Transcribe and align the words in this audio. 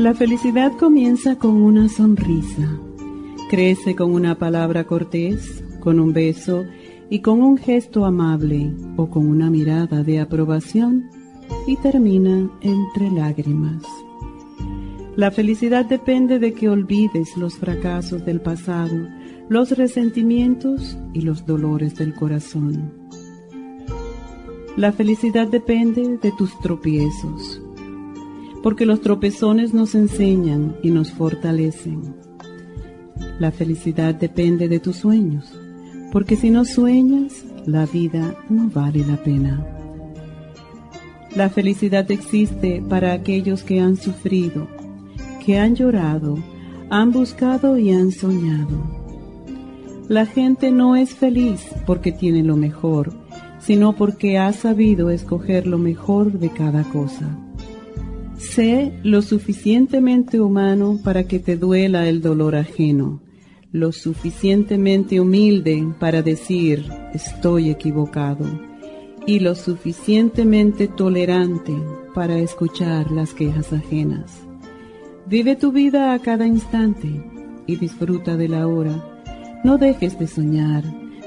La 0.00 0.14
felicidad 0.14 0.72
comienza 0.78 1.36
con 1.36 1.60
una 1.60 1.86
sonrisa, 1.90 2.80
crece 3.50 3.94
con 3.94 4.12
una 4.12 4.38
palabra 4.38 4.84
cortés, 4.84 5.62
con 5.78 6.00
un 6.00 6.14
beso 6.14 6.64
y 7.10 7.18
con 7.18 7.42
un 7.42 7.58
gesto 7.58 8.06
amable 8.06 8.72
o 8.96 9.10
con 9.10 9.26
una 9.26 9.50
mirada 9.50 10.02
de 10.02 10.18
aprobación 10.18 11.10
y 11.66 11.76
termina 11.76 12.50
entre 12.62 13.10
lágrimas. 13.10 13.82
La 15.16 15.30
felicidad 15.30 15.84
depende 15.84 16.38
de 16.38 16.54
que 16.54 16.70
olvides 16.70 17.36
los 17.36 17.58
fracasos 17.58 18.24
del 18.24 18.40
pasado, 18.40 19.06
los 19.50 19.76
resentimientos 19.76 20.96
y 21.12 21.20
los 21.20 21.44
dolores 21.44 21.94
del 21.96 22.14
corazón. 22.14 22.90
La 24.78 24.92
felicidad 24.92 25.46
depende 25.46 26.16
de 26.16 26.32
tus 26.38 26.58
tropiezos 26.60 27.60
porque 28.62 28.86
los 28.86 29.00
tropezones 29.00 29.72
nos 29.72 29.94
enseñan 29.94 30.76
y 30.82 30.90
nos 30.90 31.10
fortalecen. 31.12 32.14
La 33.38 33.50
felicidad 33.52 34.14
depende 34.14 34.68
de 34.68 34.80
tus 34.80 34.96
sueños, 34.96 35.52
porque 36.12 36.36
si 36.36 36.50
no 36.50 36.64
sueñas, 36.64 37.44
la 37.66 37.86
vida 37.86 38.34
no 38.48 38.68
vale 38.68 39.04
la 39.06 39.16
pena. 39.16 39.66
La 41.34 41.48
felicidad 41.48 42.10
existe 42.10 42.82
para 42.86 43.12
aquellos 43.12 43.62
que 43.62 43.80
han 43.80 43.96
sufrido, 43.96 44.66
que 45.44 45.58
han 45.58 45.74
llorado, 45.76 46.38
han 46.90 47.12
buscado 47.12 47.78
y 47.78 47.92
han 47.92 48.10
soñado. 48.10 49.00
La 50.08 50.26
gente 50.26 50.72
no 50.72 50.96
es 50.96 51.14
feliz 51.14 51.64
porque 51.86 52.10
tiene 52.10 52.42
lo 52.42 52.56
mejor, 52.56 53.12
sino 53.60 53.94
porque 53.94 54.38
ha 54.38 54.52
sabido 54.52 55.10
escoger 55.10 55.68
lo 55.68 55.78
mejor 55.78 56.32
de 56.32 56.50
cada 56.50 56.82
cosa. 56.82 57.28
Sé 58.40 58.98
lo 59.02 59.20
suficientemente 59.20 60.40
humano 60.40 60.98
para 61.04 61.24
que 61.24 61.38
te 61.38 61.58
duela 61.58 62.08
el 62.08 62.22
dolor 62.22 62.56
ajeno, 62.56 63.20
lo 63.70 63.92
suficientemente 63.92 65.20
humilde 65.20 65.86
para 66.00 66.22
decir 66.22 66.86
estoy 67.12 67.68
equivocado 67.68 68.46
y 69.26 69.40
lo 69.40 69.54
suficientemente 69.54 70.88
tolerante 70.88 71.74
para 72.14 72.38
escuchar 72.38 73.10
las 73.10 73.34
quejas 73.34 73.74
ajenas. 73.74 74.40
Vive 75.26 75.54
tu 75.54 75.70
vida 75.70 76.14
a 76.14 76.18
cada 76.18 76.46
instante 76.46 77.22
y 77.66 77.76
disfruta 77.76 78.38
de 78.38 78.48
la 78.48 78.66
hora. 78.66 79.20
No 79.64 79.76
dejes 79.76 80.18
de 80.18 80.26
soñar, 80.26 80.82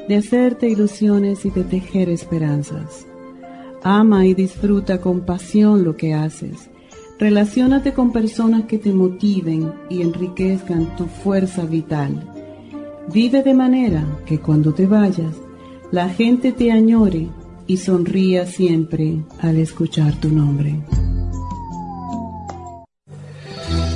de 0.09 0.15
hacerte 0.15 0.67
ilusiones 0.67 1.45
y 1.45 1.51
de 1.51 1.63
tejer 1.63 2.09
esperanzas. 2.09 3.05
Ama 3.83 4.25
y 4.25 4.33
disfruta 4.33 4.99
con 4.99 5.27
pasión 5.27 5.83
lo 5.83 5.95
que 5.95 6.15
haces 6.15 6.72
Relaciónate 7.19 7.93
con 7.93 8.11
personas 8.11 8.63
que 8.63 8.79
te 8.79 8.91
motiven 8.91 9.71
y 9.89 10.01
enriquezcan 10.01 10.95
tu 10.95 11.05
fuerza 11.05 11.63
vital. 11.65 12.29
Vive 13.13 13.43
de 13.43 13.53
manera 13.53 14.05
que 14.25 14.39
cuando 14.39 14.73
te 14.73 14.87
vayas, 14.87 15.35
la 15.91 16.09
gente 16.09 16.51
te 16.51 16.71
añore 16.71 17.27
y 17.67 17.77
sonría 17.77 18.45
siempre 18.45 19.23
al 19.39 19.57
escuchar 19.57 20.15
tu 20.15 20.29
nombre. 20.29 20.81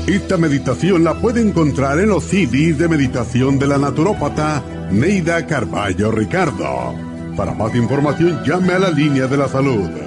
Esta 0.07 0.37
meditación 0.37 1.03
la 1.03 1.19
puede 1.19 1.41
encontrar 1.41 1.99
en 1.99 2.09
los 2.09 2.23
CDs 2.23 2.77
de 2.77 2.87
meditación 2.87 3.59
de 3.59 3.67
la 3.67 3.77
naturópata 3.77 4.63
Neida 4.91 5.45
Carballo 5.45 6.11
Ricardo. 6.11 6.93
Para 7.35 7.53
más 7.53 7.75
información 7.75 8.41
llame 8.45 8.73
a 8.73 8.79
la 8.79 8.89
línea 8.89 9.27
de 9.27 9.37
la 9.37 9.49
salud 9.49 10.06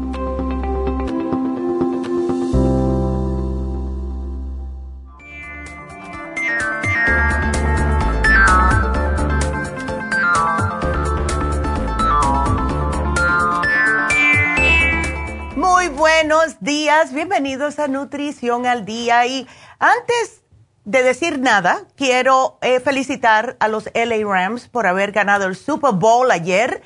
Buenos 16.41 16.59
días, 16.59 17.13
bienvenidos 17.13 17.77
a 17.77 17.87
Nutrición 17.87 18.65
al 18.65 18.83
Día. 18.83 19.27
Y 19.27 19.47
antes 19.77 20.41
de 20.85 21.03
decir 21.03 21.37
nada, 21.39 21.83
quiero 21.95 22.57
eh, 22.63 22.79
felicitar 22.79 23.57
a 23.59 23.67
los 23.67 23.91
LA 23.93 24.25
Rams 24.25 24.67
por 24.67 24.87
haber 24.87 25.11
ganado 25.11 25.45
el 25.45 25.55
Super 25.55 25.91
Bowl 25.93 26.31
ayer. 26.31 26.81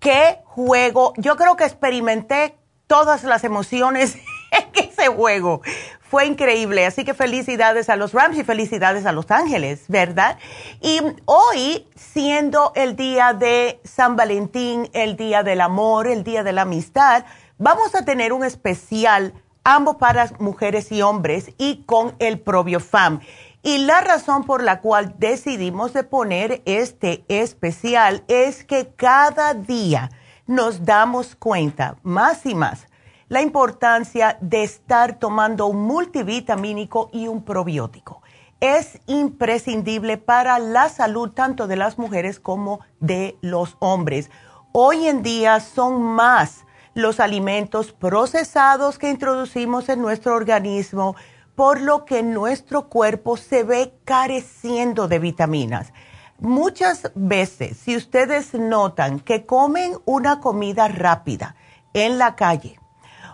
Qué 0.00 0.40
juego, 0.44 1.14
yo 1.16 1.36
creo 1.36 1.56
que 1.56 1.64
experimenté 1.64 2.58
todas 2.86 3.24
las 3.24 3.42
emociones 3.42 4.16
en 4.50 4.84
ese 4.90 5.08
juego. 5.08 5.62
Fue 6.02 6.26
increíble, 6.26 6.84
así 6.84 7.02
que 7.02 7.14
felicidades 7.14 7.88
a 7.88 7.96
los 7.96 8.12
Rams 8.12 8.36
y 8.36 8.44
felicidades 8.44 9.06
a 9.06 9.12
Los 9.12 9.30
Ángeles, 9.30 9.84
¿verdad? 9.88 10.38
Y 10.82 11.00
hoy, 11.24 11.86
siendo 11.94 12.72
el 12.74 12.96
día 12.96 13.32
de 13.32 13.80
San 13.84 14.16
Valentín, 14.16 14.90
el 14.92 15.16
día 15.16 15.42
del 15.42 15.62
amor, 15.62 16.06
el 16.06 16.22
día 16.22 16.42
de 16.42 16.52
la 16.52 16.62
amistad, 16.62 17.24
Vamos 17.62 17.94
a 17.94 18.06
tener 18.06 18.32
un 18.32 18.42
especial, 18.42 19.34
ambos 19.64 19.96
para 19.96 20.30
mujeres 20.38 20.90
y 20.92 21.02
hombres, 21.02 21.52
y 21.58 21.84
con 21.84 22.14
el 22.18 22.42
Fam. 22.80 23.20
Y 23.62 23.84
la 23.84 24.00
razón 24.00 24.44
por 24.44 24.62
la 24.62 24.80
cual 24.80 25.14
decidimos 25.18 25.92
de 25.92 26.02
poner 26.02 26.62
este 26.64 27.22
especial 27.28 28.24
es 28.28 28.64
que 28.64 28.94
cada 28.96 29.52
día 29.52 30.08
nos 30.46 30.86
damos 30.86 31.36
cuenta 31.36 31.96
más 32.02 32.46
y 32.46 32.54
más 32.54 32.86
la 33.28 33.42
importancia 33.42 34.38
de 34.40 34.62
estar 34.62 35.18
tomando 35.18 35.66
un 35.66 35.82
multivitamínico 35.82 37.10
y 37.12 37.28
un 37.28 37.44
probiótico. 37.44 38.22
es 38.60 39.00
imprescindible 39.06 40.16
para 40.16 40.58
la 40.58 40.88
salud 40.88 41.32
tanto 41.32 41.66
de 41.66 41.76
las 41.76 41.98
mujeres 41.98 42.40
como 42.40 42.80
de 43.00 43.36
los 43.42 43.76
hombres. 43.80 44.30
Hoy 44.72 45.08
en 45.08 45.22
día 45.22 45.60
son 45.60 46.02
más 46.02 46.64
los 46.94 47.20
alimentos 47.20 47.92
procesados 47.92 48.98
que 48.98 49.10
introducimos 49.10 49.88
en 49.88 50.00
nuestro 50.00 50.34
organismo, 50.34 51.16
por 51.54 51.80
lo 51.80 52.04
que 52.04 52.22
nuestro 52.22 52.88
cuerpo 52.88 53.36
se 53.36 53.64
ve 53.64 53.94
careciendo 54.04 55.08
de 55.08 55.18
vitaminas. 55.18 55.92
Muchas 56.38 57.12
veces, 57.14 57.76
si 57.76 57.96
ustedes 57.96 58.54
notan 58.54 59.20
que 59.20 59.44
comen 59.44 59.98
una 60.06 60.40
comida 60.40 60.88
rápida 60.88 61.54
en 61.92 62.18
la 62.18 62.34
calle, 62.34 62.80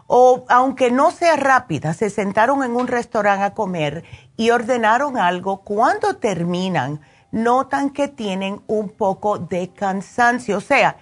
o 0.08 0.44
aunque 0.48 0.90
no 0.90 1.10
sea 1.10 1.36
rápida, 1.36 1.94
se 1.94 2.10
sentaron 2.10 2.62
en 2.62 2.74
un 2.76 2.86
restaurante 2.88 3.44
a 3.44 3.54
comer 3.54 4.04
y 4.36 4.50
ordenaron 4.50 5.16
algo, 5.16 5.62
cuando 5.62 6.16
terminan, 6.16 7.00
notan 7.30 7.90
que 7.90 8.08
tienen 8.08 8.60
un 8.66 8.88
poco 8.88 9.38
de 9.38 9.72
cansancio, 9.72 10.58
o 10.58 10.60
sea, 10.60 10.96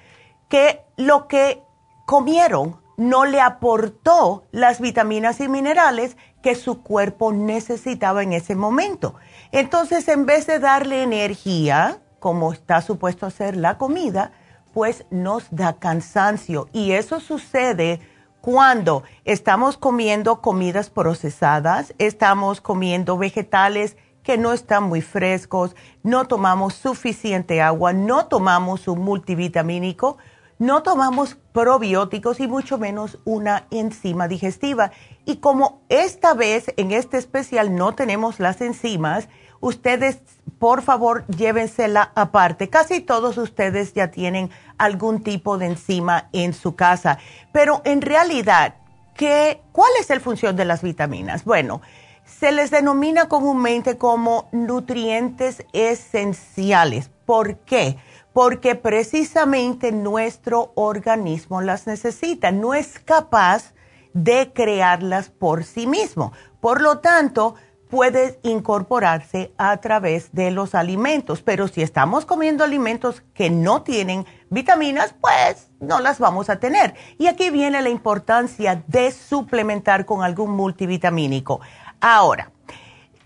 que 0.49 0.83
lo 0.97 1.27
que 1.29 1.63
comieron 2.07 2.83
no 2.97 3.25
le 3.25 3.41
aportó 3.41 4.45
las 4.53 4.81
vitaminas 4.81 5.41
y 5.41 5.49
minerales 5.49 6.17
que 6.43 6.55
su 6.55 6.83
cuerpo 6.83 7.33
necesitaba 7.33 8.23
en 8.23 8.33
ese 8.33 8.55
momento. 8.55 9.15
Entonces, 9.51 10.07
en 10.09 10.27
vez 10.27 10.47
de 10.47 10.59
darle 10.59 11.03
energía, 11.03 11.99
como 12.21 12.53
está 12.53 12.81
supuesto 12.83 13.27
hacer 13.27 13.57
la 13.57 13.79
comida, 13.79 14.33
pues 14.73 15.07
nos 15.11 15.47
da 15.51 15.75
cansancio. 15.75 16.69
Y 16.73 16.93
eso 16.93 17.21
sucede 17.21 18.01
cuando 18.41 19.05
estamos 19.25 19.79
comiendo 19.79 20.41
comidas 20.41 20.91
procesadas, 20.91 21.95
estamos 21.99 22.61
comiendo 22.61 23.17
vegetales 23.17 23.97
que 24.23 24.37
no 24.39 24.53
están 24.53 24.85
muy 24.85 25.01
frescos, 25.03 25.77
no 26.03 26.27
tomamos 26.27 26.75
suficiente 26.75 27.63
agua, 27.63 27.93
no 27.93 28.27
tomamos 28.27 28.89
un 28.89 29.01
multivitamínico, 29.01 30.19
no 30.59 30.83
tomamos 30.83 31.37
probióticos 31.53 32.41
y 32.41 32.49
mucho 32.49 32.79
menos 32.79 33.19
una 33.25 33.67
enzima 33.71 34.29
digestiva. 34.29 34.93
Y 35.25 35.37
como 35.37 35.83
esta 35.89 36.35
vez 36.35 36.73
en 36.77 36.93
este 36.93 37.17
especial 37.17 37.75
no 37.75 37.95
tenemos 37.95 38.41
las 38.41 38.61
enzimas, 38.61 39.29
ustedes 39.61 40.21
por 40.59 40.83
favor 40.83 41.27
llévensela 41.27 42.13
aparte. 42.15 42.71
Casi 42.71 43.01
todos 43.01 43.39
ustedes 43.39 43.95
ya 43.95 44.11
tienen 44.11 44.51
algún 44.79 45.23
tipo 45.23 45.59
de 45.59 45.67
enzima 45.67 46.29
en 46.33 46.53
su 46.53 46.77
casa. 46.77 47.19
Pero 47.53 47.83
en 47.85 48.01
realidad, 48.01 48.77
¿qué, 49.15 49.63
¿cuál 49.73 49.91
es 50.01 50.09
la 50.09 50.21
función 50.21 50.57
de 50.57 50.65
las 50.65 50.83
vitaminas? 50.83 51.45
Bueno, 51.45 51.81
se 52.25 52.53
les 52.53 52.71
denomina 52.71 53.29
comúnmente 53.29 53.99
como 53.99 54.49
nutrientes 54.53 55.65
esenciales. 55.73 57.11
¿Por 57.27 57.59
qué? 57.59 57.99
Porque 58.35 58.75
precisamente 58.75 59.93
nuestro 59.93 60.73
organismo 60.75 61.63
las 61.63 61.87
necesita, 61.87 62.51
no 62.51 62.75
es 62.75 62.99
capaz 62.99 63.73
de 64.13 64.53
crearlas 64.53 65.31
por 65.31 65.65
sí 65.65 65.87
mismo. 65.87 66.33
Por 66.61 66.83
lo 66.83 66.99
tanto, 66.99 67.55
puede 67.95 68.41
incorporarse 68.43 69.53
a 69.57 69.77
través 69.77 70.33
de 70.33 70.51
los 70.51 70.75
alimentos, 70.75 71.43
pero 71.43 71.69
si 71.69 71.81
estamos 71.81 72.25
comiendo 72.25 72.65
alimentos 72.65 73.23
que 73.35 73.51
no 73.51 73.83
tienen 73.83 74.27
vitaminas, 74.51 75.15
pues 75.21 75.71
no 75.79 76.01
las 76.01 76.19
vamos 76.19 76.51
a 76.51 76.59
tener. 76.59 76.95
Y 77.19 77.29
aquí 77.29 77.51
viene 77.51 77.83
la 77.83 77.91
importancia 77.91 78.83
de 78.89 79.13
suplementar 79.13 80.07
con 80.07 80.25
algún 80.25 80.51
multivitamínico. 80.51 81.61
Ahora, 82.01 82.51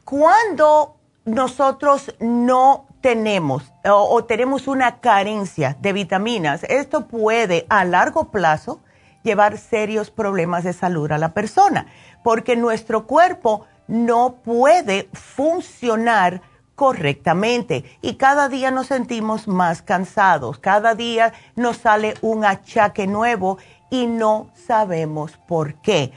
cuando 0.04 0.96
nosotros 1.24 2.14
no 2.20 2.87
tenemos 3.00 3.72
o, 3.84 4.24
tenemos 4.24 4.68
una 4.68 5.00
carencia 5.00 5.76
de 5.80 5.92
vitaminas, 5.92 6.64
esto 6.64 7.06
puede 7.06 7.66
a 7.68 7.84
largo 7.84 8.30
plazo 8.30 8.80
llevar 9.22 9.58
serios 9.58 10.10
problemas 10.10 10.64
de 10.64 10.72
salud 10.72 11.10
a 11.12 11.18
la 11.18 11.32
persona, 11.32 11.86
porque 12.22 12.56
nuestro 12.56 13.06
cuerpo 13.06 13.66
no 13.86 14.36
puede 14.44 15.08
funcionar 15.12 16.42
correctamente 16.74 17.84
y 18.02 18.14
cada 18.14 18.48
día 18.48 18.70
nos 18.70 18.86
sentimos 18.86 19.48
más 19.48 19.82
cansados, 19.82 20.58
cada 20.58 20.94
día 20.94 21.32
nos 21.56 21.78
sale 21.78 22.14
un 22.20 22.44
achaque 22.44 23.06
nuevo 23.06 23.58
y 23.90 24.06
no 24.06 24.50
sabemos 24.54 25.36
por 25.48 25.74
qué. 25.80 26.12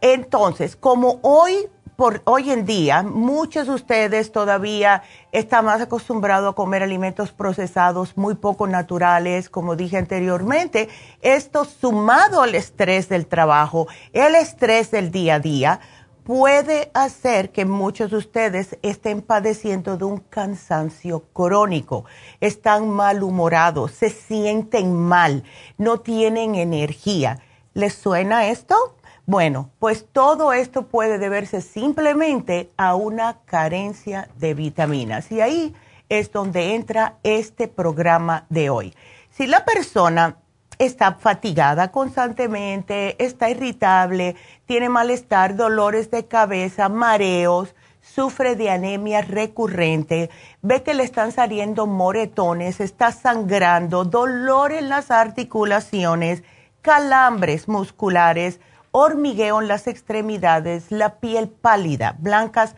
Entonces, 0.00 0.76
como 0.76 1.18
hoy 1.22 1.68
por 1.96 2.22
hoy 2.24 2.50
en 2.50 2.66
día, 2.66 3.02
muchos 3.02 3.68
de 3.68 3.74
ustedes 3.74 4.32
todavía 4.32 5.02
están 5.32 5.64
más 5.64 5.80
acostumbrados 5.80 6.52
a 6.52 6.56
comer 6.56 6.82
alimentos 6.82 7.32
procesados 7.32 8.16
muy 8.16 8.34
poco 8.34 8.66
naturales, 8.66 9.48
como 9.48 9.76
dije 9.76 9.96
anteriormente. 9.96 10.88
Esto 11.22 11.64
sumado 11.64 12.42
al 12.42 12.54
estrés 12.54 13.08
del 13.08 13.26
trabajo, 13.26 13.86
el 14.12 14.34
estrés 14.34 14.90
del 14.90 15.10
día 15.10 15.36
a 15.36 15.40
día, 15.40 15.80
puede 16.24 16.90
hacer 16.94 17.52
que 17.52 17.64
muchos 17.64 18.10
de 18.10 18.16
ustedes 18.16 18.78
estén 18.82 19.20
padeciendo 19.20 19.96
de 19.96 20.04
un 20.04 20.18
cansancio 20.18 21.24
crónico, 21.32 22.06
están 22.40 22.88
malhumorados, 22.88 23.92
se 23.92 24.08
sienten 24.10 24.94
mal, 24.96 25.44
no 25.76 26.00
tienen 26.00 26.54
energía. 26.54 27.40
¿Les 27.74 27.94
suena 27.94 28.46
esto? 28.46 28.96
Bueno, 29.26 29.70
pues 29.78 30.06
todo 30.12 30.52
esto 30.52 30.86
puede 30.86 31.18
deberse 31.18 31.62
simplemente 31.62 32.70
a 32.76 32.94
una 32.94 33.38
carencia 33.46 34.28
de 34.36 34.52
vitaminas 34.52 35.32
y 35.32 35.40
ahí 35.40 35.74
es 36.10 36.30
donde 36.30 36.74
entra 36.74 37.16
este 37.22 37.66
programa 37.66 38.44
de 38.50 38.68
hoy. 38.68 38.94
Si 39.30 39.46
la 39.46 39.64
persona 39.64 40.36
está 40.78 41.14
fatigada 41.14 41.90
constantemente, 41.90 43.16
está 43.24 43.48
irritable, 43.48 44.36
tiene 44.66 44.90
malestar, 44.90 45.56
dolores 45.56 46.10
de 46.10 46.26
cabeza, 46.26 46.90
mareos, 46.90 47.74
sufre 48.02 48.56
de 48.56 48.68
anemia 48.68 49.22
recurrente, 49.22 50.28
ve 50.60 50.82
que 50.82 50.92
le 50.92 51.02
están 51.02 51.32
saliendo 51.32 51.86
moretones, 51.86 52.80
está 52.80 53.10
sangrando, 53.10 54.04
dolor 54.04 54.72
en 54.72 54.90
las 54.90 55.10
articulaciones, 55.10 56.42
calambres 56.82 57.66
musculares, 57.68 58.60
hormigueo 58.96 59.60
en 59.60 59.66
las 59.66 59.88
extremidades, 59.88 60.92
la 60.92 61.16
piel 61.16 61.48
pálida, 61.48 62.14
blancas, 62.20 62.76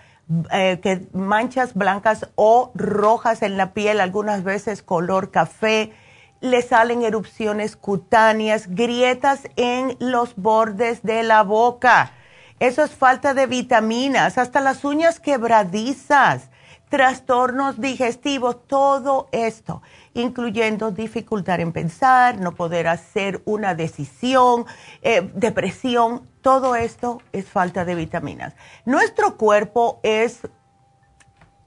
eh, 0.51 0.81
que 0.83 1.07
manchas 1.13 1.75
blancas 1.75 2.31
o 2.37 2.73
rojas 2.75 3.43
en 3.43 3.59
la 3.59 3.75
piel, 3.75 4.01
algunas 4.01 4.43
veces 4.43 4.83
color 4.83 5.31
café, 5.31 5.93
le 6.41 6.63
salen 6.63 7.03
erupciones 7.03 7.77
cutáneas, 7.77 8.69
grietas 8.69 9.43
en 9.57 9.95
los 9.99 10.37
bordes 10.37 11.03
de 11.03 11.23
la 11.23 11.43
boca. 11.43 12.13
Eso 12.61 12.83
es 12.83 12.93
falta 12.93 13.35
de 13.35 13.47
vitaminas, 13.47 14.39
hasta 14.39 14.63
las 14.63 14.87
uñas 14.87 15.21
quebradizas, 15.21 16.49
trastornos 16.89 17.79
digestivos, 17.79 18.67
todo 18.67 19.29
esto, 19.33 19.83
incluyendo 20.17 20.91
dificultad 20.91 21.61
en 21.61 21.73
pensar, 21.73 22.41
no 22.41 22.53
poder 22.53 22.89
hacer 22.89 23.43
una 23.45 23.75
decisión, 23.75 24.65
eh, 25.03 25.31
depresión, 25.35 26.27
todo 26.41 26.75
esto 26.75 27.21
es 27.33 27.47
falta 27.47 27.85
de 27.85 27.95
vitaminas. 27.95 28.55
Nuestro 28.87 29.37
cuerpo 29.37 30.01
es 30.03 30.49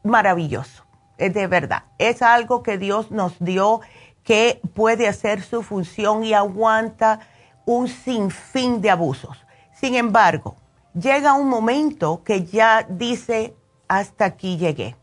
maravilloso, 0.04 0.84
es 1.20 1.32
de 1.34 1.46
verdad, 1.46 1.84
es 2.00 2.24
algo 2.24 2.64
que 2.64 2.80
Dios 2.80 3.12
nos 3.12 3.38
dio 3.40 3.82
que 4.24 4.60
puede 4.74 5.08
hacer 5.08 5.44
su 5.44 5.62
función 5.62 6.24
y 6.24 6.34
aguanta 6.34 7.20
un 7.66 7.88
sinfín 7.88 8.82
de 8.82 8.90
abusos. 8.90 9.46
Sin 9.74 9.94
embargo, 9.94 10.56
llega 11.00 11.34
un 11.34 11.50
momento 11.50 12.24
que 12.24 12.46
ya 12.46 12.84
dice, 12.90 13.56
hasta 13.88 14.26
aquí 14.26 14.58
llegué. 14.58 14.96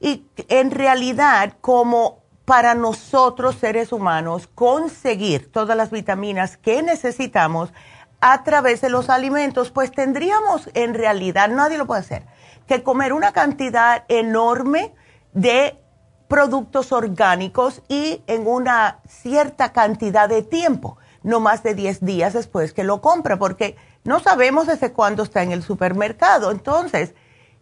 Y 0.00 0.26
en 0.48 0.70
realidad, 0.70 1.54
como 1.60 2.27
para 2.48 2.74
nosotros 2.74 3.56
seres 3.56 3.92
humanos 3.92 4.48
conseguir 4.54 5.52
todas 5.52 5.76
las 5.76 5.90
vitaminas 5.90 6.56
que 6.56 6.82
necesitamos 6.82 7.74
a 8.22 8.42
través 8.42 8.80
de 8.80 8.88
los 8.88 9.10
alimentos, 9.10 9.70
pues 9.70 9.92
tendríamos 9.92 10.70
en 10.72 10.94
realidad, 10.94 11.50
nadie 11.50 11.76
lo 11.76 11.86
puede 11.86 12.00
hacer, 12.00 12.26
que 12.66 12.82
comer 12.82 13.12
una 13.12 13.32
cantidad 13.32 14.06
enorme 14.08 14.94
de 15.34 15.78
productos 16.26 16.90
orgánicos 16.90 17.82
y 17.86 18.22
en 18.26 18.46
una 18.46 19.00
cierta 19.06 19.74
cantidad 19.74 20.26
de 20.26 20.40
tiempo, 20.40 20.96
no 21.22 21.40
más 21.40 21.62
de 21.62 21.74
10 21.74 22.02
días 22.02 22.32
después 22.32 22.72
que 22.72 22.82
lo 22.82 23.02
compra, 23.02 23.38
porque 23.38 23.76
no 24.04 24.20
sabemos 24.20 24.66
desde 24.66 24.94
cuándo 24.94 25.22
está 25.22 25.42
en 25.42 25.52
el 25.52 25.62
supermercado. 25.62 26.50
Entonces, 26.50 27.14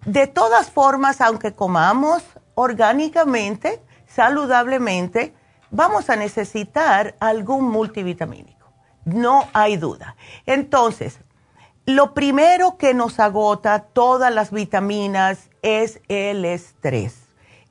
de 0.04 0.28
todas 0.28 0.70
formas, 0.70 1.20
aunque 1.20 1.54
comamos 1.54 2.22
orgánicamente, 2.54 3.82
saludablemente, 4.16 5.34
vamos 5.70 6.08
a 6.08 6.16
necesitar 6.16 7.14
algún 7.20 7.68
multivitamínico. 7.70 8.72
No 9.04 9.46
hay 9.52 9.76
duda. 9.76 10.16
Entonces, 10.46 11.20
lo 11.84 12.14
primero 12.14 12.78
que 12.78 12.94
nos 12.94 13.20
agota 13.20 13.80
todas 13.80 14.34
las 14.34 14.50
vitaminas 14.50 15.50
es 15.60 16.00
el 16.08 16.46
estrés. 16.46 17.14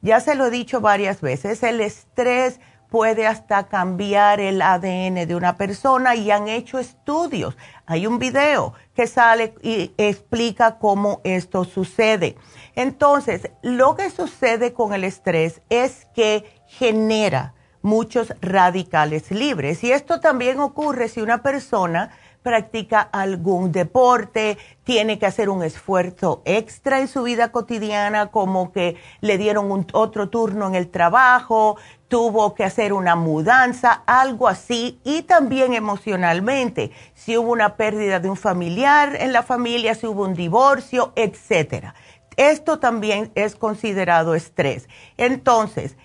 Ya 0.01 0.19
se 0.19 0.35
lo 0.35 0.45
he 0.45 0.51
dicho 0.51 0.81
varias 0.81 1.19
veces, 1.19 1.63
el 1.63 1.81
estrés 1.81 2.59
puede 2.89 3.25
hasta 3.25 3.67
cambiar 3.67 4.39
el 4.39 4.61
ADN 4.61 5.27
de 5.27 5.35
una 5.35 5.57
persona 5.57 6.15
y 6.15 6.29
han 6.29 6.47
hecho 6.47 6.77
estudios. 6.77 7.57
Hay 7.87 8.05
un 8.05 8.19
video 8.19 8.73
que 8.93 9.07
sale 9.07 9.55
y 9.63 9.91
explica 9.97 10.77
cómo 10.77 11.21
esto 11.23 11.65
sucede. 11.65 12.37
Entonces, 12.75 13.49
lo 13.61 13.95
que 13.95 14.09
sucede 14.09 14.73
con 14.73 14.93
el 14.93 15.03
estrés 15.03 15.61
es 15.69 16.05
que 16.13 16.45
genera 16.67 17.53
muchos 17.81 18.33
radicales 18.41 19.29
libres 19.31 19.83
y 19.83 19.91
esto 19.91 20.19
también 20.19 20.59
ocurre 20.59 21.07
si 21.07 21.21
una 21.21 21.43
persona 21.43 22.11
practica 22.45 23.01
algún 23.01 23.71
deporte, 23.71 24.59
tiene 24.83 25.17
que 25.17 25.25
hacer 25.25 25.49
un 25.49 25.63
esfuerzo 25.63 26.43
extra 26.45 26.99
en 26.99 27.07
su 27.07 27.23
vida 27.23 27.51
cotidiana, 27.51 28.27
como 28.27 28.71
que 28.71 28.97
le 29.21 29.39
dieron 29.39 29.71
un, 29.71 29.87
otro 29.93 30.29
turno 30.29 30.67
en 30.67 30.75
el 30.75 30.91
trabajo, 30.91 31.75
tuvo 32.07 32.53
que 32.53 32.63
hacer 32.63 32.93
una 32.93 33.15
mudanza, 33.15 34.03
algo 34.05 34.47
así, 34.47 34.99
y 35.03 35.23
también 35.23 35.73
emocionalmente, 35.73 36.91
si 37.15 37.35
hubo 37.35 37.51
una 37.51 37.77
pérdida 37.77 38.19
de 38.19 38.29
un 38.29 38.37
familiar 38.37 39.15
en 39.19 39.33
la 39.33 39.41
familia, 39.41 39.95
si 39.95 40.05
hubo 40.05 40.23
un 40.23 40.35
divorcio, 40.35 41.13
etcétera. 41.15 41.95
Esto 42.37 42.79
también 42.79 43.31
es 43.35 43.55
considerado 43.55 44.35
estrés. 44.35 44.87
Entonces, 45.17 45.95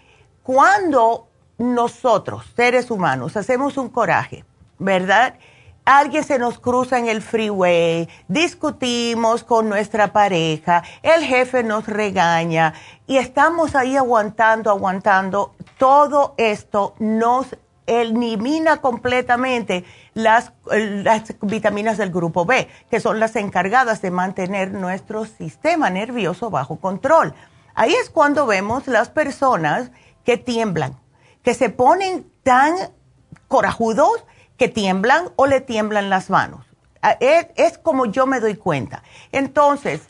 cuando 0.42 1.28
nosotros, 1.58 2.46
seres 2.56 2.90
humanos, 2.90 3.36
hacemos 3.36 3.76
un 3.76 3.88
coraje, 3.88 4.44
¿verdad? 4.78 5.34
alguien 5.84 6.24
se 6.24 6.38
nos 6.38 6.58
cruza 6.58 6.98
en 6.98 7.08
el 7.08 7.22
freeway, 7.22 8.08
discutimos 8.28 9.44
con 9.44 9.68
nuestra 9.68 10.12
pareja, 10.12 10.82
el 11.02 11.24
jefe 11.24 11.62
nos 11.62 11.86
regaña 11.86 12.74
y 13.06 13.16
estamos 13.16 13.74
ahí 13.74 13.96
aguantando, 13.96 14.70
aguantando. 14.70 15.54
Todo 15.78 16.34
esto 16.36 16.94
nos 16.98 17.56
elimina 17.86 18.76
completamente 18.76 19.84
las, 20.14 20.52
las, 20.70 21.34
vitaminas 21.40 21.98
del 21.98 22.10
grupo 22.10 22.44
B, 22.44 22.68
que 22.90 23.00
son 23.00 23.20
las 23.20 23.36
encargadas 23.36 24.02
de 24.02 24.10
mantener 24.10 24.72
nuestro 24.72 25.24
sistema 25.24 25.90
nervioso 25.90 26.50
bajo 26.50 26.76
control. 26.76 27.34
Ahí 27.74 27.94
es 27.94 28.10
cuando 28.10 28.46
vemos 28.46 28.86
las 28.86 29.08
personas 29.10 29.90
que 30.24 30.36
tiemblan, 30.36 30.96
que 31.42 31.54
se 31.54 31.70
ponen 31.70 32.30
tan 32.42 32.74
corajudos 33.48 34.24
que 34.56 34.68
tiemblan 34.68 35.30
o 35.36 35.46
le 35.46 35.60
tiemblan 35.60 36.10
las 36.10 36.30
manos. 36.30 36.66
Ah, 37.02 37.16
es, 37.20 37.78
como 37.78 38.06
yo 38.06 38.26
me 38.26 38.40
doy 38.40 38.56
cuenta. 38.56 39.02
Entonces, 39.32 40.02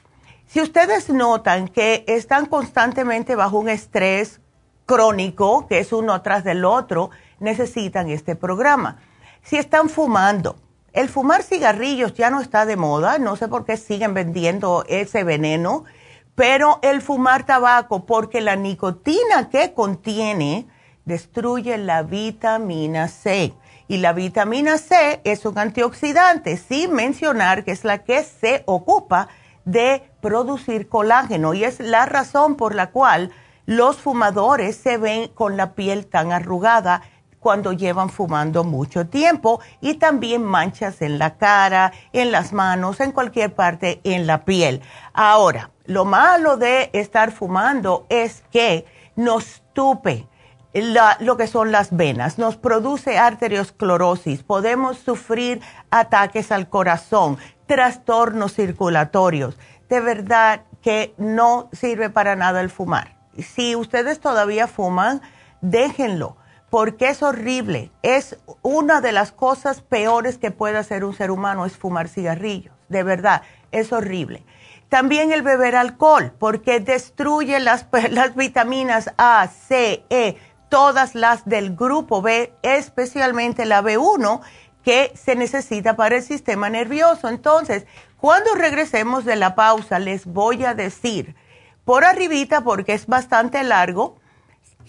si 0.46 0.60
ustedes 0.60 1.08
notan 1.08 1.68
que 1.68 2.04
están 2.08 2.46
constantemente 2.46 3.36
bajo 3.36 3.58
un 3.58 3.68
estrés 3.68 4.40
crónico, 4.86 5.68
que 5.68 5.78
es 5.78 5.92
uno 5.92 6.20
tras 6.22 6.42
del 6.42 6.64
otro, 6.64 7.10
necesitan 7.38 8.10
este 8.10 8.34
programa. 8.34 8.98
Si 9.42 9.56
están 9.56 9.88
fumando, 9.88 10.56
el 10.92 11.08
fumar 11.08 11.42
cigarrillos 11.42 12.14
ya 12.14 12.30
no 12.30 12.40
está 12.40 12.66
de 12.66 12.76
moda, 12.76 13.18
no 13.18 13.36
sé 13.36 13.48
por 13.48 13.64
qué 13.64 13.76
siguen 13.76 14.14
vendiendo 14.14 14.84
ese 14.88 15.24
veneno, 15.24 15.84
pero 16.34 16.78
el 16.82 17.02
fumar 17.02 17.46
tabaco, 17.46 18.06
porque 18.06 18.40
la 18.40 18.56
nicotina 18.56 19.48
que 19.50 19.72
contiene 19.72 20.66
destruye 21.04 21.78
la 21.78 22.02
vitamina 22.02 23.08
C. 23.08 23.54
Y 23.88 23.98
la 23.98 24.12
vitamina 24.12 24.78
C 24.78 25.20
es 25.24 25.44
un 25.44 25.58
antioxidante, 25.58 26.56
sin 26.56 26.92
mencionar 26.92 27.64
que 27.64 27.72
es 27.72 27.84
la 27.84 27.98
que 28.04 28.22
se 28.22 28.62
ocupa 28.66 29.28
de 29.64 30.10
producir 30.20 30.88
colágeno 30.88 31.54
y 31.54 31.64
es 31.64 31.80
la 31.80 32.06
razón 32.06 32.56
por 32.56 32.74
la 32.74 32.90
cual 32.90 33.30
los 33.66 33.96
fumadores 33.96 34.76
se 34.76 34.96
ven 34.96 35.28
con 35.28 35.56
la 35.56 35.74
piel 35.74 36.06
tan 36.06 36.32
arrugada 36.32 37.02
cuando 37.40 37.72
llevan 37.72 38.10
fumando 38.10 38.62
mucho 38.62 39.08
tiempo 39.08 39.60
y 39.80 39.94
también 39.94 40.44
manchas 40.44 41.02
en 41.02 41.18
la 41.18 41.36
cara, 41.36 41.92
en 42.12 42.30
las 42.30 42.52
manos, 42.52 43.00
en 43.00 43.12
cualquier 43.12 43.54
parte 43.54 44.00
en 44.04 44.26
la 44.26 44.44
piel. 44.44 44.82
Ahora, 45.12 45.70
lo 45.86 46.04
malo 46.04 46.56
de 46.56 46.90
estar 46.92 47.32
fumando 47.32 48.06
es 48.10 48.44
que 48.52 48.84
nos 49.16 49.62
tupe 49.72 50.28
lo 50.72 51.36
que 51.36 51.48
son 51.48 51.72
las 51.72 51.96
venas, 51.96 52.38
nos 52.38 52.56
produce 52.56 53.18
arteriosclerosis, 53.18 54.44
podemos 54.44 54.98
sufrir 54.98 55.60
ataques 55.90 56.52
al 56.52 56.68
corazón, 56.68 57.38
trastornos 57.66 58.54
circulatorios. 58.54 59.58
De 59.88 60.00
verdad 60.00 60.62
que 60.80 61.12
no 61.18 61.68
sirve 61.72 62.08
para 62.10 62.36
nada 62.36 62.60
el 62.60 62.70
fumar. 62.70 63.16
Si 63.36 63.74
ustedes 63.74 64.20
todavía 64.20 64.68
fuman, 64.68 65.22
déjenlo, 65.60 66.36
porque 66.70 67.08
es 67.08 67.22
horrible. 67.22 67.90
Es 68.02 68.38
una 68.62 69.00
de 69.00 69.12
las 69.12 69.32
cosas 69.32 69.82
peores 69.82 70.38
que 70.38 70.52
puede 70.52 70.78
hacer 70.78 71.04
un 71.04 71.14
ser 71.14 71.30
humano 71.30 71.66
es 71.66 71.76
fumar 71.76 72.08
cigarrillos. 72.08 72.74
De 72.88 73.02
verdad, 73.02 73.42
es 73.72 73.92
horrible. 73.92 74.44
También 74.88 75.32
el 75.32 75.42
beber 75.42 75.76
alcohol, 75.76 76.32
porque 76.38 76.80
destruye 76.80 77.60
las, 77.60 77.86
vitaminas 78.36 79.12
A, 79.18 79.46
C, 79.48 80.04
E 80.10 80.36
todas 80.68 81.16
las 81.16 81.44
del 81.44 81.74
grupo 81.74 82.22
B, 82.22 82.52
especialmente 82.62 83.66
la 83.66 83.82
B1, 83.82 84.40
que 84.84 85.12
se 85.14 85.34
necesita 85.34 85.96
para 85.96 86.16
el 86.16 86.22
sistema 86.22 86.70
nervioso. 86.70 87.28
Entonces, 87.28 87.86
cuando 88.18 88.54
regresemos 88.54 89.24
de 89.24 89.36
la 89.36 89.54
pausa, 89.54 89.98
les 89.98 90.26
voy 90.26 90.64
a 90.64 90.74
decir 90.74 91.34
por 91.84 92.04
arribita, 92.04 92.62
porque 92.62 92.94
es 92.94 93.06
bastante 93.06 93.64
largo, 93.64 94.19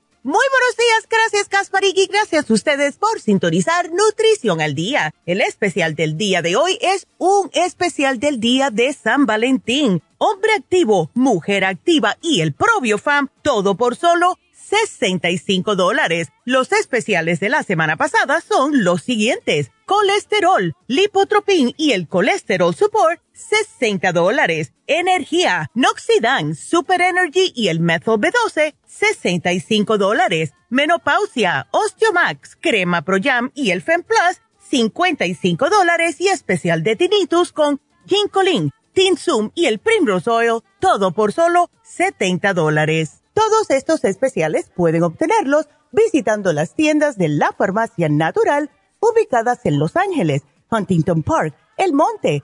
Muy 0.23 0.33
buenos 0.51 0.77
días, 0.77 1.07
gracias 1.09 1.49
Kasparig 1.49 1.97
y 1.97 2.05
gracias 2.05 2.47
a 2.47 2.53
ustedes 2.53 2.95
por 2.97 3.19
sintonizar 3.19 3.89
Nutrición 3.89 4.61
al 4.61 4.75
Día. 4.75 5.15
El 5.25 5.41
especial 5.41 5.95
del 5.95 6.15
día 6.15 6.43
de 6.43 6.55
hoy 6.55 6.77
es 6.79 7.07
un 7.17 7.49
especial 7.53 8.19
del 8.19 8.39
día 8.39 8.69
de 8.69 8.93
San 8.93 9.25
Valentín. 9.25 10.03
Hombre 10.19 10.51
activo, 10.53 11.09
mujer 11.15 11.65
activa 11.65 12.17
y 12.21 12.41
el 12.41 12.53
Fam, 12.99 13.29
todo 13.41 13.73
por 13.73 13.95
solo 13.95 14.37
65 14.53 15.75
dólares. 15.75 16.27
Los 16.45 16.71
especiales 16.71 17.39
de 17.39 17.49
la 17.49 17.63
semana 17.63 17.97
pasada 17.97 18.41
son 18.41 18.83
los 18.83 19.01
siguientes. 19.01 19.71
Colesterol, 19.87 20.75
lipotropin 20.85 21.73
y 21.77 21.93
el 21.93 22.07
colesterol 22.07 22.75
support, 22.75 23.19
60 23.41 24.11
dólares. 24.11 24.73
Energía, 24.87 25.69
Noxidan, 25.73 26.55
Super 26.55 27.01
Energy 27.01 27.51
y 27.55 27.67
el 27.67 27.79
Methyl 27.79 28.19
B12, 28.19 28.75
65 28.85 29.97
dólares. 29.97 30.53
Menopausia, 30.69 31.67
Osteomax, 31.71 32.55
Crema 32.55 33.01
Pro 33.01 33.17
Jam 33.21 33.51
y 33.53 33.71
el 33.71 33.81
Fem 33.81 34.03
Plus, 34.03 34.41
55 34.69 35.69
dólares 35.69 36.21
y 36.21 36.29
especial 36.29 36.83
de 36.83 36.95
tinnitus 36.95 37.51
con 37.51 37.81
Ginkolin, 38.05 38.71
Tinsum 38.93 39.51
y 39.53 39.65
el 39.65 39.79
Primrose 39.79 40.29
Oil, 40.29 40.61
todo 40.79 41.11
por 41.11 41.33
solo 41.33 41.69
70 41.83 42.53
dólares. 42.53 43.21
Todos 43.33 43.69
estos 43.69 44.03
especiales 44.03 44.71
pueden 44.75 45.03
obtenerlos 45.03 45.67
visitando 45.91 46.53
las 46.53 46.75
tiendas 46.75 47.17
de 47.17 47.29
la 47.29 47.51
farmacia 47.51 48.09
natural 48.09 48.69
ubicadas 48.99 49.65
en 49.65 49.79
Los 49.79 49.95
Ángeles, 49.95 50.43
Huntington 50.69 51.23
Park, 51.23 51.55
El 51.77 51.93
Monte, 51.93 52.43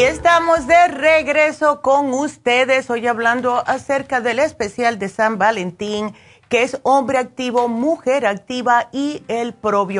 Y 0.00 0.04
estamos 0.04 0.66
de 0.66 0.88
regreso 0.88 1.82
con 1.82 2.14
ustedes 2.14 2.88
hoy 2.88 3.06
hablando 3.06 3.62
acerca 3.66 4.22
del 4.22 4.38
especial 4.38 4.98
de 4.98 5.10
San 5.10 5.36
Valentín 5.36 6.14
que 6.50 6.64
es 6.64 6.78
hombre 6.82 7.16
activo, 7.16 7.68
mujer 7.68 8.26
activa 8.26 8.88
y 8.92 9.22
el 9.28 9.54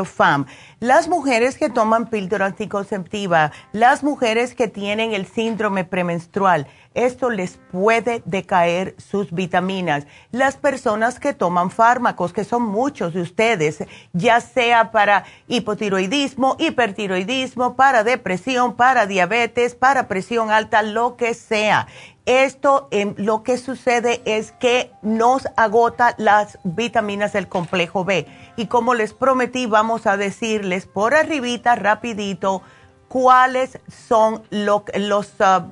FAM. 0.05 0.47
Las 0.81 1.09
mujeres 1.09 1.57
que 1.57 1.71
toman 1.71 2.11
píldora 2.11 2.47
anticonceptiva, 2.47 3.53
las 3.73 4.03
mujeres 4.03 4.55
que 4.55 4.67
tienen 4.67 5.13
el 5.13 5.27
síndrome 5.27 5.85
premenstrual, 5.85 6.67
esto 6.93 7.31
les 7.31 7.61
puede 7.71 8.21
decaer 8.25 8.97
sus 8.99 9.31
vitaminas. 9.31 10.09
Las 10.33 10.57
personas 10.57 11.21
que 11.21 11.35
toman 11.35 11.71
fármacos, 11.71 12.33
que 12.33 12.43
son 12.43 12.63
muchos 12.63 13.15
de 13.15 13.21
ustedes, 13.21 13.85
ya 14.13 14.41
sea 14.41 14.91
para 14.91 15.25
hipotiroidismo, 15.47 16.57
hipertiroidismo, 16.59 17.77
para 17.77 18.03
depresión, 18.03 18.75
para 18.75 19.07
diabetes, 19.07 19.77
para 19.77 20.09
presión 20.09 20.51
alta, 20.51 20.83
lo 20.83 21.17
que 21.17 21.35
sea 21.35 21.87
esto 22.27 22.89
em, 22.91 23.15
lo 23.17 23.43
que 23.43 23.57
sucede 23.57 24.23
es 24.25 24.53
que 24.53 24.93
nos 25.03 25.49
agota 25.57 26.15
las 26.19 26.59
vitaminas 26.65 27.33
del 27.33 27.49
complejo 27.49 28.05
B. 28.05 28.27
Y 28.57 28.67
como 28.67 28.95
les 28.95 29.15
prometí, 29.15 29.67
vamos 29.67 30.07
a 30.07 30.17
decirles 30.17 30.87
por 30.87 31.15
arribita, 31.15 31.77
rapidito, 31.77 32.63
cuáles 33.09 33.79
son 33.89 34.43
los, 34.51 35.33
ah, 35.41 35.67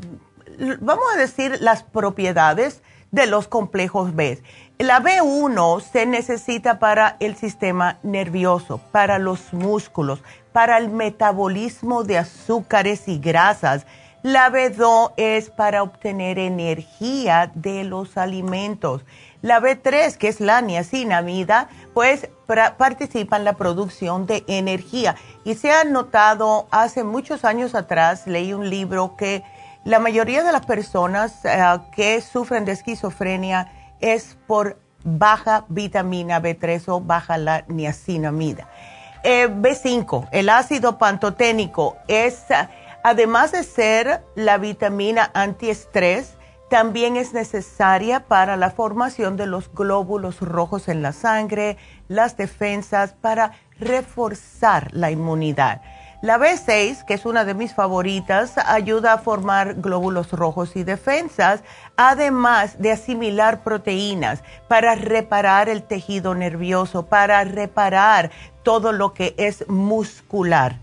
vamos 0.81 1.05
a 1.15 1.19
decir, 1.19 1.59
las 1.61 1.83
propiedades 1.85 2.83
de 3.11 3.27
los 3.27 3.47
complejos 3.47 4.15
B. 4.15 4.43
La 4.79 5.01
B1 5.01 5.81
se 5.81 6.07
necesita 6.07 6.79
para 6.79 7.17
el 7.21 7.37
sistema 7.37 7.99
nervioso, 8.03 8.81
para 8.93 9.19
los 9.19 9.53
músculos, 9.53 10.23
para 10.53 10.79
el 10.79 10.89
metabolismo 10.89 12.05
de 12.05 12.19
azúcares 12.19 13.09
y 13.09 13.19
grasas 13.19 13.87
la 14.33 14.51
B2 14.51 15.15
es 15.17 15.49
para 15.49 15.83
obtener 15.83 16.39
energía 16.39 17.51
de 17.55 17.85
los 17.85 18.19
alimentos. 18.19 19.07
La 19.41 19.59
B3, 19.59 20.19
que 20.19 20.29
es 20.29 20.41
la 20.41 20.61
niacinamida, 20.61 21.71
pues 21.95 22.29
participa 22.77 23.39
en 23.39 23.45
la 23.45 23.55
producción 23.55 24.27
de 24.27 24.45
energía. 24.47 25.17
Y 25.45 25.55
se 25.55 25.71
ha 25.71 25.85
notado, 25.85 26.69
hace 26.71 27.05
muchos 27.05 27.47
años 27.47 27.75
atrás, 27.75 28.27
leí 28.27 28.53
un 28.53 28.69
libro 28.69 29.17
que 29.17 29.45
la 29.85 29.99
mayoría 29.99 30.43
de 30.43 30.53
las 30.53 30.67
personas 30.67 31.43
eh, 31.47 31.63
que 31.97 32.21
sufren 32.21 32.67
de 32.67 32.73
esquizofrenia 32.73 33.73
es 33.99 34.37
por 34.47 34.79
baja 35.05 35.65
vitamina 35.69 36.43
B3 36.43 36.83
o 36.89 37.01
baja 37.01 37.39
la 37.39 37.65
niacinamida. 37.69 38.69
Eh, 39.23 39.49
B5, 39.49 40.29
el 40.33 40.51
ácido 40.51 40.99
pantoténico, 40.99 41.97
es 42.09 42.45
Además 43.11 43.53
de 43.53 43.63
ser 43.63 44.23
la 44.35 44.59
vitamina 44.59 45.31
antiestrés, 45.33 46.37
también 46.69 47.17
es 47.17 47.33
necesaria 47.33 48.27
para 48.27 48.59
la 48.59 48.71
formación 48.71 49.39
de 49.39 49.47
los 49.47 49.73
glóbulos 49.73 50.43
rojos 50.43 50.89
en 50.89 51.01
la 51.01 51.13
sangre, 51.13 51.79
las 52.09 52.37
defensas, 52.37 53.15
para 53.15 53.53
reforzar 53.81 54.91
la 54.93 55.11
inmunidad. 55.11 55.81
La 56.21 56.37
B6, 56.37 57.03
que 57.07 57.15
es 57.15 57.25
una 57.25 57.47
de 57.47 57.55
mis 57.55 57.73
favoritas, 57.73 58.59
ayuda 58.59 59.15
a 59.15 59.19
formar 59.19 59.77
glóbulos 59.77 60.31
rojos 60.33 60.77
y 60.77 60.85
defensas, 60.85 61.63
además 61.97 62.79
de 62.79 62.93
asimilar 62.93 63.63
proteínas 63.63 64.43
para 64.69 64.97
reparar 64.97 65.71
el 65.71 65.83
tejido 65.83 66.35
nervioso, 66.35 67.07
para 67.07 67.43
reparar 67.45 68.31
todo 68.63 68.93
lo 68.93 69.15
que 69.15 69.35
es 69.39 69.67
muscular. 69.67 70.77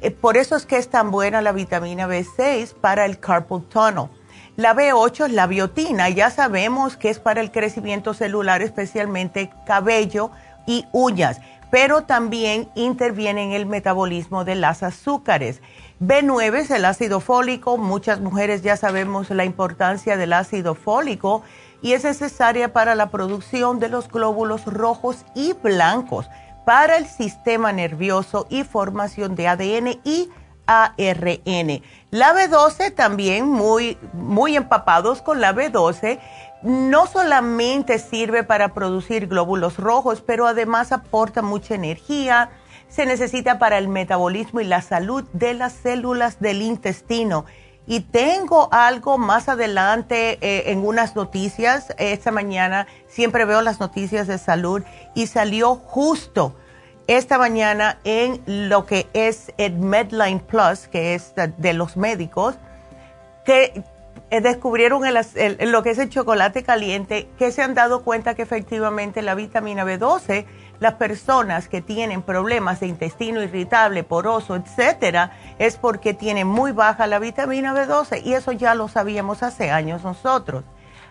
Eh, 0.00 0.10
por 0.10 0.36
eso 0.36 0.56
es 0.56 0.64
que 0.64 0.76
es 0.76 0.88
tan 0.88 1.10
buena 1.10 1.42
la 1.42 1.52
vitamina 1.52 2.06
B6 2.06 2.74
para 2.74 3.04
el 3.04 3.18
carpal 3.18 3.62
tunnel. 3.64 4.08
La 4.56 4.74
B8 4.74 5.26
es 5.26 5.32
la 5.32 5.46
biotina, 5.46 6.08
ya 6.08 6.30
sabemos 6.30 6.96
que 6.96 7.10
es 7.10 7.20
para 7.20 7.40
el 7.40 7.52
crecimiento 7.52 8.12
celular, 8.12 8.60
especialmente 8.60 9.50
cabello 9.66 10.32
y 10.66 10.84
uñas, 10.92 11.40
pero 11.70 12.02
también 12.02 12.68
interviene 12.74 13.44
en 13.44 13.52
el 13.52 13.66
metabolismo 13.66 14.44
de 14.44 14.56
las 14.56 14.82
azúcares. 14.82 15.60
B9 16.00 16.58
es 16.58 16.70
el 16.70 16.84
ácido 16.84 17.20
fólico, 17.20 17.78
muchas 17.78 18.20
mujeres 18.20 18.62
ya 18.62 18.76
sabemos 18.76 19.30
la 19.30 19.44
importancia 19.44 20.16
del 20.16 20.32
ácido 20.32 20.74
fólico 20.74 21.42
y 21.80 21.92
es 21.92 22.04
necesaria 22.04 22.72
para 22.72 22.94
la 22.96 23.10
producción 23.10 23.78
de 23.78 23.88
los 23.88 24.08
glóbulos 24.08 24.64
rojos 24.64 25.24
y 25.34 25.52
blancos 25.52 26.28
para 26.68 26.98
el 26.98 27.06
sistema 27.06 27.72
nervioso 27.72 28.46
y 28.50 28.62
formación 28.62 29.34
de 29.36 29.48
ADN 29.48 30.00
y 30.04 30.28
ARN. 30.66 31.82
La 32.10 32.34
B12 32.34 32.94
también 32.94 33.48
muy, 33.48 33.96
muy 34.12 34.54
empapados 34.54 35.22
con 35.22 35.40
la 35.40 35.54
B12 35.54 36.20
no 36.60 37.06
solamente 37.06 37.98
sirve 37.98 38.44
para 38.44 38.74
producir 38.74 39.28
glóbulos 39.28 39.78
rojos, 39.78 40.20
pero 40.20 40.46
además 40.46 40.92
aporta 40.92 41.40
mucha 41.40 41.74
energía, 41.74 42.50
se 42.90 43.06
necesita 43.06 43.58
para 43.58 43.78
el 43.78 43.88
metabolismo 43.88 44.60
y 44.60 44.64
la 44.64 44.82
salud 44.82 45.24
de 45.32 45.54
las 45.54 45.72
células 45.72 46.38
del 46.38 46.60
intestino 46.60 47.46
Y 47.90 48.00
tengo 48.00 48.68
algo 48.70 49.16
más 49.16 49.48
adelante 49.48 50.36
eh, 50.42 50.70
en 50.70 50.86
unas 50.86 51.16
noticias. 51.16 51.94
Esta 51.96 52.30
mañana 52.30 52.86
siempre 53.08 53.46
veo 53.46 53.62
las 53.62 53.80
noticias 53.80 54.26
de 54.26 54.36
salud 54.36 54.82
y 55.14 55.26
salió 55.26 55.74
justo 55.76 56.54
esta 57.06 57.38
mañana 57.38 57.98
en 58.04 58.42
lo 58.46 58.84
que 58.84 59.08
es 59.14 59.54
el 59.56 59.72
Medline 59.78 60.40
Plus, 60.40 60.86
que 60.86 61.14
es 61.14 61.32
de 61.34 61.72
los 61.72 61.96
médicos, 61.96 62.56
que 63.46 63.82
eh, 64.30 64.42
descubrieron 64.42 65.02
lo 65.60 65.82
que 65.82 65.90
es 65.90 65.98
el 65.98 66.10
chocolate 66.10 66.62
caliente, 66.64 67.30
que 67.38 67.50
se 67.50 67.62
han 67.62 67.72
dado 67.72 68.04
cuenta 68.04 68.34
que 68.34 68.42
efectivamente 68.42 69.22
la 69.22 69.34
vitamina 69.34 69.86
B12, 69.86 70.44
las 70.80 70.94
personas 70.94 71.68
que 71.68 71.82
tienen 71.82 72.22
problemas 72.22 72.80
de 72.80 72.86
intestino 72.86 73.42
irritable, 73.42 74.04
poroso, 74.04 74.56
etcétera, 74.56 75.32
es 75.58 75.76
porque 75.76 76.14
tienen 76.14 76.46
muy 76.46 76.72
baja 76.72 77.06
la 77.06 77.18
vitamina 77.18 77.74
B12 77.74 78.22
y 78.24 78.34
eso 78.34 78.52
ya 78.52 78.74
lo 78.74 78.88
sabíamos 78.88 79.42
hace 79.42 79.70
años 79.70 80.04
nosotros. 80.04 80.64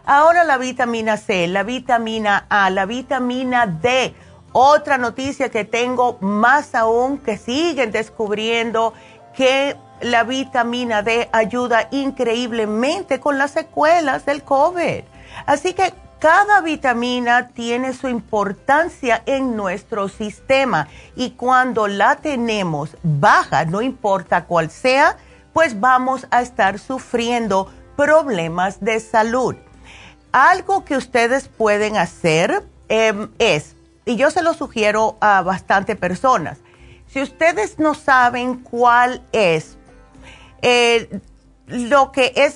Ahora 0.05 0.45
la 0.45 0.57
vitamina 0.57 1.17
C, 1.17 1.47
la 1.47 1.63
vitamina 1.63 2.45
A, 2.49 2.69
la 2.69 2.85
vitamina 2.85 3.67
D. 3.67 4.15
Otra 4.53 4.97
noticia 4.97 5.49
que 5.49 5.65
tengo 5.65 6.17
más 6.21 6.73
aún 6.73 7.17
que 7.17 7.37
siguen 7.37 7.91
descubriendo 7.91 8.93
que 9.35 9.75
la 9.99 10.23
vitamina 10.23 11.01
D 11.01 11.27
ayuda 11.33 11.89
increíblemente 11.91 13.19
con 13.19 13.37
las 13.37 13.51
secuelas 13.51 14.25
del 14.25 14.43
COVID. 14.43 15.03
Así 15.45 15.73
que 15.73 15.93
cada 16.19 16.61
vitamina 16.61 17.49
tiene 17.49 17.93
su 17.93 18.07
importancia 18.07 19.21
en 19.25 19.55
nuestro 19.55 20.09
sistema 20.09 20.87
y 21.15 21.31
cuando 21.31 21.87
la 21.87 22.15
tenemos 22.15 22.97
baja, 23.03 23.65
no 23.65 23.81
importa 23.81 24.45
cuál 24.45 24.71
sea, 24.71 25.17
pues 25.53 25.79
vamos 25.79 26.27
a 26.31 26.41
estar 26.41 26.79
sufriendo 26.79 27.71
problemas 27.95 28.79
de 28.79 28.99
salud. 28.99 29.55
Algo 30.31 30.85
que 30.85 30.97
ustedes 30.97 31.47
pueden 31.47 31.97
hacer 31.97 32.63
em, 32.89 33.29
es, 33.39 33.75
y 34.05 34.15
yo 34.15 34.31
se 34.31 34.41
lo 34.41 34.53
sugiero 34.53 35.17
a 35.19 35.41
bastante 35.41 35.95
personas, 35.95 36.59
si 37.07 37.21
ustedes 37.21 37.79
no 37.79 37.93
saben 37.93 38.55
cuál 38.55 39.21
es 39.31 39.77
eh, 40.61 41.21
lo 41.67 42.11
que 42.11 42.33
es 42.35 42.55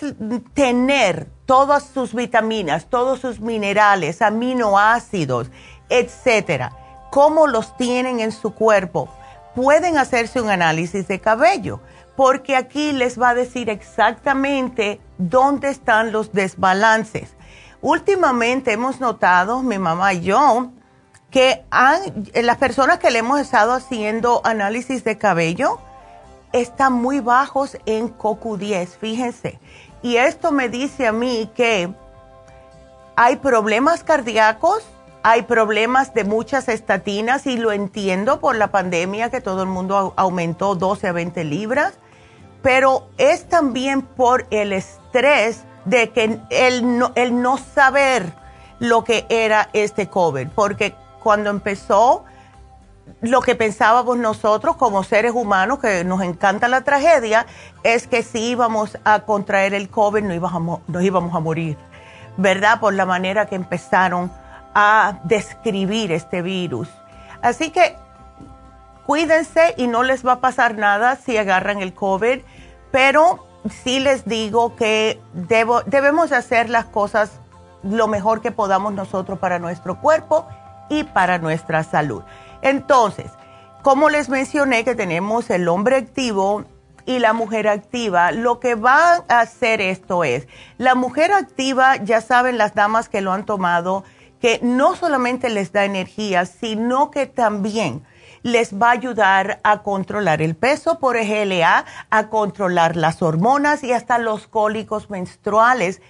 tener 0.53 1.27
todas 1.51 1.83
sus 1.83 2.13
vitaminas, 2.13 2.85
todos 2.85 3.19
sus 3.19 3.41
minerales, 3.41 4.21
aminoácidos, 4.21 5.51
etcétera, 5.89 6.71
cómo 7.09 7.45
los 7.45 7.75
tienen 7.75 8.21
en 8.21 8.31
su 8.31 8.55
cuerpo, 8.55 9.09
pueden 9.53 9.97
hacerse 9.97 10.39
un 10.39 10.49
análisis 10.49 11.09
de 11.09 11.19
cabello, 11.19 11.81
porque 12.15 12.55
aquí 12.55 12.93
les 12.93 13.19
va 13.19 13.31
a 13.31 13.35
decir 13.35 13.69
exactamente 13.69 15.01
dónde 15.17 15.67
están 15.67 16.13
los 16.13 16.31
desbalances. 16.31 17.35
Últimamente 17.81 18.71
hemos 18.71 19.01
notado, 19.01 19.61
mi 19.61 19.77
mamá 19.77 20.13
y 20.13 20.21
yo, 20.21 20.71
que 21.31 21.65
han, 21.69 22.29
las 22.33 22.59
personas 22.59 22.99
que 22.99 23.11
le 23.11 23.19
hemos 23.19 23.41
estado 23.41 23.73
haciendo 23.73 24.39
análisis 24.45 25.03
de 25.03 25.17
cabello, 25.17 25.79
están 26.53 26.93
muy 26.93 27.19
bajos 27.19 27.77
en 27.85 28.17
CoQ10, 28.17 28.87
fíjense. 28.87 29.59
Y 30.01 30.17
esto 30.17 30.51
me 30.51 30.69
dice 30.69 31.07
a 31.07 31.11
mí 31.11 31.51
que 31.55 31.93
hay 33.15 33.35
problemas 33.35 34.03
cardíacos, 34.03 34.83
hay 35.23 35.43
problemas 35.43 36.13
de 36.13 36.23
muchas 36.23 36.67
estatinas 36.67 37.45
y 37.45 37.57
lo 37.57 37.71
entiendo 37.71 38.39
por 38.39 38.55
la 38.55 38.71
pandemia 38.71 39.29
que 39.29 39.41
todo 39.41 39.61
el 39.61 39.69
mundo 39.69 40.13
aumentó 40.15 40.75
12 40.75 41.07
a 41.07 41.11
20 41.11 41.43
libras, 41.43 41.93
pero 42.63 43.07
es 43.17 43.47
también 43.47 44.01
por 44.01 44.47
el 44.49 44.73
estrés 44.73 45.63
de 45.85 46.09
que 46.09 46.39
el 46.49 46.97
no, 46.97 47.11
el 47.15 47.41
no 47.41 47.57
saber 47.57 48.33
lo 48.79 49.03
que 49.03 49.25
era 49.29 49.69
este 49.73 50.07
COVID, 50.07 50.47
porque 50.55 50.95
cuando 51.21 51.51
empezó 51.51 52.25
lo 53.21 53.41
que 53.41 53.55
pensábamos 53.55 54.17
nosotros 54.17 54.75
como 54.77 55.03
seres 55.03 55.33
humanos, 55.33 55.79
que 55.79 56.03
nos 56.03 56.21
encanta 56.21 56.67
la 56.67 56.81
tragedia, 56.81 57.45
es 57.83 58.07
que 58.07 58.23
si 58.23 58.39
íbamos 58.49 58.97
a 59.03 59.21
contraer 59.21 59.73
el 59.73 59.89
COVID 59.89 60.23
no 60.23 60.33
íbamos 60.33 60.79
nos 60.87 61.03
íbamos 61.03 61.35
a 61.35 61.39
morir, 61.39 61.77
¿verdad? 62.37 62.79
Por 62.79 62.93
la 62.93 63.05
manera 63.05 63.45
que 63.45 63.55
empezaron 63.55 64.31
a 64.73 65.19
describir 65.23 66.11
este 66.11 66.41
virus. 66.41 66.87
Así 67.41 67.71
que 67.71 67.95
cuídense 69.05 69.73
y 69.77 69.87
no 69.87 70.03
les 70.03 70.25
va 70.25 70.33
a 70.33 70.39
pasar 70.39 70.75
nada 70.75 71.15
si 71.15 71.37
agarran 71.37 71.81
el 71.81 71.93
COVID, 71.93 72.39
pero 72.91 73.45
sí 73.83 73.99
les 73.99 74.25
digo 74.25 74.75
que 74.75 75.21
debemos 75.33 76.31
hacer 76.31 76.69
las 76.69 76.85
cosas 76.85 77.39
lo 77.83 78.07
mejor 78.07 78.41
que 78.41 78.51
podamos 78.51 78.93
nosotros 78.93 79.39
para 79.39 79.59
nuestro 79.59 79.99
cuerpo 79.99 80.47
y 80.89 81.03
para 81.03 81.39
nuestra 81.39 81.83
salud. 81.83 82.23
Entonces, 82.61 83.31
como 83.81 84.09
les 84.09 84.29
mencioné 84.29 84.83
que 84.83 84.95
tenemos 84.95 85.49
el 85.49 85.67
hombre 85.67 85.95
activo 85.97 86.65
y 87.05 87.19
la 87.19 87.33
mujer 87.33 87.67
activa, 87.67 88.31
lo 88.31 88.59
que 88.59 88.75
va 88.75 89.23
a 89.27 89.39
hacer 89.39 89.81
esto 89.81 90.23
es, 90.23 90.47
la 90.77 90.93
mujer 90.93 91.31
activa, 91.33 91.95
ya 91.97 92.21
saben 92.21 92.57
las 92.57 92.75
damas 92.75 93.09
que 93.09 93.21
lo 93.21 93.33
han 93.33 93.45
tomado, 93.45 94.03
que 94.39 94.59
no 94.61 94.95
solamente 94.95 95.49
les 95.49 95.71
da 95.71 95.85
energía, 95.85 96.45
sino 96.45 97.11
que 97.11 97.25
también 97.25 98.03
les 98.43 98.73
va 98.79 98.89
a 98.89 98.93
ayudar 98.93 99.59
a 99.63 99.83
controlar 99.83 100.41
el 100.41 100.55
peso 100.55 100.99
por 100.99 101.17
EGLA, 101.17 101.85
a 102.09 102.27
controlar 102.29 102.95
las 102.95 103.21
hormonas 103.21 103.83
y 103.83 103.93
hasta 103.93 104.17
los 104.17 104.47
cólicos 104.47 105.09
menstruales. 105.09 106.01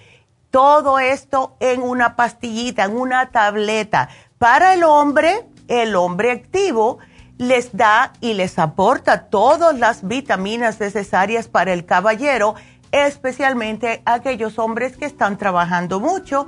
Todo 0.50 0.98
esto 0.98 1.56
en 1.60 1.82
una 1.82 2.16
pastillita, 2.16 2.84
en 2.84 2.96
una 2.96 3.30
tableta. 3.30 4.08
Para 4.38 4.74
el 4.74 4.84
hombre, 4.84 5.46
el 5.68 5.96
hombre 5.96 6.30
activo 6.30 6.98
les 7.38 7.76
da 7.76 8.12
y 8.20 8.34
les 8.34 8.58
aporta 8.58 9.24
todas 9.24 9.78
las 9.78 10.06
vitaminas 10.06 10.78
necesarias 10.80 11.48
para 11.48 11.72
el 11.72 11.84
caballero, 11.84 12.54
especialmente 12.92 14.02
aquellos 14.04 14.58
hombres 14.58 14.96
que 14.96 15.06
están 15.06 15.38
trabajando 15.38 15.98
mucho. 15.98 16.46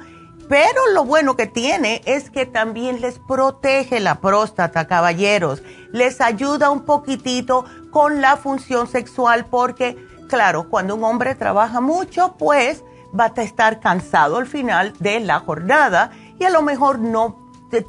Pero 0.48 0.92
lo 0.92 1.04
bueno 1.04 1.36
que 1.36 1.46
tiene 1.46 2.02
es 2.04 2.30
que 2.30 2.44
también 2.44 3.00
les 3.00 3.18
protege 3.18 3.98
la 3.98 4.20
próstata, 4.20 4.86
caballeros. 4.86 5.62
Les 5.90 6.20
ayuda 6.20 6.70
un 6.70 6.84
poquitito 6.84 7.64
con 7.90 8.20
la 8.20 8.36
función 8.36 8.86
sexual 8.86 9.46
porque, 9.46 9.96
claro, 10.28 10.68
cuando 10.68 10.96
un 10.96 11.04
hombre 11.04 11.34
trabaja 11.34 11.80
mucho, 11.80 12.34
pues 12.38 12.84
va 13.18 13.32
a 13.34 13.42
estar 13.42 13.80
cansado 13.80 14.36
al 14.36 14.46
final 14.46 14.92
de 14.98 15.20
la 15.20 15.40
jornada 15.40 16.10
y 16.38 16.44
a 16.44 16.50
lo 16.50 16.62
mejor 16.62 16.98
no 16.98 17.43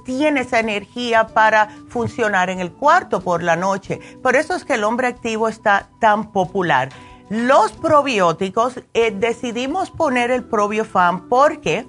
tiene 0.06 0.42
esa 0.42 0.60
energía 0.60 1.28
para 1.28 1.70
funcionar 1.88 2.50
en 2.50 2.60
el 2.60 2.72
cuarto 2.72 3.22
por 3.22 3.44
la 3.44 3.56
noche. 3.56 4.00
Por 4.22 4.36
eso 4.36 4.56
es 4.56 4.66
que 4.66 4.76
el 4.76 4.84
hombre 4.84 5.08
activo 5.08 5.48
está 5.48 5.90
tan 6.00 6.32
popular. 6.32 6.90
Los 7.30 7.72
probióticos, 7.72 8.80
eh, 8.94 9.12
decidimos 9.12 9.90
poner 9.90 10.30
el 10.30 10.44
probiofam 10.44 11.28
porque 11.28 11.88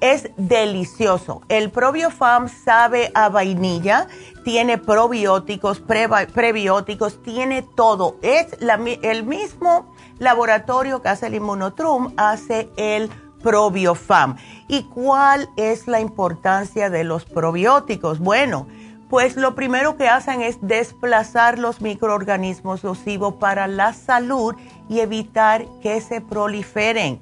es 0.00 0.30
delicioso. 0.36 1.42
El 1.48 1.70
probiofam 1.70 2.48
sabe 2.48 3.10
a 3.14 3.28
vainilla, 3.28 4.06
tiene 4.44 4.78
probióticos, 4.78 5.80
prebióticos, 5.80 7.22
tiene 7.22 7.62
todo. 7.62 8.16
Es 8.22 8.56
el 8.60 9.24
mismo 9.24 9.92
laboratorio 10.18 11.02
que 11.02 11.08
hace 11.08 11.26
el 11.26 11.34
Inmunotrum, 11.34 12.12
hace 12.16 12.70
el 12.76 13.10
probiofam. 13.42 14.36
¿Y 14.68 14.84
cuál 14.84 15.48
es 15.56 15.86
la 15.86 16.00
importancia 16.00 16.90
de 16.90 17.04
los 17.04 17.24
probióticos? 17.24 18.18
Bueno, 18.18 18.66
pues 19.08 19.36
lo 19.36 19.54
primero 19.54 19.96
que 19.96 20.08
hacen 20.08 20.42
es 20.42 20.58
desplazar 20.60 21.58
los 21.58 21.80
microorganismos 21.80 22.84
nocivos 22.84 23.34
para 23.34 23.66
la 23.66 23.94
salud 23.94 24.54
y 24.88 25.00
evitar 25.00 25.64
que 25.82 26.00
se 26.00 26.20
proliferen. 26.20 27.20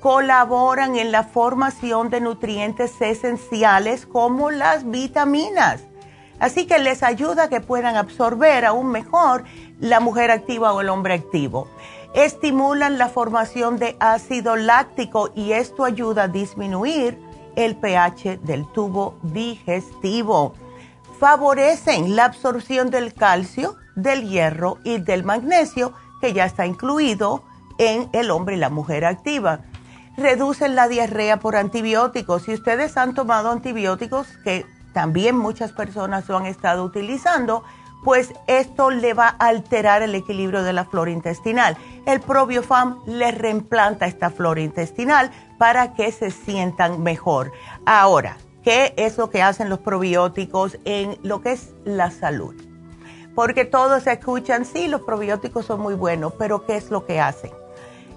Colaboran 0.00 0.96
en 0.96 1.12
la 1.12 1.22
formación 1.22 2.10
de 2.10 2.20
nutrientes 2.20 3.00
esenciales 3.00 4.04
como 4.04 4.50
las 4.50 4.90
vitaminas. 4.90 5.84
Así 6.38 6.66
que 6.66 6.80
les 6.80 7.04
ayuda 7.04 7.44
a 7.44 7.48
que 7.48 7.60
puedan 7.60 7.96
absorber 7.96 8.64
aún 8.64 8.88
mejor 8.88 9.44
la 9.78 10.00
mujer 10.00 10.30
activa 10.32 10.72
o 10.72 10.80
el 10.80 10.88
hombre 10.88 11.14
activo 11.14 11.68
estimulan 12.14 12.98
la 12.98 13.08
formación 13.08 13.78
de 13.78 13.96
ácido 14.00 14.56
láctico 14.56 15.30
y 15.34 15.52
esto 15.52 15.84
ayuda 15.84 16.24
a 16.24 16.28
disminuir 16.28 17.18
el 17.56 17.76
pH 17.76 18.38
del 18.42 18.66
tubo 18.72 19.16
digestivo. 19.22 20.54
Favorecen 21.18 22.16
la 22.16 22.26
absorción 22.26 22.90
del 22.90 23.14
calcio, 23.14 23.76
del 23.94 24.28
hierro 24.28 24.78
y 24.84 24.98
del 24.98 25.24
magnesio 25.24 25.92
que 26.20 26.32
ya 26.32 26.44
está 26.44 26.66
incluido 26.66 27.44
en 27.78 28.08
el 28.12 28.30
hombre 28.30 28.56
y 28.56 28.58
la 28.58 28.70
mujer 28.70 29.04
activa. 29.04 29.60
Reducen 30.16 30.74
la 30.74 30.88
diarrea 30.88 31.40
por 31.40 31.56
antibióticos. 31.56 32.42
Si 32.42 32.52
ustedes 32.52 32.96
han 32.96 33.14
tomado 33.14 33.50
antibióticos, 33.50 34.26
que 34.44 34.66
también 34.92 35.36
muchas 35.36 35.72
personas 35.72 36.28
lo 36.28 36.36
han 36.36 36.46
estado 36.46 36.84
utilizando, 36.84 37.64
pues 38.04 38.34
esto 38.46 38.90
le 38.90 39.14
va 39.14 39.36
a 39.38 39.48
alterar 39.48 40.02
el 40.02 40.14
equilibrio 40.14 40.62
de 40.62 40.72
la 40.72 40.84
flora 40.84 41.10
intestinal. 41.10 41.76
El 42.06 42.20
probiofam 42.20 43.00
le 43.06 43.30
reemplanta 43.30 44.06
esta 44.06 44.30
flora 44.30 44.60
intestinal 44.60 45.30
para 45.58 45.94
que 45.94 46.10
se 46.10 46.30
sientan 46.30 47.02
mejor. 47.02 47.52
Ahora, 47.86 48.36
¿qué 48.64 48.92
es 48.96 49.18
lo 49.18 49.30
que 49.30 49.42
hacen 49.42 49.68
los 49.68 49.78
probióticos 49.78 50.78
en 50.84 51.16
lo 51.22 51.42
que 51.42 51.52
es 51.52 51.74
la 51.84 52.10
salud? 52.10 52.54
Porque 53.34 53.64
todos 53.64 54.06
escuchan, 54.06 54.64
sí, 54.64 54.88
los 54.88 55.02
probióticos 55.02 55.66
son 55.66 55.80
muy 55.80 55.94
buenos, 55.94 56.34
pero 56.38 56.66
¿qué 56.66 56.76
es 56.76 56.90
lo 56.90 57.06
que 57.06 57.20
hacen? 57.20 57.52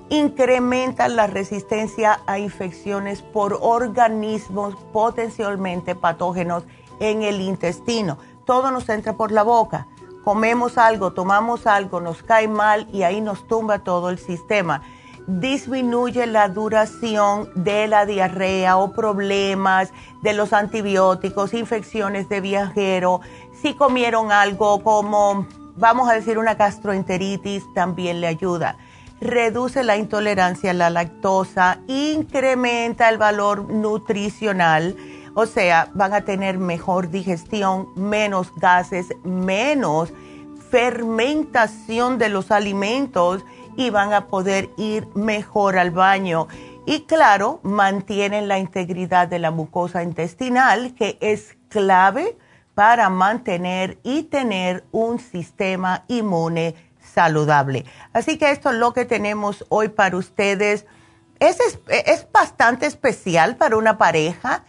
Incrementan 0.09 1.15
la 1.15 1.27
resistencia 1.27 2.19
a 2.27 2.37
infecciones 2.37 3.21
por 3.21 3.57
organismos 3.61 4.75
potencialmente 4.91 5.95
patógenos 5.95 6.63
en 6.99 7.23
el 7.23 7.41
intestino 7.41 8.17
todo 8.45 8.71
nos 8.71 8.87
entra 8.89 9.13
por 9.13 9.31
la 9.31 9.43
boca. 9.43 9.87
Comemos 10.23 10.77
algo, 10.77 11.13
tomamos 11.13 11.67
algo, 11.67 11.99
nos 11.99 12.23
cae 12.23 12.47
mal 12.47 12.87
y 12.91 13.03
ahí 13.03 13.21
nos 13.21 13.47
tumba 13.47 13.79
todo 13.79 14.09
el 14.09 14.17
sistema. 14.17 14.81
Disminuye 15.27 16.27
la 16.27 16.49
duración 16.49 17.49
de 17.55 17.87
la 17.87 18.05
diarrea 18.05 18.77
o 18.77 18.93
problemas 18.93 19.91
de 20.21 20.33
los 20.33 20.53
antibióticos, 20.53 21.53
infecciones 21.53 22.29
de 22.29 22.41
viajero. 22.41 23.21
Si 23.61 23.73
comieron 23.73 24.31
algo 24.31 24.83
como, 24.83 25.47
vamos 25.75 26.09
a 26.09 26.13
decir, 26.13 26.37
una 26.37 26.55
gastroenteritis, 26.55 27.63
también 27.73 28.21
le 28.21 28.27
ayuda 28.27 28.77
reduce 29.21 29.83
la 29.83 29.95
intolerancia 29.95 30.71
a 30.71 30.73
la 30.73 30.89
lactosa, 30.89 31.79
incrementa 31.87 33.09
el 33.09 33.17
valor 33.17 33.69
nutricional 33.71 34.95
o 35.35 35.45
sea, 35.45 35.89
van 35.93 36.13
a 36.13 36.21
tener 36.21 36.57
mejor 36.57 37.11
digestión, 37.11 37.89
menos 37.95 38.51
gases, 38.55 39.07
menos 39.23 40.11
fermentación 40.69 42.17
de 42.17 42.29
los 42.29 42.51
alimentos 42.51 43.45
y 43.77 43.91
van 43.91 44.13
a 44.13 44.27
poder 44.27 44.69
ir 44.77 45.07
mejor 45.13 45.77
al 45.77 45.91
baño. 45.91 46.47
Y 46.85 47.01
claro, 47.01 47.59
mantienen 47.63 48.47
la 48.47 48.59
integridad 48.59 49.27
de 49.27 49.39
la 49.39 49.51
mucosa 49.51 50.03
intestinal, 50.03 50.93
que 50.95 51.17
es 51.21 51.55
clave 51.69 52.37
para 52.73 53.09
mantener 53.09 53.99
y 54.03 54.23
tener 54.23 54.83
un 54.91 55.19
sistema 55.19 56.03
inmune 56.07 56.75
saludable. 56.99 57.85
Así 58.13 58.37
que 58.37 58.51
esto 58.51 58.69
es 58.69 58.75
lo 58.75 58.93
que 58.93 59.05
tenemos 59.05 59.65
hoy 59.69 59.89
para 59.89 60.17
ustedes. 60.17 60.85
Es, 61.39 61.57
es, 61.87 62.27
bastante 62.31 62.85
especial 62.85 63.57
para 63.57 63.77
una 63.77 63.97
pareja. 63.97 64.63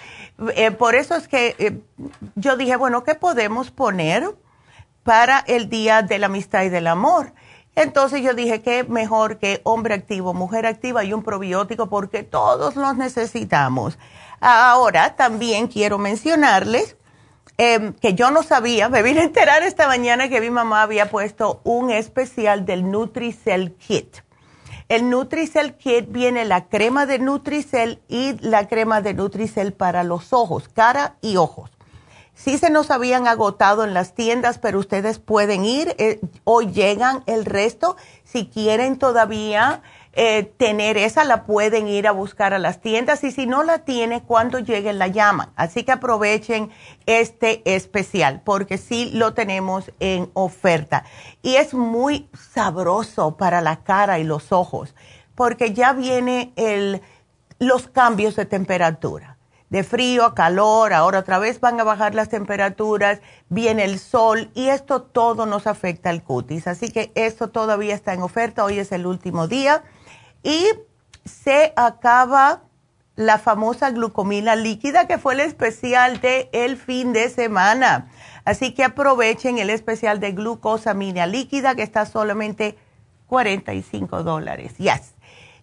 Eh, 0.55 0.70
por 0.72 0.94
eso 0.94 1.14
es 1.14 1.29
que 1.29 1.55
eh, 1.59 1.81
yo 2.35 2.57
dije, 2.57 2.76
bueno, 2.76 3.05
¿qué 3.05 3.14
podemos 3.14 3.70
poner 3.70 4.35
para 5.05 5.38
el 5.46 5.68
Día 5.68 6.02
de 6.02 6.18
la 6.18 6.26
Amistad 6.26 6.64
y 6.64 6.68
del 6.68 6.88
Amor? 6.88 7.33
Entonces 7.76 8.22
yo 8.22 8.33
dije, 8.33 8.62
¿qué 8.62 8.85
mejor 8.85 9.38
que 9.38 9.61
hombre 9.62 9.94
activo, 9.94 10.33
mujer 10.33 10.64
activa 10.64 11.05
y 11.05 11.12
un 11.12 11.22
probiótico? 11.22 11.88
Porque 11.88 12.22
todos 12.22 12.74
los 12.74 12.96
necesitamos. 12.96 13.98
Ahora 14.40 15.14
también 15.14 15.68
quiero 15.68 15.98
mencionarles 15.98 16.96
em, 17.59 17.92
que 17.92 18.14
yo 18.14 18.31
no 18.31 18.42
sabía, 18.42 18.88
me 18.88 19.02
vine 19.02 19.20
a 19.20 19.24
enterar 19.24 19.62
esta 19.62 19.87
mañana 19.88 20.29
que 20.29 20.40
mi 20.40 20.50
mamá 20.50 20.83
había 20.83 21.11
puesto 21.11 21.61
un 21.64 21.90
especial 21.90 22.64
del 22.64 22.90
Nutricell 22.90 23.74
Kit. 23.74 24.25
El 24.88 25.11
Nutricel 25.11 25.75
Kit 25.75 26.12
viene 26.12 26.44
la 26.44 26.68
crema 26.68 27.07
de 27.07 27.18
Nutricel 27.18 28.01
y 28.07 28.35
la 28.40 28.68
crema 28.68 29.01
de 29.01 29.14
Nutricel 29.14 29.72
para 29.72 30.05
los 30.05 30.33
ojos, 30.33 30.68
cara 30.68 31.16
y 31.20 31.38
ojos. 31.38 31.70
Sí 32.35 32.57
se 32.57 32.70
nos 32.70 32.92
habían 32.92 33.27
agotado 33.27 33.83
en 33.83 33.94
las 33.94 34.14
tiendas, 34.14 34.59
pero 34.59 34.79
ustedes 34.79 35.18
pueden 35.18 35.64
ir, 35.64 35.96
eh, 35.99 36.20
hoy 36.44 36.70
llegan 36.70 37.25
el 37.27 37.44
resto. 37.46 37.96
Si 38.22 38.46
quieren 38.46 38.96
todavía 38.99 39.83
eh, 40.18 40.50
tener 40.57 40.96
esa, 40.96 41.24
la 41.24 41.44
pueden 41.44 41.88
ir 41.88 42.09
a 42.09 42.11
buscar 42.11 42.55
a 42.55 42.59
las 42.59 42.81
tiendas 42.81 43.22
y 43.22 43.31
si 43.31 43.44
no 43.44 43.62
la 43.62 43.81
tiene, 43.81 44.22
cuando 44.22 44.59
lleguen 44.59 44.98
la 44.98 45.09
llaman. 45.09 45.50
Así 45.57 45.85
que 45.85 45.92
aprovechen 45.92 46.70
este 47.05 47.61
especial 47.66 48.40
porque 48.42 48.79
sí 48.79 49.11
lo 49.12 49.35
tenemos 49.35 49.92
en 50.00 50.31
oferta. 50.33 51.05
Y 51.42 51.57
es 51.57 51.74
muy 51.74 52.31
sabroso 52.33 53.37
para 53.37 53.61
la 53.61 53.85
cara 53.85 54.18
y 54.18 54.24
los 54.24 54.52
ojos 54.52 54.94
porque 55.35 55.74
ya 55.74 55.92
viene 55.92 56.55
el, 56.57 57.02
los 57.59 57.87
cambios 57.87 58.37
de 58.37 58.46
temperatura. 58.46 59.37
De 59.68 59.85
frío 59.85 60.24
a 60.24 60.35
calor, 60.35 60.94
ahora 60.94 61.18
otra 61.18 61.38
vez 61.38 61.61
van 61.61 61.79
a 61.79 61.85
bajar 61.85 62.14
las 62.14 62.31
temperaturas, 62.31 63.20
viene 63.50 63.85
el 63.85 63.98
sol 63.98 64.50
y 64.55 64.68
esto 64.68 65.02
todo 65.02 65.44
nos 65.44 65.66
afecta 65.66 66.09
al 66.09 66.22
cutis. 66.22 66.66
Así 66.68 66.90
que 66.90 67.12
esto 67.16 67.48
todavía 67.48 67.94
está 67.94 68.14
en 68.14 68.22
oferta, 68.22 68.64
hoy 68.64 68.79
es 68.79 68.92
el 68.92 69.05
último 69.05 69.46
día 69.46 69.83
y 70.42 70.66
se 71.25 71.72
acaba 71.77 72.62
la 73.16 73.38
famosa 73.38 73.90
glucomina 73.90 74.57
líquida 74.57 75.07
que 75.07 75.18
fue 75.18 75.35
el 75.35 75.40
especial 75.40 76.20
de 76.20 76.51
el 76.53 76.77
fin 76.77 77.12
de 77.12 77.31
semana. 77.31 78.11
Así 78.44 78.75
que 78.75 78.85
aprovechen 78.85 79.59
el 79.59 79.70
especial 79.70 80.20
de 80.20 80.33
glucosamina 80.33 81.27
líquida 81.27 81.75
que 81.75 81.83
está 81.83 82.07
solamente 82.07 82.79
45 83.27 84.22
dólares. 84.22 84.77
Yes. 84.77 85.14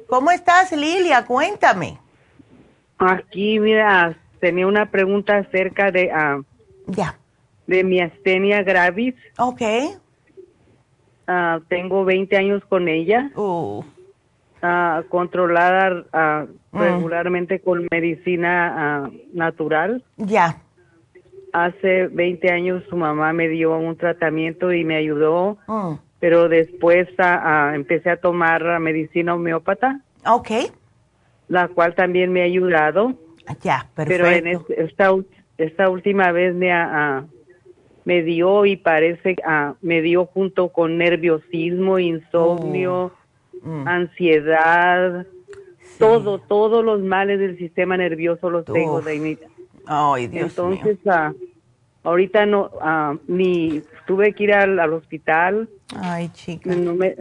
¿Cómo 0.08 0.32
estás, 0.32 0.72
Lilia? 0.72 1.26
Cuéntame. 1.26 1.98
Aquí, 2.98 3.60
mira, 3.60 4.18
tenía 4.40 4.68
una 4.68 4.88
pregunta 4.88 5.38
acerca 5.38 5.92
de, 5.92 6.12
uh, 6.14 6.44
ya. 6.88 7.18
de 7.68 7.84
mi 7.84 8.02
astenia 8.02 8.64
gravis. 8.64 9.16
Ok. 9.38 9.62
Uh, 11.28 11.62
tengo 11.68 12.04
20 12.06 12.36
años 12.38 12.64
con 12.66 12.88
ella. 12.88 13.32
Uh. 13.36 13.84
controlada 15.10 16.04
mm. 16.72 16.78
regularmente 16.78 17.62
con 17.62 17.88
medicina 17.90 19.10
natural. 19.32 20.04
Ya. 20.18 20.62
Hace 21.54 22.08
20 22.08 22.52
años 22.52 22.84
su 22.90 22.98
mamá 22.98 23.32
me 23.32 23.48
dio 23.48 23.78
un 23.78 23.96
tratamiento 23.96 24.74
y 24.74 24.84
me 24.84 24.98
ayudó. 24.98 25.58
Mm 25.68 26.09
pero 26.20 26.50
después 26.50 27.08
empecé 27.74 28.10
a 28.10 28.18
tomar 28.18 28.80
medicina 28.80 29.36
homeópata. 29.36 30.02
Ok. 30.26 30.52
La 31.48 31.68
cual 31.70 31.96
también 31.96 32.32
me 32.32 32.42
ha 32.42 32.46
ayudado. 32.46 33.16
Ya, 33.62 33.90
perfecto. 33.96 34.24
Pero 34.24 34.28
en 34.28 34.48
esta, 34.78 35.12
esta 35.58 35.90
última 35.90 36.32
vez 36.32 36.54
me, 36.54 36.72
me 38.06 38.24
dio 38.24 38.66
y 38.66 38.76
parece, 38.76 39.38
me 39.82 40.02
dio 40.02 40.26
junto 40.26 40.70
con 40.70 40.98
nerviosismo, 40.98 42.00
insomnio, 42.00 43.12
oh. 43.64 43.68
mm. 43.68 43.88
ansiedad, 43.88 45.26
todo, 45.98 46.40
todos 46.40 46.84
los 46.84 47.02
males 47.02 47.40
del 47.40 47.58
sistema 47.58 47.98
nervioso 47.98 48.50
los 48.50 48.66
tengo, 48.66 49.02
de 49.02 49.38
Ay, 49.86 50.28
Dios 50.28 50.52
Entonces, 50.52 50.98
ahorita 52.04 52.46
no, 52.46 52.72
ni 53.28 53.82
tuve 54.06 54.34
que 54.34 54.44
ir 54.46 54.54
al 54.54 54.94
hospital 54.94 55.68
Ay, 55.96 56.30
chica. 56.30 56.70
No 56.76 56.94
me, 56.94 57.16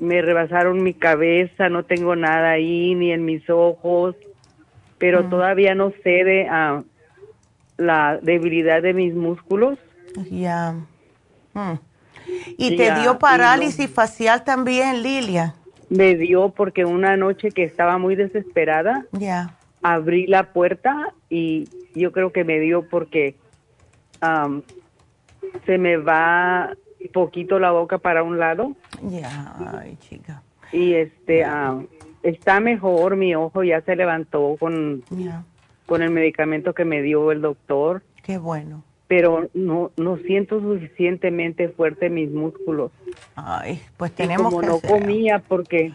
me, 0.00 0.22
rebasaron 0.22 0.82
mi 0.82 0.92
cabeza, 0.92 1.68
no 1.68 1.84
tengo 1.84 2.16
nada 2.16 2.50
ahí, 2.50 2.94
ni 2.94 3.12
en 3.12 3.24
mis 3.24 3.48
ojos. 3.48 4.16
pero 4.98 5.24
todavía 5.26 5.76
no 5.76 5.92
cede 6.02 6.48
a 6.48 6.82
la 7.76 8.18
debilidad 8.20 8.82
de 8.82 8.92
mis 8.92 9.14
músculos. 9.14 9.78
Ya. 10.30 10.74
Mm. 11.54 11.74
¿Y 12.56 12.76
te 12.76 12.92
dio 12.96 13.18
parálisis 13.18 13.88
facial 13.88 14.42
también, 14.42 15.02
Lilia? 15.02 15.54
Me 15.88 16.16
dio 16.16 16.48
porque 16.50 16.84
una 16.84 17.16
noche 17.16 17.50
que 17.50 17.62
estaba 17.62 17.98
muy 17.98 18.16
desesperada, 18.16 19.06
Ya. 19.12 19.54
abrí 19.80 20.26
la 20.26 20.52
puerta 20.52 21.14
y 21.30 21.68
yo 21.94 22.10
creo 22.10 22.32
que 22.32 22.42
me 22.42 22.58
dio 22.58 22.88
porque 22.88 23.36
se 25.66 25.78
me 25.78 25.96
va 25.96 26.70
poquito 27.12 27.58
la 27.58 27.70
boca 27.70 27.98
para 27.98 28.22
un 28.22 28.38
lado 28.38 28.74
Ya, 29.02 29.54
ay, 29.78 29.96
chica. 30.00 30.42
y 30.72 30.94
este 30.94 31.46
está 32.22 32.60
mejor, 32.60 33.16
mi 33.16 33.34
ojo 33.34 33.62
ya 33.62 33.80
se 33.82 33.94
levantó 33.96 34.56
con, 34.58 35.02
Ya. 35.10 35.44
con 35.86 36.02
el 36.02 36.10
medicamento 36.10 36.74
que 36.74 36.84
me 36.84 37.00
dio 37.02 37.30
el 37.32 37.40
doctor, 37.40 38.02
Qué 38.24 38.36
bueno. 38.38 38.82
pero 39.06 39.48
no, 39.54 39.90
no 39.96 40.16
siento 40.18 40.60
suficientemente 40.60 41.68
fuerte 41.70 42.10
mis 42.10 42.30
músculos. 42.30 42.90
Ay, 43.36 43.80
pues 43.96 44.10
Y 44.12 44.14
tenemos 44.16 44.48
como 44.52 44.60
que 44.60 44.66
no 44.66 44.74
hacer- 44.76 44.90
comía 44.90 45.38
porque, 45.38 45.92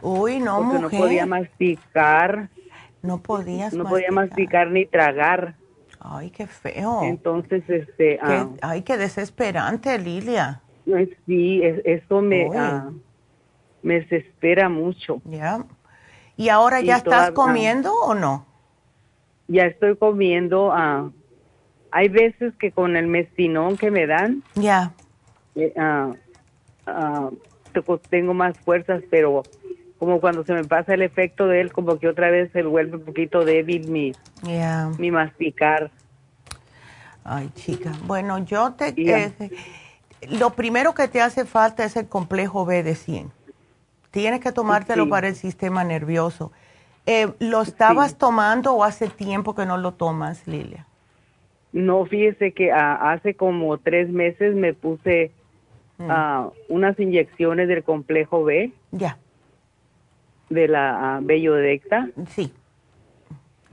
Uy, 0.00 0.38
no, 0.38 0.62
porque 0.62 0.78
no 0.78 0.88
podía 0.90 1.26
masticar, 1.26 2.48
No 3.02 3.18
podías 3.20 3.74
no 3.74 3.84
podía 3.84 4.10
masticar 4.12 4.70
ni 4.70 4.86
tragar. 4.86 5.56
Ay, 6.06 6.30
qué 6.30 6.46
feo. 6.46 7.02
Entonces, 7.04 7.62
este, 7.68 8.18
Qué- 8.18 8.20
ah, 8.22 8.48
ay, 8.60 8.82
qué 8.82 8.98
desesperante, 8.98 9.98
Lilia. 9.98 10.60
sí, 11.26 11.62
es- 11.62 11.80
eso 11.86 12.20
me, 12.20 12.50
Uy. 12.50 12.56
ah, 12.58 12.90
me 13.82 14.00
desespera 14.00 14.68
mucho. 14.68 15.22
Ya. 15.24 15.64
¿Y 16.36 16.50
ahora 16.50 16.82
Y 16.82 16.86
ya 16.86 16.96
estás 16.96 17.32
todavía- 17.32 17.34
comiendo 17.34 17.92
o 17.94 18.14
no? 18.14 18.44
Ya 19.48 19.64
estoy 19.64 19.96
comiendo, 19.96 20.72
ah, 20.72 21.10
hay 21.90 22.08
veces 22.10 22.52
que 22.56 22.70
con 22.70 22.96
el 22.96 23.06
mestinón 23.06 23.78
que 23.78 23.90
me 23.90 24.06
dan, 24.06 24.42
Ya. 24.56 24.92
eh, 25.54 25.72
ah, 25.78 26.12
ah, 26.86 27.30
te- 27.72 27.82
tengo 28.10 28.34
más 28.34 28.58
fuerzas, 28.58 29.02
pero 29.10 29.42
como 30.04 30.20
cuando 30.20 30.44
se 30.44 30.52
me 30.52 30.64
pasa 30.64 30.94
el 30.94 31.02
efecto 31.02 31.46
de 31.46 31.60
él, 31.60 31.72
como 31.72 31.98
que 31.98 32.08
otra 32.08 32.30
vez 32.30 32.50
se 32.52 32.62
vuelve 32.62 32.96
un 32.96 33.04
poquito 33.04 33.44
débil 33.44 33.88
mi, 33.88 34.12
mi 34.98 35.10
masticar. 35.10 35.90
Ay, 37.24 37.50
chica. 37.54 37.92
Bueno, 38.06 38.38
yo 38.44 38.72
te... 38.74 38.92
Y 38.96 39.06
ya. 39.06 39.18
eh, 39.18 39.50
lo 40.28 40.50
primero 40.50 40.94
que 40.94 41.08
te 41.08 41.20
hace 41.20 41.44
falta 41.44 41.84
es 41.84 41.96
el 41.96 42.06
complejo 42.08 42.64
B 42.66 42.82
de 42.82 42.94
100. 42.94 43.30
Tienes 44.10 44.40
que 44.40 44.52
tomártelo 44.52 45.04
Sí. 45.04 45.10
para 45.10 45.28
el 45.28 45.34
sistema 45.34 45.84
nervioso. 45.84 46.52
Eh, 47.06 47.32
¿Lo 47.38 47.62
estabas 47.62 48.16
tomando 48.16 48.72
o 48.74 48.84
hace 48.84 49.08
tiempo 49.08 49.54
que 49.54 49.66
no 49.66 49.76
lo 49.76 49.92
tomas, 49.92 50.46
Lilia? 50.46 50.86
No, 51.72 52.04
fíjese 52.06 52.52
que 52.52 52.70
ah, 52.72 53.12
hace 53.12 53.34
como 53.34 53.76
tres 53.78 54.08
meses 54.10 54.54
me 54.54 54.74
puse 54.74 55.32
Mm. 55.96 56.10
ah, 56.10 56.50
unas 56.68 56.98
inyecciones 56.98 57.68
del 57.68 57.84
complejo 57.84 58.42
B, 58.42 58.72
Ya, 58.90 59.16
de 60.54 60.68
la 60.68 61.16
ah, 61.16 61.20
Bellodecta, 61.22 62.08
sí. 62.34 62.52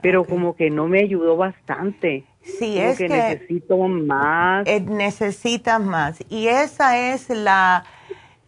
pero 0.00 0.24
como 0.24 0.54
que 0.56 0.70
no 0.70 0.88
me 0.88 1.00
ayudó 1.00 1.36
bastante. 1.36 2.24
Sí, 2.42 2.74
Como 2.74 2.88
es 2.88 2.98
que, 2.98 3.06
que, 3.06 3.14
necesito 3.14 3.76
más. 3.76 4.66
eh, 4.66 4.80
necesitas 4.80 5.80
más. 5.80 6.18
Y 6.28 6.48
esa 6.48 6.98
es 6.98 7.28
la, 7.30 7.84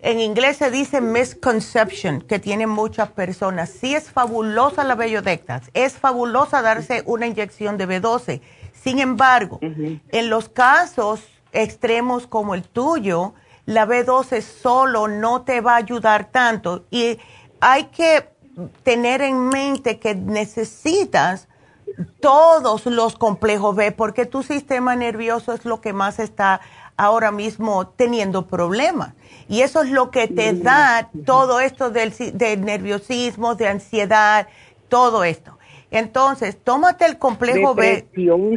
en 0.01 0.21
inglés 0.21 0.59
se 0.59 0.71
dice 0.71 1.01
misconception, 1.01 2.21
que 2.21 2.39
tienen 2.39 2.69
muchas 2.69 3.11
personas. 3.11 3.71
Sí 3.71 3.95
es 3.95 4.11
fabulosa 4.11 4.85
la 4.85 4.97
bellodectas, 4.97 5.71
es 5.73 5.95
fabulosa 5.95 6.61
darse 6.61 7.03
una 7.07 7.27
inyección 7.27 7.79
de 7.79 7.89
B12. 7.89 8.41
Sin 8.73 8.99
embargo, 8.99 9.61
en 9.63 10.29
los 10.29 10.51
casos 10.51 11.27
extremos 11.53 12.27
como 12.27 12.55
el 12.55 12.65
tuyo, 12.65 13.33
la 13.65 13.87
B12 13.87 14.43
solo 14.43 15.09
no 15.09 15.43
te 15.43 15.63
va 15.63 15.75
a 15.75 15.77
ayudar 15.77 16.27
tanto. 16.31 16.85
Y 16.91 17.19
hay 17.67 17.85
que 17.85 18.29
tener 18.83 19.23
en 19.23 19.49
mente 19.49 19.99
que 19.99 20.15
necesitas 20.15 21.49
todos 22.21 22.85
los 22.85 23.17
complejos 23.17 23.75
B, 23.75 23.91
porque 23.91 24.27
tu 24.27 24.43
sistema 24.43 24.97
nervioso 24.97 25.55
es 25.55 25.65
lo 25.65 25.81
que 25.81 25.95
más 25.95 26.19
está 26.19 26.61
ahora 26.99 27.33
mismo 27.33 27.87
teniendo 27.87 28.47
problemas. 28.47 29.15
Y 29.49 29.63
eso 29.63 29.83
es 29.83 29.91
lo 29.91 30.11
que 30.11 30.29
te 30.29 30.53
da 30.53 31.09
todo 31.25 31.61
esto 31.61 31.89
del, 31.91 32.13
si- 32.13 32.33
de 32.33 32.59
nerviosismo, 32.59 33.55
de 33.55 33.69
ansiedad, 33.69 34.47
todo 34.89 35.25
esto. 35.25 35.57
Entonces, 35.91 36.59
tómate 36.63 37.07
el 37.07 37.19
complejo 37.19 37.75
B. 37.75 38.05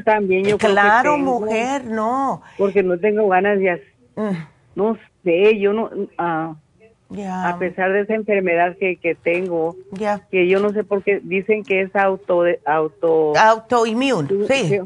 También 0.03 0.47
yo 0.47 0.57
creo 0.57 0.57
que 0.57 0.73
Claro, 0.81 1.13
tengo, 1.13 1.39
mujer, 1.39 1.85
no. 1.85 2.41
Porque 2.57 2.83
no 2.83 2.99
tengo 2.99 3.29
ganas 3.29 3.57
de... 3.57 3.69
hacer- 3.71 3.93
Mm, 4.17 4.35
No 4.75 4.97
sé, 5.23 5.59
yo 5.59 5.71
no... 5.71 5.89
ah, 6.17 6.55
A 7.09 7.57
pesar 7.57 7.93
de 7.93 8.01
esa 8.01 8.15
enfermedad 8.15 8.75
que, 8.77 8.97
que 8.97 9.15
tengo, 9.15 9.75
que 10.29 10.47
yo 10.47 10.59
no 10.59 10.71
sé 10.71 10.83
por 10.83 11.03
qué 11.03 11.19
dicen 11.23 11.63
que 11.63 11.81
es 11.81 11.95
auto... 11.95 12.43
auto 12.65 13.33
Autoinmune, 13.37 14.27
sí. 14.47 14.79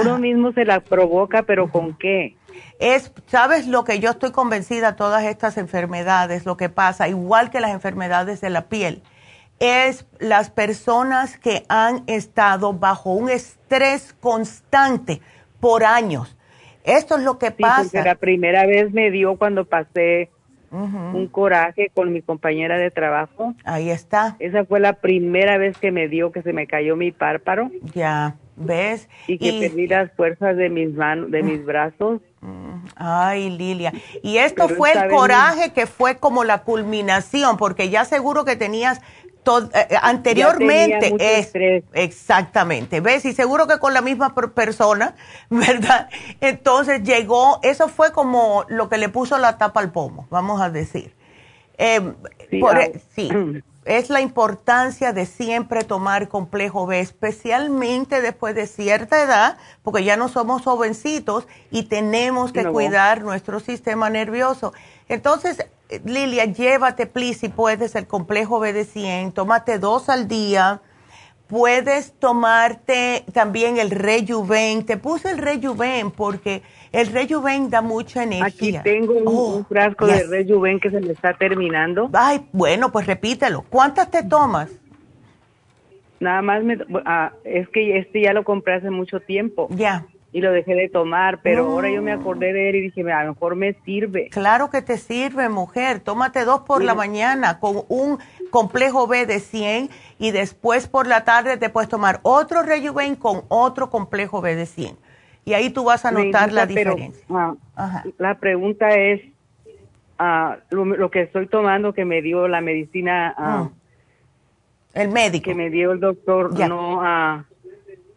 Uno 0.00 0.18
mismo 0.18 0.52
se 0.52 0.64
la 0.64 0.80
provoca, 0.80 1.42
pero 1.42 1.70
¿con 1.70 1.94
qué? 1.96 2.36
Es, 2.78 3.12
¿sabes 3.26 3.66
lo 3.66 3.84
que 3.84 3.98
yo 3.98 4.10
estoy 4.10 4.30
convencida? 4.32 4.96
Todas 4.96 5.24
estas 5.24 5.56
enfermedades, 5.56 6.46
lo 6.46 6.56
que 6.56 6.68
pasa, 6.68 7.08
igual 7.08 7.50
que 7.50 7.60
las 7.60 7.72
enfermedades 7.72 8.40
de 8.40 8.50
la 8.50 8.68
piel, 8.68 9.02
es 9.58 10.06
las 10.18 10.50
personas 10.50 11.38
que 11.38 11.64
han 11.68 12.02
estado 12.06 12.72
bajo 12.72 13.12
un 13.12 13.28
estrés 13.28 14.14
constante 14.20 15.20
por 15.60 15.84
años. 15.84 16.36
Esto 16.84 17.16
es 17.16 17.22
lo 17.22 17.38
que 17.38 17.48
Sí, 17.48 17.52
porque 17.58 17.68
pasa. 17.68 18.04
la 18.04 18.14
primera 18.14 18.66
vez 18.66 18.92
me 18.92 19.10
dio 19.10 19.36
cuando 19.36 19.64
pasé 19.66 20.30
Un 20.70 21.26
coraje 21.26 21.90
con 21.92 22.12
mi 22.12 22.22
compañera 22.22 22.78
de 22.78 22.90
trabajo. 22.90 23.54
Ahí 23.64 23.90
está, 23.90 24.36
Esa 24.38 24.64
fue 24.64 24.80
la 24.80 24.94
primera 24.94 25.58
vez 25.58 25.76
que 25.78 25.90
me 25.90 26.08
dio 26.08 26.30
que 26.30 26.42
se 26.42 26.52
me 26.52 26.66
cayó 26.66 26.96
mi 26.96 27.10
párparo 27.10 27.70
ya, 27.94 28.36
¿ves? 28.56 29.08
y 29.26 29.38
que 29.38 29.60
perdí 29.60 29.88
las 29.88 30.12
fuerzas 30.12 30.56
de 30.56 30.68
mis 30.70 30.94
manos, 30.94 31.30
de 31.30 31.42
mis 31.42 31.64
brazos. 31.64 32.20
Ay, 32.96 33.50
Lilia. 33.50 33.92
Y 34.22 34.38
esto 34.38 34.66
Pero 34.66 34.78
fue 34.78 34.92
el 34.92 35.00
vez 35.00 35.12
coraje 35.12 35.72
que 35.72 35.86
fue 35.86 36.16
como 36.16 36.44
la 36.44 36.62
culminación, 36.62 37.56
porque 37.56 37.90
ya 37.90 38.04
seguro 38.04 38.44
que 38.44 38.56
tenías 38.56 39.00
eh, 39.46 39.86
eh, 39.90 39.96
anteriormente 40.02 41.14
es 41.18 41.52
exactamente, 41.92 43.00
¿ves? 43.00 43.24
Y 43.24 43.32
seguro 43.32 43.66
que 43.66 43.78
con 43.78 43.94
la 43.94 44.00
misma 44.02 44.34
per- 44.34 44.52
persona, 44.52 45.14
¿verdad? 45.50 46.08
Entonces 46.40 47.02
llegó, 47.02 47.60
eso 47.62 47.88
fue 47.88 48.12
como 48.12 48.64
lo 48.68 48.88
que 48.88 48.98
le 48.98 49.08
puso 49.08 49.38
la 49.38 49.58
tapa 49.58 49.80
al 49.80 49.90
pomo, 49.92 50.26
vamos 50.30 50.60
a 50.60 50.70
decir. 50.70 51.14
Eh, 51.78 52.12
Sí, 52.50 52.58
por 52.58 52.76
ah, 52.76 52.84
e- 52.84 53.00
sí, 53.14 53.30
es 53.84 54.10
la 54.10 54.20
importancia 54.20 55.12
de 55.12 55.24
siempre 55.24 55.84
tomar 55.84 56.28
complejo 56.28 56.84
B, 56.86 57.00
especialmente 57.00 58.20
después 58.20 58.54
de 58.54 58.66
cierta 58.66 59.22
edad, 59.22 59.56
porque 59.82 60.04
ya 60.04 60.16
no 60.16 60.28
somos 60.28 60.62
jovencitos 60.62 61.46
y 61.70 61.84
tenemos 61.84 62.52
que 62.52 62.64
No. 62.64 62.72
cuidar 62.72 63.22
nuestro 63.22 63.58
sistema 63.60 64.10
nervioso. 64.10 64.72
Entonces, 65.08 65.66
Lilia, 66.04 66.44
llévate, 66.46 67.06
please, 67.06 67.40
si 67.40 67.48
puedes, 67.48 67.94
el 67.94 68.06
complejo 68.06 68.60
B 68.60 68.72
de 68.72 68.84
100, 68.84 69.32
tómate 69.32 69.78
dos 69.78 70.08
al 70.08 70.28
día. 70.28 70.80
Puedes 71.48 72.12
tomarte 72.12 73.24
también 73.32 73.76
el 73.78 73.90
Rejuven. 73.90 74.86
Te 74.86 74.96
puse 74.96 75.30
el 75.32 75.38
Rejuven 75.38 76.12
porque 76.12 76.62
el 76.92 77.08
Rejuven 77.08 77.70
da 77.70 77.82
mucha 77.82 78.22
Aquí 78.22 78.36
energía. 78.36 78.82
tengo 78.84 79.14
un, 79.14 79.24
Oh, 79.26 79.56
un 79.56 79.66
frasco 79.66 80.06
yes. 80.06 80.30
de 80.30 80.44
Rejuven 80.44 80.78
que 80.78 80.90
se 80.90 81.00
me 81.00 81.10
está 81.12 81.34
terminando. 81.34 82.08
Ay, 82.12 82.46
bueno, 82.52 82.92
pues 82.92 83.06
repítelo. 83.08 83.64
¿Cuántas 83.68 84.12
te 84.12 84.22
tomas? 84.22 84.70
Nada 86.20 86.40
más 86.42 86.62
me, 86.62 86.78
ah, 87.04 87.32
es 87.44 87.68
que 87.70 87.98
este 87.98 88.20
ya 88.22 88.32
lo 88.32 88.44
compré 88.44 88.74
hace 88.74 88.90
mucho 88.90 89.20
tiempo 89.20 89.68
Ya, 89.70 90.06
y 90.32 90.40
lo 90.40 90.52
dejé 90.52 90.74
de 90.74 90.88
tomar, 90.88 91.40
pero 91.42 91.66
ahora 91.66 91.90
yo 91.90 92.02
me 92.02 92.12
acordé 92.12 92.52
de 92.52 92.70
él 92.70 92.76
y 92.76 92.80
dije, 92.82 93.00
a 93.12 93.24
lo 93.24 93.30
mejor 93.34 93.56
me 93.56 93.74
sirve. 93.84 94.28
claro 94.28 94.70
que 94.70 94.80
te 94.80 94.96
sirve, 94.96 95.48
mujer. 95.48 96.00
Tómate 96.00 96.44
dos 96.44 96.60
por 96.60 96.84
la 96.84 96.94
mañana 96.94 97.58
con 97.58 97.82
un 97.88 98.18
complejo 98.50 99.06
B 99.08 99.26
de 99.26 99.40
100 99.40 99.90
y 100.18 100.30
después 100.30 100.86
por 100.86 101.06
la 101.08 101.24
tarde 101.24 101.56
te 101.56 101.68
puedes 101.68 101.88
tomar 101.90 102.20
otro 102.22 102.62
Rejuven 102.62 103.16
con 103.16 103.42
otro 103.48 103.90
complejo 103.90 104.40
B 104.40 104.54
de 104.54 104.66
100. 104.66 104.96
Y 105.44 105.54
ahí 105.54 105.70
tú 105.70 105.84
vas 105.84 106.04
a 106.04 106.12
notar 106.12 106.52
la 106.52 106.66
Neidita, 106.66 106.80
pero, 106.80 106.94
diferencia. 106.94 107.26
ah, 107.30 107.54
Ajá. 107.74 108.04
la 108.18 108.38
pregunta 108.38 108.90
es, 108.90 109.22
ah, 110.18 110.58
lo, 110.70 110.84
lo 110.84 111.10
que 111.10 111.22
estoy 111.22 111.46
tomando 111.48 111.92
que 111.92 112.04
me 112.04 112.22
dio 112.22 112.46
la 112.46 112.60
medicina 112.60 113.34
ah, 113.36 113.64
Mm. 113.64 113.70
El 114.92 115.08
médico. 115.10 115.44
que 115.44 115.54
me 115.54 115.70
dio 115.70 115.92
el 115.92 116.00
doctor, 116.00 116.52
no 116.68 117.00
ah, 117.02 117.44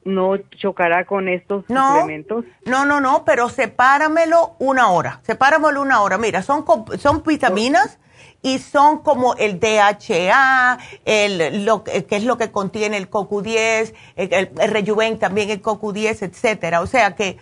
no 0.06 0.38
chocará 0.58 1.06
con 1.06 1.28
estos 1.30 1.64
No, 1.70 1.90
suplementos. 2.00 2.46
no, 2.66 2.86
no, 2.86 3.00
no, 3.00 3.24
pero 3.26 3.50
sepáramelo 3.50 4.56
una 4.60 4.90
hora. 4.90 5.22
Sepáramelo 5.24 5.82
una 5.82 6.02
hora. 6.02 6.18
Mira, 6.18 6.42
son, 6.42 6.66
son 7.00 7.24
vitaminas 7.24 8.00
y 8.42 8.60
son 8.60 9.00
como 9.00 9.36
el 9.36 9.60
DHA, 9.60 10.78
el, 11.06 11.66
lo, 11.66 11.84
que 11.84 12.06
es 12.10 12.24
lo 12.24 12.38
que 12.38 12.52
contiene 12.52 12.98
el 12.98 13.10
CoQ10, 13.10 13.94
el, 14.18 14.34
el 14.34 14.72
Rejuven 14.72 15.18
también 15.20 15.50
el 15.50 15.62
CoQ10, 15.62 16.24
etcétera. 16.24 16.82
O 16.82 16.88
sea 16.88 17.16
que 17.16 17.38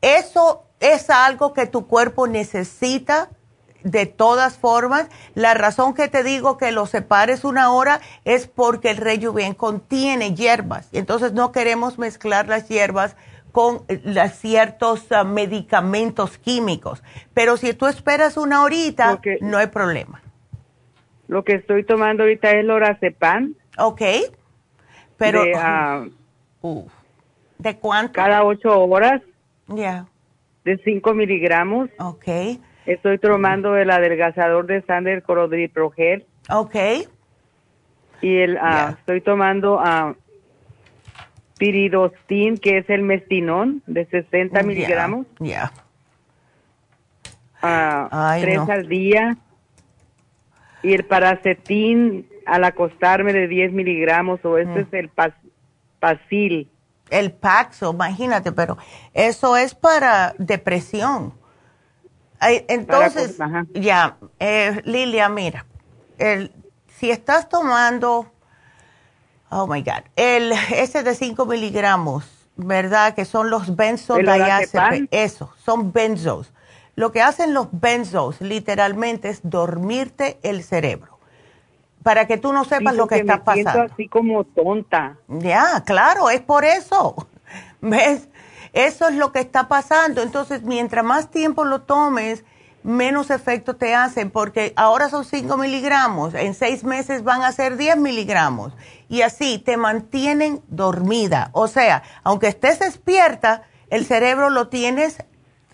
eso 0.00 0.64
es 0.80 1.10
algo 1.10 1.52
que 1.52 1.66
tu 1.66 1.86
cuerpo 1.86 2.26
necesita 2.26 3.30
de 3.82 4.06
todas 4.06 4.58
formas. 4.58 5.08
La 5.34 5.54
razón 5.54 5.94
que 5.94 6.08
te 6.08 6.22
digo 6.22 6.58
que 6.58 6.72
lo 6.72 6.86
separes 6.86 7.44
una 7.44 7.70
hora 7.72 8.00
es 8.24 8.46
porque 8.46 8.90
el 8.90 8.96
Rejuven 8.96 9.54
contiene 9.54 10.34
hierbas. 10.34 10.88
Entonces 10.92 11.32
no 11.32 11.52
queremos 11.52 11.98
mezclar 11.98 12.48
las 12.48 12.68
hierbas 12.68 13.16
con 13.52 13.82
eh, 13.88 14.28
ciertos 14.30 15.10
ah, 15.10 15.24
medicamentos 15.24 16.38
químicos. 16.38 17.02
Pero 17.34 17.56
si 17.56 17.74
tú 17.74 17.86
esperas 17.86 18.36
una 18.36 18.62
horita, 18.62 19.20
no 19.40 19.58
hay 19.58 19.68
problema. 19.68 20.22
Lo 21.26 21.44
que 21.44 21.54
estoy 21.54 21.84
tomando 21.84 22.22
ahorita 22.22 22.50
es 22.52 22.64
lorazepam. 22.64 23.54
Ok. 23.78 24.02
Pero... 25.16 25.42
De, 25.42 25.54
ah, 25.56 26.04
¿De 27.58 27.76
cuánto? 27.76 28.12
Cada 28.14 28.44
ocho 28.44 28.80
horas. 28.84 29.22
Ya. 29.68 30.06
De 30.64 30.78
cinco 30.84 31.12
miligramos. 31.14 31.90
Ok. 31.98 32.26
Estoy 32.88 33.18
tomando 33.18 33.76
el 33.76 33.90
adelgazador 33.90 34.66
de 34.66 34.80
Sander 34.80 35.22
Corodriprogel. 35.22 36.24
Ok. 36.48 36.74
Y 38.22 38.38
el, 38.38 38.56
ah, 38.56 38.94
estoy 38.98 39.20
tomando 39.20 39.78
a 39.78 40.16
piridostin, 41.58 42.56
que 42.56 42.78
es 42.78 42.88
el 42.88 43.02
mestinón, 43.02 43.82
de 43.86 44.06
60 44.06 44.62
miligramos. 44.62 45.26
Ya. 45.38 45.70
tres 48.40 48.60
al 48.70 48.88
día. 48.88 49.36
Y 50.82 50.94
el 50.94 51.04
paracetín 51.04 52.26
al 52.46 52.64
acostarme 52.64 53.34
de 53.34 53.48
10 53.48 53.70
miligramos, 53.72 54.42
o 54.46 54.56
este 54.56 54.72
mm. 54.72 54.78
es 54.78 54.92
el 54.94 55.10
Pasil. 56.00 56.70
El 57.10 57.32
Paxo, 57.32 57.92
imagínate, 57.92 58.50
pero 58.50 58.78
eso 59.12 59.58
es 59.58 59.74
para 59.74 60.34
depresión. 60.38 61.37
Entonces, 62.40 63.36
ya, 63.74 64.16
eh, 64.38 64.80
Lilia, 64.84 65.28
mira, 65.28 65.66
el, 66.18 66.52
si 66.98 67.10
estás 67.10 67.48
tomando 67.48 68.30
Oh 69.50 69.66
my 69.66 69.82
God. 69.82 70.04
El, 70.16 70.52
ese 70.72 71.02
de 71.02 71.14
5 71.14 71.46
miligramos, 71.46 72.24
¿verdad? 72.56 73.14
Que 73.14 73.24
son 73.24 73.50
los 73.50 73.74
benzodiazepam. 73.74 75.08
Eso, 75.10 75.52
son 75.64 75.92
benzos. 75.92 76.52
Lo 76.96 77.12
que 77.12 77.22
hacen 77.22 77.54
los 77.54 77.68
benzos 77.72 78.40
literalmente 78.40 79.28
es 79.28 79.40
dormirte 79.42 80.38
el 80.42 80.62
cerebro. 80.62 81.18
Para 82.02 82.26
que 82.26 82.36
tú 82.36 82.52
no 82.52 82.64
sepas 82.64 82.94
lo 82.94 83.06
que, 83.06 83.16
está 83.16 83.36
me 83.36 83.42
pasando. 83.42 83.72
Siento 83.72 83.92
así 83.92 84.08
como 84.08 84.44
tonta. 84.44 85.16
Ya, 85.28 85.82
claro, 85.84 86.30
es 86.30 86.40
por 86.40 86.64
eso. 86.64 87.28
¿Ves? 87.80 88.27
Eso 88.72 89.08
es 89.08 89.14
lo 89.14 89.32
que 89.32 89.40
está 89.40 89.68
pasando. 89.68 90.22
Entonces, 90.22 90.62
mientras 90.62 91.04
más 91.04 91.30
tiempo 91.30 91.64
lo 91.64 91.82
tomes, 91.82 92.44
menos 92.82 93.30
efecto 93.30 93.76
te 93.76 93.94
hacen, 93.94 94.30
porque 94.30 94.72
ahora 94.76 95.08
son 95.08 95.24
5 95.24 95.56
miligramos, 95.56 96.34
en 96.34 96.54
seis 96.54 96.84
meses 96.84 97.24
van 97.24 97.42
a 97.42 97.52
ser 97.52 97.76
10 97.76 97.96
miligramos, 97.98 98.72
y 99.08 99.22
así 99.22 99.58
te 99.58 99.76
mantienen 99.76 100.62
dormida. 100.68 101.50
O 101.52 101.68
sea, 101.68 102.02
aunque 102.22 102.48
estés 102.48 102.78
despierta, 102.78 103.62
el 103.90 104.06
cerebro 104.06 104.50
lo 104.50 104.68
tienes 104.68 105.18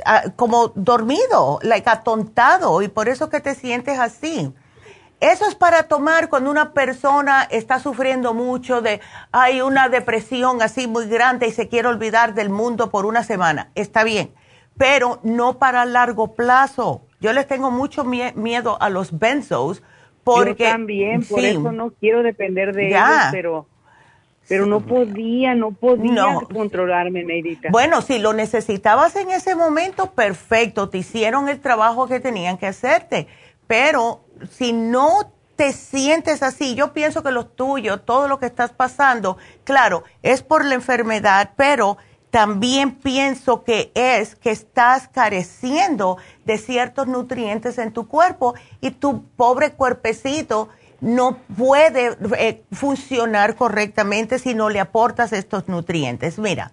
ah, 0.05 0.25
como 0.37 0.69
dormido, 0.75 1.59
like 1.63 1.89
atontado, 1.89 2.83
y 2.83 2.89
por 2.89 3.09
eso 3.09 3.29
que 3.29 3.41
te 3.41 3.55
sientes 3.55 3.99
así. 3.99 4.53
Eso 5.21 5.47
es 5.47 5.55
para 5.55 5.85
tomar 5.85 6.29
cuando 6.29 6.51
una 6.51 6.73
persona 6.73 7.43
está 7.51 7.79
sufriendo 7.79 8.35
mucho 8.35 8.83
de, 8.83 9.01
hay 9.33 9.61
una 9.61 9.89
depresión 9.89 10.61
así 10.61 10.87
muy 10.87 11.07
grande 11.07 11.47
y 11.47 11.53
se 11.53 11.69
quiere 11.69 11.89
olvidar 11.89 12.35
del 12.35 12.51
mundo 12.51 12.91
por 12.91 13.07
una 13.07 13.23
semana. 13.23 13.71
Está 13.75 14.05
bien 14.05 14.33
pero 14.77 15.21
no 15.23 15.59
para 15.59 15.85
largo 15.85 16.35
plazo. 16.35 17.03
Yo 17.21 17.33
les 17.33 17.47
tengo 17.47 17.71
mucho 17.71 18.05
miedo 18.05 18.81
a 18.81 18.91
los 18.91 19.19
benzos 19.19 19.83
porque... 20.25 20.65
Yo 20.65 20.71
también, 20.71 21.25
por 21.25 21.41
eso 21.41 21.73
no 21.73 21.91
quiero 21.93 22.23
depender 22.23 22.75
de 22.75 22.89
ellos, 22.89 23.01
pero... 23.31 23.67
Pero 24.47 24.67
no 24.67 24.81
podía, 24.81 25.55
no 25.55 25.71
podía 25.71 26.39
controlarme, 26.53 27.25
Neidita. 27.25 27.71
Bueno, 27.71 28.03
si 28.03 28.19
lo 28.19 28.35
necesitabas 28.35 29.17
en 29.17 29.31
ese 29.31 29.55
momento, 29.55 30.13
perfecto, 30.13 30.91
te 30.91 30.99
hicieron 30.99 31.49
el 31.49 31.61
trabajo 31.61 32.09
que 32.09 32.21
tenían 32.21 32.59
que 32.59 32.67
hacerte. 32.67 33.27
Pero 33.67 34.24
si 34.51 34.73
no 34.73 35.33
te 35.57 35.73
sientes 35.73 36.43
así, 36.43 36.75
yo 36.75 36.93
pienso 36.93 37.23
que 37.23 37.31
lo 37.31 37.47
tuyo, 37.47 38.01
todo 38.01 38.29
lo 38.29 38.39
que 38.39 38.47
estás 38.47 38.73
pasando, 38.73 39.37
claro, 39.63 40.05
es 40.23 40.43
por 40.43 40.65
la 40.65 40.75
enfermedad, 40.75 41.51
pero 41.57 41.97
también 42.31 42.97
pienso 42.97 43.63
que 43.63 43.93
es 43.95 44.35
que 44.35 44.51
estás 44.51 45.07
careciendo 45.07 46.17
de 46.45 46.59
ciertos 46.59 47.07
nutrientes 47.07 47.79
en 47.79 47.93
tu 47.93 48.09
cuerpo 48.09 48.55
y 48.81 48.91
tu 48.91 49.23
pobre 49.37 49.73
cuerpecito 49.73 50.69
no 51.01 51.37
puede 51.57 52.17
eh, 52.37 52.65
funcionar 52.73 53.55
correctamente 53.55 54.41
si 54.41 54.55
no 54.55 54.71
le 54.71 54.81
aportas 54.81 55.33
estos 55.33 55.69
nutrientes. 55.69 56.39
Mira, 56.39 56.73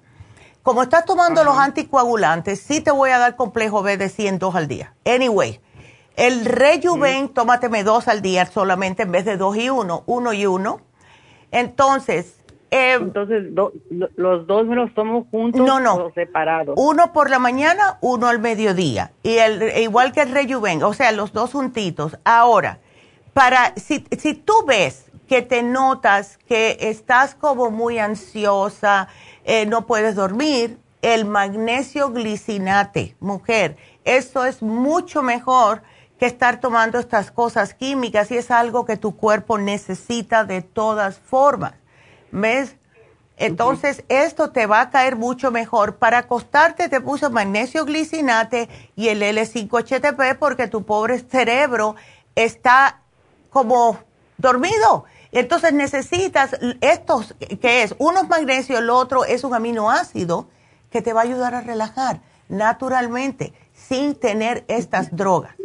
como 0.64 0.84
estás 0.84 1.06
tomando 1.06 1.44
los 1.44 1.58
anticoagulantes, 1.58 2.62
sí 2.62 2.82
te 2.82 2.92
voy 2.92 3.12
a 3.12 3.20
dar 3.20 3.36
complejo 3.36 3.84
B 3.84 3.98
de 3.98 4.10
100 4.10 4.40
dos 4.40 4.56
al 4.56 4.68
día. 4.68 4.94
Anyway, 5.06 5.60
el 6.16 6.46
Rejuven, 6.46 7.30
tómateme 7.30 7.84
dos 7.84 8.08
al 8.08 8.22
día 8.22 8.46
solamente 8.46 9.04
en 9.04 9.12
vez 9.12 9.26
de 9.26 9.38
dos 9.38 9.56
y 9.58 9.70
uno, 9.70 10.04
uno 10.06 10.34
y 10.34 10.46
uno. 10.46 10.82
Entonces, 11.52 12.38
eh, 12.74 12.94
Entonces, 12.94 13.52
¿los 14.16 14.48
dos 14.48 14.66
me 14.66 14.78
los 14.78 14.94
tomo 14.94 15.26
juntos 15.30 15.62
o 15.70 16.12
separados? 16.16 16.76
Uno 16.78 17.12
por 17.12 17.30
la 17.30 17.38
mañana, 17.38 17.98
uno 18.00 18.28
al 18.28 18.40
mediodía. 18.40 19.12
Y 19.24 19.38
el, 19.40 19.78
igual 19.82 20.14
que 20.14 20.22
el 20.22 20.32
Rejuven, 20.32 20.82
o 20.84 20.94
sea, 20.94 21.12
los 21.12 21.34
dos 21.34 21.52
juntitos. 21.52 22.18
Ahora, 22.24 22.80
para 23.34 23.74
si, 23.76 24.06
si 24.18 24.36
tú 24.36 24.54
ves 24.66 25.12
que 25.28 25.42
te 25.42 25.64
notas 25.64 26.38
que 26.48 26.78
estás 26.80 27.36
como 27.36 27.72
muy 27.72 28.00
ansiosa, 28.00 29.10
eh, 29.44 29.66
no 29.66 29.86
puedes 29.86 30.16
dormir, 30.16 30.78
el 31.02 31.26
magnesio 31.26 32.12
glicinate, 32.12 33.16
mujer, 33.20 33.76
eso 34.06 34.46
es 34.46 34.62
mucho 34.62 35.24
mejor 35.24 35.82
que 36.22 36.28
estar 36.28 36.60
tomando 36.60 37.00
estas 37.00 37.32
cosas 37.32 37.74
químicas 37.74 38.30
y 38.30 38.38
es 38.38 38.52
algo 38.52 38.86
que 38.86 38.96
tu 38.96 39.18
cuerpo 39.18 39.58
necesita 39.58 40.44
de 40.44 40.62
todas 40.62 41.18
formas. 41.18 41.74
¿Ves? 42.32 42.76
Entonces, 43.38 44.04
esto 44.08 44.52
te 44.52 44.68
va 44.68 44.82
a 44.82 44.90
caer 44.92 45.16
mucho 45.16 45.50
mejor. 45.50 45.96
Para 45.96 46.20
acostarte 46.20 46.90
te 46.90 47.02
puso 47.02 47.32
magnesio 47.32 47.86
glicinate 47.86 48.70
y 48.96 49.08
el 49.08 49.24
L5-HTP 49.24 50.38
porque 50.38 50.68
tu 50.68 50.84
pobre 50.84 51.18
cerebro 51.18 51.96
está 52.36 53.00
como 53.50 53.98
dormido. 54.38 55.06
Entonces 55.32 55.74
necesitas 55.74 56.56
estos, 56.82 57.34
que 57.60 57.82
es? 57.82 57.96
Uno 57.98 58.22
es 58.22 58.30
magnesio, 58.30 58.78
el 58.78 58.92
otro 58.92 59.26
es 59.26 59.44
un 59.44 59.56
aminoácido 59.56 60.48
que 60.92 61.02
te 61.02 61.14
va 61.14 61.22
a 61.22 61.24
ayudar 61.24 61.56
a 61.56 61.62
relajar 61.62 62.22
naturalmente 62.48 63.54
sin 63.74 64.14
tener 64.14 64.66
estas 64.68 65.16
drogas. 65.16 65.56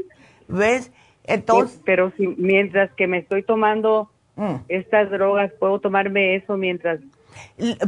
¿Ves? 0.48 0.92
Entonces, 1.24 1.80
pero 1.84 2.12
si 2.16 2.28
mientras 2.28 2.92
que 2.92 3.06
me 3.06 3.18
estoy 3.18 3.42
tomando 3.42 4.10
Mm. 4.36 4.56
estas 4.68 5.10
drogas, 5.10 5.50
¿puedo 5.58 5.80
tomarme 5.80 6.36
eso 6.36 6.56
mientras... 6.56 7.00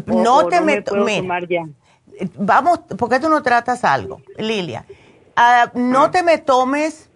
No 0.07 0.49
te 0.49 0.61
me, 0.61 0.83
tomar 0.83 1.47
ya? 1.47 1.67
Vamos, 2.37 2.81
¿por 2.99 3.09
qué 3.09 3.21
tú 3.21 3.29
no 3.29 3.43
tratas 3.43 3.85
algo, 3.85 4.21
Lilia? 4.37 4.85
Ah, 5.37 5.71
no 5.75 6.05
ah. 6.05 6.11
te 6.11 6.23
me 6.23 6.39
tomes 6.39 7.11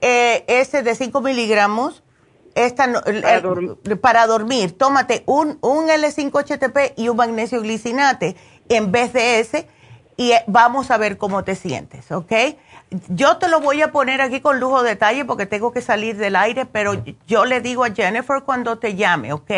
eh, 0.00 0.44
ese 0.46 0.82
de 0.82 0.94
5 0.94 1.20
miligramos 1.20 2.02
esta, 2.54 2.88
para, 4.00 4.26
dormir. 4.26 4.76
Tómate 4.76 5.22
un, 5.26 5.58
un 5.60 5.88
L5-HTP 5.88 6.94
y 6.96 7.08
un 7.08 7.16
magnesio 7.16 7.60
glicinate 7.60 8.36
en 8.68 8.90
vez 8.90 9.12
de 9.12 9.40
ese 9.40 9.68
y 10.16 10.32
eh, 10.32 10.42
vamos 10.46 10.90
a 10.90 10.98
ver 10.98 11.18
cómo 11.18 11.44
te 11.44 11.54
sientes, 11.54 12.10
¿ok? 12.10 12.32
Yo 13.08 13.38
te 13.38 13.48
lo 13.48 13.60
voy 13.60 13.82
a 13.82 13.92
poner 13.92 14.20
aquí 14.20 14.40
con 14.40 14.60
lujo 14.60 14.82
de 14.82 14.90
detalle 14.90 15.24
porque 15.24 15.46
tengo 15.46 15.72
que 15.72 15.80
salir 15.80 16.16
del 16.16 16.36
aire, 16.36 16.66
pero 16.66 17.02
yo 17.26 17.44
le 17.44 17.60
digo 17.60 17.84
a 17.84 17.90
Jennifer 17.90 18.42
cuando 18.42 18.78
te 18.78 18.94
llame, 18.94 19.32
¿ok? 19.32 19.50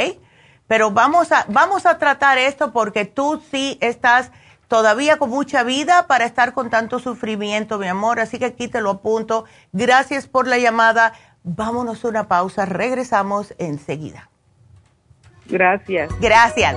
Pero 0.67 0.91
vamos 0.91 1.33
a, 1.33 1.45
vamos 1.49 1.87
a 1.87 1.99
tratar 1.99 2.39
esto 2.39 2.73
porque 2.73 3.05
tú 3.05 3.43
sí 3.51 3.79
estás 3.81 4.31
todavía 4.69 5.19
con 5.19 5.31
mucha 5.31 5.63
vida 5.63 6.07
para 6.07 6.25
estar 6.25 6.53
con 6.53 6.71
tanto 6.71 6.99
sufrimiento, 6.99 7.79
mi 7.79 7.89
amor. 7.89 8.21
Así 8.21 8.39
que 8.39 8.47
aquí 8.47 8.69
te 8.69 8.81
lo 8.81 8.91
apunto. 8.91 9.45
Gracias 9.73 10.27
por 10.27 10.47
la 10.47 10.59
llamada. 10.59 11.13
Vámonos 11.43 12.05
a 12.05 12.09
una 12.09 12.29
pausa. 12.29 12.65
Regresamos 12.65 13.55
enseguida. 13.59 14.31
Gracias. 15.47 16.11
Gracias. 16.21 16.77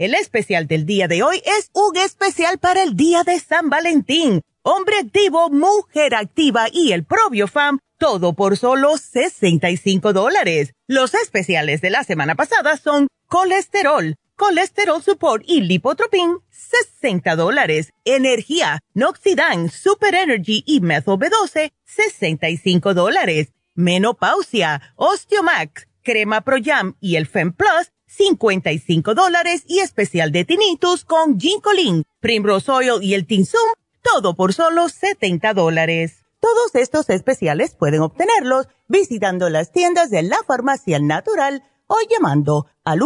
El 0.00 0.14
especial 0.14 0.66
del 0.66 0.86
día 0.86 1.08
de 1.08 1.22
hoy 1.22 1.42
es 1.44 1.68
un 1.74 1.94
especial 1.98 2.56
para 2.56 2.82
el 2.82 2.96
día 2.96 3.22
de 3.22 3.38
San 3.38 3.68
Valentín. 3.68 4.40
Hombre 4.62 4.96
activo, 4.96 5.50
mujer 5.50 6.14
activa 6.14 6.68
y 6.72 6.92
el 6.92 7.04
Fam, 7.46 7.80
todo 7.98 8.32
por 8.32 8.56
solo 8.56 8.96
65 8.96 10.14
dólares. 10.14 10.72
Los 10.86 11.12
especiales 11.12 11.82
de 11.82 11.90
la 11.90 12.02
semana 12.02 12.34
pasada 12.34 12.78
son 12.78 13.08
colesterol, 13.26 14.16
colesterol 14.36 15.02
support 15.02 15.44
y 15.46 15.60
lipotropin, 15.60 16.38
60 16.48 17.36
dólares. 17.36 17.90
Energía, 18.06 18.78
Noxidan, 18.94 19.68
Super 19.68 20.14
Energy 20.14 20.62
y 20.64 20.80
Methyl 20.80 21.18
B12, 21.18 21.72
65 21.84 22.94
dólares. 22.94 23.52
Menopausia, 23.74 24.80
Osteomax, 24.96 25.88
Crema 26.02 26.40
Pro 26.40 26.56
Jam 26.64 26.96
y 27.00 27.16
el 27.16 27.26
Fem 27.26 27.52
Plus, 27.52 27.92
55 28.10 29.14
dólares 29.14 29.62
y 29.66 29.78
especial 29.78 30.32
de 30.32 30.44
tinnitus 30.44 31.04
con 31.04 31.38
Ginkolin, 31.38 32.04
Primrose 32.20 32.70
Oil 32.70 33.02
y 33.02 33.14
el 33.14 33.26
Tinsum, 33.26 33.60
todo 34.02 34.34
por 34.34 34.52
solo 34.52 34.88
70 34.88 35.54
dólares. 35.54 36.24
Todos 36.40 36.74
estos 36.74 37.08
especiales 37.08 37.76
pueden 37.76 38.00
obtenerlos 38.00 38.66
visitando 38.88 39.48
las 39.48 39.72
tiendas 39.72 40.10
de 40.10 40.22
la 40.22 40.38
farmacia 40.46 40.98
natural 40.98 41.62
o 41.86 41.96
llamando 42.10 42.66
al 42.84 43.00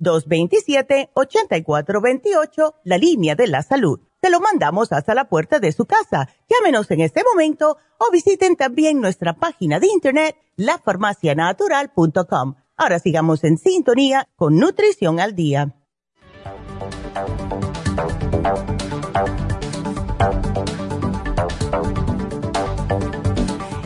1-800-227-8428, 0.00 2.74
la 2.84 2.98
línea 2.98 3.34
de 3.34 3.48
la 3.48 3.62
salud. 3.62 4.00
Se 4.22 4.30
lo 4.30 4.40
mandamos 4.40 4.92
hasta 4.92 5.14
la 5.14 5.28
puerta 5.28 5.58
de 5.58 5.72
su 5.72 5.84
casa. 5.84 6.28
Llámenos 6.48 6.90
en 6.90 7.00
este 7.00 7.24
momento 7.24 7.76
o 7.98 8.10
visiten 8.10 8.56
también 8.56 9.00
nuestra 9.00 9.34
página 9.34 9.80
de 9.80 9.88
internet, 9.88 10.36
lafarmacianatural.com 10.56 12.54
Ahora 12.82 12.98
sigamos 12.98 13.44
en 13.44 13.58
sintonía 13.58 14.26
con 14.34 14.58
Nutrición 14.58 15.20
al 15.20 15.36
Día. 15.36 15.72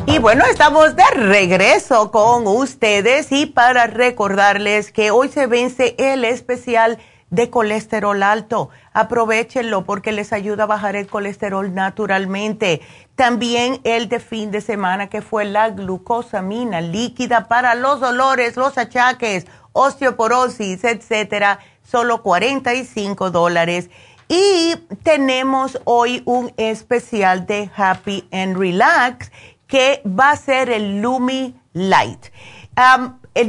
Y 0.06 0.18
bueno, 0.18 0.46
estamos 0.46 0.96
de 0.96 1.02
regreso 1.12 2.10
con 2.10 2.46
ustedes 2.46 3.32
y 3.32 3.44
para 3.44 3.86
recordarles 3.86 4.92
que 4.92 5.10
hoy 5.10 5.28
se 5.28 5.46
vence 5.46 5.94
el 5.98 6.24
especial 6.24 6.96
de 7.28 7.50
colesterol 7.50 8.22
alto. 8.22 8.70
Aprovechenlo 8.94 9.84
porque 9.84 10.12
les 10.12 10.32
ayuda 10.32 10.62
a 10.62 10.68
bajar 10.68 10.96
el 10.96 11.06
colesterol 11.06 11.74
naturalmente. 11.74 12.80
También 13.16 13.80
el 13.84 14.08
de 14.08 14.20
fin 14.20 14.50
de 14.50 14.60
semana 14.60 15.08
que 15.08 15.22
fue 15.22 15.46
la 15.46 15.70
glucosamina 15.70 16.82
líquida 16.82 17.48
para 17.48 17.74
los 17.74 17.98
dolores, 17.98 18.56
los 18.56 18.76
achaques, 18.76 19.46
osteoporosis, 19.72 20.84
etcétera, 20.84 21.58
solo 21.82 22.22
45 22.22 23.30
dólares. 23.30 23.90
Y 24.28 24.76
tenemos 25.02 25.80
hoy 25.84 26.22
un 26.26 26.52
especial 26.58 27.46
de 27.46 27.70
Happy 27.74 28.28
and 28.30 28.58
Relax 28.58 29.32
que 29.66 30.02
va 30.06 30.32
a 30.32 30.36
ser 30.36 30.68
el 30.68 31.00
Lumi 31.00 31.58
Light. 31.72 32.26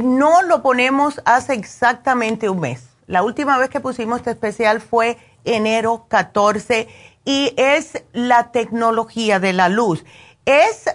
no 0.02 0.42
lo 0.42 0.62
ponemos 0.62 1.20
hace 1.24 1.52
exactamente 1.52 2.48
un 2.48 2.60
mes 2.60 2.88
la 3.08 3.22
última 3.22 3.56
vez 3.56 3.70
que 3.70 3.80
pusimos 3.80 4.18
este 4.18 4.32
especial 4.32 4.82
fue 4.82 5.16
enero 5.44 6.04
14 6.08 6.88
y 7.28 7.52
es 7.58 8.02
la 8.14 8.52
tecnología 8.52 9.38
de 9.38 9.52
la 9.52 9.68
luz. 9.68 10.02
Es, 10.46 10.86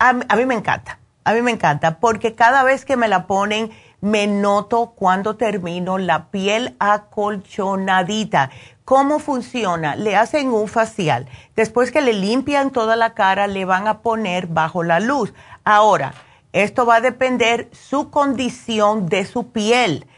a, 0.00 0.12
mí 0.12 0.44
me 0.44 0.56
encanta, 0.56 0.98
a 1.22 1.32
mí 1.32 1.40
me 1.40 1.52
encanta 1.52 2.00
porque 2.00 2.34
cada 2.34 2.64
vez 2.64 2.84
que 2.84 2.96
me 2.96 3.06
la 3.06 3.28
ponen 3.28 3.70
me 4.00 4.26
noto 4.26 4.94
cuando 4.96 5.36
termino 5.36 5.96
la 5.96 6.32
piel 6.32 6.74
acolchonadita. 6.80 8.50
¿Cómo 8.84 9.20
funciona? 9.20 9.94
Le 9.94 10.16
hacen 10.16 10.48
un 10.48 10.66
facial. 10.66 11.28
Después 11.54 11.92
que 11.92 12.00
le 12.00 12.12
limpian 12.12 12.72
toda 12.72 12.96
la 12.96 13.14
cara, 13.14 13.46
le 13.46 13.64
van 13.64 13.86
a 13.86 14.00
poner 14.00 14.48
bajo 14.48 14.82
la 14.82 14.98
luz. 14.98 15.32
Ahora, 15.62 16.12
esto 16.52 16.86
va 16.86 16.96
a 16.96 17.00
depender 17.00 17.68
su 17.70 18.10
condición 18.10 19.06
de 19.06 19.24
su 19.24 19.52
piel. 19.52 20.08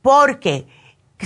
Porque 0.00 0.66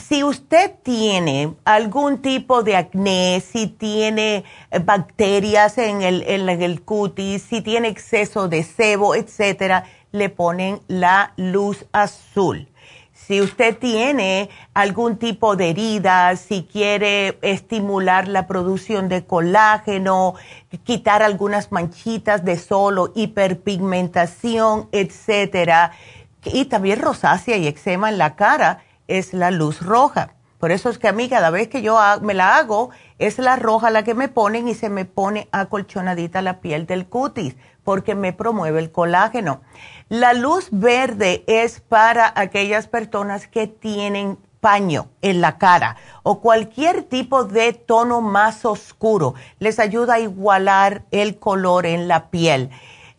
si 0.00 0.24
usted 0.24 0.74
tiene 0.82 1.54
algún 1.64 2.22
tipo 2.22 2.62
de 2.62 2.76
acné, 2.76 3.40
si 3.40 3.66
tiene 3.66 4.44
eh, 4.70 4.78
bacterias 4.78 5.78
en 5.78 6.02
el, 6.02 6.22
en 6.22 6.48
el 6.48 6.82
cutis, 6.82 7.42
si 7.42 7.62
tiene 7.62 7.88
exceso 7.88 8.48
de 8.48 8.62
sebo, 8.62 9.14
etcétera, 9.14 9.84
le 10.12 10.28
ponen 10.28 10.80
la 10.88 11.32
luz 11.36 11.86
azul. 11.92 12.68
Si 13.12 13.40
usted 13.40 13.76
tiene 13.78 14.50
algún 14.72 15.16
tipo 15.16 15.56
de 15.56 15.70
herida, 15.70 16.36
si 16.36 16.62
quiere 16.62 17.38
estimular 17.42 18.28
la 18.28 18.46
producción 18.46 19.08
de 19.08 19.24
colágeno, 19.24 20.34
quitar 20.84 21.22
algunas 21.22 21.72
manchitas 21.72 22.44
de 22.44 22.56
solo, 22.56 23.12
hiperpigmentación, 23.16 24.88
etcétera, 24.92 25.92
y 26.44 26.66
también 26.66 27.00
rosácea 27.00 27.56
y 27.56 27.66
eczema 27.66 28.10
en 28.10 28.18
la 28.18 28.36
cara, 28.36 28.84
es 29.08 29.32
la 29.32 29.50
luz 29.50 29.80
roja. 29.82 30.34
Por 30.58 30.70
eso 30.70 30.88
es 30.88 30.98
que 30.98 31.08
a 31.08 31.12
mí 31.12 31.28
cada 31.28 31.50
vez 31.50 31.68
que 31.68 31.82
yo 31.82 31.98
me 32.22 32.34
la 32.34 32.56
hago, 32.56 32.90
es 33.18 33.38
la 33.38 33.56
roja 33.56 33.90
la 33.90 34.04
que 34.04 34.14
me 34.14 34.28
ponen 34.28 34.68
y 34.68 34.74
se 34.74 34.88
me 34.88 35.04
pone 35.04 35.48
acolchonadita 35.52 36.40
la 36.40 36.60
piel 36.60 36.86
del 36.86 37.06
cutis, 37.06 37.56
porque 37.84 38.14
me 38.14 38.32
promueve 38.32 38.80
el 38.80 38.90
colágeno. 38.90 39.60
La 40.08 40.32
luz 40.32 40.68
verde 40.70 41.44
es 41.46 41.80
para 41.80 42.32
aquellas 42.34 42.88
personas 42.88 43.48
que 43.48 43.66
tienen 43.66 44.38
paño 44.60 45.10
en 45.20 45.40
la 45.40 45.58
cara 45.58 45.96
o 46.22 46.40
cualquier 46.40 47.02
tipo 47.02 47.44
de 47.44 47.74
tono 47.74 48.22
más 48.22 48.64
oscuro. 48.64 49.34
Les 49.58 49.78
ayuda 49.78 50.14
a 50.14 50.20
igualar 50.20 51.04
el 51.10 51.38
color 51.38 51.86
en 51.86 52.08
la 52.08 52.30
piel 52.30 52.70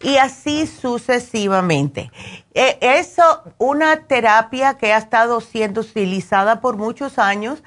y 0.01 0.17
así 0.17 0.67
sucesivamente. 0.67 2.11
E, 2.53 2.77
eso, 2.81 3.43
una 3.57 4.07
terapia 4.07 4.75
que 4.75 4.93
ha 4.93 4.97
estado 4.97 5.41
siendo 5.41 5.81
utilizada 5.81 6.61
por 6.61 6.77
muchos 6.77 7.19
años 7.19 7.63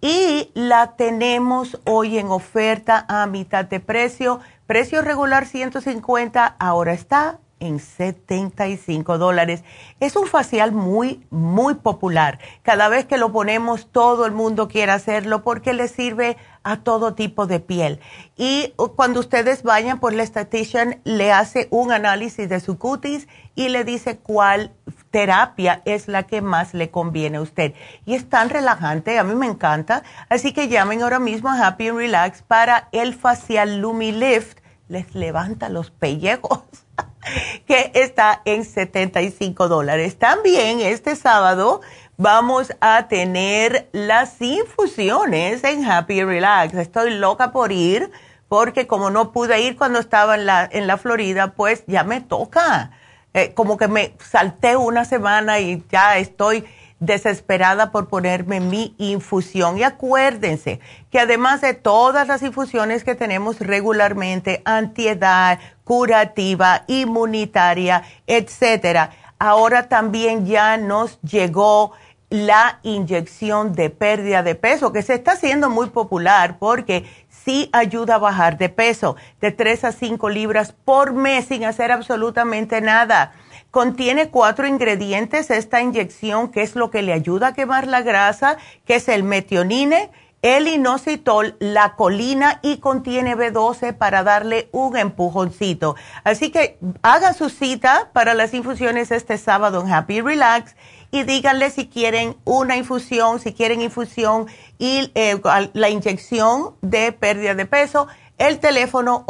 y 0.00 0.50
la 0.54 0.96
tenemos 0.96 1.80
hoy 1.84 2.18
en 2.18 2.28
oferta 2.28 3.04
a 3.08 3.26
mitad 3.26 3.64
de 3.64 3.80
precio. 3.80 4.40
Precio 4.66 5.02
regular 5.02 5.46
150, 5.46 6.56
ahora 6.58 6.92
está 6.92 7.38
en 7.64 7.80
75 7.80 9.18
dólares. 9.18 9.64
Es 10.00 10.16
un 10.16 10.26
facial 10.26 10.72
muy, 10.72 11.26
muy 11.30 11.74
popular. 11.74 12.38
Cada 12.62 12.88
vez 12.88 13.06
que 13.06 13.18
lo 13.18 13.32
ponemos, 13.32 13.88
todo 13.90 14.26
el 14.26 14.32
mundo 14.32 14.68
quiere 14.68 14.92
hacerlo 14.92 15.42
porque 15.42 15.72
le 15.72 15.88
sirve 15.88 16.36
a 16.62 16.78
todo 16.78 17.14
tipo 17.14 17.46
de 17.46 17.60
piel. 17.60 18.00
Y 18.36 18.72
cuando 18.96 19.20
ustedes 19.20 19.62
vayan 19.62 20.00
por 20.00 20.12
la 20.12 20.22
esthetician, 20.22 21.00
le 21.04 21.32
hace 21.32 21.68
un 21.70 21.92
análisis 21.92 22.48
de 22.48 22.60
su 22.60 22.78
cutis 22.78 23.28
y 23.54 23.68
le 23.68 23.84
dice 23.84 24.18
cuál 24.18 24.72
terapia 25.10 25.82
es 25.84 26.08
la 26.08 26.24
que 26.24 26.40
más 26.40 26.74
le 26.74 26.90
conviene 26.90 27.38
a 27.38 27.42
usted. 27.42 27.74
Y 28.04 28.14
es 28.14 28.28
tan 28.28 28.50
relajante, 28.50 29.18
a 29.18 29.24
mí 29.24 29.34
me 29.34 29.46
encanta. 29.46 30.02
Así 30.28 30.52
que 30.52 30.68
llamen 30.68 31.02
ahora 31.02 31.20
mismo 31.20 31.50
a 31.50 31.66
Happy 31.66 31.88
and 31.88 31.98
Relax 31.98 32.42
para 32.42 32.88
el 32.92 33.14
facial 33.14 33.78
Lumi 33.78 34.12
Lift. 34.12 34.58
Les 34.88 35.14
levanta 35.14 35.68
los 35.68 35.90
pellejos 35.90 36.83
que 37.66 37.90
está 37.94 38.42
en 38.44 38.64
75 38.64 39.68
dólares. 39.68 40.18
También 40.18 40.80
este 40.80 41.16
sábado 41.16 41.80
vamos 42.16 42.72
a 42.80 43.08
tener 43.08 43.88
las 43.92 44.40
infusiones 44.40 45.64
en 45.64 45.84
Happy 45.84 46.22
Relax. 46.24 46.74
Estoy 46.74 47.14
loca 47.14 47.52
por 47.52 47.72
ir 47.72 48.10
porque 48.48 48.86
como 48.86 49.10
no 49.10 49.32
pude 49.32 49.60
ir 49.62 49.76
cuando 49.76 49.98
estaba 49.98 50.34
en 50.36 50.46
la, 50.46 50.68
en 50.70 50.86
la 50.86 50.96
Florida, 50.98 51.54
pues 51.56 51.84
ya 51.86 52.04
me 52.04 52.20
toca. 52.20 52.92
eh, 53.34 53.52
como 53.54 53.76
que 53.76 53.88
me 53.88 54.14
salté 54.20 54.76
una 54.76 55.04
semana 55.04 55.58
y 55.60 55.84
ya 55.90 56.18
estoy 56.18 56.64
desesperada 57.00 57.90
por 57.90 58.08
ponerme 58.08 58.60
mi 58.60 58.94
infusión. 58.98 59.78
Y 59.78 59.82
acuérdense 59.82 60.80
que 61.10 61.20
además 61.20 61.60
de 61.60 61.74
todas 61.74 62.26
las 62.28 62.42
infusiones 62.42 63.04
que 63.04 63.14
tenemos 63.14 63.60
regularmente, 63.60 64.62
antiedad, 64.64 65.58
curativa, 65.84 66.84
inmunitaria, 66.86 68.04
etcétera, 68.26 69.10
ahora 69.38 69.88
también 69.88 70.46
ya 70.46 70.76
nos 70.76 71.20
llegó 71.20 71.92
la 72.30 72.80
inyección 72.82 73.74
de 73.74 73.90
pérdida 73.90 74.42
de 74.42 74.54
peso, 74.54 74.92
que 74.92 75.02
se 75.02 75.14
está 75.14 75.32
haciendo 75.32 75.70
muy 75.70 75.90
popular 75.90 76.58
porque 76.58 77.04
sí 77.28 77.68
ayuda 77.72 78.16
a 78.16 78.18
bajar 78.18 78.58
de 78.58 78.68
peso 78.70 79.16
de 79.40 79.52
3 79.52 79.84
a 79.84 79.92
5 79.92 80.30
libras 80.30 80.72
por 80.72 81.12
mes 81.12 81.46
sin 81.46 81.64
hacer 81.64 81.92
absolutamente 81.92 82.80
nada. 82.80 83.32
Contiene 83.74 84.30
cuatro 84.30 84.68
ingredientes 84.68 85.50
esta 85.50 85.82
inyección, 85.82 86.52
que 86.52 86.62
es 86.62 86.76
lo 86.76 86.92
que 86.92 87.02
le 87.02 87.12
ayuda 87.12 87.48
a 87.48 87.54
quemar 87.54 87.88
la 87.88 88.02
grasa, 88.02 88.56
que 88.86 88.94
es 88.94 89.08
el 89.08 89.24
metionine, 89.24 90.12
el 90.42 90.68
inositol, 90.68 91.56
la 91.58 91.96
colina 91.96 92.60
y 92.62 92.76
contiene 92.76 93.36
B12 93.36 93.92
para 93.92 94.22
darle 94.22 94.68
un 94.70 94.96
empujoncito. 94.96 95.96
Así 96.22 96.52
que 96.52 96.78
haga 97.02 97.32
su 97.32 97.48
cita 97.50 98.10
para 98.12 98.34
las 98.34 98.54
infusiones 98.54 99.10
este 99.10 99.38
sábado 99.38 99.80
en 99.80 99.92
Happy 99.92 100.20
Relax 100.20 100.76
y 101.10 101.24
díganle 101.24 101.70
si 101.70 101.88
quieren 101.88 102.36
una 102.44 102.76
infusión, 102.76 103.40
si 103.40 103.54
quieren 103.54 103.80
infusión 103.80 104.46
y 104.78 105.10
eh, 105.16 105.40
la 105.72 105.88
inyección 105.88 106.76
de 106.80 107.10
pérdida 107.10 107.56
de 107.56 107.66
peso. 107.66 108.06
El 108.38 108.60
teléfono 108.60 109.24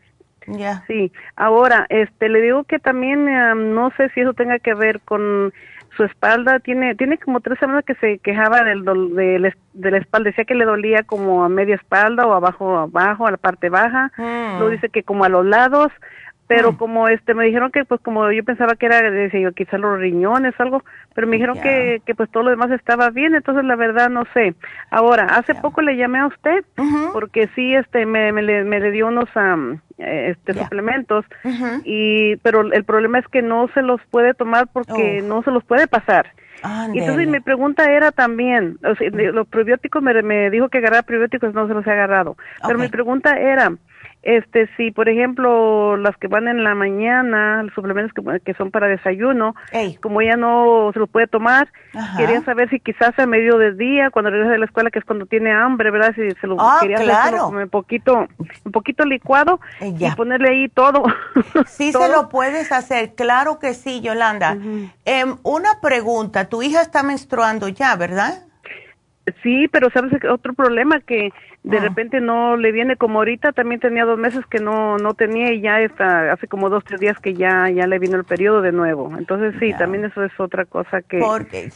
Ya. 0.47 0.85
Sí. 0.87 1.13
Ahora, 1.37 1.87
este, 1.89 2.29
le 2.29 2.41
digo 2.41 2.65
que 2.65 2.79
también 2.79 3.27
no 3.75 3.91
sé 3.97 4.09
si 4.11 4.21
eso 4.21 4.35
tenga 4.35 4.59
que 4.59 4.75
ver 4.75 5.01
con 5.01 5.53
su 5.97 6.05
espalda. 6.05 6.61
Tiene, 6.61 6.95
tiene 6.95 7.19
como 7.19 7.41
tres 7.41 7.59
semanas 7.59 7.85
que 7.85 7.95
se 7.97 8.19
quejaba 8.19 8.63
del 8.65 8.85
de, 8.85 9.53
de, 9.75 9.91
la 9.91 9.99
espalda. 9.99 10.31
Decía 10.31 10.45
que 10.45 10.55
le 10.55 10.65
dolía 10.65 11.03
como 11.03 11.45
a 11.45 11.49
media 11.49 11.75
espalda 11.75 12.27
o 12.27 12.33
abajo, 12.33 12.79
abajo, 12.79 13.27
a 13.27 13.31
la 13.31 13.37
parte 13.37 13.69
baja. 13.69 14.11
Mm. 14.17 14.59
Luego 14.59 14.71
dice 14.71 14.89
que 14.89 15.03
como 15.03 15.25
a 15.25 15.29
los 15.29 15.45
lados 15.45 15.93
pero 16.55 16.73
mm. 16.73 16.77
como 16.77 17.09
este 17.09 17.33
me 17.35 17.47
dijeron 17.47 17.71
que 17.71 17.85
pues 17.85 18.01
como 18.03 18.31
yo 18.31 18.45
pensaba 18.45 18.75
que 18.75 18.87
era 18.87 19.01
decía 19.11 19.41
yo 19.41 19.53
quizás 19.53 19.81
los 19.81 19.99
riñones 19.99 20.55
algo 20.59 20.85
pero 21.15 21.27
me 21.27 21.37
dijeron 21.37 21.59
que, 21.61 22.03
que 22.05 22.15
pues 22.15 22.31
todo 22.31 22.43
lo 22.43 22.51
demás 22.51 22.71
estaba 22.71 23.09
bien 23.11 23.35
entonces 23.35 23.65
la 23.65 23.77
verdad 23.77 24.11
no 24.11 24.25
sé. 24.35 24.55
Ahora 24.91 25.25
hace 25.25 25.55
poco 25.55 25.81
le 25.81 25.97
llamé 25.97 26.19
a 26.19 26.27
usted 26.27 26.65
porque 27.13 27.49
sí 27.55 27.75
este 27.75 28.05
me, 28.05 28.33
me, 28.33 28.43
le, 28.43 28.65
me 28.65 28.81
le 28.81 28.91
dio 28.91 29.09
unos 29.09 29.29
este 29.97 30.53
suplementos 30.55 31.25
y 31.85 32.37
pero 32.37 32.61
el 32.61 32.85
problema 32.85 33.19
es 33.19 33.27
que 33.29 33.41
no 33.41 33.69
se 33.73 33.83
los 33.83 34.01
puede 34.11 34.35
tomar 34.35 34.69
porque 34.73 35.23
no 35.23 35.43
se 35.43 35.51
los 35.51 35.65
puede 35.65 35.87
pasar. 35.87 36.27
Y 36.93 36.99
entonces 37.01 37.27
mi 37.27 37.41
pregunta 37.41 37.91
era 37.91 38.13
también, 38.13 38.79
o 38.85 38.95
sea, 38.95 39.11
los 39.11 39.49
probióticos 39.49 40.01
me, 40.01 40.23
me 40.23 40.49
dijo 40.49 40.69
que 40.69 40.79
agarrar 40.79 41.05
probióticos, 41.05 41.53
no 41.55 41.67
se 41.67 41.75
los 41.75 41.85
he 41.87 41.91
agarrado. 41.91 42.37
Pero 42.65 42.79
mi 42.79 42.89
pregunta 42.89 43.37
era, 43.37 43.73
este, 44.23 44.69
si 44.77 44.93
por 44.93 45.09
ejemplo 45.09 45.97
las 45.97 46.17
que 46.17 46.29
van 46.29 46.47
en 46.47 46.63
la 46.63 46.75
mañana, 46.75 47.63
los 47.65 47.75
suplementos 47.75 48.13
que, 48.45 48.55
son 48.55 48.71
para 48.71 48.87
desayuno, 48.87 49.55
como 50.01 50.21
ella 50.21 50.37
no 50.37 50.91
se 50.93 51.01
los 51.01 51.11
puede 51.11 51.27
tomar, 51.27 51.69
quería 52.17 52.43
saber 52.45 52.71
si 52.71 52.79
quizás 52.79 53.19
a 53.19 53.27
medio 53.27 53.59
del 53.59 53.77
día, 53.77 54.11
cuando 54.11 54.31
regresa 54.31 54.53
de 54.53 54.59
la 54.59 54.67
escuela, 54.67 54.91
que 54.91 55.01
es 55.01 55.05
cuando 55.05 55.27
tiene 55.27 55.53
hambre, 55.53 55.91
¿verdad? 55.91 56.15
Si 56.15 56.31
se 56.41 56.47
lo 56.47 56.57
ah, 56.61 56.79
quería 56.81 56.99
hacer 56.99 57.35
un 57.41 57.69
poquito, 57.69 58.29
un 58.65 58.73
poquito 58.73 59.05
licuado 59.05 59.61
y 59.81 60.11
ponerle 60.13 60.51
ahí 60.51 60.69
todo. 60.69 61.05
Sí 61.67 61.93
se 61.93 62.09
lo 62.09 62.29
puedes 62.29 62.73
hacer, 62.73 63.15
claro 63.15 63.59
que 63.59 63.75
sí, 63.75 64.01
Yolanda. 64.01 64.57
Em, 65.05 65.37
una 65.43 65.81
pregunta, 65.81 66.49
tu 66.49 66.63
hija 66.63 66.83
está 66.83 67.03
menstruando 67.03 67.69
ya, 67.69 67.97
¿verdad? 67.97 68.45
Sí, 69.43 69.69
pero 69.69 69.91
sabes 69.91 70.13
otro 70.31 70.53
problema 70.55 71.01
que 71.01 71.33
de 71.65 71.79
ah. 71.79 71.81
repente 71.81 72.21
no 72.21 72.57
le 72.57 72.73
viene 72.73 72.97
como 72.97 73.21
ahorita 73.21 73.53
también 73.53 73.81
tenía 73.81 74.05
dos 74.05 74.19
meses 74.19 74.45
que 74.47 74.59
no 74.59 74.99
no 74.99 75.15
tenía 75.15 75.53
y 75.53 75.61
ya 75.61 75.81
está 75.81 76.33
hace 76.33 76.49
como 76.49 76.69
dos 76.71 76.83
tres 76.85 77.01
días 77.01 77.19
que 77.21 77.35
ya 77.35 77.71
ya 77.71 77.87
le 77.87 77.99
vino 77.99 78.17
el 78.17 78.25
periodo 78.25 78.63
de 78.63 78.73
nuevo. 78.73 79.13
Entonces 79.17 79.55
sí 79.61 79.73
también 79.79 80.05
eso 80.05 80.25
es 80.25 80.33
otra 80.41 80.65
cosa 80.65 81.03
que 81.03 81.21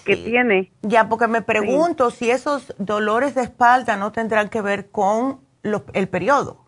que 0.04 0.16
tiene. 0.16 0.72
Ya 0.82 1.08
porque 1.08 1.28
me 1.28 1.42
pregunto 1.42 2.10
si 2.10 2.30
esos 2.30 2.74
dolores 2.78 3.34
de 3.34 3.42
espalda 3.42 3.96
no 3.96 4.10
tendrán 4.10 4.48
que 4.48 4.60
ver 4.60 4.90
con 4.90 5.40
el 5.92 6.08
periodo. 6.08 6.64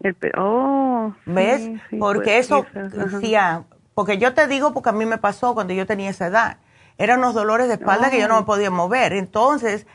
El 0.00 0.16
oh 0.36 1.14
ves 1.26 1.70
porque 1.98 2.38
eso 2.38 2.66
decía 2.74 3.64
porque 3.94 4.18
yo 4.18 4.34
te 4.34 4.46
digo 4.46 4.72
porque 4.72 4.90
a 4.90 4.92
mí 4.92 5.06
me 5.06 5.18
pasó 5.18 5.54
cuando 5.54 5.74
yo 5.74 5.86
tenía 5.86 6.10
esa 6.10 6.26
edad. 6.26 6.58
Eran 6.98 7.18
unos 7.18 7.34
dolores 7.34 7.68
de 7.68 7.74
espalda 7.74 8.10
que 8.10 8.18
yo 8.18 8.28
no 8.28 8.40
me 8.40 8.46
podía 8.46 8.70
mover. 8.70 9.12
Entonces, 9.12 9.86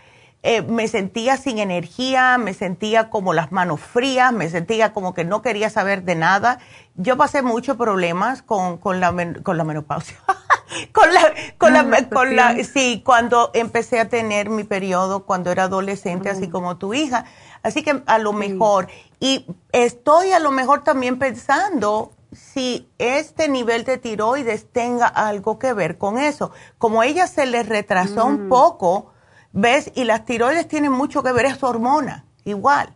eh, 0.43 0.63
me 0.63 0.87
sentía 0.87 1.37
sin 1.37 1.59
energía, 1.59 2.37
me 2.39 2.53
sentía 2.55 3.11
como 3.11 3.33
las 3.33 3.51
manos 3.51 3.79
frías, 3.79 4.33
me 4.33 4.49
sentía 4.49 4.91
como 4.91 5.13
que 5.13 5.23
no 5.23 5.43
quería 5.43 5.69
saber 5.69 6.03
de 6.03 6.15
nada. 6.15 6.57
Yo 6.95 7.15
pasé 7.15 7.43
muchos 7.43 7.77
problemas 7.77 8.41
con, 8.41 8.77
con, 8.77 8.99
la, 8.99 9.13
con 9.43 9.57
la 9.57 9.63
menopausia. 9.63 10.17
con 10.93 11.13
la, 11.13 11.33
con 11.59 11.73
la, 11.73 12.09
con 12.09 12.35
la, 12.35 12.55
sí, 12.63 13.03
cuando 13.05 13.51
empecé 13.53 13.99
a 13.99 14.09
tener 14.09 14.49
mi 14.49 14.63
periodo, 14.63 15.25
cuando 15.25 15.51
era 15.51 15.63
adolescente, 15.63 16.29
así 16.29 16.49
como 16.49 16.77
tu 16.77 16.95
hija. 16.95 17.25
Así 17.61 17.83
que 17.83 18.01
a 18.05 18.17
lo 18.17 18.33
mejor, 18.33 18.87
y 19.19 19.45
estoy 19.71 20.31
a 20.31 20.39
lo 20.39 20.49
mejor 20.49 20.83
también 20.83 21.19
pensando 21.19 22.13
si 22.31 22.89
este 22.97 23.47
nivel 23.47 23.83
de 23.83 23.97
tiroides 23.97 24.71
tenga 24.71 25.05
algo 25.05 25.59
que 25.59 25.73
ver 25.73 25.99
con 25.99 26.17
eso. 26.17 26.51
Como 26.79 27.03
ella 27.03 27.27
se 27.27 27.45
le 27.45 27.61
retrasó 27.61 28.25
un 28.25 28.47
mm. 28.47 28.49
poco, 28.49 29.11
¿ves? 29.53 29.91
Y 29.95 30.03
las 30.03 30.25
tiroides 30.25 30.67
tienen 30.67 30.91
mucho 30.91 31.23
que 31.23 31.31
ver, 31.31 31.45
es 31.45 31.63
hormona, 31.63 32.25
igual, 32.45 32.93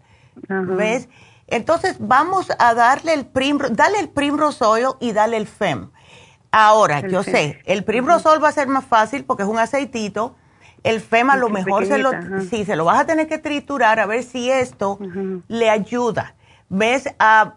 ¿ves? 0.48 1.10
Entonces 1.48 1.98
vamos 2.00 2.48
a 2.58 2.74
darle 2.74 3.14
el 3.14 3.26
primro, 3.26 3.70
dale 3.70 4.00
el 4.00 4.10
primrose 4.10 4.64
oil 4.66 4.88
y 5.00 5.12
dale 5.12 5.38
el 5.38 5.48
FEM. 5.48 5.92
Ahora, 6.52 7.02
yo 7.02 7.22
sé, 7.22 7.60
el 7.66 7.84
primrose 7.84 8.28
oil 8.30 8.44
va 8.44 8.50
a 8.50 8.54
ser 8.54 8.68
más 8.68 8.86
fácil 8.86 9.26
porque 9.26 9.44
es 9.44 9.50
un 9.50 9.60
aceitito. 9.60 10.36
El 10.84 11.02
FEM 11.02 11.32
a 11.32 11.36
lo 11.36 11.50
mejor 11.50 11.86
se 11.86 11.98
lo, 11.98 12.12
sí, 12.50 12.64
se 12.64 12.76
lo 12.76 12.86
vas 12.86 13.00
a 13.00 13.06
tener 13.06 13.28
que 13.28 13.38
triturar 13.40 14.00
a 14.00 14.06
ver 14.06 14.24
si 14.24 14.50
esto 14.50 15.00
le 15.48 15.70
ayuda. 15.70 16.36
¿Ves? 16.70 17.10
A, 17.20 17.56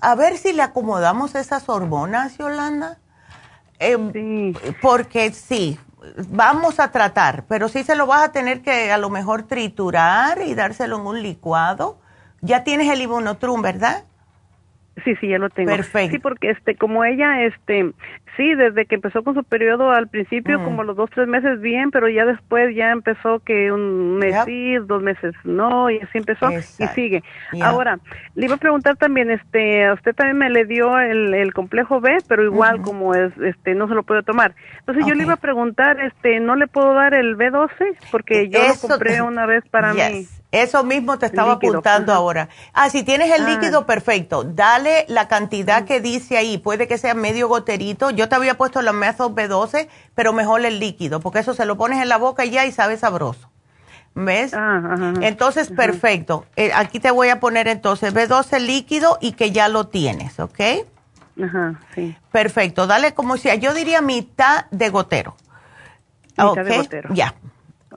a 0.00 0.14
ver 0.14 0.38
si 0.38 0.52
le 0.52 0.62
acomodamos 0.62 1.34
esas 1.34 1.68
hormonas, 1.68 2.38
Yolanda. 2.38 2.98
Eh, 3.80 4.54
porque 4.80 5.32
sí, 5.32 5.78
vamos 6.28 6.80
a 6.80 6.90
tratar, 6.90 7.44
pero 7.48 7.68
sí 7.68 7.84
se 7.84 7.96
lo 7.96 8.06
vas 8.06 8.24
a 8.24 8.32
tener 8.32 8.62
que 8.62 8.92
a 8.92 8.98
lo 8.98 9.10
mejor 9.10 9.44
triturar 9.44 10.40
y 10.42 10.54
dárselo 10.54 10.96
en 10.96 11.06
un 11.06 11.22
licuado. 11.22 11.98
Ya 12.40 12.64
tienes 12.64 12.92
el 12.92 13.02
Ibunotrum, 13.02 13.62
¿verdad? 13.62 14.04
Sí, 15.04 15.14
sí, 15.20 15.28
ya 15.28 15.38
lo 15.38 15.50
tengo. 15.50 15.70
Perfecto. 15.70 16.10
Sí, 16.12 16.18
porque 16.18 16.50
este, 16.50 16.74
como 16.76 17.04
ella, 17.04 17.42
este, 17.44 17.92
sí, 18.36 18.54
desde 18.54 18.86
que 18.86 18.96
empezó 18.96 19.22
con 19.22 19.34
su 19.34 19.44
periodo 19.44 19.90
al 19.90 20.08
principio, 20.08 20.58
Mm. 20.58 20.64
como 20.64 20.82
los 20.84 20.96
dos, 20.96 21.10
tres 21.10 21.28
meses 21.28 21.60
bien, 21.60 21.90
pero 21.90 22.08
ya 22.08 22.24
después 22.24 22.74
ya 22.74 22.90
empezó 22.90 23.40
que 23.40 23.70
un 23.72 24.16
mes 24.18 24.34
Yep. 24.34 24.44
sí, 24.46 24.74
dos 24.86 25.02
meses 25.02 25.34
no, 25.44 25.90
y 25.90 25.98
así 25.98 26.18
empezó 26.18 26.48
Exacto. 26.50 26.84
y 26.84 26.94
sigue. 26.94 27.22
Ahora, 27.62 27.98
le 28.34 28.46
iba 28.46 28.54
a 28.54 28.58
preguntar 28.58 28.96
también, 28.96 29.30
este, 29.30 29.84
a 29.86 29.94
usted 29.94 30.14
también 30.14 30.38
me 30.38 30.50
le 30.50 30.64
dio 30.64 30.98
el, 30.98 31.34
el 31.34 31.52
complejo 31.52 32.00
B, 32.00 32.16
pero 32.28 32.42
igual 32.44 32.80
como 32.82 33.14
es, 33.14 33.36
este, 33.38 33.74
no 33.74 33.88
se 33.88 33.94
lo 33.94 34.02
puede 34.02 34.22
tomar. 34.22 34.54
Entonces 34.80 35.04
yo 35.06 35.14
le 35.14 35.22
iba 35.24 35.34
a 35.34 35.36
preguntar, 35.38 36.00
este, 36.00 36.40
¿no 36.40 36.56
le 36.56 36.66
puedo 36.66 36.94
dar 36.94 37.14
el 37.14 37.36
B12? 37.36 37.70
Porque 38.10 38.48
yo 38.48 38.58
Eso- 38.60 38.88
lo 38.88 38.94
compré 38.94 39.22
una 39.22 39.46
vez 39.46 39.64
para 39.70 39.92
Yes. 39.92 40.12
mí. 40.12 40.26
Eso 40.50 40.82
mismo 40.82 41.18
te 41.18 41.26
estaba 41.26 41.54
Líquido, 41.54 41.72
apuntando 41.72 42.12
ahora. 42.14 42.48
Ah, 42.72 42.88
si 42.88 43.02
tienes 43.02 43.30
el 43.30 43.44
Ah. 43.44 43.48
líquido, 43.50 43.84
perfecto. 43.84 44.44
Dale 44.44 45.04
la 45.08 45.28
cantidad 45.28 45.84
que 45.84 46.00
dice 46.00 46.38
ahí. 46.38 46.56
Puede 46.56 46.88
que 46.88 46.96
sea 46.96 47.12
medio 47.14 47.48
goterito. 47.48 48.10
Yo 48.10 48.28
te 48.30 48.34
había 48.36 48.56
puesto 48.56 48.80
la 48.80 48.92
Method 48.94 49.32
B12, 49.32 49.88
pero 50.14 50.32
mejor 50.32 50.64
el 50.64 50.80
líquido, 50.80 51.20
porque 51.20 51.40
eso 51.40 51.52
se 51.52 51.66
lo 51.66 51.76
pones 51.76 52.00
en 52.00 52.08
la 52.08 52.16
boca 52.16 52.46
y 52.46 52.50
ya 52.50 52.64
y 52.64 52.72
sabe 52.72 52.96
sabroso. 52.96 53.50
¿Ves? 54.14 54.54
Ah. 54.54 55.12
Entonces, 55.20 55.68
perfecto. 55.68 56.46
Eh, 56.56 56.72
aquí 56.74 56.98
te 56.98 57.10
voy 57.10 57.28
a 57.28 57.40
poner 57.40 57.68
entonces 57.68 58.14
B12 58.14 58.58
líquido 58.58 59.18
y 59.20 59.32
que 59.32 59.52
ya 59.52 59.68
lo 59.68 59.88
tienes, 59.88 60.40
¿ok? 60.40 60.60
Ajá, 61.44 61.78
sí. 61.94 62.16
Perfecto. 62.32 62.86
Dale 62.86 63.12
como 63.14 63.36
si 63.36 63.48
yo 63.60 63.74
diría 63.74 64.00
mitad 64.00 64.64
de 64.70 64.88
gotero. 64.88 65.36
Mitad 66.36 66.64
de 66.64 66.70
Ok, 66.70 66.76
gotero. 66.78 67.10
Ya. 67.14 67.34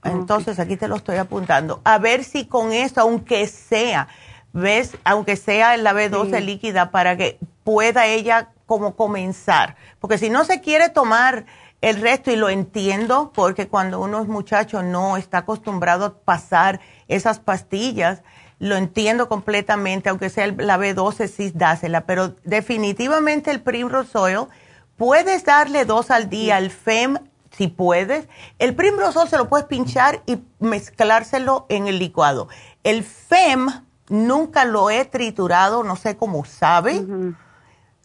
Entonces 0.03 0.59
aquí 0.59 0.77
te 0.77 0.87
lo 0.87 0.95
estoy 0.95 1.17
apuntando. 1.17 1.81
A 1.83 1.97
ver 1.99 2.23
si 2.23 2.45
con 2.45 2.73
esto, 2.73 3.01
aunque 3.01 3.47
sea, 3.47 4.07
¿ves? 4.53 4.97
Aunque 5.03 5.35
sea 5.35 5.77
la 5.77 5.93
B12 5.93 6.37
Sí. 6.39 6.43
líquida 6.43 6.91
para 6.91 7.17
que 7.17 7.37
pueda 7.63 8.07
ella 8.07 8.49
como 8.65 8.95
comenzar. 8.95 9.75
Porque 9.99 10.17
si 10.17 10.29
no 10.29 10.43
se 10.45 10.61
quiere 10.61 10.89
tomar 10.89 11.45
el 11.81 11.99
resto, 11.99 12.31
y 12.31 12.35
lo 12.35 12.49
entiendo, 12.49 13.31
porque 13.33 13.67
cuando 13.67 13.99
uno 13.99 14.21
es 14.21 14.27
muchacho 14.27 14.83
no 14.83 15.17
está 15.17 15.39
acostumbrado 15.39 16.05
a 16.05 16.13
pasar 16.13 16.79
esas 17.07 17.39
pastillas, 17.39 18.21
lo 18.59 18.75
entiendo 18.77 19.27
completamente, 19.27 20.09
aunque 20.09 20.29
sea 20.29 20.45
la 20.45 20.77
B12, 20.77 21.27
sí 21.27 21.51
dásela, 21.53 22.01
pero 22.05 22.35
definitivamente 22.43 23.49
el 23.49 23.61
Primrose 23.61 24.15
Oil, 24.17 24.47
puedes 24.95 25.43
darle 25.43 25.83
dos 25.85 26.11
al 26.11 26.29
día, 26.29 26.59
el 26.59 26.69
FEM, 26.69 27.17
si 27.51 27.67
puedes. 27.67 28.27
El 28.59 28.75
Primrose 28.75 29.19
Oil 29.19 29.29
se 29.29 29.37
lo 29.37 29.49
puedes 29.49 29.65
pinchar 29.67 30.21
y 30.25 30.39
mezclárselo 30.59 31.65
en 31.69 31.87
el 31.87 31.99
licuado. 31.99 32.47
El 32.83 33.03
FEM 33.03 33.67
nunca 34.09 34.65
lo 34.65 34.89
he 34.89 35.05
triturado, 35.05 35.83
no 35.83 35.95
sé 35.95 36.17
cómo 36.17 36.45
sabe. 36.45 37.05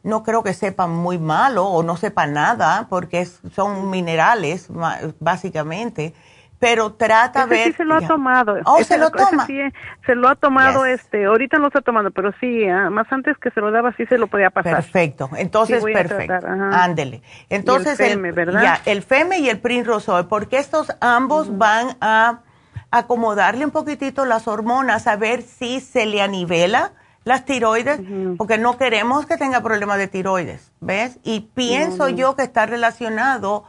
No 0.03 0.23
creo 0.23 0.43
que 0.45 0.55
sepa 0.55 0.87
muy 0.87 1.19
malo 1.19 1.67
o 1.67 1.83
no 1.83 1.97
sepa 1.97 2.27
nada, 2.29 2.87
porque 2.89 3.21
es- 3.23 3.41
son 3.55 3.91
minerales, 3.91 4.69
básicamente. 5.19 6.15
Pero 6.59 6.95
trata 6.95 7.41
Ese 7.41 7.49
ver. 7.51 7.65
sí 7.67 7.73
se 7.75 7.85
lo 7.85 7.97
ha 7.97 8.01
ya. 8.01 8.09
tomado. 8.09 8.57
Oh, 8.65 8.79
Ese- 8.79 8.95
se 8.95 8.99
lo 8.99 9.11
toma. 9.11 9.45
sí, 9.47 9.59
se 10.07 10.15
lo 10.15 10.29
ha 10.29 10.37
tomado, 10.37 10.87
Yes. 10.87 11.01
este, 11.01 11.27
ahorita 11.27 11.59
no 11.59 11.65
lo 11.65 11.69
está 11.69 11.83
tomando, 11.83 12.11
pero 12.11 12.33
sí, 12.41 12.67
ah, 12.67 12.89
más 12.89 13.07
antes 13.13 13.37
que 13.39 13.51
se 13.51 13.61
lo 13.61 13.71
daba 13.71 13.93
sí 13.97 14.07
se 14.07 14.17
lo 14.17 14.27
podía 14.27 14.49
pasar. 14.51 14.77
Perfecto, 14.77 15.29
entonces 15.37 15.85
Sí, 15.85 15.93
perfecto. 15.93 16.47
Ándele. 16.73 17.23
Entonces 17.51 18.01
Y 18.01 18.05
el 18.05 18.09
Feme, 18.13 18.33
¿verdad? 18.33 18.63
ya, 18.63 18.81
el 18.87 19.03
FEME 19.03 19.39
y 19.41 19.51
el 19.51 19.59
Primrose 19.61 20.11
Oil, 20.11 20.27
porque 20.27 20.59
estos 20.59 20.91
ambos 21.01 21.59
van 21.59 21.97
a 22.01 22.41
acomodarle 22.91 23.65
un 23.65 23.71
poquitito 23.71 24.25
las 24.25 24.49
hormonas 24.49 25.07
a 25.07 25.17
ver 25.17 25.43
si 25.43 25.81
se 25.81 26.07
le 26.07 26.23
anivela 26.23 26.93
las 27.25 27.45
tiroides, 27.45 28.01
porque 28.39 28.57
no 28.57 28.79
queremos 28.79 29.27
que 29.27 29.37
tenga 29.37 29.61
problemas 29.61 29.99
de 29.99 30.07
tiroides, 30.07 30.71
¿ves? 30.81 31.19
Y 31.25 31.41
pienso 31.55 32.09
yo 32.09 32.37
que 32.37 32.45
está 32.45 32.67
relacionado 32.67 33.65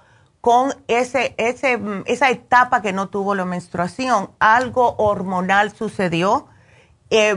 con 0.48 0.72
ese, 0.88 1.36
ese, 1.38 1.78
esa 2.06 2.30
etapa 2.30 2.82
que 2.82 2.94
no 2.94 3.10
tuvo 3.10 3.36
la 3.36 3.44
menstruación, 3.44 4.30
algo 4.40 4.96
hormonal 4.96 5.72
sucedió 5.72 6.48
eh, 7.10 7.36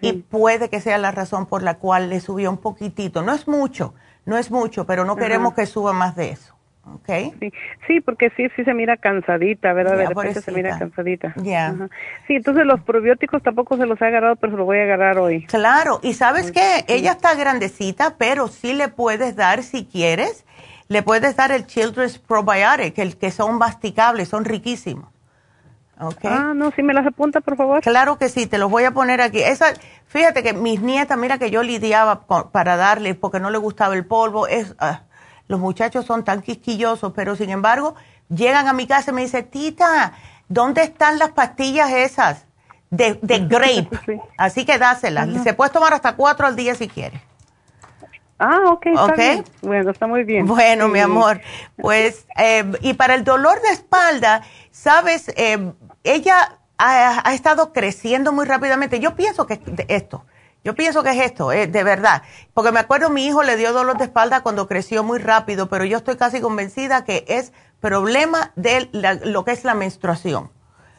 y 0.00 0.12
puede 0.12 0.70
que 0.70 0.78
sea 0.78 0.96
la 0.98 1.10
razón 1.10 1.46
por 1.46 1.64
la 1.64 1.78
cual 1.78 2.08
le 2.08 2.20
subió 2.20 2.50
un 2.50 2.58
poquitito. 2.58 3.22
No 3.22 3.32
es 3.32 3.48
mucho, 3.48 3.94
no 4.26 4.38
es 4.38 4.52
mucho, 4.52 4.86
pero 4.86 5.04
no 5.04 5.16
queremos 5.16 5.54
que 5.54 5.66
suba 5.66 5.92
más 5.92 6.14
de 6.14 6.30
eso. 6.30 6.54
¿Ok? 6.84 7.34
Sí, 7.40 7.52
sí, 7.88 8.00
porque 8.00 8.30
sí, 8.36 8.48
sí 8.54 8.62
se 8.62 8.74
mira 8.74 8.96
cansadita, 8.96 9.72
¿verdad? 9.72 9.94
Ya, 9.94 9.98
de 9.98 10.06
repente 10.06 10.40
se 10.40 10.52
mira 10.52 10.78
cansadita. 10.78 11.34
Ya. 11.38 11.74
Sí, 12.28 12.34
entonces 12.36 12.64
los 12.64 12.80
probióticos 12.82 13.42
tampoco 13.42 13.76
se 13.76 13.86
los 13.86 14.00
he 14.00 14.04
agarrado, 14.04 14.36
pero 14.36 14.52
se 14.52 14.56
los 14.56 14.66
voy 14.66 14.78
a 14.78 14.82
agarrar 14.84 15.18
hoy. 15.18 15.46
Claro, 15.46 15.98
y 16.04 16.14
sabes 16.14 16.52
que 16.52 16.84
ella 16.86 17.10
está 17.10 17.34
grandecita, 17.34 18.14
pero 18.18 18.46
sí 18.46 18.72
le 18.72 18.86
puedes 18.86 19.34
dar, 19.34 19.64
si 19.64 19.84
quieres, 19.84 20.44
le 20.92 21.02
puedes 21.02 21.34
dar 21.36 21.50
el 21.52 21.66
Children's 21.66 22.18
Probiotic, 22.18 22.98
el 22.98 23.16
que 23.16 23.30
son 23.30 23.58
masticables, 23.58 24.28
son 24.28 24.44
riquísimos. 24.44 25.08
Ah, 26.24 26.52
no, 26.54 26.70
sí 26.72 26.82
me 26.82 26.94
las 26.94 27.06
apunta, 27.06 27.40
por 27.40 27.56
favor. 27.56 27.80
Claro 27.80 28.18
que 28.18 28.28
sí, 28.28 28.46
te 28.46 28.58
los 28.58 28.70
voy 28.70 28.84
a 28.84 28.90
poner 28.90 29.20
aquí. 29.20 29.40
Esa, 29.40 29.66
fíjate 30.06 30.42
que 30.42 30.52
mis 30.52 30.80
nietas, 30.80 31.16
mira 31.16 31.38
que 31.38 31.50
yo 31.50 31.62
lidiaba 31.62 32.22
con- 32.22 32.50
para 32.50 32.76
darle 32.76 33.14
porque 33.14 33.38
no 33.40 33.50
le 33.50 33.58
gustaba 33.58 33.94
el 33.94 34.04
polvo. 34.04 34.48
Es, 34.48 34.74
ah, 34.80 35.02
los 35.46 35.60
muchachos 35.60 36.04
son 36.04 36.24
tan 36.24 36.42
quisquillosos, 36.42 37.12
pero 37.14 37.36
sin 37.36 37.50
embargo, 37.50 37.94
llegan 38.28 38.66
a 38.66 38.72
mi 38.72 38.86
casa 38.86 39.12
y 39.12 39.14
me 39.14 39.20
dicen, 39.22 39.46
tita, 39.48 40.14
¿dónde 40.48 40.82
están 40.82 41.18
las 41.20 41.30
pastillas 41.30 41.90
esas 41.92 42.46
de, 42.90 43.18
de 43.22 43.38
grape? 43.46 43.88
Sí. 44.04 44.20
Así 44.36 44.64
que 44.64 44.78
dáselas. 44.78 45.28
Se 45.44 45.54
puedes 45.54 45.72
tomar 45.72 45.94
hasta 45.94 46.16
cuatro 46.16 46.46
al 46.48 46.56
día 46.56 46.74
si 46.74 46.88
quieres. 46.88 47.20
Ah, 48.44 48.72
ok, 48.72 48.86
está 48.86 49.14
bien. 49.14 49.44
Bueno, 49.60 49.90
está 49.92 50.06
muy 50.08 50.24
bien. 50.24 50.46
Bueno, 50.46 50.88
mi 50.88 50.98
amor, 50.98 51.40
pues, 51.76 52.26
eh, 52.36 52.64
y 52.80 52.94
para 52.94 53.14
el 53.14 53.22
dolor 53.22 53.62
de 53.62 53.68
espalda, 53.68 54.42
sabes, 54.72 55.28
Eh, 55.36 55.72
ella 56.02 56.58
ha, 56.76 57.22
ha 57.28 57.34
estado 57.34 57.72
creciendo 57.72 58.32
muy 58.32 58.44
rápidamente. 58.44 58.98
Yo 58.98 59.14
pienso 59.14 59.46
que 59.46 59.60
esto, 59.86 60.24
yo 60.64 60.74
pienso 60.74 61.04
que 61.04 61.10
es 61.10 61.20
esto, 61.20 61.52
eh, 61.52 61.68
de 61.68 61.84
verdad. 61.84 62.22
Porque 62.52 62.72
me 62.72 62.80
acuerdo 62.80 63.10
mi 63.10 63.24
hijo 63.26 63.44
le 63.44 63.56
dio 63.56 63.72
dolor 63.72 63.96
de 63.96 64.04
espalda 64.04 64.40
cuando 64.42 64.66
creció 64.66 65.04
muy 65.04 65.20
rápido, 65.20 65.68
pero 65.68 65.84
yo 65.84 65.98
estoy 65.98 66.16
casi 66.16 66.40
convencida 66.40 67.04
que 67.04 67.24
es 67.28 67.52
problema 67.80 68.50
de 68.56 68.88
la- 68.90 69.14
lo 69.14 69.44
que 69.44 69.52
es 69.52 69.62
la 69.62 69.74
menstruación. 69.74 70.50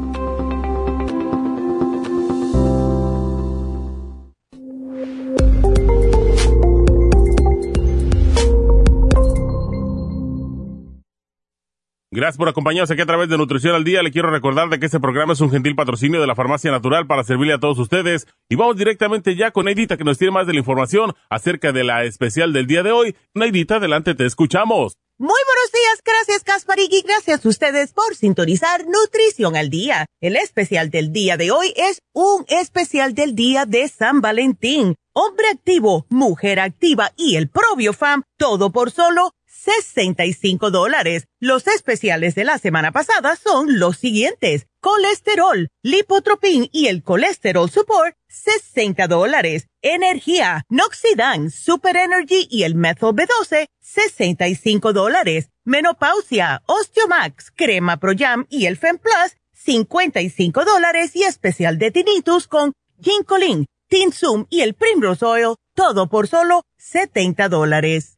Gracias 12.13 12.35
por 12.35 12.49
acompañarnos 12.49 12.91
aquí 12.91 13.01
a 13.01 13.05
través 13.05 13.29
de 13.29 13.37
Nutrición 13.37 13.73
al 13.73 13.85
Día. 13.85 14.03
Le 14.03 14.11
quiero 14.11 14.29
recordar 14.29 14.67
de 14.67 14.79
que 14.79 14.85
este 14.85 14.99
programa 14.99 15.31
es 15.31 15.39
un 15.39 15.49
gentil 15.49 15.77
patrocinio 15.77 16.19
de 16.19 16.27
la 16.27 16.35
Farmacia 16.35 16.69
Natural 16.69 17.07
para 17.07 17.23
servirle 17.23 17.53
a 17.53 17.59
todos 17.59 17.79
ustedes. 17.79 18.27
Y 18.49 18.57
vamos 18.57 18.75
directamente 18.75 19.37
ya 19.37 19.51
con 19.51 19.63
Neidita 19.63 19.95
que 19.95 20.03
nos 20.03 20.17
tiene 20.17 20.33
más 20.33 20.45
de 20.45 20.51
la 20.51 20.59
información 20.59 21.13
acerca 21.29 21.71
de 21.71 21.85
la 21.85 22.03
especial 22.03 22.51
del 22.51 22.67
día 22.67 22.83
de 22.83 22.91
hoy. 22.91 23.15
Neidita, 23.33 23.77
adelante, 23.77 24.13
te 24.13 24.25
escuchamos. 24.25 24.97
Muy 25.19 25.39
buenos 25.45 25.71
días, 25.71 26.01
gracias 26.03 26.43
Kasparig 26.43 26.91
y 26.91 27.01
gracias 27.03 27.45
a 27.45 27.47
ustedes 27.47 27.93
por 27.93 28.13
sintonizar 28.13 28.85
Nutrición 28.87 29.55
al 29.55 29.69
Día. 29.69 30.05
El 30.19 30.35
especial 30.35 30.89
del 30.89 31.13
día 31.13 31.37
de 31.37 31.51
hoy 31.51 31.73
es 31.77 32.01
un 32.11 32.43
especial 32.49 33.15
del 33.15 33.35
día 33.35 33.65
de 33.65 33.87
San 33.87 34.19
Valentín. 34.19 34.95
Hombre 35.13 35.45
activo, 35.47 36.07
mujer 36.09 36.59
activa 36.59 37.11
y 37.15 37.37
el 37.37 37.49
Fam, 37.93 38.23
todo 38.37 38.71
por 38.71 38.91
solo 38.91 39.31
65 39.63 40.71
dólares. 40.71 41.27
Los 41.39 41.67
especiales 41.67 42.33
de 42.33 42.45
la 42.45 42.57
semana 42.57 42.91
pasada 42.91 43.35
son 43.35 43.79
los 43.79 43.97
siguientes. 43.97 44.67
Colesterol, 44.79 45.69
lipotropin 45.83 46.67
y 46.71 46.87
el 46.87 47.03
colesterol 47.03 47.69
support, 47.69 48.15
60 48.27 49.07
dólares. 49.07 49.67
Energía, 49.83 50.65
Noxidan, 50.69 51.51
Super 51.51 51.95
Energy 51.95 52.47
y 52.49 52.63
el 52.63 52.73
Methyl 52.73 53.09
B12, 53.09 53.67
65 53.79 54.93
dólares. 54.93 55.49
Menopausia, 55.63 56.63
Osteomax, 56.65 57.51
Crema 57.51 57.97
Pro 57.97 58.13
Jam 58.17 58.47
y 58.49 58.65
el 58.65 58.77
Plus, 58.77 59.37
55 59.53 60.65
dólares 60.65 61.15
y 61.15 61.23
especial 61.23 61.77
de 61.77 61.91
tinnitus 61.91 62.47
con 62.47 62.73
Ginkolin, 62.99 63.67
Tinsum 63.87 64.47
y 64.49 64.61
el 64.61 64.73
Primrose 64.73 65.23
Oil, 65.23 65.55
todo 65.75 66.09
por 66.09 66.27
solo 66.27 66.63
70 66.77 67.47
dólares. 67.47 68.17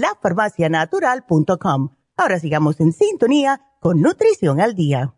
lafarmacianatural.com. 0.00 1.96
Ahora 2.16 2.38
sigamos 2.38 2.80
en 2.80 2.92
sintonía 2.92 3.60
con 3.80 4.00
Nutrición 4.00 4.60
al 4.60 4.74
Día. 4.74 5.14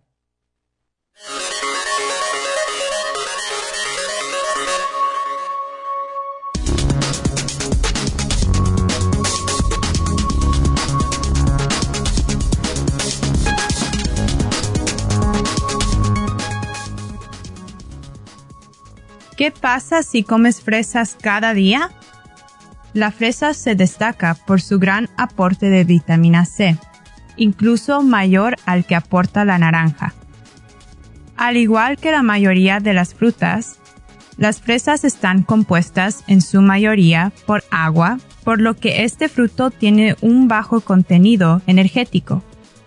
¿Qué 19.38 19.52
pasa 19.52 20.02
si 20.02 20.24
comes 20.24 20.60
fresas 20.60 21.16
cada 21.20 21.54
día? 21.54 21.92
La 22.98 23.12
fresa 23.12 23.54
se 23.54 23.76
destaca 23.76 24.34
por 24.34 24.60
su 24.60 24.80
gran 24.80 25.08
aporte 25.16 25.70
de 25.70 25.84
vitamina 25.84 26.44
C, 26.44 26.76
incluso 27.36 28.02
mayor 28.02 28.56
al 28.66 28.84
que 28.84 28.96
aporta 28.96 29.44
la 29.44 29.56
naranja. 29.56 30.14
Al 31.36 31.56
igual 31.56 31.98
que 31.98 32.10
la 32.10 32.24
mayoría 32.24 32.80
de 32.80 32.94
las 32.94 33.14
frutas, 33.14 33.78
las 34.36 34.60
fresas 34.60 35.04
están 35.04 35.44
compuestas 35.44 36.24
en 36.26 36.42
su 36.42 36.60
mayoría 36.60 37.30
por 37.46 37.62
agua, 37.70 38.18
por 38.42 38.60
lo 38.60 38.74
que 38.74 39.04
este 39.04 39.28
fruto 39.28 39.70
tiene 39.70 40.16
un 40.20 40.48
bajo 40.48 40.80
contenido 40.80 41.62
energético, 41.68 42.42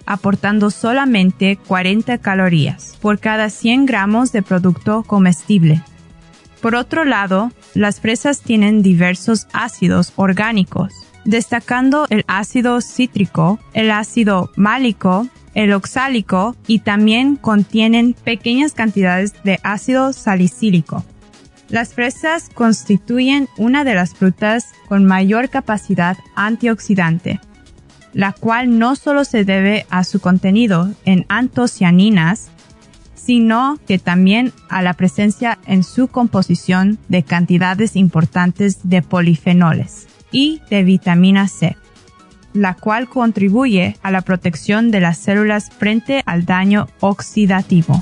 aportando 0.06 0.72
solamente 0.72 1.56
40 1.56 2.18
calorías 2.18 2.98
por 3.02 3.18
cada 3.20 3.50
100 3.50 3.86
gramos 3.86 4.34
de 4.34 4.42
producto 4.42 5.04
comestible. 5.04 5.82
Por 6.62 6.76
otro 6.76 7.06
lado, 7.06 7.52
las 7.74 8.00
fresas 8.00 8.42
tienen 8.42 8.84
diversos 8.84 9.48
ácidos 9.52 10.14
orgánicos, 10.16 10.94
destacando 11.26 12.06
el 12.10 12.24
ácido 12.28 12.82
cítrico, 12.82 13.60
el 13.74 13.92
ácido 13.92 14.52
málico, 14.56 15.28
el 15.54 15.74
oxálico 15.74 16.56
y 16.68 16.80
también 16.80 17.36
contienen 17.36 18.14
pequeñas 18.14 18.74
cantidades 18.74 19.34
de 19.44 19.60
ácido 19.64 20.14
salicílico. 20.14 21.04
Las 21.70 21.94
fresas 21.94 22.50
constituyen 22.54 23.48
una 23.58 23.84
de 23.84 23.96
las 23.96 24.14
frutas 24.14 24.68
con 24.88 25.06
mayor 25.06 25.50
capacidad 25.50 26.18
antioxidante, 26.36 27.40
la 28.14 28.34
cual 28.34 28.78
no 28.78 28.96
solo 28.96 29.24
se 29.24 29.46
debe 29.46 29.86
a 29.90 30.04
su 30.04 30.20
contenido 30.20 30.92
en 31.06 31.26
antocianinas, 31.30 32.52
sino 33.24 33.78
que 33.88 34.00
también 34.00 34.52
a 34.70 34.82
la 34.82 34.94
presencia 34.94 35.60
en 35.68 35.84
su 35.84 36.08
composición 36.08 36.98
de 37.08 37.24
cantidades 37.24 37.96
importantes 37.96 38.80
de 38.84 39.02
polifenoles 39.02 40.08
y 40.32 40.62
de 40.70 40.84
vitamina 40.84 41.48
C, 41.48 41.78
la 42.54 42.74
cual 42.74 43.08
contribuye 43.08 43.98
a 44.02 44.12
la 44.12 44.22
protección 44.22 44.92
de 44.92 45.02
las 45.02 45.18
células 45.18 45.70
frente 45.70 46.24
al 46.26 46.46
daño 46.46 46.88
oxidativo. 47.00 48.02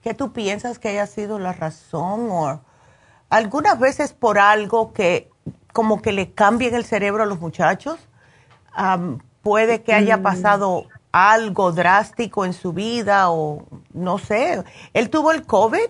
¿Qué 0.02 0.12
tú 0.12 0.32
piensas 0.32 0.78
que 0.80 0.88
haya 0.88 1.06
sido 1.06 1.38
la 1.38 1.52
razón? 1.52 2.26
O 2.30 2.60
algunas 3.30 3.78
veces 3.78 4.12
por 4.12 4.38
algo 4.40 4.92
que 4.92 5.30
como 5.72 6.02
que 6.02 6.12
le 6.12 6.32
cambien 6.32 6.74
el 6.74 6.84
cerebro 6.84 7.22
a 7.22 7.26
los 7.26 7.40
muchachos. 7.40 7.98
Am, 8.72 9.20
puede 9.42 9.82
que 9.82 9.94
haya 9.94 10.16
Mm. 10.16 10.22
pasado 10.22 10.84
algo 11.12 11.70
drástico 11.70 12.44
en 12.44 12.52
su 12.52 12.72
vida 12.72 13.30
o 13.30 13.64
no 13.92 14.18
sé. 14.18 14.64
¿Él 14.92 15.08
tuvo 15.08 15.30
el 15.30 15.44
COVID? 15.46 15.88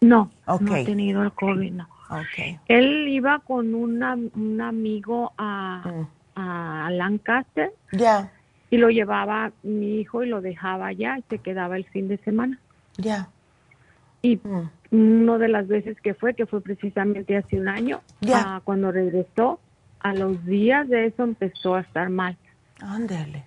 No, 0.00 0.30
no 0.46 0.74
ha 0.74 0.84
tenido 0.84 1.22
el 1.22 1.32
COVID, 1.32 1.72
no. 1.72 1.88
Ok. 2.10 2.58
Él 2.66 3.08
iba 3.08 3.38
con 3.40 3.74
una, 3.74 4.14
un 4.14 4.60
amigo 4.60 5.32
a, 5.38 5.82
Mm. 5.86 6.08
A 6.36 6.88
Lancaster 6.92 7.70
Ya, 7.92 8.30
y 8.70 8.76
lo 8.76 8.90
llevaba 8.90 9.52
mi 9.62 10.00
hijo 10.00 10.22
y 10.22 10.28
lo 10.28 10.40
dejaba 10.40 10.88
allá 10.88 11.18
y 11.18 11.22
se 11.30 11.38
quedaba 11.38 11.76
el 11.76 11.84
fin 11.86 12.08
de 12.08 12.18
semana. 12.18 12.58
ya. 12.98 13.28
Y 14.22 14.36
Mm. 14.36 14.68
una 14.90 15.38
de 15.38 15.48
las 15.48 15.66
veces 15.68 16.00
que 16.00 16.14
fue, 16.14 16.34
que 16.34 16.46
fue 16.46 16.60
precisamente 16.60 17.36
hace 17.36 17.58
un 17.58 17.68
año, 17.68 18.00
Ya. 18.20 18.56
ah, 18.56 18.60
cuando 18.64 18.92
regresó, 18.92 19.60
a 20.00 20.14
los 20.14 20.44
días 20.46 20.88
de 20.88 21.06
eso 21.06 21.24
empezó 21.24 21.74
a 21.74 21.80
estar 21.80 22.10
mal 22.10 22.36
Ándale. 22.80 23.44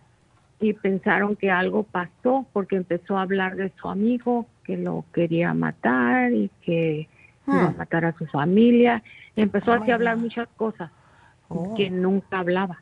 y 0.60 0.74
pensaron 0.74 1.36
que 1.36 1.50
algo 1.52 1.84
pasó 1.84 2.46
porque 2.54 2.76
empezó 2.76 3.18
a 3.18 3.22
hablar 3.22 3.56
de 3.56 3.72
su 3.80 3.88
amigo 3.90 4.46
que 4.66 4.78
lo 4.78 5.06
quería 5.14 5.54
matar 5.54 6.34
y 6.34 6.50
que 6.62 7.08
iba 7.48 7.68
a 7.68 7.72
Hmm. 7.72 7.78
matar 7.78 8.06
a 8.06 8.14
su 8.18 8.26
familia. 8.28 9.02
Empezó 9.36 9.72
Oh, 9.72 9.76
así 9.76 9.92
a 9.92 9.96
hablar 9.96 10.18
muchas 10.18 10.48
cosas 10.58 10.92
Oh. 11.50 11.74
que 11.76 11.90
nunca 11.90 12.40
hablaba. 12.40 12.82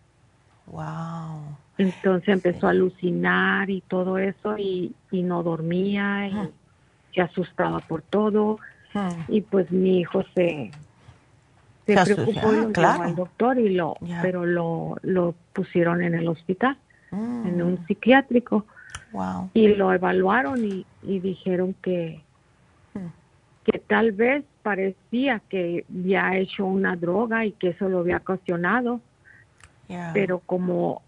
Wow. 0.68 1.58
Entonces 1.78 2.28
empezó 2.30 2.68
a 2.68 2.72
alucinar 2.72 3.70
y 3.70 3.82
todo 3.82 4.18
eso 4.18 4.58
y, 4.58 4.94
y 5.12 5.24
no 5.24 5.44
dormía 5.44 6.28
y 6.28 6.34
Hmm. 6.34 6.50
se 7.16 7.22
asustaba 7.22 7.80
por 7.80 8.02
todo. 8.02 8.60
Hmm. 8.94 9.10
y 9.28 9.42
pues 9.42 9.70
mi 9.72 10.00
hijo 10.00 10.24
se 10.34 10.72
se 11.86 11.94
preocupó 12.04 12.54
y 12.54 12.58
ah, 12.58 12.62
lo 12.62 12.72
claro. 12.72 13.04
al 13.04 13.16
doctor 13.16 13.60
y 13.60 13.70
lo 13.76 13.96
pero 14.22 14.46
lo 14.46 14.96
lo 15.04 15.36
pusieron 15.54 16.02
en 16.04 16.16
el 16.16 16.28
hospital 16.28 16.78
Mm. 17.12 17.48
en 17.48 17.62
un 17.62 17.86
psiquiátrico 17.88 18.66
Wow. 19.14 19.50
y 19.54 19.68
lo 19.70 19.94
evaluaron 19.94 20.64
y, 20.66 20.86
y 21.04 21.20
dijeron 21.20 21.74
que 21.82 22.22
Hmm. 22.94 23.08
que 23.66 23.80
tal 23.80 24.12
vez 24.14 24.44
parecía 24.68 25.40
que 25.48 25.86
había 25.90 26.36
hecho 26.38 26.66
una 26.66 26.98
droga 26.98 27.46
y 27.46 27.54
que 27.54 27.70
eso 27.70 27.88
lo 27.88 28.00
había 28.00 28.18
ocasionado 28.18 29.00
Ya. 29.88 30.12
pero 30.14 30.40
como 30.40 31.02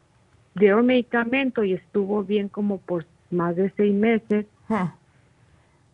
dio 0.55 0.81
medicamento 0.81 1.65
y 1.65 1.73
estuvo 1.73 2.23
bien 2.23 2.47
como 2.47 2.77
por 2.77 3.05
más 3.31 3.57
de 3.57 3.69
seis 3.75 3.93
meses 3.93 4.45
Hmm. 4.69 4.87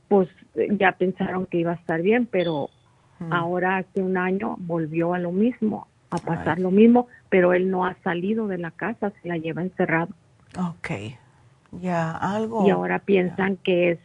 pues 0.09 0.29
eh, 0.53 0.67
ya 0.79 0.91
pensaron 0.91 1.47
que 1.47 1.57
iba 1.57 1.71
a 1.71 1.75
estar 1.81 2.01
bien, 2.03 2.27
pero 2.27 2.69
Hmm. 3.19 3.33
ahora 3.33 3.77
hace 3.77 4.01
un 4.03 4.15
año 4.17 4.55
volvió 4.59 5.13
a 5.15 5.19
lo 5.19 5.31
mismo, 5.31 5.87
a 6.11 6.17
pasar 6.17 6.59
lo 6.59 6.69
mismo, 6.69 7.07
pero 7.29 7.53
él 7.53 7.71
no 7.71 7.85
ha 7.85 7.95
salido 8.03 8.47
de 8.47 8.57
la 8.59 8.69
casa, 8.71 9.11
se 9.21 9.27
la 9.27 9.37
lleva 9.37 9.63
encerrado. 9.63 10.09
Ok. 10.69 10.89
Ya, 11.81 12.11
algo. 12.11 12.67
Y 12.67 12.69
ahora 12.69 12.99
piensan 12.99 13.57
que 13.57 13.91
es 13.91 13.99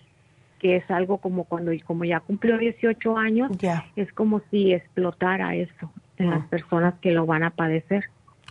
que 0.60 0.76
es 0.76 0.90
algo 0.90 1.18
como 1.18 1.44
cuando 1.44 1.72
como 1.86 2.04
ya 2.04 2.20
cumplió 2.20 2.58
18 2.58 3.16
años, 3.16 3.50
Ya. 3.58 3.84
es 3.96 4.12
como 4.12 4.40
si 4.50 4.72
explotara 4.72 5.54
eso 5.56 5.90
en 6.18 6.26
Mm. 6.28 6.30
las 6.30 6.46
personas 6.48 6.94
que 7.00 7.10
lo 7.12 7.26
van 7.26 7.42
a 7.42 7.50
padecer. 7.50 8.04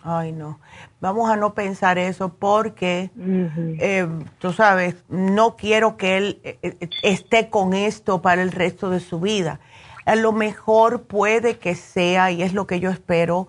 Ay, 0.03 0.32
no. 0.32 0.60
Vamos 1.01 1.30
a 1.30 1.36
no 1.36 1.53
pensar 1.53 1.97
eso 1.97 2.34
porque, 2.34 3.12
Ujú. 3.16 3.76
eh, 3.80 4.07
tú 4.39 4.53
sabes, 4.53 5.03
no 5.10 5.55
quiero 5.55 5.97
que 5.97 6.18
él 6.18 6.39
eh, 6.43 6.57
eh, 6.62 6.89
esté 7.03 7.49
con 7.49 7.74
esto 7.74 8.22
para 8.22 8.41
el 8.41 8.51
resto 8.51 8.89
de 8.89 8.99
su 9.01 9.20
vida. 9.20 9.60
A 10.05 10.16
lo 10.16 10.32
mejor 10.32 11.03
puede 11.03 11.57
que 11.60 11.76
sea, 11.76 12.32
y 12.32 12.41
es 12.41 12.53
lo 12.53 12.66
que 12.66 12.80
yo 12.80 12.89
espero, 12.89 13.47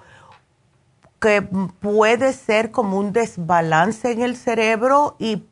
que 1.21 1.43
puede 1.43 2.33
ser 2.33 2.71
como 2.71 2.99
un 2.99 3.13
desbalance 3.13 4.11
en 4.11 4.23
el 4.23 4.37
cerebro 4.37 5.17
y 5.19 5.45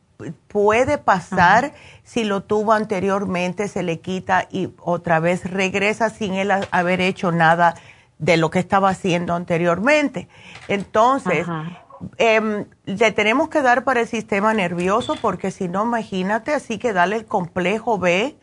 puede 0.47 0.97
pasar 0.97 1.73
si 2.03 2.23
lo 2.23 2.41
tuvo 2.43 2.73
anteriormente, 2.73 3.67
se 3.67 3.83
le 3.83 3.99
quita 3.99 4.47
y 4.51 4.69
otra 4.81 5.19
vez 5.19 5.49
regresa 5.49 6.09
sin 6.09 6.33
él 6.33 6.51
ha- 6.51 6.67
haber 6.71 6.99
hecho 7.01 7.31
nada 7.31 7.75
de 8.17 8.35
lo 8.35 8.49
que 8.49 8.59
estaba 8.59 8.89
haciendo 8.89 9.33
anteriormente. 9.33 10.27
Entonces, 10.67 11.47
em, 12.17 12.65
le 12.85 13.11
tenemos 13.11 13.47
que 13.49 13.61
dar 13.61 13.83
para 13.85 14.01
el 14.01 14.07
sistema 14.07 14.53
nervioso 14.53 15.15
porque 15.21 15.51
si 15.51 15.67
no, 15.69 15.83
imagínate, 15.85 16.53
así 16.53 16.77
que 16.77 16.91
dale 16.91 17.15
el 17.15 17.25
complejo 17.25 17.97
B. 17.97 18.35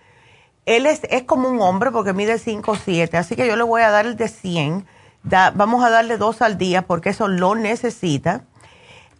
Él 0.64 0.86
es, 0.86 1.02
es 1.10 1.24
como 1.24 1.48
un 1.48 1.60
hombre 1.60 1.90
porque 1.90 2.12
mide 2.14 2.38
5 2.38 2.72
o 2.72 2.76
7, 2.76 3.16
así 3.18 3.36
que 3.36 3.46
yo 3.46 3.54
le 3.54 3.62
voy 3.62 3.82
a 3.82 3.90
dar 3.90 4.06
el 4.06 4.16
de 4.16 4.28
100. 4.28 4.86
Da- 5.22 5.50
vamos 5.54 5.84
a 5.84 5.90
darle 5.90 6.16
dos 6.16 6.40
al 6.40 6.56
día 6.56 6.82
porque 6.82 7.10
eso 7.10 7.28
lo 7.28 7.54
necesita. 7.54 8.44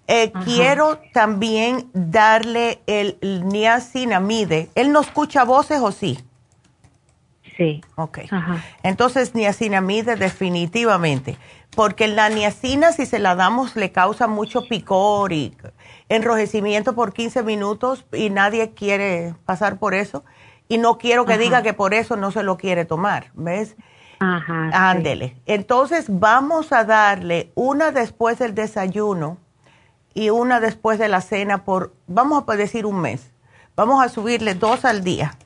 Eh, 0.08 0.32
quiero 0.44 0.98
también 1.12 1.90
darle 1.92 2.80
el, 2.86 3.18
el 3.20 3.48
niacinamide. 3.48 4.70
¿Él 4.74 4.92
no 4.92 5.00
escucha 5.00 5.44
voces 5.44 5.80
o 5.80 5.90
sí? 5.90 6.18
Sí. 7.56 7.80
Ok. 7.96 8.18
Ajá. 8.30 8.62
Entonces, 8.82 9.34
niacinamide 9.34 10.16
definitivamente, 10.16 11.38
porque 11.74 12.06
la 12.06 12.28
niacina 12.28 12.92
si 12.92 13.06
se 13.06 13.18
la 13.18 13.34
damos 13.34 13.76
le 13.76 13.92
causa 13.92 14.26
mucho 14.26 14.66
picor 14.68 15.32
y 15.32 15.56
enrojecimiento 16.08 16.94
por 16.94 17.12
15 17.12 17.42
minutos 17.42 18.04
y 18.12 18.30
nadie 18.30 18.72
quiere 18.72 19.34
pasar 19.44 19.78
por 19.78 19.94
eso. 19.94 20.24
Y 20.68 20.78
no 20.78 20.98
quiero 20.98 21.24
que 21.24 21.34
Ajá. 21.34 21.42
diga 21.42 21.62
que 21.62 21.72
por 21.72 21.94
eso 21.94 22.16
no 22.16 22.30
se 22.30 22.42
lo 22.42 22.56
quiere 22.58 22.84
tomar, 22.84 23.30
¿ves? 23.34 23.76
Ajá. 24.18 24.70
sí. 24.70 24.76
Ándele. 24.76 25.36
Entonces 25.46 26.06
vamos 26.08 26.72
a 26.72 26.84
darle 26.84 27.50
una 27.54 27.90
después 27.90 28.38
del 28.38 28.54
desayuno 28.54 29.38
y 30.16 30.30
una 30.30 30.60
después 30.60 30.98
de 30.98 31.08
la 31.08 31.20
cena 31.20 31.62
por, 31.62 31.92
vamos 32.06 32.42
a 32.48 32.56
decir 32.56 32.86
un 32.86 33.02
mes. 33.02 33.30
Vamos 33.76 34.02
a 34.02 34.08
subirle 34.08 34.54
dos 34.54 34.86
al 34.86 35.04
día. 35.04 35.36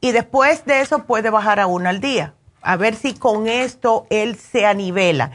Y 0.00 0.10
después 0.10 0.64
de 0.64 0.80
eso 0.80 1.04
puede 1.04 1.30
bajar 1.30 1.60
a 1.60 1.68
una 1.68 1.90
al 1.90 2.00
día. 2.00 2.34
A 2.60 2.76
ver 2.76 2.96
si 2.96 3.14
con 3.14 3.46
esto 3.46 4.08
él 4.10 4.36
se 4.36 4.66
anivela. 4.66 5.30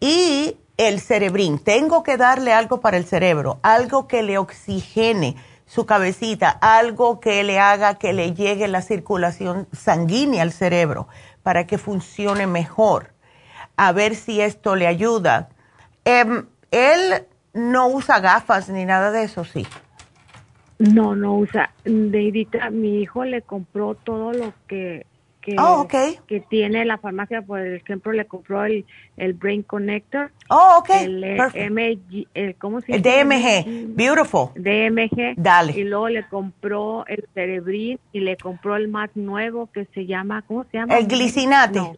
Y 0.00 0.56
el 0.76 1.00
cerebrín. 1.00 1.60
Tengo 1.60 2.02
que 2.02 2.16
darle 2.16 2.52
algo 2.52 2.80
para 2.80 2.96
el 2.96 3.04
cerebro, 3.04 3.60
algo 3.62 4.08
que 4.08 4.24
le 4.24 4.38
oxigene 4.38 5.36
su 5.64 5.86
cabecita, 5.86 6.50
algo 6.50 7.20
que 7.20 7.44
le 7.44 7.60
haga 7.60 7.94
que 7.94 8.12
le 8.12 8.34
llegue 8.34 8.66
la 8.66 8.82
circulación 8.82 9.68
sanguínea 9.72 10.42
al 10.42 10.50
cerebro 10.52 11.06
para 11.44 11.68
que 11.68 11.78
funcione 11.78 12.48
mejor. 12.48 13.14
A 13.76 13.92
ver 13.92 14.16
si 14.16 14.40
esto 14.40 14.74
le 14.74 14.88
ayuda. 14.88 15.48
Em, 16.04 16.48
él 16.72 17.24
no 17.56 17.88
usa 17.88 18.20
gafas 18.20 18.68
ni 18.68 18.84
nada 18.84 19.10
de 19.10 19.24
eso, 19.24 19.44
sí. 19.44 19.66
No, 20.78 21.16
no 21.16 21.36
usa. 21.36 21.70
Deidita, 21.84 22.70
mi 22.70 23.00
hijo 23.00 23.24
le 23.24 23.42
compró 23.42 23.94
todo 23.94 24.32
lo 24.32 24.52
que 24.68 25.06
que, 25.46 25.54
Oh, 25.60 25.86
que 25.86 26.40
tiene 26.40 26.84
la 26.84 26.98
farmacia. 26.98 27.40
Por 27.40 27.64
ejemplo, 27.64 28.12
le 28.12 28.26
compró 28.26 28.64
el, 28.64 28.84
el 29.16 29.32
Brain 29.34 29.62
Connector. 29.62 30.32
Oh, 30.48 30.78
ok. 30.78 30.90
El, 30.90 31.22
eh. 31.22 31.70
MG, 31.70 32.26
el, 32.34 32.56
¿cómo 32.56 32.80
se 32.80 32.96
El 32.96 33.02
llama? 33.02 33.36
DMG, 33.36 33.94
beautiful. 33.94 34.48
DMG. 34.56 35.34
Dale. 35.36 35.72
Y 35.78 35.84
luego 35.84 36.08
le 36.08 36.26
compró 36.26 37.06
el 37.06 37.28
Cerebrin 37.32 38.00
y 38.12 38.20
le 38.20 38.36
compró 38.36 38.74
el 38.74 38.88
más 38.88 39.10
nuevo 39.14 39.70
que 39.72 39.84
se 39.94 40.04
llama, 40.06 40.42
¿cómo 40.42 40.64
se 40.64 40.78
llama? 40.78 40.98
El 40.98 41.06
glicinate. 41.06 41.78
No, 41.78 41.96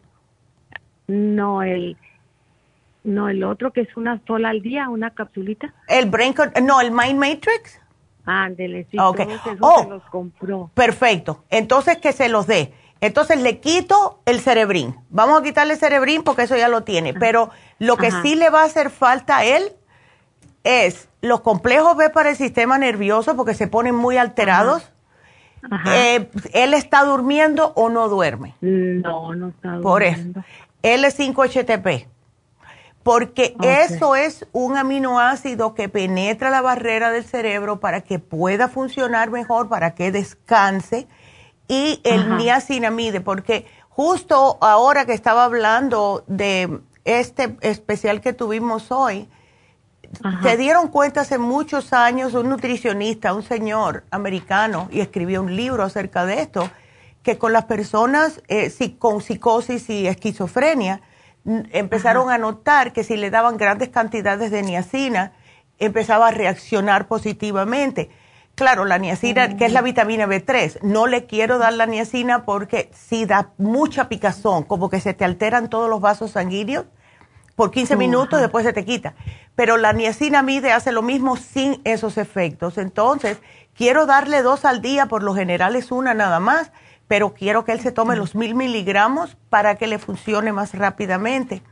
no 1.07 1.63
el, 1.63 1.97
no, 3.09 3.27
el 3.29 3.43
otro 3.43 3.71
que 3.73 3.81
es 3.81 3.97
una 3.97 4.21
sola 4.25 4.49
al 4.49 4.61
día, 4.61 4.87
una 4.89 5.11
capsulita. 5.13 5.73
El 5.87 6.09
brain, 6.09 6.33
no, 6.63 6.79
el 6.81 6.91
mind 6.91 7.19
matrix. 7.19 7.81
Ándele, 8.25 8.85
sí, 8.91 8.97
Ok. 8.99 9.17
todos 9.17 9.31
esos 9.45 9.57
Oh. 9.61 9.83
se 9.83 9.89
los 9.89 10.03
compró. 10.05 10.69
Perfecto. 10.73 11.43
Entonces 11.49 11.97
que 11.97 12.11
se 12.13 12.29
los 12.29 12.45
dé. 12.47 12.73
Entonces 13.01 13.41
le 13.41 13.59
quito 13.59 14.19
el 14.25 14.39
cerebrín. 14.41 14.95
Vamos 15.09 15.39
a 15.39 15.43
quitarle 15.43 15.73
el 15.73 15.79
cerebrín 15.79 16.23
porque 16.23 16.43
eso 16.43 16.55
ya 16.57 16.67
lo 16.67 16.83
tiene. 16.83 17.13
Pero 17.13 17.49
lo 17.79 17.97
que 17.97 18.07
Ajá. 18.07 18.21
sí 18.21 18.35
le 18.35 18.49
va 18.49 18.61
a 18.61 18.65
hacer 18.65 18.89
falta 18.89 19.37
a 19.37 19.45
él 19.45 19.71
es 20.63 21.09
los 21.21 21.41
complejos 21.41 21.95
B 21.97 22.09
para 22.09 22.29
el 22.29 22.35
sistema 22.35 22.77
nervioso 22.77 23.35
porque 23.35 23.53
se 23.53 23.67
ponen 23.67 23.95
muy 23.95 24.17
alterados. 24.17 24.91
Ajá. 25.71 25.97
Eh, 25.97 26.29
¿Él 26.53 26.73
está 26.73 27.03
durmiendo 27.05 27.71
o 27.75 27.89
no 27.89 28.09
duerme? 28.09 28.53
no, 28.61 29.33
no 29.33 29.47
está 29.49 29.79
Por 29.81 30.03
eso. 30.03 30.17
durmiendo. 30.17 30.43
L5-HTP. 30.83 32.07
Porque 33.03 33.55
Ok. 33.57 33.65
eso 33.65 34.15
es 34.15 34.45
un 34.51 34.77
aminoácido 34.77 35.73
que 35.73 35.89
penetra 35.89 36.49
la 36.49 36.61
barrera 36.61 37.11
del 37.11 37.23
cerebro 37.23 37.79
para 37.79 38.01
que 38.01 38.19
pueda 38.19 38.67
funcionar 38.67 39.31
mejor, 39.31 39.69
para 39.69 39.95
que 39.95 40.11
descanse. 40.11 41.07
Y 41.67 42.01
el 42.03 42.21
Ajá. 42.21 42.35
niacinamide, 42.35 43.21
porque 43.21 43.65
justo 43.89 44.57
ahora 44.61 45.05
que 45.05 45.13
estaba 45.13 45.45
hablando 45.45 46.23
de 46.27 46.81
este 47.05 47.57
especial 47.61 48.21
que 48.21 48.33
tuvimos 48.33 48.91
hoy, 48.91 49.29
Ajá. 50.23 50.41
se 50.41 50.57
dieron 50.57 50.87
cuenta 50.89 51.21
hace 51.21 51.37
muchos 51.37 51.93
años 51.93 52.33
un 52.33 52.49
nutricionista, 52.49 53.33
un 53.33 53.43
señor 53.43 54.03
americano, 54.11 54.87
y 54.91 54.99
escribió 55.01 55.41
un 55.41 55.55
libro 55.55 55.83
acerca 55.83 56.25
de 56.25 56.41
esto, 56.41 56.69
que 57.23 57.37
con 57.37 57.53
las 57.53 57.65
personas 57.65 58.41
eh, 58.47 58.71
con 58.97 59.21
psicosis 59.21 59.89
y 59.89 60.07
esquizofrenia 60.07 61.01
empezaron 61.45 62.29
a 62.29 62.37
notar 62.37 62.93
que 62.93 63.03
si 63.03 63.17
le 63.17 63.29
daban 63.29 63.57
grandes 63.57 63.89
cantidades 63.89 64.51
de 64.51 64.61
niacina, 64.61 65.33
empezaba 65.79 66.27
a 66.27 66.31
reaccionar 66.31 67.07
positivamente. 67.07 68.09
Claro, 68.55 68.83
la 68.83 68.97
niacina, 68.97 69.55
que 69.55 69.65
es 69.65 69.71
la 69.71 69.81
vitamina 69.81 70.27
B3, 70.27 70.81
no 70.81 71.07
le 71.07 71.25
quiero 71.25 71.59
dar 71.59 71.73
la 71.73 71.85
niacina 71.85 72.43
porque 72.43 72.91
si 72.93 73.25
da 73.25 73.51
mucha 73.57 74.09
picazón, 74.09 74.63
como 74.63 74.89
que 74.89 74.99
se 74.99 75.13
te 75.13 75.23
alteran 75.23 75.69
todos 75.69 75.89
los 75.89 76.01
vasos 76.01 76.31
sanguíneos 76.31 76.85
por 77.55 77.71
15 77.71 77.95
minutos, 77.95 78.39
después 78.41 78.65
se 78.65 78.73
te 78.73 78.85
quita. 78.85 79.15
Pero 79.55 79.77
la 79.77 79.93
niacinamide 79.93 80.71
hace 80.71 80.91
lo 80.91 81.01
mismo 81.01 81.37
sin 81.37 81.81
esos 81.83 82.17
efectos. 82.17 82.77
Entonces, 82.77 83.37
quiero 83.73 84.05
darle 84.05 84.41
dos 84.41 84.65
al 84.65 84.81
día, 84.81 85.07
por 85.07 85.23
lo 85.23 85.33
general 85.33 85.75
es 85.75 85.91
una 85.91 86.13
nada 86.13 86.39
más, 86.39 86.71
pero 87.09 87.33
quiero 87.33 87.65
que 87.65 87.71
él 87.71 87.81
se 87.81 87.91
tome 87.91 88.15
los 88.15 88.35
mil 88.35 88.53
miligramos 88.53 89.35
para 89.49 89.75
que 89.75 89.87
le 89.87 89.97
funcione 89.97 90.53
más 90.53 90.75
rápidamente. 90.75 91.63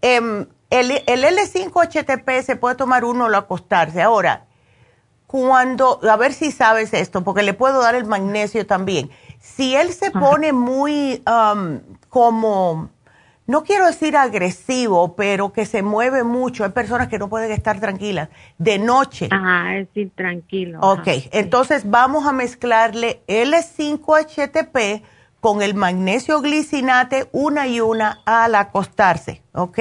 Em, 0.00 0.46
el, 0.70 1.02
el 1.06 1.24
L5-HTP 1.24 2.42
se 2.42 2.54
puede 2.54 2.76
tomar 2.76 3.04
uno 3.04 3.24
al 3.26 3.34
acostarse. 3.34 4.00
Ahora, 4.00 4.46
cuando, 5.26 5.98
a 6.08 6.16
ver 6.16 6.32
si 6.32 6.52
sabes 6.52 6.94
esto, 6.94 7.24
porque 7.24 7.42
le 7.42 7.52
puedo 7.52 7.82
dar 7.82 7.96
el 7.96 8.04
magnesio 8.04 8.64
también. 8.64 9.10
Si 9.40 9.74
él 9.74 9.92
se 9.92 10.12
pone 10.12 10.52
muy 10.52 11.20
um, 11.26 11.80
como, 12.08 12.90
no 13.46 13.62
quiero 13.64 13.86
decir 13.86 14.16
agresivo, 14.16 15.14
pero 15.16 15.52
que 15.52 15.66
se 15.66 15.82
mueve 15.82 16.24
mucho, 16.24 16.64
hay 16.64 16.70
personas 16.70 17.08
que 17.08 17.18
no 17.18 17.28
pueden 17.28 17.52
estar 17.52 17.78
tranquilas, 17.80 18.28
de 18.58 18.78
noche. 18.78 19.28
Ajá, 19.30 19.76
es 19.76 19.88
intranquilo. 19.94 20.80
Ok, 20.80 21.06
entonces 21.32 21.88
vamos 21.88 22.26
a 22.26 22.32
mezclarle 22.32 23.22
L5-HTP 23.28 25.02
con 25.40 25.62
el 25.62 25.74
magnesio 25.74 26.40
glicinate, 26.40 27.28
una 27.32 27.66
y 27.68 27.80
una 27.80 28.20
al 28.24 28.54
acostarse, 28.54 29.42
¿ok? 29.52 29.78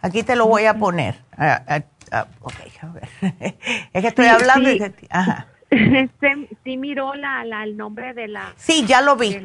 Aquí 0.00 0.22
te 0.22 0.36
lo 0.36 0.46
voy 0.46 0.64
a 0.66 0.74
poner. 0.74 1.16
Ah, 1.36 1.62
ah, 1.68 1.80
ah, 2.12 2.26
ok, 2.40 2.54
a 2.82 2.86
ver. 2.86 3.08
es 3.92 4.02
que 4.02 4.08
estoy 4.08 4.24
Sí, 4.26 4.30
hablando. 4.30 4.68
sí. 4.70 4.76
y 4.76 4.78
que- 4.78 5.06
Ajá. 5.10 5.47
Sí, 5.70 6.48
sí 6.64 6.76
miró 6.76 7.14
la, 7.14 7.44
la, 7.44 7.64
el 7.64 7.76
nombre 7.76 8.14
de 8.14 8.28
la... 8.28 8.52
Sí, 8.56 8.84
ya 8.86 9.00
lo 9.02 9.16
vi. 9.16 9.36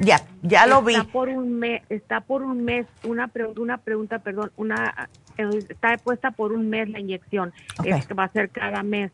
Ya, 0.00 0.20
ya 0.42 0.66
lo 0.66 0.82
vi. 0.82 0.94
Está 0.94 1.10
por 1.12 1.28
un 1.28 1.58
mes, 1.58 1.82
está 1.90 2.20
por 2.22 2.42
un 2.42 2.64
mes, 2.64 2.86
una 3.04 3.28
pregunta, 3.28 3.60
una 3.60 3.78
pregunta, 3.78 4.18
perdón, 4.20 4.50
una 4.56 5.08
está 5.36 5.96
puesta 5.98 6.30
por 6.30 6.52
un 6.52 6.68
mes 6.70 6.88
la 6.88 7.00
inyección. 7.00 7.52
Es 7.84 8.06
que 8.06 8.14
va 8.14 8.24
a 8.24 8.32
ser 8.32 8.50
cada 8.50 8.82
mes. 8.82 9.10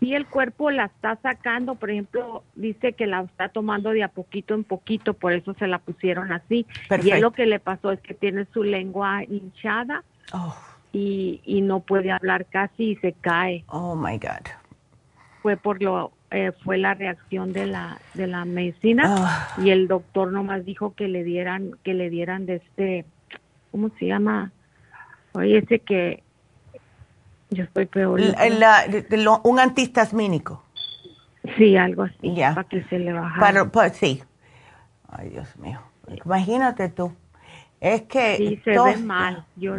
Si 0.00 0.12
el 0.12 0.26
cuerpo 0.26 0.72
la 0.72 0.86
está 0.86 1.16
sacando, 1.22 1.76
por 1.76 1.90
ejemplo, 1.90 2.42
dice 2.56 2.94
que 2.94 3.06
la 3.06 3.20
está 3.22 3.48
tomando 3.48 3.90
de 3.90 4.02
a 4.02 4.08
poquito 4.08 4.54
en 4.54 4.64
poquito, 4.64 5.14
por 5.14 5.32
eso 5.32 5.54
se 5.54 5.68
la 5.68 5.78
pusieron 5.78 6.32
así. 6.32 6.66
Y 6.84 6.88
Perfecto. 6.88 7.14
él 7.14 7.20
lo 7.22 7.30
que 7.30 7.46
le 7.46 7.60
pasó 7.60 7.92
es 7.92 8.00
que 8.00 8.12
tiene 8.14 8.46
su 8.52 8.64
lengua 8.64 9.22
hinchada 9.22 10.02
Oh, 10.32 10.54
y, 10.92 11.40
y 11.44 11.60
no 11.60 11.80
puede 11.80 12.10
hablar 12.10 12.46
casi 12.46 12.92
y 12.92 12.96
se 12.96 13.12
cae. 13.12 13.64
oh 13.68 13.94
my 13.94 14.18
God. 14.18 14.48
Fue 15.42 15.56
por 15.56 15.82
lo 15.82 16.12
eh, 16.30 16.52
fue 16.64 16.78
la 16.78 16.94
reacción 16.94 17.52
de 17.52 17.66
la 17.66 17.98
de 18.14 18.26
la 18.26 18.44
medicina 18.44 19.02
Ah. 19.06 19.48
y 19.62 19.70
el 19.70 19.88
doctor 19.88 20.32
nomás 20.32 20.64
dijo 20.64 20.94
que 20.94 21.08
le 21.08 21.24
dieran 21.24 21.72
que 21.82 21.94
le 21.94 22.08
dieran 22.10 22.46
de 22.46 22.56
este 22.56 23.04
¿cómo 23.70 23.90
se 23.98 24.06
llama? 24.06 24.52
Oye, 25.32 25.58
ese 25.58 25.80
que 25.80 26.22
yo 27.50 27.64
estoy 27.64 27.86
peor. 27.86 28.20
La- 28.20 28.48
la- 28.48 28.86
de- 28.86 29.16
lo- 29.18 29.40
un 29.44 29.58
antihistamínico. 29.58 30.62
Sí, 31.56 31.76
algo 31.76 32.04
así, 32.04 32.34
para 32.36 32.64
que 32.64 32.82
se 32.84 32.98
le 32.98 33.12
bajara. 33.12 33.40
Para, 33.40 33.64
pa- 33.70 33.88
sí. 33.90 34.22
Ay, 35.08 35.30
Dios 35.30 35.54
mío. 35.58 35.80
Imagínate 36.24 36.88
tú. 36.88 37.12
Es 37.80 38.02
que. 38.02 38.36
Sí, 38.36 38.60
se 38.64 38.70
ve 38.70 38.96
mal. 38.98 39.44
Yo, 39.56 39.76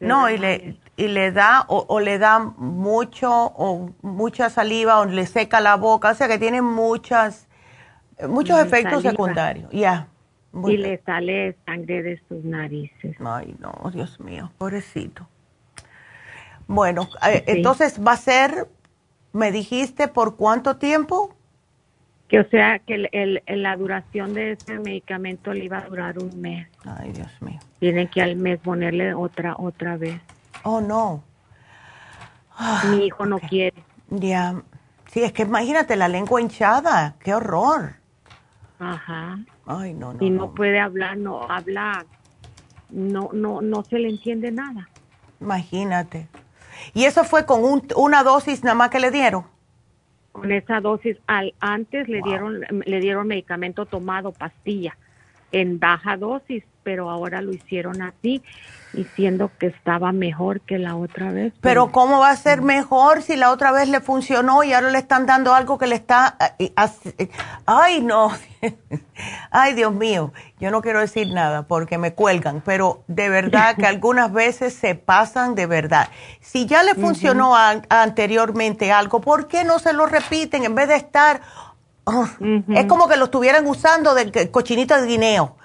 No, 0.00 0.28
y 0.28 0.36
le, 0.38 0.76
y 0.98 1.06
le 1.06 1.30
da, 1.30 1.64
o, 1.68 1.86
o 1.88 2.00
le 2.00 2.18
da 2.18 2.40
mucho, 2.40 3.30
o 3.32 3.90
mucha 4.02 4.50
saliva, 4.50 4.98
o 4.98 5.04
le 5.06 5.26
seca 5.26 5.60
la 5.60 5.76
boca, 5.76 6.10
o 6.10 6.14
sea 6.14 6.26
que 6.26 6.38
tiene 6.38 6.60
muchas, 6.60 7.46
muchos 8.28 8.58
efectos 8.58 9.02
saliva. 9.04 9.10
secundarios. 9.12 9.70
Ya. 9.72 10.08
Y 10.52 10.66
bien. 10.76 10.82
le 10.82 10.98
sale 11.06 11.56
sangre 11.64 12.02
de 12.02 12.20
sus 12.28 12.42
narices. 12.44 13.16
Ay, 13.24 13.54
no, 13.60 13.90
Dios 13.92 14.18
mío, 14.18 14.50
pobrecito. 14.58 15.28
Bueno, 16.66 17.08
eh, 17.26 17.44
Sí. 17.46 17.52
entonces 17.58 18.00
va 18.04 18.12
a 18.12 18.16
ser, 18.16 18.66
me 19.32 19.52
dijiste, 19.52 20.08
¿por 20.08 20.36
cuánto 20.36 20.76
tiempo? 20.78 21.32
Que 22.28 22.40
o 22.40 22.48
sea 22.50 22.78
que 22.80 22.94
el- 22.94 23.08
el- 23.46 23.62
la 23.62 23.76
duración 23.76 24.34
de 24.34 24.52
ese 24.52 24.78
medicamento 24.80 25.52
le 25.54 25.64
iba 25.64 25.78
a 25.78 25.82
durar 25.88 26.18
un 26.18 26.40
mes. 26.40 26.66
Ay, 26.84 27.12
Dios 27.12 27.30
mío. 27.40 27.58
Tienen 27.78 28.08
que 28.08 28.20
al 28.20 28.36
mes 28.36 28.58
ponerle 28.58 29.14
otra 29.14 29.54
otra 29.56 29.96
vez. 29.96 30.20
Oh, 30.70 30.82
no. 30.82 31.24
Mi 32.90 33.06
hijo 33.06 33.24
no 33.24 33.38
quiere. 33.38 33.82
Ya. 34.10 34.62
Sí, 35.10 35.22
es 35.22 35.32
que 35.32 35.42
imagínate 35.44 35.96
la 35.96 36.08
lengua 36.08 36.42
hinchada. 36.42 37.14
Qué 37.20 37.32
horror. 37.34 37.94
Ajá. 38.78 39.38
Ay, 39.66 39.94
no, 39.94 40.12
no. 40.12 40.22
y 40.24 40.28
no, 40.28 40.52
puede 40.54 40.78
hablar, 40.78 41.16
no 41.16 41.42
habla, 41.50 42.04
no, 42.90 43.30
no, 43.32 43.62
no 43.62 43.82
se 43.84 43.98
le 43.98 44.10
entiende 44.10 44.50
nada. 44.52 44.88
Imagínate. 45.40 46.28
¿Y 46.92 47.04
eso 47.04 47.24
fue 47.24 47.46
con 47.46 47.64
un- 47.64 47.88
una 47.96 48.22
dosis 48.22 48.62
nada 48.62 48.74
más 48.74 48.90
que 48.90 49.00
le 49.00 49.10
dieron? 49.10 49.44
Con 50.32 50.52
esa 50.52 50.80
dosis, 50.80 51.16
al 51.26 51.54
antes 51.60 52.08
le 52.08 52.20
dieron, 52.22 52.60
le 52.84 53.00
dieron 53.00 53.26
medicamento 53.26 53.86
tomado, 53.86 54.32
pastilla, 54.32 54.96
en 55.50 55.78
baja 55.80 56.16
dosis, 56.18 56.62
pero 56.82 57.10
ahora 57.10 57.40
lo 57.40 57.52
hicieron 57.52 58.00
así, 58.02 58.42
diciendo 58.92 59.50
que 59.58 59.66
estaba 59.66 60.12
mejor 60.12 60.60
que 60.62 60.78
la 60.78 60.96
otra 60.96 61.30
vez. 61.30 61.52
Pero 61.60 61.92
¿cómo 61.92 62.20
va 62.20 62.30
a 62.30 62.36
ser 62.36 62.62
mejor 62.62 63.22
si 63.22 63.36
la 63.36 63.50
otra 63.50 63.70
vez 63.70 63.88
le 63.88 64.00
funcionó 64.00 64.64
y 64.64 64.72
ahora 64.72 64.90
le 64.90 64.98
están 64.98 65.26
dando 65.26 65.54
algo 65.54 65.78
que 65.78 65.86
le 65.86 65.94
está... 65.94 66.36
eh, 66.58 66.72
as- 66.76 66.98
eh, 67.18 67.28
Ay, 67.66 68.00
no. 68.00 68.30
Ay, 69.50 69.74
Dios 69.74 69.92
mío. 69.92 70.32
Yo 70.60 70.70
no 70.70 70.80
quiero 70.82 71.00
decir 71.00 71.28
nada 71.32 71.62
porque 71.62 71.98
me 71.98 72.14
cuelgan, 72.14 72.62
pero 72.64 73.02
de 73.08 73.28
verdad 73.28 73.76
que 73.76 73.86
algunas 73.94 74.32
veces 74.32 74.74
se 74.74 74.94
pasan 74.94 75.54
de 75.54 75.66
verdad. 75.66 76.08
Si 76.40 76.66
ya 76.66 76.82
le 76.82 76.94
funcionó 76.94 77.56
an- 77.56 77.86
anteriormente 77.90 78.90
algo, 78.92 79.20
¿por 79.20 79.48
qué 79.48 79.64
no 79.64 79.78
se 79.78 79.92
lo 79.92 80.06
repiten 80.06 80.64
en 80.64 80.74
vez 80.74 80.88
de 80.88 80.96
estar... 80.96 81.40
oh, 82.04 82.26
Es 82.74 82.86
como 82.86 83.06
que 83.08 83.16
lo 83.16 83.26
estuvieran 83.26 83.66
usando 83.66 84.14
de 84.14 84.50
cochinita 84.50 85.00
de 85.00 85.06
guineo. 85.06 85.56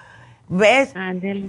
¿Ves? 0.48 0.92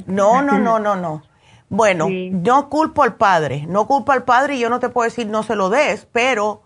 No, 0.07 0.41
no, 0.41 0.53
no, 0.59 0.79
no, 0.79 0.95
no. 0.95 1.23
Bueno, 1.69 2.07
no 2.09 2.69
culpo 2.69 3.03
al 3.03 3.15
padre, 3.15 3.65
no 3.67 3.87
culpo 3.87 4.11
al 4.11 4.23
padre 4.23 4.55
y 4.55 4.59
yo 4.59 4.69
no 4.69 4.79
te 4.79 4.89
puedo 4.89 5.09
decir 5.09 5.27
no 5.27 5.43
se 5.43 5.55
lo 5.55 5.69
des, 5.69 6.07
pero, 6.11 6.61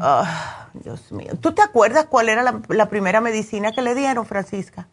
ah, 0.00 0.68
Dios 0.74 1.10
mío. 1.12 1.32
¿Tú 1.40 1.52
te 1.52 1.62
acuerdas 1.62 2.06
cuál 2.06 2.28
era 2.28 2.42
la, 2.42 2.60
la 2.68 2.88
primera 2.88 3.20
medicina 3.20 3.72
que 3.72 3.82
le 3.82 3.94
dieron, 3.94 4.26
Francisca? 4.26 4.88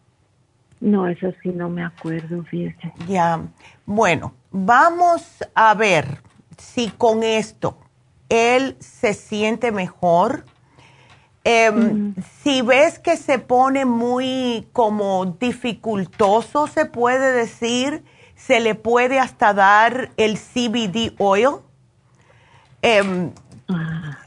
No, 0.79 1.07
eso 1.07 1.27
sí 1.41 1.49
no 1.49 1.69
me 1.69 1.83
acuerdo, 1.83 2.43
fíjese. 2.43 2.93
Ya, 3.07 3.41
bueno, 3.85 4.33
vamos 4.51 5.23
a 5.55 5.73
ver 5.73 6.21
si 6.57 6.89
con 6.91 7.23
esto 7.23 7.77
él 8.29 8.75
se 8.79 9.13
siente 9.13 9.71
mejor. 9.71 10.45
Em, 11.43 12.13
Si 12.43 12.61
ves 12.61 12.99
que 12.99 13.15
se 13.17 13.39
pone 13.39 13.85
muy 13.85 14.67
como 14.73 15.25
dificultoso, 15.25 16.67
se 16.67 16.85
puede 16.85 17.31
decir, 17.31 18.03
se 18.37 18.61
le 18.61 18.75
puede 18.75 19.19
hasta 19.19 19.53
dar 19.53 20.11
el 20.15 20.37
CBD 20.37 21.13
oil. 21.17 21.57
Em, 22.81 23.31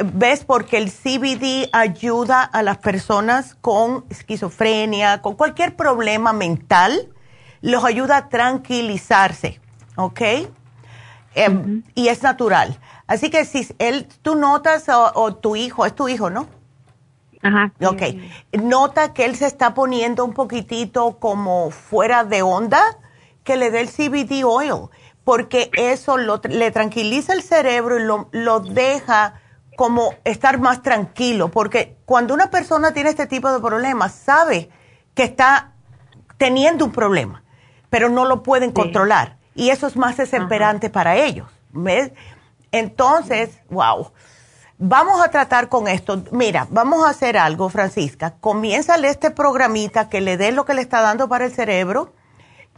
¿Ves? 0.05 0.45
Porque 0.45 0.77
el 0.77 0.91
CBD 0.91 1.70
ayuda 1.73 2.43
a 2.43 2.62
las 2.62 2.77
personas 2.78 3.55
con 3.55 4.05
esquizofrenia, 4.11 5.23
con 5.23 5.35
cualquier 5.35 5.77
problema 5.77 6.35
mental, 6.35 7.09
los 7.62 7.85
ayuda 7.85 8.19
a 8.19 8.28
tranquilizarse, 8.28 9.61
¿ok? 9.97 10.20
Em, 11.35 11.82
Y 11.95 12.09
es 12.09 12.23
natural. 12.23 12.78
Así 13.07 13.31
que 13.31 13.45
si 13.45 13.66
él, 13.78 14.07
tú 14.20 14.35
notas, 14.35 14.89
o, 14.89 15.12
o 15.15 15.35
tu 15.35 15.57
hijo, 15.57 15.87
es 15.87 15.95
tu 15.95 16.09
hijo, 16.09 16.28
¿no? 16.28 16.47
Ajá. 17.43 17.73
Ok. 17.87 18.03
Nota 18.62 19.15
que 19.15 19.24
él 19.24 19.37
se 19.37 19.47
está 19.47 19.73
poniendo 19.73 20.24
un 20.24 20.35
poquitito 20.35 21.19
como 21.19 21.70
fuera 21.70 22.24
de 22.24 22.43
onda, 22.43 22.82
que 23.51 23.56
le 23.56 23.72
dé 23.72 23.81
el 23.81 23.89
CBD 23.89 24.44
oil, 24.44 24.90
porque 25.24 25.72
eso 25.72 26.16
lo, 26.16 26.40
le 26.48 26.70
tranquiliza 26.70 27.32
el 27.32 27.43
cerebro 27.43 27.98
y 27.98 28.05
lo, 28.05 28.28
lo 28.31 28.60
deja 28.60 29.40
como 29.77 30.14
estar 30.22 30.60
más 30.60 30.82
tranquilo, 30.82 31.51
porque 31.51 31.97
cuando 32.05 32.32
una 32.32 32.48
persona 32.48 32.93
tiene 32.93 33.10
este 33.10 33.27
tipo 33.27 33.51
de 33.51 33.59
problemas, 33.59 34.14
sabe 34.14 34.70
que 35.14 35.24
está 35.24 35.72
teniendo 36.39 36.85
un 36.85 36.93
problema, 36.93 37.43
pero 37.89 38.09
no 38.09 38.24
lo 38.24 38.44
pueden 38.44 38.70
controlar. 38.70 39.39
Y 39.56 39.70
eso 39.70 39.89
es 39.89 39.97
más 39.97 40.16
desesperante 40.16 40.89
para 40.89 41.16
ellos. 41.16 41.48
¿Ves? 41.72 42.12
Entonces, 42.70 43.59
wow. 43.68 44.12
Vamos 44.78 45.20
a 45.20 45.28
tratar 45.32 45.68
con 45.68 45.89
esto. 45.89 46.22
Mira, 46.31 46.68
vamos 46.70 47.05
a 47.05 47.10
hacer 47.10 47.36
algo, 47.36 47.68
Francisca. 47.68 48.35
Comiénzale 48.40 49.09
este 49.09 49.32
programita 49.32 50.09
que 50.09 50.20
le 50.20 50.36
dé 50.36 50.52
lo 50.52 50.64
que 50.64 50.74
le 50.74 50.82
está 50.82 51.01
dando 51.01 51.28
para 51.28 51.47
el 51.47 51.52
cerebro, 51.52 52.12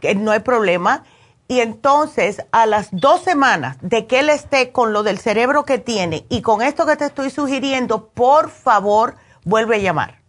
que 0.03 0.15
no 0.15 0.31
hay 0.31 0.41
problema. 0.41 1.03
Y 1.47 1.61
entonces, 1.61 2.45
a 2.51 2.65
las 2.65 2.89
dos 2.91 3.21
semanas 3.21 3.77
de 3.81 4.05
que 4.05 4.19
él 4.19 4.29
esté 4.29 4.71
con 4.71 4.91
lo 4.91 5.01
del 5.01 5.17
cerebro 5.17 5.63
que 5.63 5.77
tiene 5.77 6.25
y 6.29 6.41
con 6.41 6.61
esto 6.61 6.85
que 6.85 6.97
te 6.97 7.05
estoy 7.05 7.29
sugiriendo, 7.29 8.09
por 8.09 8.49
favor, 8.49 9.15
vuelve 9.45 9.77
a 9.77 9.79
llamar. 9.79 10.19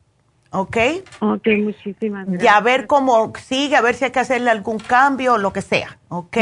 ¿Ok? 0.50 0.76
Ok, 1.20 1.48
muchísimas 1.60 2.26
gracias. 2.26 2.44
Y 2.44 2.46
a 2.46 2.60
ver 2.60 2.86
cómo 2.86 3.32
sigue, 3.36 3.74
a 3.74 3.80
ver 3.80 3.96
si 3.96 4.04
hay 4.04 4.12
que 4.12 4.20
hacerle 4.20 4.50
algún 4.50 4.78
cambio 4.78 5.34
o 5.34 5.38
lo 5.38 5.52
que 5.52 5.62
sea. 5.62 5.98
¿Ok? 6.08 6.36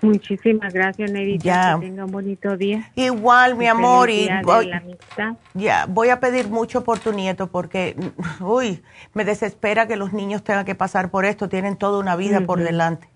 Muchísimas 0.00 0.72
gracias, 0.72 1.10
Neidita. 1.10 1.44
Ya. 1.44 1.76
Que 1.80 1.86
tenga 1.86 2.04
un 2.04 2.12
bonito 2.12 2.56
día. 2.56 2.90
Igual, 2.94 3.56
mi 3.56 3.66
amor, 3.66 4.10
y 4.10 4.28
voy- 4.44 4.66
la 4.68 4.76
amistad. 4.78 5.32
ya 5.54 5.86
voy 5.88 6.10
a 6.10 6.20
pedir 6.20 6.48
mucho 6.48 6.84
por 6.84 6.98
tu 7.00 7.12
nieto 7.12 7.48
porque, 7.48 7.96
uy, 8.40 8.82
me 9.14 9.24
desespera 9.24 9.88
que 9.88 9.96
los 9.96 10.12
niños 10.12 10.44
tengan 10.44 10.64
que 10.64 10.74
pasar 10.76 11.10
por 11.10 11.24
esto, 11.24 11.48
tienen 11.48 11.76
toda 11.76 11.98
una 11.98 12.14
vida 12.16 12.40
por 12.42 12.60
delante. 12.60 13.08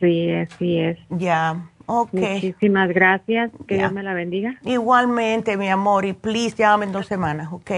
Sí, 0.00 0.30
así 0.32 0.78
es. 0.78 0.98
Ya, 1.10 1.68
ok. 1.86 2.12
Muchísimas 2.12 2.88
gracias. 2.90 3.50
Que 3.66 3.76
Ya. 3.76 3.80
Dios 3.82 3.92
me 3.92 4.02
la 4.02 4.14
bendiga. 4.14 4.54
Igualmente, 4.62 5.56
mi 5.56 5.68
amor, 5.68 6.04
y 6.04 6.12
please 6.12 6.56
llame 6.56 6.86
en 6.86 6.92
dos 6.92 7.06
semanas, 7.06 7.48
¿ok? 7.52 7.70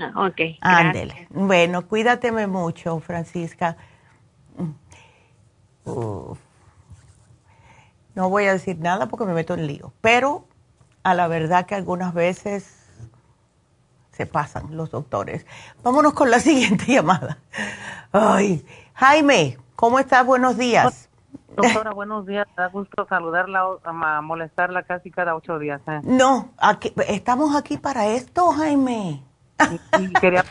Ah, 0.00 0.12
Ok. 0.26 0.40
Ándele. 0.60 1.26
Bueno, 1.30 1.86
cuídateme 1.88 2.46
mucho, 2.46 3.00
Francisca. 3.00 3.76
Uf. 5.84 6.38
No 8.18 8.28
voy 8.28 8.46
a 8.46 8.52
decir 8.52 8.80
nada 8.80 9.06
porque 9.06 9.24
me 9.26 9.32
meto 9.32 9.54
en 9.54 9.68
lío, 9.68 9.92
pero 10.00 10.44
a 11.04 11.14
la 11.14 11.28
verdad 11.28 11.66
que 11.66 11.76
algunas 11.76 12.12
veces 12.12 12.84
se 14.10 14.26
pasan 14.26 14.76
los 14.76 14.90
doctores. 14.90 15.46
Molestar 15.84 16.14
con 16.14 16.28
la 16.28 16.40
siguiente 16.40 16.86
llamada. 16.86 17.38
Ay, 18.10 18.66
Jaime, 18.94 19.58
¿cómo 19.76 20.00
estás? 20.00 20.26
Buenos 20.26 20.56
días. 20.56 21.08
Doctora, 21.54 21.92
buenos 21.92 22.26
días. 22.26 22.48
Da 22.56 22.66
gusto 22.66 23.06
saludarla, 23.08 23.64
molestarla 24.20 24.82
casi 24.82 25.12
cada 25.12 25.36
ocho 25.36 25.60
días. 25.60 25.80
¿eh? 25.86 26.00
No, 26.02 26.48
aquí, 26.58 26.92
estamos 27.06 27.54
aquí 27.54 27.76
para 27.76 28.08
esto, 28.08 28.50
Jaime. 28.50 29.22
Y 29.96 30.12
quería, 30.14 30.44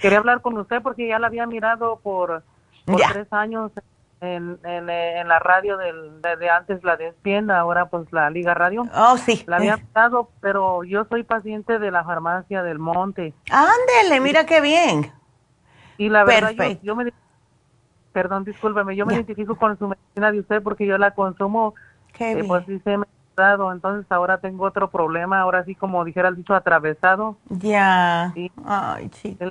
quería 0.00 0.16
hablar 0.16 0.40
con 0.40 0.56
usted 0.56 0.80
porque 0.80 1.06
ya 1.06 1.18
la 1.18 1.26
había 1.26 1.44
mirado 1.44 2.00
por, 2.02 2.44
tres 3.12 3.30
años 3.30 3.72
en, 4.20 4.58
en, 4.64 4.90
eh, 4.90 5.20
en 5.20 5.28
la 5.28 5.38
radio 5.38 5.76
del, 5.76 6.20
de, 6.20 6.36
de 6.36 6.50
antes, 6.50 6.84
la 6.84 6.96
de 6.96 7.08
Espienda, 7.08 7.58
ahora 7.58 7.86
pues 7.86 8.12
la 8.12 8.28
Liga 8.30 8.54
Radio. 8.54 8.84
Oh, 8.94 9.16
sí. 9.16 9.44
La 9.46 9.56
había 9.56 9.76
mirado, 9.76 10.30
pero 10.40 10.84
yo 10.84 11.04
soy 11.06 11.22
paciente 11.22 11.78
de 11.78 11.90
la 11.90 12.04
farmacia 12.04 12.62
del 12.62 12.78
Monte. 12.78 13.32
Ándele, 13.50 14.20
mira 14.20 14.44
qué 14.44 14.60
bien. 14.60 15.12
Y 15.96 16.08
la 16.08 16.24
verdad, 16.24 16.50
yo, 16.52 16.80
yo 16.82 16.96
me... 16.96 17.12
Perdón, 18.12 18.44
discúlpeme, 18.44 18.96
yo 18.96 19.06
me 19.06 19.14
identifico 19.14 19.56
con 19.56 19.78
su 19.78 19.86
medicina 19.86 20.32
de 20.32 20.40
usted 20.40 20.62
porque 20.62 20.84
yo 20.84 20.98
la 20.98 21.12
consumo 21.12 21.74
Qué 22.12 22.32
eh, 22.32 22.34
bien. 22.34 22.48
pues 22.48 22.64
sí 22.66 22.80
se 22.82 22.96
me 22.98 23.06
entonces 23.72 24.10
ahora 24.10 24.38
tengo 24.38 24.64
otro 24.64 24.90
problema, 24.90 25.40
ahora 25.40 25.64
sí 25.64 25.74
como 25.74 26.04
dijera 26.04 26.28
el 26.28 26.36
dicho 26.36 26.54
atravesado. 26.54 27.36
Ya. 27.48 28.32
Sí. 28.34 28.50
Ay, 28.64 29.08
chico. 29.10 29.44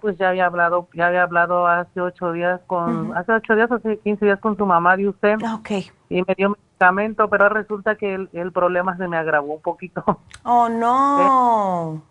Pues 0.00 0.18
ya 0.18 0.30
había 0.30 0.46
hablado, 0.46 0.88
ya 0.94 1.06
había 1.06 1.22
hablado 1.22 1.66
hace 1.66 2.00
ocho 2.00 2.32
días 2.32 2.60
con, 2.66 3.16
hace 3.16 3.32
ocho 3.32 3.54
días, 3.54 3.70
hace 3.70 3.98
quince 3.98 4.24
días 4.24 4.40
con 4.40 4.56
su 4.56 4.66
mamá 4.66 4.96
de 4.96 5.08
usted 5.08 5.36
Ok. 5.54 5.70
y 6.08 6.22
me 6.22 6.34
dio 6.36 6.50
medicamento, 6.50 7.28
pero 7.28 7.48
resulta 7.48 7.94
que 7.94 8.14
el, 8.14 8.28
el 8.32 8.52
problema 8.52 8.96
se 8.96 9.06
me 9.08 9.16
agravó 9.16 9.54
un 9.54 9.62
poquito. 9.62 10.02
Oh, 10.44 10.68
no. 10.68 12.02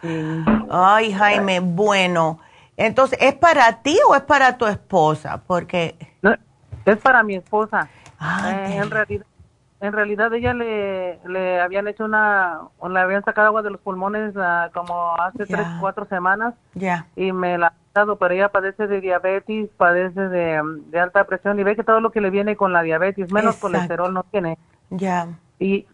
Sí. 0.00 0.44
Ay, 0.70 1.12
Jaime, 1.12 1.60
bueno. 1.60 2.38
Entonces, 2.76 3.18
¿es 3.20 3.34
para 3.34 3.82
ti 3.82 3.98
o 4.08 4.14
es 4.14 4.20
para 4.22 4.56
tu 4.58 4.66
esposa? 4.66 5.42
Porque... 5.46 5.96
No, 6.22 6.34
es 6.84 6.96
para 6.98 7.22
mi 7.22 7.34
esposa. 7.36 7.88
Eh, 8.20 8.76
en 8.76 8.90
realidad, 8.90 9.26
en 9.86 9.92
realidad 9.92 10.32
ella 10.34 10.52
le, 10.54 11.18
le 11.26 11.60
habían 11.60 11.88
hecho 11.88 12.04
una, 12.04 12.60
le 12.88 13.00
habían 13.00 13.24
sacado 13.24 13.48
agua 13.48 13.62
de 13.62 13.70
los 13.70 13.80
pulmones 13.80 14.34
ah, 14.36 14.70
como 14.74 15.14
hace 15.20 15.46
tres, 15.46 15.66
cuatro 15.80 16.06
semanas 16.06 16.54
Ya. 16.74 17.06
y 17.16 17.32
me 17.32 17.56
la 17.58 17.68
ha 17.68 17.72
dado, 17.94 18.16
pero 18.16 18.34
ella 18.34 18.50
padece 18.50 18.86
de 18.86 19.00
diabetes, 19.00 19.70
padece 19.76 20.20
de, 20.28 20.60
de 20.88 21.00
alta 21.00 21.24
presión 21.24 21.58
y 21.58 21.64
ve 21.64 21.76
que 21.76 21.84
todo 21.84 22.00
lo 22.00 22.10
que 22.10 22.20
le 22.20 22.30
viene 22.30 22.56
con 22.56 22.72
la 22.72 22.82
diabetes, 22.82 23.32
menos 23.32 23.54
Exacto. 23.54 23.66
colesterol 23.68 24.12
no 24.12 24.22
tiene. 24.24 24.58
Ya. 24.90 25.28
Y, 25.58 25.86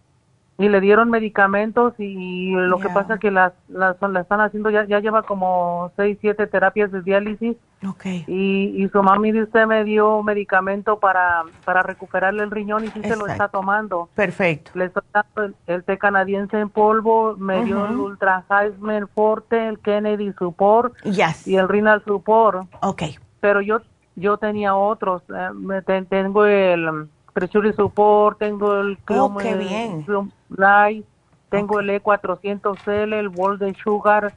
y 0.63 0.69
le 0.69 0.81
dieron 0.81 1.11
medicamentos 1.11 1.95
y 1.99 2.53
lo 2.55 2.79
que 2.79 2.89
pasa 2.89 3.19
que 3.19 3.31
las, 3.31 3.53
las 3.69 3.97
la 4.01 4.21
están 4.21 4.41
haciendo, 4.41 4.71
ya, 4.71 4.85
ya 4.85 5.01
lleva 5.01 5.23
como 5.23 5.91
seis, 5.97 6.19
siete 6.21 6.47
terapias 6.47 6.91
de 6.93 7.03
diálisis 7.03 7.57
Okay. 7.85 8.23
Y, 8.29 8.81
y 8.85 8.89
su 8.91 9.03
mami 9.03 9.33
de 9.33 9.43
usted 9.43 9.67
me 9.67 9.83
dio 9.83 10.23
medicamento 10.23 11.01
para, 11.01 11.43
para 11.65 11.83
recuperarle 11.83 12.45
el 12.45 12.53
riñón 12.53 12.85
y 12.85 12.89
sí 12.91 13.03
se 13.03 13.17
lo 13.17 13.27
está 13.27 13.49
tomando. 13.49 14.09
Perfecto. 14.15 14.71
Le 14.75 14.85
estoy 14.85 15.03
dando 15.13 15.43
el, 15.43 15.57
el 15.67 15.83
té 15.83 15.99
canadiense 15.99 16.61
en 16.61 16.71
polvo, 16.71 17.35
me 17.37 17.65
dio 17.65 17.85
el. 17.87 17.97
Ultra 17.97 18.45
Heisman 18.49 19.09
Forte, 19.09 19.67
el 19.67 19.81
Kennedy 19.81 20.33
Support 20.39 20.95
Yes. 21.03 21.49
y 21.49 21.57
el 21.57 21.69
Renal 21.69 22.05
Support. 22.05 22.69
Ok. 22.83 23.03
Pero 23.41 23.61
yo 23.61 23.81
yo 24.15 24.37
tenía 24.37 24.77
otros. 24.77 25.23
eh, 25.31 26.05
tengo 26.09 26.45
el 26.45 27.09
Pressure 27.33 27.73
Support, 27.73 28.39
tengo 28.39 28.75
el 28.81 28.99
Oh, 29.09 29.37
qué 29.39 29.55
Clom- 29.55 29.59
bien. 29.59 30.03
Clom 30.03 30.31
Light, 30.51 31.05
tengo 31.49 31.81
el 31.81 31.91
E400L, 31.91 33.15
el 33.19 33.59
de 33.59 33.75
Sugar 33.83 34.33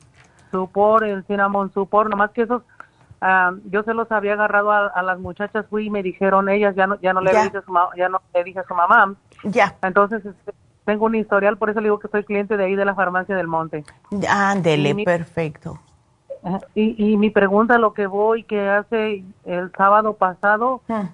Support, 0.52 1.04
el 1.06 1.24
Cinnamon 1.26 1.72
Support, 1.74 2.10
nomás 2.10 2.32
que 2.32 2.44
esos 2.44 2.62
ah, 3.22 3.54
yo 3.72 3.84
se 3.84 3.94
los 3.94 4.12
había 4.12 4.34
agarrado 4.34 4.72
a, 4.72 4.88
a 4.88 5.02
las 5.02 5.20
muchachas, 5.20 5.66
fui 5.70 5.88
y 5.88 5.90
me 5.90 6.04
dijeron 6.04 6.48
ellas, 6.50 6.76
ya 6.76 6.88
no 6.88 7.00
ya 7.02 7.14
no 7.14 7.22
le 7.22 7.32
Ya. 7.34 7.44
dije 7.46 7.58
a 7.58 7.62
su 7.62 7.72
ma- 7.72 7.90
ya 7.98 8.08
no 8.10 8.22
le 8.34 8.44
dije 8.44 8.60
a 8.60 8.64
su 8.66 8.74
mamá. 8.76 9.16
Ya. 9.44 9.76
Entonces 9.82 10.26
este, 10.26 10.54
tengo 10.86 11.06
un 11.06 11.16
historial, 11.16 11.58
por 11.58 11.70
eso 11.70 11.80
le 11.82 11.86
digo 11.88 12.00
que 12.00 12.08
soy 12.10 12.24
cliente 12.24 12.56
de 12.58 12.66
ahí 12.66 12.76
de 12.76 12.86
la 12.86 12.94
farmacia 12.96 13.36
del 13.36 13.48
Monte. 13.48 13.84
Ándele, 14.30 14.94
mi- 14.94 15.06
perfecto. 15.06 15.80
Y, 16.76 17.12
y 17.14 17.18
mi 17.18 17.32
pregunta, 17.32 17.80
lo 17.80 17.94
que 17.94 18.06
voy, 18.06 18.44
que 18.44 18.70
hace 18.70 19.24
el 19.46 19.72
sábado 19.76 20.14
pasado, 20.14 20.82
Hmm. 20.88 21.08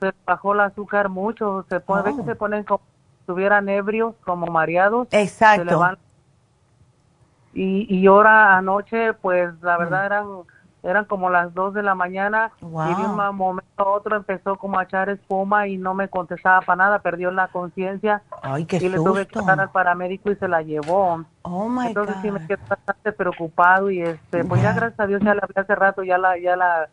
Se 0.00 0.12
bajó 0.26 0.54
el 0.54 0.60
azúcar 0.60 1.08
mucho, 1.08 1.64
se 1.68 1.80
pone, 1.80 2.02
ve 2.02 2.12
Oh. 2.12 2.16
que 2.16 2.24
se 2.24 2.34
ponen 2.36 2.64
como 2.64 2.80
si 2.84 3.20
estuvieran 3.20 3.68
ebrios, 3.68 4.14
como 4.24 4.46
mareados. 4.46 5.08
Exacto. 5.10 5.80
Y, 7.52 7.86
y 7.88 8.06
ahora 8.06 8.56
anoche, 8.56 9.14
pues 9.14 9.50
la 9.62 9.76
verdad 9.78 10.06
eran 10.06 10.26
eran 10.82 11.06
como 11.06 11.30
las 11.30 11.54
dos 11.54 11.72
de 11.72 11.82
la 11.82 11.94
mañana 11.94 12.52
y 12.60 12.94
de 12.94 13.06
un 13.06 13.16
Wow. 13.16 13.32
momento 13.32 13.64
a 13.76 13.88
otro 13.88 14.16
empezó 14.16 14.56
como 14.58 14.78
a 14.78 14.82
echar 14.82 15.08
espuma 15.08 15.66
y 15.66 15.78
no 15.78 15.94
me 15.94 16.08
contestaba 16.08 16.60
para 16.60 16.76
nada, 16.76 16.98
perdió 16.98 17.30
la 17.30 17.48
conciencia 17.48 18.22
Ay, 18.42 18.66
qué 18.66 18.78
y 18.78 18.88
le 18.90 18.98
tuve 18.98 19.26
que 19.26 19.40
dar 19.40 19.58
al 19.60 19.70
paramédico 19.70 20.30
y 20.30 20.36
se 20.36 20.46
la 20.46 20.60
llevó. 20.60 21.24
Oh 21.44 21.68
my 21.70 21.86
Entonces 21.88 22.18
sí 22.20 22.30
me 22.30 22.40
quedé 22.40 22.58
bastante 22.68 23.12
preocupado 23.12 23.90
y 23.90 24.00
este, 24.02 24.44
pues 24.44 24.60
ya 24.62 24.68
Ya. 24.74 24.74
gracias 24.74 25.00
a 25.00 25.06
Dios 25.06 25.22
ya 25.22 25.34
la 25.34 25.40
hablé 25.42 25.54
hace 25.62 25.74
rato, 25.74 26.02
ya 26.02 26.18
la, 26.18 26.38
ya 26.38 26.56
la, 26.56 26.90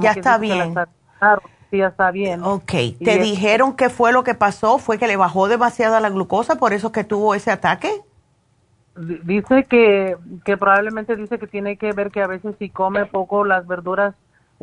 Ya 0.00 0.14
que 0.14 0.20
está 0.20 0.38
la 0.38 0.40
bien. 0.40 0.74
sacaron, 0.74 1.50
sí, 1.74 1.80
está 1.82 2.10
bien. 2.10 2.42
Ok. 2.44 2.64
¿Te 2.70 2.94
es- 3.16 3.22
dijeron 3.22 3.74
qué 3.74 3.88
fue 3.90 4.12
lo 4.12 4.22
que 4.24 4.34
pasó? 4.34 4.78
¿Fue 4.78 4.98
que 4.98 5.06
le 5.08 5.16
bajó 5.16 5.48
demasiada 5.48 6.00
la 6.00 6.10
glucosa, 6.10 6.56
por 6.56 6.72
eso 6.72 6.92
que 6.92 7.04
tuvo 7.04 7.34
ese 7.34 7.50
ataque? 7.50 7.90
di- 8.96 9.20
Dice 9.24 9.64
que, 9.64 10.16
que 10.44 10.56
probablemente 10.56 11.16
dice 11.16 11.38
que 11.38 11.46
tiene 11.46 11.76
que 11.76 11.92
ver 11.92 12.10
que 12.10 12.22
a 12.22 12.26
veces 12.26 12.54
si 12.58 12.70
come 12.70 13.06
poco 13.06 13.44
las 13.44 13.66
verduras, 13.66 14.14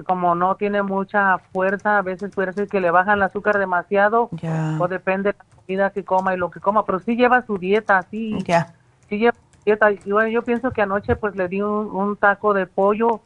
como 0.08 0.36
no 0.36 0.56
tiene 0.56 0.82
mucha 0.84 1.38
fuerza, 1.52 1.98
a 1.98 2.02
veces 2.02 2.32
puede 2.34 2.54
ser 2.54 2.68
que 2.70 2.80
le 2.80 2.92
bajan 2.92 3.16
el 3.18 3.24
azúcar 3.24 3.58
demasiado 3.60 4.30
Ya. 4.32 4.78
o 4.80 4.88
depende 4.88 5.34
de 5.34 5.38
la 5.38 5.56
comida 5.56 5.90
que 5.90 6.06
coma 6.06 6.34
y 6.34 6.38
lo 6.38 6.50
que 6.50 6.62
coma, 6.62 6.86
pero 6.86 7.00
sí 7.00 7.16
lleva 7.18 7.46
su 7.46 7.58
dieta, 7.58 8.02
sí. 8.10 8.38
Ya. 8.46 8.74
sí 9.10 9.18
lleva 9.18 9.34
su 9.34 9.64
dieta. 9.66 9.92
Y 9.92 10.12
bueno, 10.12 10.30
yo 10.30 10.44
pienso 10.44 10.72
que 10.72 10.82
anoche 10.82 11.16
pues 11.18 11.36
le 11.36 11.50
di 11.50 11.62
un, 11.62 11.88
un 11.94 12.16
taco 12.16 12.54
de 12.54 12.66
pollo 12.68 13.20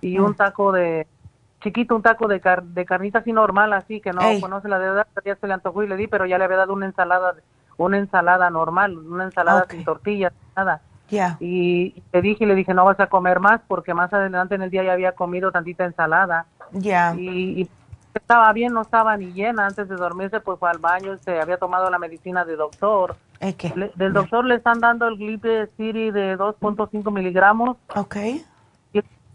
y 0.00 0.18
Mm. 0.18 0.24
un 0.24 0.34
taco 0.34 0.70
de 0.72 1.06
chiquito, 1.66 1.96
un 1.96 2.02
taco 2.02 2.28
de, 2.28 2.40
car- 2.40 2.62
de 2.62 2.84
carnita 2.84 3.18
así 3.18 3.32
normal, 3.32 3.72
así 3.72 4.00
que 4.00 4.12
no, 4.12 4.22
Ey. 4.22 4.40
se 4.40 4.68
la 4.68 5.06
pero 5.14 5.24
ya 5.24 5.36
se 5.36 5.46
le 5.46 5.52
antojó 5.54 5.82
y 5.82 5.88
le 5.88 5.96
di, 5.96 6.06
pero 6.06 6.24
ya 6.26 6.38
le 6.38 6.44
había 6.44 6.58
dado 6.58 6.72
una 6.72 6.86
ensalada, 6.86 7.34
una 7.76 7.98
ensalada 7.98 8.48
normal, 8.50 8.96
una 8.96 9.24
ensalada 9.24 9.66
sin 9.68 9.84
tortillas, 9.84 10.32
nada. 10.56 10.80
Ya. 11.08 11.36
Y 11.40 12.02
le 12.12 12.22
dije, 12.22 12.44
y 12.44 12.46
le 12.46 12.54
dije, 12.54 12.72
no 12.74 12.84
vas 12.84 12.98
a 13.00 13.06
comer 13.08 13.38
más 13.40 13.60
porque 13.68 13.94
más 13.94 14.12
adelante 14.12 14.54
en 14.54 14.62
el 14.62 14.70
día 14.70 14.82
ya 14.84 14.92
había 14.92 15.12
comido 15.12 15.50
tantita 15.52 15.84
ensalada. 15.84 16.46
Ya. 16.72 17.14
Y, 17.16 17.62
y 17.62 17.70
estaba 18.14 18.52
bien, 18.52 18.72
no 18.72 18.82
estaba 18.82 19.16
ni 19.16 19.32
llena. 19.32 19.66
Antes 19.66 19.88
de 19.88 19.94
dormirse, 19.96 20.40
pues 20.40 20.58
fue 20.58 20.68
al 20.70 20.78
baño, 20.78 21.16
se 21.24 21.40
había 21.40 21.58
tomado 21.58 21.90
la 21.90 21.98
medicina 21.98 22.44
de 22.44 22.56
doctor. 22.56 23.16
Le- 23.76 23.92
del 23.94 24.12
doctor 24.12 24.44
le 24.46 24.54
están 24.56 24.80
dando 24.80 25.06
el 25.06 25.16
Glipe 25.16 25.66
City 25.76 26.10
de 26.10 26.36
2.5 26.38 27.12
miligramos 27.12 27.76
Ok. 27.94 28.16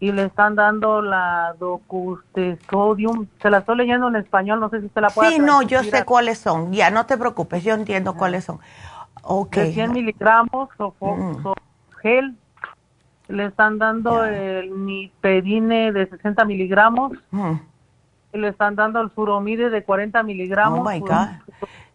Y, 0.02 0.12
le 0.12 0.24
están 0.24 0.56
dando 0.56 1.02
la 1.02 1.56
docustesodium. 1.60 3.28
Se 3.42 3.50
la 3.50 3.60
estoy 3.60 3.78
leyendo 3.78 4.08
en 4.08 4.16
español, 4.16 4.60
no 4.60 4.70
sé 4.70 4.80
si 4.80 4.88
usted 4.88 5.02
la 5.02 5.10
puede 5.10 5.30
Sí, 5.30 5.40
no, 5.40 5.62
yo 5.62 5.84
sé 5.84 6.04
cuáles 6.04 6.40
son. 6.40 6.74
Ya, 6.74 6.90
no 6.90 7.06
te 7.06 7.18
preocupes, 7.18 7.64
yo 7.64 7.74
entiendo 7.76 8.16
cuáles 8.16 8.44
son. 8.46 8.60
Ok. 9.22 9.56
De 9.58 9.74
100 9.74 9.94
miligramos, 9.94 10.70
sofo- 10.78 11.16
Mm. 11.16 11.44
sofgel. 11.44 12.36
Le 13.28 13.46
están 13.46 13.78
dando 13.78 14.26
el 14.26 14.86
nipedine 14.86 15.92
de 15.92 16.08
60 16.08 16.44
miligramos. 16.46 17.14
Mm. 17.30 17.54
Le 18.34 18.48
están 18.48 18.76
dando 18.76 19.00
el 19.02 19.12
suromide 19.12 19.70
de 19.70 19.84
40 19.84 20.24
miligramos. 20.24 20.80
Oh 20.80 20.90
my 20.90 21.00
God. 21.00 21.28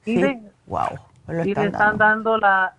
Suromide. 0.04 0.34
Sí. 0.34 0.38
Wow. 0.66 0.88
Y 1.28 1.54
le 1.54 1.66
están 1.66 1.72
dando. 1.72 2.04
dando 2.04 2.38
la, 2.38 2.74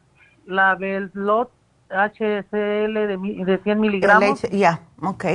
la 0.46 0.76
Belslot 0.76 1.52
HCL 1.90 2.94
de, 3.08 3.18
de 3.46 3.58
100 3.64 3.72
El 3.74 3.80
miligramos 3.80 4.42
Ya, 4.52 4.82
ok. 5.02 5.26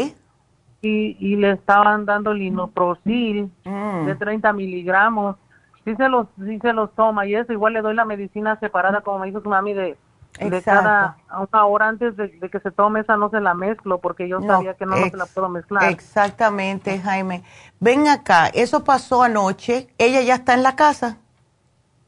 y, 0.83 1.17
y 1.21 1.37
le 1.37 1.53
estaban 1.53 2.05
dando 2.07 2.35
linoprosil 2.35 3.51
Mm. 3.65 4.07
de 4.07 4.15
30 4.17 4.53
miligramos. 4.53 5.37
Sí 5.85 5.95
se, 5.97 6.09
los, 6.09 6.27
sí 6.45 6.59
se 6.61 6.73
los 6.73 6.95
toma 6.95 7.27
y 7.27 7.35
eso, 7.35 7.53
igual 7.53 7.73
le 7.73 7.83
doy 7.83 7.95
la 7.95 8.05
medicina 8.05 8.59
separada 8.61 9.01
como 9.01 9.19
me 9.21 9.27
dijo 9.27 9.41
su 9.41 9.49
mami 9.49 9.75
de, 9.75 9.97
de 10.39 10.63
cada 10.63 11.17
una 11.51 11.65
hora 11.67 11.89
antes 11.89 12.17
de, 12.17 12.29
de 12.29 12.49
que 12.51 12.61
se 12.61 12.71
tome 12.71 13.01
esa 13.01 13.17
no 13.17 13.31
se 13.31 13.41
la 13.41 13.55
mezclo 13.55 13.99
porque 13.99 14.29
yo 14.29 14.39
No, 14.39 14.47
sabía 14.47 14.75
que 14.75 14.87
no, 14.87 14.97
se 14.97 15.17
la 15.17 15.27
puedo 15.27 15.49
mezclar. 15.49 15.91
Exactamente, 15.91 17.01
Jaime. 17.01 17.43
Ven 17.81 18.07
acá, 18.09 18.47
eso 18.55 18.85
pasó 18.85 19.23
anoche. 19.25 19.89
¿Ella 19.99 20.21
ya 20.23 20.37
está 20.37 20.55
en 20.55 20.63
la 20.63 20.77
casa? 20.77 21.19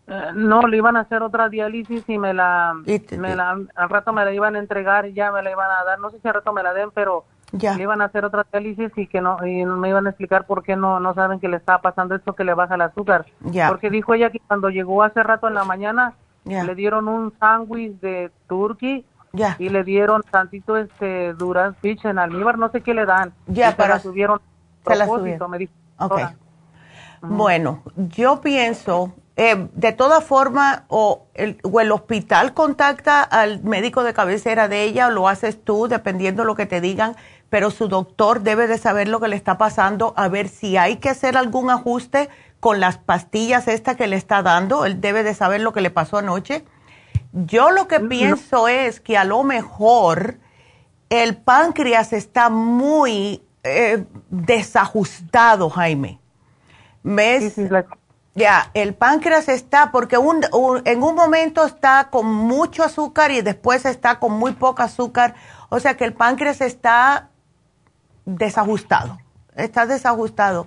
Eh, 0.06 0.31
no, 0.35 0.60
le 0.62 0.76
iban 0.76 0.97
a 0.97 1.01
hacer 1.01 1.22
otra 1.22 1.48
diálisis 1.48 2.05
y 2.09 2.18
me 2.18 2.35
la, 2.35 2.74
Y 2.86 3.16
me 3.16 3.35
la, 3.35 3.59
al 3.74 3.89
rato 3.89 4.12
me 4.12 4.24
la 4.24 4.32
iban 4.32 4.55
a 4.55 4.59
entregar 4.59 5.06
y 5.06 5.14
ya 5.14 5.32
me 5.32 5.43
la 5.43 5.51
iban 5.51 5.70
a 5.70 5.85
dar. 5.85 5.98
No 5.98 6.10
sé 6.10 6.18
si 6.20 6.28
al 6.28 6.35
rato 6.35 6.52
me 6.52 6.62
la 6.62 6.74
den, 6.74 6.90
pero 6.94 7.24
Ya. 7.52 7.74
le 7.74 7.85
iban 7.85 8.02
a 8.02 8.06
hacer 8.06 8.24
otra 8.24 8.44
diálisis 8.52 8.93
y 8.97 9.06
que 9.06 9.20
no, 9.22 9.39
y 9.47 9.64
me 9.64 9.89
iban 9.89 10.06
a 10.06 10.10
explicar 10.10 10.44
por 10.47 10.62
qué 10.62 10.76
no, 10.76 11.01
no 11.01 11.14
saben 11.14 11.40
que 11.40 11.48
le 11.48 11.56
está 11.56 11.78
pasando 11.81 12.14
esto 12.14 12.35
que 12.35 12.44
le 12.44 12.52
baja 12.55 12.74
el 12.74 12.82
azúcar. 12.82 13.24
Ya. 13.40 13.68
Porque 13.68 13.89
dijo 13.90 14.12
ella 14.12 14.28
que 14.31 14.40
cuando 14.40 14.68
llegó 14.68 15.02
hace 15.02 15.22
rato 15.22 15.48
en 15.48 15.55
la 15.55 15.64
mañana, 15.64 16.12
Ya. 16.44 16.64
le 16.64 16.74
dieron 16.74 17.09
un 17.09 17.32
sándwich 17.40 17.98
de 18.01 18.31
turkey 18.48 19.06
Ya. 19.32 19.56
y 19.59 19.70
le 19.70 19.85
dieron 19.85 20.22
tantito 20.31 20.76
este 20.76 21.32
Duraz 21.32 21.74
Beach 21.82 22.05
en 22.05 22.18
almíbar, 22.18 22.59
no 22.59 22.68
sé 22.70 22.82
qué 22.82 22.93
le 22.93 23.06
dan. 23.06 23.32
Ya, 23.47 23.68
Y 23.68 23.70
se 23.70 23.76
pero 23.78 23.89
la 23.94 23.98
subieron. 24.01 24.40
se 24.86 24.97
la 24.97 25.06
subieron. 25.06 25.51
me 25.51 25.56
dijo. 25.59 25.72
Ok. 25.98 26.10
doctora. 26.10 26.35
Bueno, 27.22 27.82
yo 27.97 28.40
pienso, 28.43 29.14
eh, 29.36 29.69
de 29.73 29.93
todas 29.93 30.23
formas, 30.24 30.82
o 30.89 31.27
el, 31.35 31.59
o 31.62 31.81
el 31.81 31.90
hospital 31.93 32.55
contacta 32.55 33.23
al 33.23 33.62
médico 33.65 34.05
de 34.05 34.15
cabecera 34.15 34.69
de 34.69 34.85
ella 34.85 35.09
o 35.09 35.11
lo 35.11 35.28
haces 35.28 35.62
tú, 35.65 35.89
dependiendo 35.89 36.44
lo 36.44 36.55
que 36.55 36.66
te 36.66 36.81
digan, 36.81 37.16
pero 37.51 37.70
su 37.70 37.89
doctor 37.89 38.40
debe 38.43 38.66
de 38.66 38.78
saber 38.78 39.09
lo 39.09 39.20
que 39.20 39.28
le 39.28 39.36
está 39.36 39.59
pasando, 39.59 40.15
a 40.16 40.28
ver 40.28 40.48
si 40.48 40.77
hay 40.77 40.97
que 40.97 41.11
hacer 41.11 41.36
algún 41.36 41.70
ajuste 41.70 42.28
con 42.61 42.81
las 42.81 42.97
pastillas 42.98 43.69
esta 43.69 43.94
que 43.97 44.06
le 44.06 44.16
está 44.16 44.43
dando, 44.43 44.86
él 44.86 45.01
debe 45.01 45.23
de 45.23 45.35
saber 45.35 45.61
lo 45.61 45.73
que 45.73 45.81
le 45.81 45.90
pasó 45.90 46.19
anoche. 46.19 46.65
Yo 47.32 47.70
lo 47.70 47.89
que 47.89 47.98
pienso 48.01 48.69
es 48.69 49.01
que 49.01 49.19
a 49.19 49.24
lo 49.24 49.43
mejor 49.43 50.36
el 51.11 51.36
páncreas 51.36 52.12
está 52.12 52.48
muy 52.51 53.43
eh, 53.65 54.05
desajustado, 54.31 55.69
Jaime. 55.70 56.20
¿Ves? 57.02 57.43
Sí, 57.55 57.62
sí, 57.65 57.69
la- 57.69 57.85
Ya, 58.36 58.70
el 58.74 58.94
páncreas 58.94 59.48
está, 59.48 59.93
porque 59.93 60.19
un, 60.19 60.40
un- 60.52 60.82
en 60.86 61.02
un 61.05 61.15
momento 61.15 61.65
está 61.65 62.09
con 62.11 62.27
mucho 62.27 62.82
azúcar 62.82 63.31
y 63.31 63.43
después 63.43 63.85
está 63.85 64.19
con 64.19 64.32
muy 64.32 64.52
poco 64.52 64.82
azúcar. 64.82 65.35
O 65.69 65.78
sea 65.78 65.97
que 65.97 66.05
el 66.05 66.15
páncreas 66.15 66.61
está 66.61 67.28
desajustado. 68.24 69.19
Está 69.56 69.86
desajustado. 69.86 70.66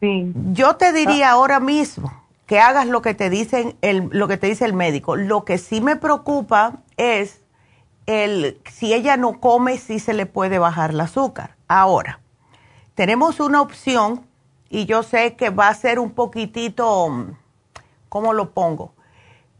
sí. 0.00 0.32
Yo 0.52 0.76
te 0.76 0.92
diría 0.92 1.30
ahora 1.30 1.58
mismo 1.60 2.12
que 2.46 2.60
hagas 2.60 2.86
lo 2.86 3.02
que 3.02 3.14
te 3.14 3.30
dicen 3.30 3.76
el, 3.80 4.08
lo 4.12 4.28
que 4.28 4.36
te 4.36 4.46
dice 4.46 4.64
el 4.64 4.72
médico. 4.72 5.16
Lo 5.16 5.44
que 5.44 5.58
sí 5.58 5.80
me 5.80 5.96
preocupa 5.96 6.74
es 6.96 7.40
el 8.06 8.60
si 8.70 8.92
ella 8.94 9.16
no 9.16 9.40
come, 9.40 9.76
si 9.78 9.98
se 9.98 10.14
le 10.14 10.26
puede 10.26 10.58
bajar 10.58 10.90
el 10.90 11.00
azúcar. 11.00 11.56
Ahora, 11.68 12.20
tenemos 12.94 13.40
una 13.40 13.60
opción 13.60 14.26
y 14.70 14.86
yo 14.86 15.02
sé 15.02 15.34
que 15.34 15.50
va 15.50 15.68
a 15.68 15.74
ser 15.74 15.98
un 15.98 16.12
poquitito, 16.12 17.26
¿cómo 18.08 18.32
lo 18.32 18.52
pongo? 18.52 18.94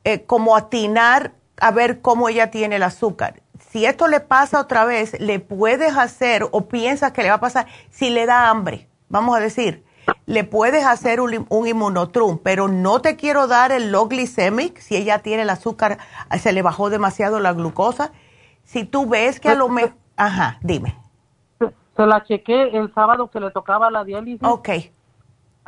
Eh, 0.04 0.24
como 0.24 0.56
atinar 0.56 1.32
a 1.60 1.72
ver 1.72 2.00
cómo 2.00 2.28
ella 2.28 2.50
tiene 2.50 2.76
el 2.76 2.84
azúcar. 2.84 3.42
Si 3.58 3.84
esto 3.84 4.06
le 4.08 4.20
pasa 4.20 4.60
otra 4.60 4.84
vez, 4.84 5.20
le 5.20 5.40
puedes 5.40 5.96
hacer 5.96 6.46
o 6.52 6.68
piensas 6.68 7.12
que 7.12 7.22
le 7.22 7.28
va 7.28 7.34
a 7.34 7.40
pasar, 7.40 7.66
si 7.90 8.08
le 8.08 8.24
da 8.24 8.48
hambre, 8.48 8.88
vamos 9.08 9.36
a 9.36 9.40
decir, 9.40 9.84
le 10.26 10.44
puedes 10.44 10.86
hacer 10.86 11.20
un, 11.20 11.44
un 11.48 11.66
inmunotrum, 11.66 12.38
pero 12.38 12.68
no 12.68 13.00
te 13.00 13.16
quiero 13.16 13.48
dar 13.48 13.72
el 13.72 13.90
low 13.90 14.08
glycemic 14.08 14.78
si 14.78 14.96
ella 14.96 15.18
tiene 15.18 15.42
el 15.42 15.50
azúcar, 15.50 15.98
se 16.38 16.52
le 16.52 16.62
bajó 16.62 16.88
demasiado 16.88 17.40
la 17.40 17.52
glucosa. 17.52 18.12
Si 18.62 18.84
tú 18.84 19.08
ves 19.08 19.40
que 19.40 19.48
a 19.48 19.54
lo 19.54 19.68
mejor, 19.68 19.94
ajá, 20.16 20.58
dime. 20.62 20.96
se 21.58 22.06
la 22.06 22.22
chequé 22.24 22.76
el 22.78 22.94
sábado 22.94 23.28
que 23.28 23.40
le 23.40 23.50
tocaba 23.50 23.90
la 23.90 24.04
diálisis. 24.04 24.46
Ok. 24.48 24.68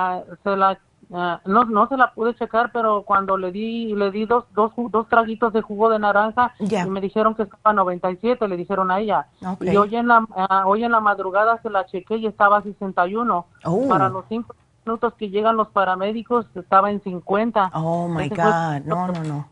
Ah, 0.02 0.22
se 0.42 0.56
la 0.56 0.78
ah, 1.12 1.40
no 1.44 1.64
no 1.64 1.88
se 1.88 1.96
la 1.96 2.12
pude 2.12 2.34
checar, 2.34 2.70
pero 2.72 3.02
cuando 3.02 3.36
le 3.36 3.52
di 3.52 3.94
le 3.94 4.10
di 4.10 4.24
dos 4.26 4.44
dos 4.54 4.72
dos 4.90 5.08
traguitos 5.08 5.52
de 5.52 5.62
jugo 5.62 5.90
de 5.90 5.98
naranja 5.98 6.54
Ya. 6.58 6.86
y 6.86 6.90
me 6.90 7.00
dijeron 7.00 7.34
que 7.34 7.44
estaba 7.44 7.72
97, 7.72 8.48
le 8.48 8.56
dijeron 8.56 8.90
a 8.90 9.00
ella. 9.00 9.26
Y 9.60 9.76
hoy 9.76 9.94
en 9.96 10.08
la 10.08 10.26
ah, 10.36 10.64
hoy 10.66 10.84
en 10.84 10.92
la 10.92 11.00
madrugada 11.00 11.60
se 11.62 11.70
la 11.70 11.86
chequé 11.86 12.16
y 12.16 12.26
estaba 12.26 12.58
a 12.58 12.62
61. 12.62 13.46
Oh. 13.64 13.88
Para 13.88 14.08
los 14.08 14.24
cinco 14.28 14.54
minutos 14.84 15.14
que 15.14 15.30
llegan 15.30 15.56
los 15.56 15.68
paramédicos 15.68 16.46
estaba 16.54 16.90
en 16.90 17.00
50. 17.02 17.70
Oh 17.74 18.08
my 18.08 18.28
fue- 18.28 18.36
God, 18.36 18.84
no, 18.86 19.06
no, 19.08 19.22
no. 19.24 19.48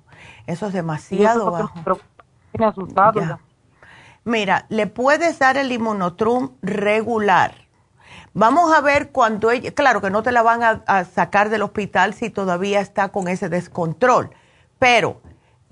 Eso 0.46 0.66
es 0.66 0.70
eso 0.70 0.70
demasiado 0.70 1.50
bajo. 1.50 2.00
me 2.58 2.64
asustado. 2.64 3.38
Mira, 4.24 4.66
le 4.68 4.86
puedes 4.86 5.38
dar 5.38 5.56
el 5.56 5.72
inmunotrum 5.72 6.50
regular. 6.62 7.54
Vamos 8.32 8.72
a 8.72 8.80
ver 8.80 9.10
cuando 9.10 9.50
ella, 9.50 9.72
claro 9.72 10.00
que 10.00 10.10
no 10.10 10.22
te 10.22 10.32
la 10.32 10.42
van 10.42 10.62
a, 10.62 11.04
sacar 11.04 11.50
del 11.50 11.62
hospital 11.62 12.14
si 12.14 12.30
todavía 12.30 12.80
está 12.80 13.08
con 13.08 13.26
ese 13.26 13.48
descontrol, 13.48 14.30
pero 14.78 15.20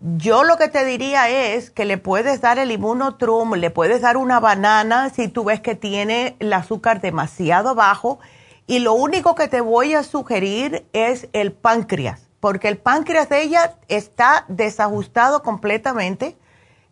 yo 0.00 0.44
lo 0.44 0.56
que 0.56 0.68
te 0.68 0.84
diría 0.84 1.28
es 1.28 1.70
que 1.70 1.84
le 1.84 1.98
puedes 1.98 2.40
dar 2.40 2.58
el 2.58 2.70
inmunotrum, 2.70 3.54
le 3.54 3.70
puedes 3.70 4.00
dar 4.00 4.16
una 4.16 4.40
banana 4.40 5.10
si 5.10 5.28
tú 5.28 5.44
ves 5.44 5.60
que 5.60 5.74
tiene 5.74 6.36
el 6.38 6.52
azúcar 6.52 7.00
demasiado 7.00 7.74
bajo 7.74 8.18
y 8.66 8.80
lo 8.80 8.92
único 8.92 9.34
que 9.34 9.48
te 9.48 9.60
voy 9.60 9.94
a 9.94 10.02
sugerir 10.02 10.86
es 10.92 11.28
el 11.32 11.52
páncreas, 11.52 12.28
porque 12.38 12.68
el 12.68 12.76
páncreas 12.76 13.28
de 13.28 13.42
ella 13.42 13.76
está 13.88 14.44
desajustado 14.48 15.42
completamente. 15.42 16.36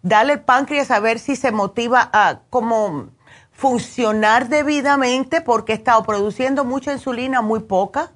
Dale 0.02 0.35
el 0.35 0.40
páncreas 0.40 0.90
a 0.90 1.01
ver 1.01 1.18
si 1.18 1.36
se 1.36 1.52
motiva 1.52 2.09
a 2.12 2.40
como 2.51 3.10
funcionar 3.57 4.49
debidamente 4.49 5.41
porque 5.41 5.73
ha 5.73 5.77
estado 5.77 6.03
produciendo 6.05 6.65
mucha 6.65 6.93
insulina, 6.93 7.41
muy 7.41 7.61
poca. 7.61 8.12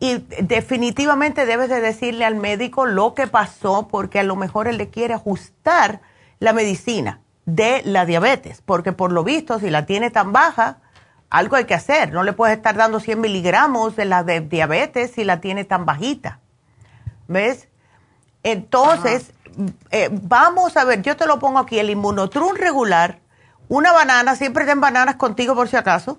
Y 0.00 0.18
definitivamente 0.42 1.46
debes 1.46 1.68
de 1.68 1.80
decirle 1.80 2.24
al 2.24 2.34
médico 2.34 2.86
lo 2.86 3.14
que 3.14 3.26
pasó 3.26 3.88
porque 3.88 4.20
a 4.20 4.24
lo 4.24 4.36
mejor 4.36 4.68
él 4.68 4.76
le 4.76 4.90
quiere 4.90 5.14
ajustar 5.14 6.00
la 6.40 6.52
medicina 6.52 7.20
de 7.46 7.82
la 7.84 8.04
diabetes, 8.04 8.62
porque 8.64 8.92
por 8.92 9.10
lo 9.10 9.24
visto 9.24 9.58
si 9.58 9.70
la 9.70 9.86
tiene 9.86 10.10
tan 10.10 10.32
baja, 10.32 10.78
algo 11.30 11.56
hay 11.56 11.64
que 11.64 11.74
hacer. 11.74 12.12
No 12.12 12.22
le 12.22 12.32
puedes 12.32 12.56
estar 12.56 12.76
dando 12.76 13.00
100 13.00 13.20
miligramos 13.20 13.96
de 13.96 14.04
la 14.04 14.22
de 14.22 14.40
diabetes 14.40 15.12
si 15.12 15.24
la 15.24 15.40
tiene 15.40 15.64
tan 15.64 15.84
bajita. 15.84 16.40
¿Ves? 17.26 17.68
Entonces, 18.42 19.32
eh, 19.90 20.08
vamos 20.12 20.76
a 20.76 20.84
ver, 20.84 21.02
yo 21.02 21.16
te 21.16 21.26
lo 21.26 21.38
pongo 21.38 21.58
aquí, 21.58 21.78
el 21.78 21.90
inmunotrun 21.90 22.56
regular, 22.56 23.20
una 23.68 23.92
banana, 23.92 24.34
siempre 24.34 24.64
den 24.64 24.80
bananas 24.80 25.16
contigo 25.16 25.54
por 25.54 25.68
si 25.68 25.76
acaso, 25.76 26.18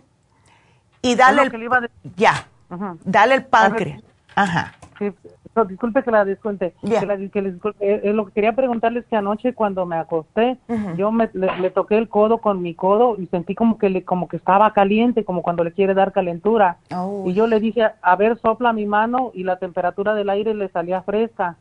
y 1.01 1.15
dale 1.15 1.43
el, 1.43 1.89
ya, 2.15 2.47
Ajá. 2.69 2.95
dale 3.03 3.35
el 3.35 3.45
páncreas. 3.45 4.01
Ajá. 4.35 4.73
Sí, 4.97 5.11
no, 5.55 5.65
disculpe 5.65 6.03
que 6.03 6.11
la 6.11 6.25
disculpe. 6.25 6.73
Ya. 6.81 6.99
Que 6.99 7.05
la- 7.05 7.17
que 7.29 7.41
le 7.41 7.51
disculpe. 7.53 7.77
Eh, 7.85 8.01
eh, 8.03 8.13
lo 8.13 8.25
que 8.27 8.33
quería 8.33 8.53
preguntarles 8.53 9.05
que 9.05 9.15
anoche 9.15 9.53
cuando 9.53 9.85
me 9.85 9.95
acosté, 9.95 10.57
yo 10.97 11.11
me, 11.11 11.29
le, 11.33 11.57
le 11.59 11.69
toqué 11.71 11.97
el 11.97 12.09
codo 12.09 12.39
con 12.39 12.61
mi 12.61 12.75
codo 12.75 13.15
y 13.17 13.25
sentí 13.27 13.55
como 13.55 13.77
que 13.77 13.89
le, 13.89 14.03
como 14.03 14.27
que 14.27 14.37
estaba 14.37 14.71
caliente, 14.73 15.23
como 15.25 15.41
cuando 15.41 15.63
le 15.63 15.71
quiere 15.71 15.93
dar 15.93 16.11
calentura. 16.11 16.77
Oh. 16.93 17.23
Y 17.25 17.33
yo 17.33 17.47
le 17.47 17.59
dije, 17.59 17.89
a 18.01 18.15
ver, 18.17 18.37
sopla 18.39 18.73
mi 18.73 18.85
mano 18.85 19.31
y 19.33 19.43
la 19.43 19.57
temperatura 19.57 20.13
del 20.13 20.29
aire 20.29 20.53
le 20.53 20.69
salía 20.69 21.01
fresca. 21.01 21.55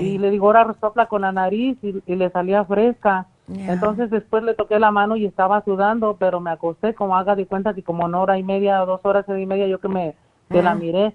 Y 0.00 0.18
le 0.18 0.30
digo, 0.30 0.46
ahora 0.46 0.74
sopla 0.80 1.06
con 1.06 1.20
la 1.22 1.30
nariz 1.30 1.76
y, 1.82 2.02
y 2.06 2.16
le 2.16 2.30
salía 2.30 2.64
fresca. 2.64 3.26
Entonces 3.66 4.10
después 4.10 4.42
le 4.42 4.54
toqué 4.54 4.78
la 4.78 4.90
mano 4.90 5.16
y 5.16 5.26
estaba 5.26 5.62
sudando, 5.64 6.16
pero 6.18 6.40
me 6.40 6.50
acosté 6.50 6.94
como 6.94 7.16
haga 7.16 7.34
de 7.36 7.46
cuenta 7.46 7.74
que 7.74 7.82
como 7.82 8.04
una 8.06 8.20
hora 8.20 8.38
y 8.38 8.42
media, 8.42 8.78
dos 8.78 9.00
horas 9.04 9.26
y 9.28 9.46
media 9.46 9.66
yo 9.66 9.80
que 9.80 9.88
me 9.88 10.16
que 10.50 10.62
la 10.62 10.74
miré, 10.74 11.06
eh, 11.08 11.14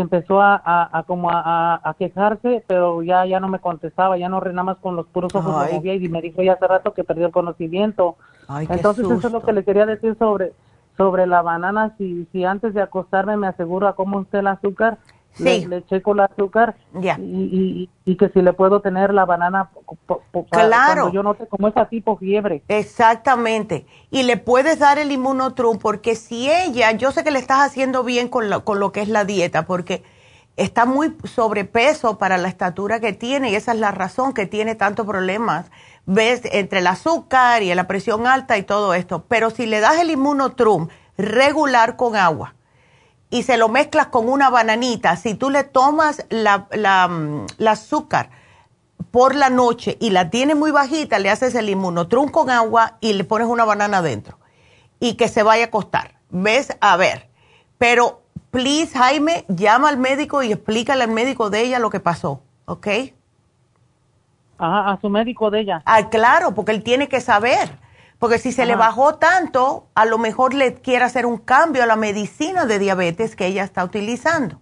empezó 0.00 0.40
a, 0.42 0.60
a, 0.62 0.98
a 0.98 1.02
como 1.04 1.30
a, 1.30 1.76
a- 1.82 1.94
quejarse, 1.94 2.62
pero 2.68 3.02
ya 3.02 3.24
ya 3.24 3.40
no 3.40 3.48
me 3.48 3.60
contestaba, 3.60 4.18
ya 4.18 4.28
no 4.28 4.40
nada 4.40 4.62
más 4.62 4.76
con 4.78 4.96
los 4.96 5.06
puros 5.06 5.34
ojos 5.34 5.56
Ay. 5.56 5.70
me 5.70 5.76
movía 5.76 5.94
y 5.94 6.08
me 6.08 6.20
dijo 6.20 6.42
ya 6.42 6.52
hace 6.54 6.66
rato 6.66 6.92
que 6.92 7.04
perdió 7.04 7.26
el 7.26 7.32
conocimiento. 7.32 8.16
Ay, 8.48 8.66
Entonces 8.68 9.04
eso 9.10 9.26
es 9.28 9.32
lo 9.32 9.42
que 9.42 9.52
le 9.52 9.64
quería 9.64 9.86
decir 9.86 10.16
sobre 10.18 10.52
sobre 10.96 11.26
la 11.26 11.42
banana, 11.42 11.94
si 11.98 12.26
si 12.32 12.44
antes 12.44 12.72
de 12.74 12.80
acostarme 12.82 13.36
me 13.36 13.46
aseguro 13.48 13.86
a 13.86 13.94
cómo 13.96 14.20
esté 14.22 14.38
el 14.38 14.46
azúcar, 14.46 14.98
Sí. 15.36 15.44
le, 15.44 15.68
le 15.68 15.86
checo 15.86 16.12
el 16.12 16.20
azúcar 16.20 16.76
y, 16.98 17.08
y, 17.08 17.90
y 18.06 18.16
que 18.16 18.28
si 18.30 18.40
le 18.40 18.52
puedo 18.54 18.80
tener 18.80 19.12
la 19.12 19.24
banana 19.26 19.70
po- 20.06 20.22
Claro. 20.50 21.02
cuando 21.02 21.12
yo 21.12 21.22
note 21.22 21.46
como 21.46 21.68
esa 21.68 21.86
tipo 21.88 22.16
fiebre. 22.16 22.62
Exactamente. 22.68 23.86
Y 24.10 24.22
le 24.22 24.36
puedes 24.38 24.78
dar 24.78 24.98
el 24.98 25.12
inmunotrum 25.12 25.78
porque 25.78 26.14
si 26.14 26.50
ella, 26.50 26.92
yo 26.92 27.12
sé 27.12 27.22
que 27.24 27.30
le 27.30 27.38
estás 27.38 27.60
haciendo 27.60 28.02
bien 28.02 28.28
con 28.28 28.48
lo, 28.50 28.64
con 28.64 28.80
lo 28.80 28.92
que 28.92 29.02
es 29.02 29.08
la 29.08 29.24
dieta, 29.24 29.66
porque 29.66 30.02
está 30.56 30.86
muy 30.86 31.14
sobrepeso 31.24 32.16
para 32.18 32.38
la 32.38 32.48
estatura 32.48 32.98
que 33.00 33.12
tiene 33.12 33.50
y 33.50 33.54
esa 33.56 33.72
es 33.72 33.78
la 33.78 33.90
razón 33.92 34.32
que 34.32 34.46
tiene 34.46 34.74
tantos 34.74 35.06
problemas, 35.06 35.70
ves, 36.06 36.42
entre 36.50 36.78
el 36.78 36.86
azúcar 36.86 37.62
y 37.62 37.74
la 37.74 37.86
presión 37.86 38.26
alta 38.26 38.56
y 38.56 38.62
todo 38.62 38.94
esto. 38.94 39.24
Pero 39.28 39.50
si 39.50 39.66
le 39.66 39.80
das 39.80 39.98
el 40.00 40.10
inmunotrum 40.10 40.88
regular 41.18 41.96
con 41.96 42.16
agua 42.16 42.54
y 43.30 43.42
se 43.42 43.56
lo 43.56 43.68
mezclas 43.68 44.08
con 44.08 44.28
una 44.28 44.50
bananita, 44.50 45.16
si 45.16 45.34
tú 45.34 45.50
le 45.50 45.64
tomas 45.64 46.24
la, 46.30 46.68
la, 46.70 47.08
mm, 47.08 47.46
la 47.58 47.72
azúcar, 47.72 48.30
por 49.10 49.34
la 49.34 49.48
noche 49.48 49.96
y 50.00 50.10
la 50.10 50.30
tiene 50.30 50.54
muy 50.54 50.70
bajita, 50.70 51.18
le 51.18 51.30
haces 51.30 51.54
el 51.54 51.70
inmunotrum 51.70 52.28
con 52.28 52.50
agua 52.50 52.98
y 53.00 53.14
le 53.14 53.24
pones 53.24 53.48
una 53.48 53.64
banana 53.64 53.98
adentro 53.98 54.38
y 55.00 55.14
que 55.14 55.28
se 55.28 55.42
vaya 55.42 55.64
a 55.64 55.66
acostar. 55.68 56.16
¿Ves? 56.28 56.76
A 56.80 56.96
ver. 56.96 57.30
Pero, 57.78 58.22
please, 58.50 58.96
Jaime, 58.98 59.44
llama 59.48 59.88
al 59.88 59.96
médico 59.96 60.42
y 60.42 60.52
explícale 60.52 61.04
al 61.04 61.10
médico 61.10 61.50
de 61.50 61.62
ella 61.62 61.78
lo 61.78 61.90
que 61.90 62.00
pasó, 62.00 62.42
¿ok? 62.66 62.88
Ajá, 64.58 64.92
a 64.92 65.00
su 65.00 65.08
médico 65.08 65.50
de 65.50 65.60
ella. 65.60 65.82
Ah, 65.84 66.08
claro, 66.08 66.54
porque 66.54 66.72
él 66.72 66.82
tiene 66.82 67.08
que 67.08 67.20
saber. 67.20 67.78
Porque 68.18 68.38
si 68.38 68.50
se 68.52 68.64
le 68.64 68.76
bajó 68.76 69.16
tanto, 69.16 69.88
a 69.94 70.06
lo 70.06 70.16
mejor 70.18 70.54
le 70.54 70.74
quiere 70.74 71.04
hacer 71.04 71.26
un 71.26 71.36
cambio 71.36 71.82
a 71.82 71.86
la 71.86 71.96
medicina 71.96 72.64
de 72.64 72.78
diabetes 72.78 73.36
que 73.36 73.46
ella 73.46 73.62
está 73.62 73.84
utilizando. 73.84 74.60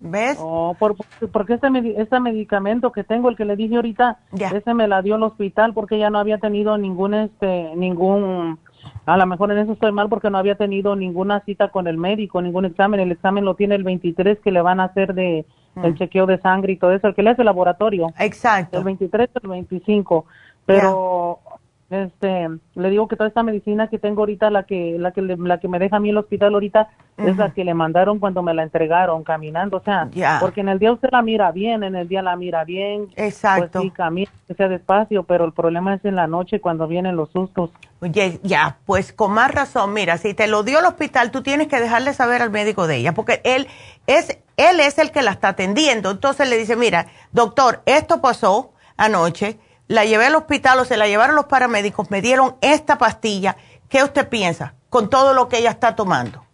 ¿Ves? 0.00 0.38
Oh, 0.40 0.74
por, 0.78 0.94
porque 1.32 1.54
este, 1.54 1.68
este 2.00 2.20
medicamento 2.20 2.92
que 2.92 3.04
tengo, 3.04 3.28
el 3.28 3.36
que 3.36 3.44
le 3.44 3.56
dije 3.56 3.76
ahorita, 3.76 4.18
ese 4.54 4.74
me 4.74 4.88
la 4.88 5.02
dio 5.02 5.16
el 5.16 5.22
hospital 5.22 5.74
porque 5.74 5.98
ya 5.98 6.10
no 6.10 6.18
había 6.18 6.38
tenido 6.38 6.78
ningún, 6.78 7.14
este, 7.14 7.74
ningún, 7.76 8.58
a 9.04 9.16
lo 9.16 9.26
mejor 9.26 9.52
en 9.52 9.58
eso 9.58 9.72
estoy 9.72 9.92
mal 9.92 10.08
porque 10.08 10.30
no 10.30 10.38
había 10.38 10.54
tenido 10.54 10.96
ninguna 10.96 11.40
cita 11.40 11.68
con 11.68 11.86
el 11.88 11.98
médico, 11.98 12.40
ningún 12.40 12.66
examen. 12.66 13.00
El 13.00 13.12
examen 13.12 13.44
lo 13.44 13.54
tiene 13.54 13.74
el 13.74 13.84
23 13.84 14.38
que 14.40 14.50
le 14.50 14.62
van 14.62 14.80
a 14.80 14.84
hacer 14.84 15.14
de, 15.14 15.44
el 15.82 15.92
Mm. 15.92 15.96
chequeo 15.96 16.26
de 16.26 16.38
sangre 16.40 16.72
y 16.72 16.76
todo 16.76 16.92
eso, 16.92 17.08
el 17.08 17.14
que 17.14 17.22
le 17.22 17.30
hace 17.30 17.42
el 17.42 17.46
laboratorio. 17.46 18.08
Exacto. 18.18 18.78
El 18.78 18.84
23 18.84 19.28
o 19.34 19.38
el 19.42 19.48
25. 19.48 20.24
Pero, 20.64 21.38
este, 21.88 22.48
le 22.74 22.90
digo 22.90 23.06
que 23.06 23.14
toda 23.16 23.28
esta 23.28 23.42
medicina 23.44 23.88
que 23.88 23.98
tengo 23.98 24.22
ahorita, 24.22 24.50
la 24.50 24.64
que, 24.64 24.96
la 24.98 25.12
que, 25.12 25.22
la 25.22 25.60
que 25.60 25.68
me 25.68 25.78
deja 25.78 25.96
a 25.96 26.00
mí 26.00 26.10
el 26.10 26.18
hospital 26.18 26.54
ahorita, 26.54 26.88
es 27.16 27.36
la 27.38 27.54
que 27.54 27.64
le 27.64 27.72
mandaron 27.72 28.18
cuando 28.18 28.42
me 28.42 28.52
la 28.52 28.62
entregaron 28.62 29.24
caminando, 29.24 29.78
o 29.78 29.80
sea, 29.82 30.08
Ya. 30.12 30.36
porque 30.40 30.60
en 30.60 30.68
el 30.68 30.78
día 30.78 30.92
usted 30.92 31.08
la 31.12 31.22
mira 31.22 31.50
bien, 31.50 31.82
en 31.82 31.96
el 31.96 32.08
día 32.08 32.20
la 32.22 32.36
mira 32.36 32.64
bien, 32.64 33.08
Exacto. 33.16 33.68
pues 33.72 33.84
sí, 33.84 33.90
camina, 33.90 34.30
que 34.46 34.52
sea 34.54 34.68
despacio, 34.68 35.22
pero 35.22 35.44
el 35.46 35.52
problema 35.52 35.94
es 35.94 36.04
en 36.04 36.14
la 36.16 36.26
noche 36.26 36.60
cuando 36.60 36.86
vienen 36.86 37.16
los 37.16 37.30
sustos. 37.30 37.70
Oye, 38.00 38.38
ya, 38.42 38.76
pues 38.84 39.12
con 39.14 39.32
más 39.32 39.50
razón, 39.50 39.94
mira, 39.94 40.18
si 40.18 40.34
te 40.34 40.46
lo 40.46 40.62
dio 40.62 40.80
el 40.80 40.84
hospital, 40.84 41.30
tú 41.30 41.42
tienes 41.42 41.68
que 41.68 41.80
dejarle 41.80 42.12
saber 42.12 42.42
al 42.42 42.50
médico 42.50 42.86
de 42.86 42.96
ella, 42.96 43.12
porque 43.14 43.40
él 43.44 43.66
es, 44.06 44.38
él 44.58 44.80
es 44.80 44.98
el 44.98 45.10
que 45.10 45.22
la 45.22 45.30
está 45.30 45.48
atendiendo. 45.48 46.10
Entonces 46.10 46.50
le 46.50 46.58
dice, 46.58 46.76
mira, 46.76 47.06
doctor, 47.32 47.80
esto 47.86 48.20
pasó 48.20 48.72
anoche, 48.98 49.58
la 49.88 50.04
llevé 50.04 50.26
al 50.26 50.34
hospital 50.34 50.80
o 50.80 50.84
se 50.84 50.96
la 50.96 51.06
llevaron 51.06 51.36
los 51.36 51.46
paramédicos, 51.46 52.10
me 52.10 52.20
dieron 52.20 52.56
esta 52.60 52.98
pastilla, 52.98 53.56
¿qué 53.88 54.02
usted 54.02 54.28
piensa 54.28 54.74
con 54.90 55.10
todo 55.10 55.34
lo 55.34 55.48
que 55.48 55.58
ella 55.58 55.70
está 55.70 55.94
tomando? 55.94 56.44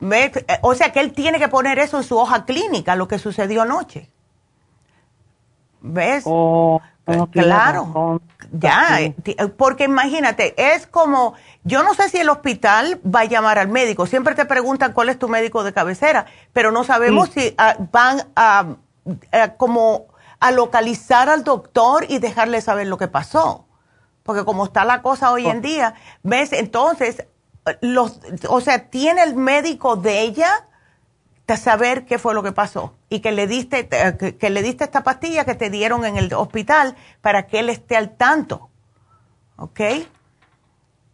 ¿Ves? 0.00 0.36
Eh, 0.36 0.58
O 0.62 0.74
sea 0.74 0.92
que 0.92 1.00
él 1.00 1.12
tiene 1.12 1.38
que 1.38 1.48
poner 1.48 1.78
eso 1.78 1.98
en 1.98 2.04
su 2.04 2.16
hoja 2.16 2.44
clínica, 2.44 2.94
lo 2.94 3.08
que 3.08 3.18
sucedió 3.18 3.62
anoche. 3.62 4.10
¿Ves? 5.80 6.24
Oh, 6.26 6.80
oh, 7.06 7.26
tiene 7.28 7.48
claro. 7.48 8.20
Ya, 8.52 9.00
eh, 9.00 9.14
eh, 9.24 9.46
porque 9.48 9.84
imagínate, 9.84 10.54
es 10.74 10.86
como, 10.86 11.34
yo 11.64 11.82
no 11.82 11.94
sé 11.94 12.08
si 12.08 12.18
el 12.18 12.28
hospital 12.28 13.00
va 13.04 13.20
a 13.20 13.24
llamar 13.24 13.58
al 13.58 13.68
médico, 13.68 14.06
siempre 14.06 14.34
te 14.34 14.44
preguntan 14.44 14.92
cuál 14.92 15.08
es 15.08 15.18
tu 15.18 15.28
médico 15.28 15.64
de 15.64 15.72
cabecera, 15.72 16.26
pero 16.52 16.70
no 16.72 16.84
sabemos 16.84 17.30
si 17.30 17.54
ah, 17.58 17.76
van 17.92 18.28
a, 18.34 18.76
eh, 19.32 19.52
como 19.56 20.06
a 20.40 20.50
localizar 20.50 21.28
al 21.28 21.44
doctor 21.44 22.06
y 22.08 22.18
dejarle 22.18 22.60
saber 22.60 22.86
lo 22.86 22.98
que 22.98 23.08
pasó. 23.08 23.66
Porque 24.22 24.44
como 24.44 24.64
está 24.66 24.84
la 24.84 25.02
cosa 25.02 25.32
hoy 25.32 25.46
en 25.46 25.62
día, 25.62 25.94
¿ves? 26.22 26.52
Entonces, 26.52 27.26
los, 27.80 28.20
o 28.48 28.60
sea, 28.60 28.90
tiene 28.90 29.22
el 29.22 29.34
médico 29.34 29.96
de 29.96 30.20
ella 30.20 30.66
de 31.46 31.56
saber 31.56 32.04
qué 32.04 32.18
fue 32.18 32.34
lo 32.34 32.42
que 32.42 32.52
pasó 32.52 32.94
y 33.08 33.20
que 33.20 33.32
le 33.32 33.46
diste 33.46 33.88
que, 33.88 34.36
que 34.36 34.50
le 34.50 34.62
diste 34.62 34.84
esta 34.84 35.02
pastilla 35.02 35.46
que 35.46 35.54
te 35.54 35.70
dieron 35.70 36.04
en 36.04 36.18
el 36.18 36.32
hospital 36.34 36.94
para 37.22 37.46
que 37.46 37.60
él 37.60 37.70
esté 37.70 37.96
al 37.96 38.16
tanto, 38.16 38.68
¿ok? 39.56 39.80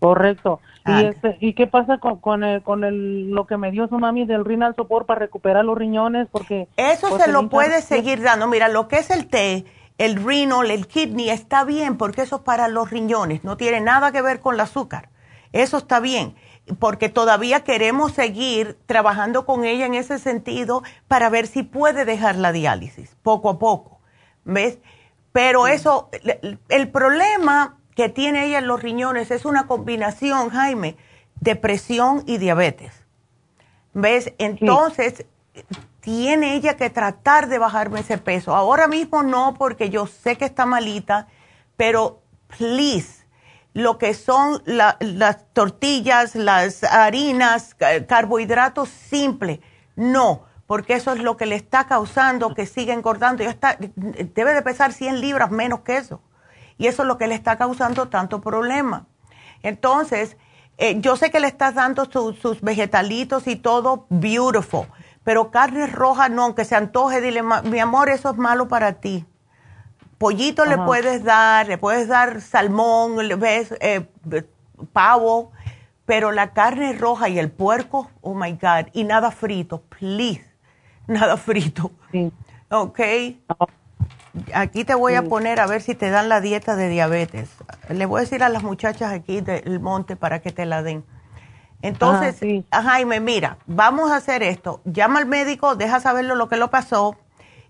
Correcto. 0.01 0.61
¿Y, 0.87 1.05
este, 1.07 1.39
¿Y 1.41 1.55
qué 1.55 1.67
pasa 1.67 1.99
con, 1.99 2.19
con, 2.19 2.45
el, 2.45 2.63
con 2.63 2.85
el, 2.85 3.31
lo 3.31 3.47
que 3.47 3.57
me 3.57 3.71
dio 3.71 3.89
su 3.89 3.99
mami 3.99 4.27
del 4.27 4.45
renal 4.45 4.75
support 4.77 5.07
para 5.07 5.21
recuperar 5.21 5.65
los 5.65 5.79
riñones? 5.79 6.29
Porque 6.31 6.69
Eso 6.77 7.09
pues, 7.09 7.23
se 7.23 7.33
lo 7.33 7.49
puedes 7.49 7.85
seguir 7.85 8.21
dando. 8.21 8.47
Mira, 8.49 8.69
lo 8.69 8.87
que 8.87 8.97
es 8.97 9.11
el 9.11 9.27
té, 9.29 9.65
el 9.97 10.23
renal, 10.23 10.71
el 10.71 10.87
kidney, 10.87 11.31
está 11.31 11.65
bien 11.65 11.97
porque 11.97 12.23
eso 12.23 12.37
es 12.37 12.43
para 12.43 12.69
los 12.69 12.91
riñones, 12.91 13.45
no 13.45 13.57
tiene 13.57 13.81
nada 13.81 14.13
que 14.13 14.21
ver 14.21 14.41
con 14.41 14.55
el 14.57 14.61
azúcar. 14.61 15.09
Eso 15.53 15.79
está 15.79 16.01
bien, 16.01 16.35
porque 16.79 17.09
todavía 17.09 17.61
queremos 17.61 18.13
seguir 18.13 18.77
trabajando 18.87 19.47
con 19.47 19.65
ella 19.65 19.87
en 19.87 19.95
ese 19.95 20.19
sentido 20.19 20.83
para 21.09 21.31
ver 21.31 21.47
si 21.47 21.63
puede 21.63 22.05
dejar 22.05 22.37
la 22.37 22.53
diálisis, 22.53 23.17
poco 23.23 23.49
a 23.49 23.59
poco. 23.59 24.01
¿Ves? 24.45 24.79
Pero 25.33 25.67
eso, 25.67 26.11
el 26.69 26.89
problema 26.91 27.79
que 27.95 28.09
tiene 28.09 28.47
ella 28.47 28.59
en 28.59 28.67
los 28.67 28.83
riñones 28.83 29.31
es 29.31 29.45
una 29.45 29.67
combinación, 29.67 30.51
Jaime, 30.51 30.97
de 31.41 31.57
presión 31.57 32.23
y 32.27 32.39
diabetes. 32.39 32.93
¿Ves? 33.93 34.33
Entonces, 34.39 35.25
tiene 36.01 36.55
ella 36.55 36.77
que 36.77 36.91
tratar 36.91 37.49
de 37.49 37.59
bajarme 37.59 38.01
ese 38.01 38.19
peso. 38.19 38.55
Ahora 38.55 38.89
mismo 38.89 39.23
no, 39.23 39.55
porque 39.57 39.91
yo 39.91 40.07
sé 40.07 40.37
que 40.37 40.45
está 40.45 40.67
malita, 40.67 41.29
pero 41.77 42.23
please, 42.59 43.25
lo 43.73 43.99
que 43.99 44.15
son 44.15 44.63
la- 44.67 44.97
las 45.01 45.47
tortillas, 45.53 46.35
las 46.35 46.83
harinas, 46.85 47.75
ca- 47.75 48.07
carbohidratos 48.07 48.89
simples, 48.89 49.61
no, 49.97 50.43
porque 50.67 50.95
eso 50.95 51.13
es 51.13 51.21
lo 51.21 51.37
que 51.37 51.47
le 51.47 51.55
está 51.57 51.87
causando 51.87 52.55
que 52.55 52.67
siga 52.67 52.95
engordando. 52.95 53.45
Ya 53.45 53.51
está, 53.51 53.77
debe 53.79 54.55
de 54.55 54.63
pesar 54.63 54.93
100 54.93 55.21
libras 55.21 55.51
menos 55.51 55.81
que 55.81 55.97
eso. 55.97 56.21
Y 56.79 56.87
eso 56.89 57.03
es 57.03 57.09
lo 57.09 57.19
que 57.19 57.27
le 57.29 57.35
está 57.35 57.57
causando 57.57 58.09
tanto 58.09 58.41
problema. 58.41 59.07
Entonces, 59.63 60.37
eh, 60.79 61.01
yo 61.01 61.17
sé 61.17 61.31
que 61.31 61.41
le 61.41 61.47
estás 61.47 61.75
dando 61.75 62.05
su- 62.11 62.33
sus 62.35 62.61
vegetalitos 62.61 63.47
y 63.47 63.57
todo, 63.57 64.07
beautiful. 64.11 64.87
Pero 65.23 65.51
carne 65.51 65.87
roja 65.87 66.29
no, 66.29 66.43
aunque 66.45 66.65
se 66.65 66.75
antoje, 66.77 67.21
dile, 67.21 67.43
"Ma- 67.43 67.63
mi 67.63 67.79
amor, 67.79 68.09
eso 68.09 68.31
es 68.31 68.37
malo 68.37 68.69
para 68.69 68.95
ti. 68.95 69.25
Pollito 70.19 70.65
le 70.65 70.77
puedes 70.87 71.25
dar, 71.25 71.67
le 71.69 71.79
puedes 71.79 72.09
dar 72.09 72.41
salmón, 72.41 73.27
le 73.27 73.35
ves 73.37 73.75
eh, 73.81 74.07
pavo, 74.93 75.53
pero 76.07 76.31
la 76.33 76.53
carne 76.53 76.93
roja 76.93 77.29
y 77.29 77.39
el 77.39 77.51
puerco, 77.51 78.11
oh 78.21 78.35
my 78.35 78.53
God, 78.53 78.89
y 78.93 79.05
nada 79.05 79.31
frito, 79.31 79.83
please, 79.83 80.45
nada 81.07 81.37
frito. 81.37 81.91
Ok. 82.71 83.01
Aquí 84.53 84.85
te 84.85 84.95
voy 84.95 85.15
a 85.15 85.23
poner 85.23 85.61
a 85.61 85.67
ver 85.67 85.81
si 85.81 85.95
te 85.95 86.11
dan 86.11 86.29
la 86.29 86.41
dieta 86.41 86.75
de 86.77 86.89
diabetes. 86.89 87.51
Le 87.89 88.07
voy 88.07 88.19
a 88.19 88.21
decir 88.23 88.43
a 88.43 88.49
las 88.49 88.63
muchachas 88.63 89.13
aquí 89.13 89.41
del 89.41 89.81
monte 89.81 90.17
para 90.17 90.41
que 90.41 90.51
te 90.51 90.67
la 90.67 90.83
den. 90.83 91.05
Entonces, 91.83 92.41
a 92.71 92.83
Jaime, 92.83 93.21
mira, 93.21 93.59
vamos 93.67 94.11
a 94.11 94.17
hacer 94.17 94.43
esto. 94.43 94.81
Llama 94.85 95.19
al 95.19 95.27
médico, 95.27 95.77
deja 95.77 96.01
saberlo 96.01 96.35
lo 96.35 96.49
que 96.49 96.57
lo 96.57 96.71
pasó. 96.71 97.17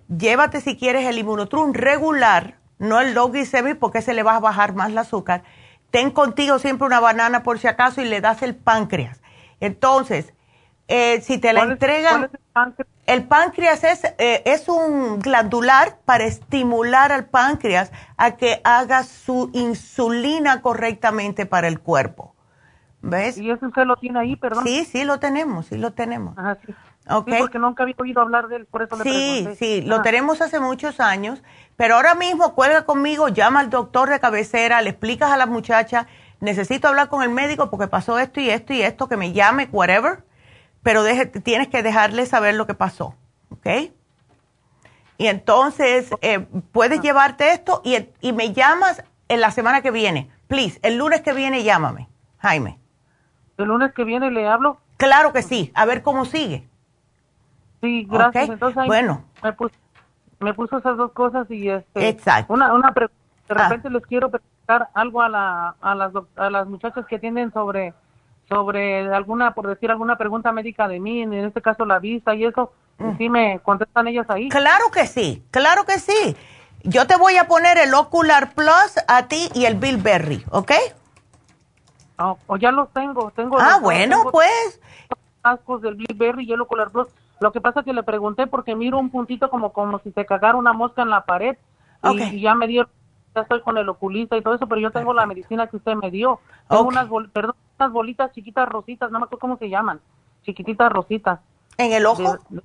Llévate 0.09 0.61
si 0.61 0.77
quieres 0.77 1.07
el 1.07 1.19
inmunotrum 1.19 1.73
regular, 1.73 2.59
no 2.78 3.01
el 3.01 3.15
low 3.15 3.31
glycemic 3.31 3.78
porque 3.78 4.03
se 4.03 4.15
le 4.15 4.23
va 4.23 4.36
a 4.36 4.41
bajar 4.41 4.74
más 4.74 4.91
el 4.91 4.99
azúcar. 4.99 5.43
Ten 5.91 6.11
contigo 6.11 6.59
siempre 6.59 6.86
una 6.86 7.01
banana 7.01 7.43
por 7.43 7.59
si 7.59 7.66
acaso 7.66 8.03
y 8.03 8.05
le 8.05 8.20
das 8.20 8.43
el 8.43 8.55
páncreas. 8.55 9.20
Entonces, 9.61 10.34
eh, 10.89 11.20
si 11.23 11.39
te 11.39 11.52
la 11.52 11.61
¿Cuál 11.61 11.69
es- 11.69 11.73
entregan, 11.74 12.23
el 12.24 12.31
páncreas? 12.52 12.89
el 13.06 13.24
páncreas 13.24 13.85
es, 13.85 14.05
eh, 14.19 14.43
es 14.44 14.69
un 14.69 15.19
glandular 15.20 15.98
para 16.05 16.24
estimular 16.24 17.12
al 17.12 17.27
páncreas 17.27 17.93
a 18.16 18.32
que 18.36 18.61
haga 18.65 19.02
su 19.05 19.51
insulina 19.52 20.62
correctamente 20.62 21.47
para 21.47 21.69
el 21.69 21.81
cuerpo. 21.81 22.35
¿Ves? 23.02 23.36
¿Y 23.36 23.51
eso 23.51 23.66
usted 23.66 23.85
lo 23.85 23.97
tiene 23.97 24.19
ahí, 24.19 24.35
perdón? 24.36 24.65
Sí, 24.65 24.85
sí, 24.86 25.05
lo 25.05 25.19
tenemos, 25.20 25.66
sí 25.66 25.77
lo 25.77 25.93
tenemos. 25.93 26.39
Ajá, 26.39 26.56
sí. 26.65 26.74
Ok. 27.11 27.28
Sí, 27.28 27.35
porque 27.39 27.59
nunca 27.59 27.82
había 27.82 27.94
oído 27.98 28.23
hablar 28.23 28.48
de 28.48 28.56
él, 28.56 28.65
por 28.66 28.81
eso 28.82 28.97
le 28.97 29.02
Sí, 29.05 29.40
pregunté. 29.43 29.56
sí, 29.56 29.82
lo 29.82 30.01
tenemos 30.01 30.40
hace 30.40 30.59
muchos 30.59 31.01
años, 31.01 31.43
pero 31.77 31.97
ahora 31.97 32.15
mismo 32.15 32.55
cuelga 32.55 32.86
conmigo, 32.86 33.28
llama 33.28 33.61
al 33.61 33.69
doctor 33.69 34.09
de 34.09 34.20
cabecera, 34.20 34.81
le 34.81 34.89
explicas 34.90 35.31
a 35.31 35.36
la 35.36 35.44
muchacha, 35.44 36.06
necesito 36.40 36.89
hablar 36.89 37.09
con 37.11 37.23
el 37.23 37.28
médico 37.28 37.69
porque 37.69 37.89
pasó 37.89 38.19
esto 38.19 38.40
y 38.40 38.48
esto 38.48 38.73
y 38.73 38.81
esto, 38.81 39.06
que 39.06 39.19
me 39.19 39.32
llame, 39.35 39.69
whatever, 39.70 40.24
pero 40.85 41.02
deje- 41.02 41.27
tienes 41.43 41.66
que 41.66 41.82
dejarle 41.82 42.24
saber 42.27 42.55
lo 42.55 42.69
que 42.69 42.74
pasó, 42.74 43.16
¿ok? 43.51 43.90
Y 45.19 45.27
entonces, 45.27 46.11
eh, 46.23 46.47
puedes 46.73 47.01
llevarte 47.01 47.52
esto 47.52 47.81
y, 47.85 48.09
y 48.20 48.32
me 48.32 48.52
llamas 48.52 49.02
en 49.28 49.40
la 49.40 49.51
semana 49.51 49.81
que 49.81 49.90
viene, 49.90 50.31
please, 50.47 50.78
el 50.82 50.98
lunes 50.98 51.23
que 51.23 51.32
viene 51.32 51.65
llámame, 51.65 52.09
Jaime. 52.39 52.78
¿El 53.56 53.66
lunes 53.66 53.93
que 53.94 54.05
viene 54.05 54.31
le 54.31 54.47
hablo? 54.47 54.78
Claro 54.97 55.32
que 55.32 55.43
sí, 55.43 55.73
a 55.74 55.85
ver 55.85 56.02
cómo 56.02 56.24
sigue. 56.24 56.69
Sí, 57.81 58.06
gracias. 58.11 58.48
Entonces 58.51 58.78
ahí 58.78 58.86
bueno. 58.86 59.24
me 59.43 59.52
puso, 59.52 59.74
me 60.40 60.55
puso 60.55 60.78
esas 60.78 60.97
dos 60.97 61.12
cosas 61.12 61.51
y 61.51 61.69
este 61.69 62.09
Exacto. 62.09 62.52
una 62.52 62.73
una 62.74 62.90
de 62.90 63.09
Ah. 63.48 63.55
repente 63.69 63.90
les 63.90 64.02
quiero 64.06 64.31
preguntar 64.31 64.89
algo 64.94 65.20
a 65.23 65.28
la 65.28 65.74
a 65.82 65.94
las 65.94 66.12
a 66.36 66.48
las 66.51 66.66
muchachas 66.66 67.05
que 67.06 67.19
tienen 67.19 67.52
sobre 67.52 67.93
sobre 68.49 69.12
alguna 69.15 69.55
por 69.55 69.66
decir 69.66 69.91
alguna 69.91 70.16
pregunta 70.16 70.53
médica 70.53 70.87
de 70.89 71.01
mí, 71.01 71.23
en 71.23 71.33
este 71.33 71.62
caso 71.62 71.85
la 71.85 71.99
vista 71.99 72.35
y 72.35 72.45
eso, 72.45 72.73
Mm. 72.99 73.16
sí 73.19 73.29
me 73.29 73.59
contestan 73.61 74.07
ellas 74.07 74.31
ahí. 74.31 74.49
Claro 74.51 74.85
que 74.93 75.07
sí, 75.07 75.43
claro 75.51 75.85
que 75.85 75.99
sí. 75.99 76.37
Yo 76.85 77.07
te 77.09 77.16
voy 77.16 77.37
a 77.39 77.49
poner 77.49 77.77
el 77.79 77.93
Ocular 77.95 78.53
Plus 78.55 78.95
a 79.09 79.27
ti 79.27 79.49
y 79.55 79.65
el 79.65 79.75
Bilberry, 79.77 80.45
¿ok? 80.51 80.71
O, 82.19 82.39
o 82.47 82.57
ya 82.57 82.71
los 82.71 82.93
tengo, 82.93 83.33
tengo 83.35 83.59
Ah, 83.59 83.73
los- 83.73 83.81
bueno, 83.83 84.16
tengo 84.19 84.31
pues. 84.31 84.81
cascos 85.43 85.83
del 85.83 85.97
y 86.09 86.53
el 86.53 86.61
Ocular 86.61 86.91
Plus. 86.91 87.09
Lo 87.41 87.51
que 87.53 87.61
pasa 87.61 87.83
que 87.83 87.93
le 87.93 88.03
pregunté 88.05 88.47
porque 88.47 88.77
miro 88.77 88.99
un 88.99 89.11
puntito 89.11 89.51
como 89.51 89.73
como 89.73 89.99
si 89.99 90.12
se 90.12 90.25
cagara 90.25 90.57
una 90.57 90.73
mosca 90.73 91.03
en 91.03 91.11
la 91.11 91.25
pared 91.25 91.57
y, 92.05 92.09
Ok. 92.09 92.21
y 92.33 92.41
ya 92.43 92.55
me 92.55 92.66
dio 92.69 92.89
ya 93.35 93.41
estoy 93.43 93.61
con 93.62 93.77
el 93.77 93.89
oculista 93.89 94.37
y 94.37 94.43
todo 94.43 94.55
eso, 94.55 94.69
pero 94.69 94.81
yo 94.81 94.93
tengo 94.93 95.12
la 95.12 95.27
medicina 95.27 95.66
que 95.66 95.77
usted 95.77 95.97
me 95.97 96.12
dio. 96.12 96.39
Tengo 96.69 96.85
unas 96.85 97.09
perdón, 97.33 97.57
unas 97.78 97.92
bolitas 97.92 98.32
chiquitas 98.32 98.68
rositas, 98.68 99.10
no 99.10 99.18
me 99.18 99.24
acuerdo 99.24 99.40
cómo 99.40 99.56
se 99.59 99.68
llaman. 99.68 100.01
Chiquititas 100.42 100.90
rositas. 100.92 101.40
¿En 101.76 101.92
el 101.92 102.06
ojo? 102.06 102.38
De- 102.51 102.62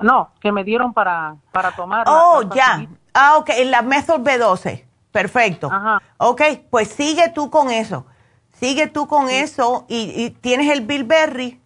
no, 0.00 0.30
que 0.40 0.52
me 0.52 0.64
dieron 0.64 0.92
para 0.92 1.36
para 1.52 1.72
tomar. 1.72 2.04
Oh, 2.08 2.42
ya. 2.54 2.86
Ah, 3.14 3.36
ok, 3.38 3.50
la 3.66 3.82
Method 3.82 4.20
B12. 4.20 4.84
Perfecto. 5.10 5.68
Ajá. 5.72 6.00
Ok, 6.18 6.42
pues 6.70 6.88
sigue 6.88 7.30
tú 7.30 7.50
con 7.50 7.70
eso. 7.70 8.06
Sigue 8.52 8.86
tú 8.88 9.06
con 9.08 9.28
eso 9.28 9.84
y, 9.88 10.12
y 10.22 10.30
tienes 10.30 10.70
el 10.70 10.84
Bilberry. 10.84 11.60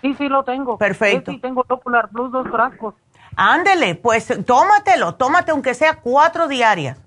Sí, 0.00 0.14
sí 0.14 0.28
lo 0.28 0.44
tengo. 0.44 0.76
Perfecto. 0.78 1.30
Sí, 1.32 1.38
tengo 1.38 1.64
el 1.68 1.72
Ocular 1.72 2.08
Plus 2.10 2.30
dos 2.30 2.46
frascos. 2.48 2.94
Ándele, 3.36 3.94
pues 3.94 4.28
tómatelo, 4.46 5.14
tómate 5.16 5.50
aunque 5.50 5.74
sea 5.74 6.00
cuatro 6.00 6.46
diarias. 6.46 6.98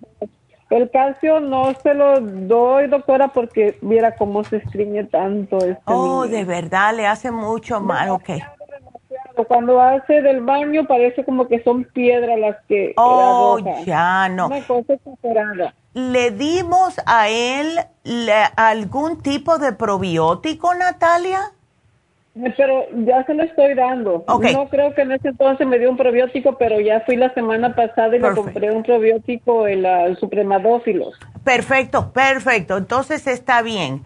el 0.70 0.90
calcio 0.90 1.40
no 1.40 1.72
se 1.82 1.94
lo 1.94 2.20
doy, 2.20 2.86
doctora, 2.86 3.28
porque 3.28 3.76
viera 3.82 4.16
cómo 4.16 4.44
se 4.44 4.56
estriñe 4.58 5.04
tanto 5.04 5.58
este 5.58 5.82
Oh, 5.86 6.24
niño. 6.24 6.36
de 6.36 6.44
verdad, 6.44 6.94
le 6.94 7.06
hace 7.06 7.30
mucho 7.30 7.80
mal, 7.80 8.10
ok. 8.10 8.30
Cuando 9.48 9.80
hace 9.80 10.20
del 10.22 10.42
baño 10.42 10.86
parece 10.86 11.24
como 11.24 11.48
que 11.48 11.62
son 11.62 11.84
piedras 11.84 12.38
las 12.38 12.56
que 12.68 12.92
Oh, 12.96 13.58
ya, 13.84 14.28
no. 14.28 14.46
Una 14.46 14.62
cosa 14.66 14.92
exagerada. 14.94 15.74
¿le 15.92 16.30
dimos 16.30 17.00
a 17.06 17.28
él 17.28 17.78
le- 18.04 18.44
algún 18.56 19.20
tipo 19.22 19.58
de 19.58 19.72
probiótico, 19.72 20.72
Natalia? 20.74 21.40
Pero 22.34 22.86
ya 23.04 23.24
se 23.24 23.34
lo 23.34 23.42
estoy 23.42 23.74
dando. 23.74 24.24
Ok. 24.28 24.52
No 24.52 24.68
creo 24.68 24.94
que 24.94 25.02
en 25.02 25.12
ese 25.12 25.28
entonces 25.28 25.66
me 25.66 25.78
dio 25.78 25.90
un 25.90 25.96
probiótico, 25.96 26.56
pero 26.58 26.80
ya 26.80 27.00
fui 27.00 27.16
la 27.16 27.34
semana 27.34 27.74
pasada 27.74 28.14
y 28.16 28.20
le 28.20 28.32
compré 28.34 28.70
un 28.70 28.82
probiótico, 28.84 29.66
el, 29.66 29.84
ah, 29.84 30.06
el 30.06 30.16
Supremadófilos. 30.16 31.18
Perfecto, 31.44 32.12
perfecto. 32.12 32.76
Entonces 32.76 33.26
está 33.26 33.62
bien. 33.62 34.04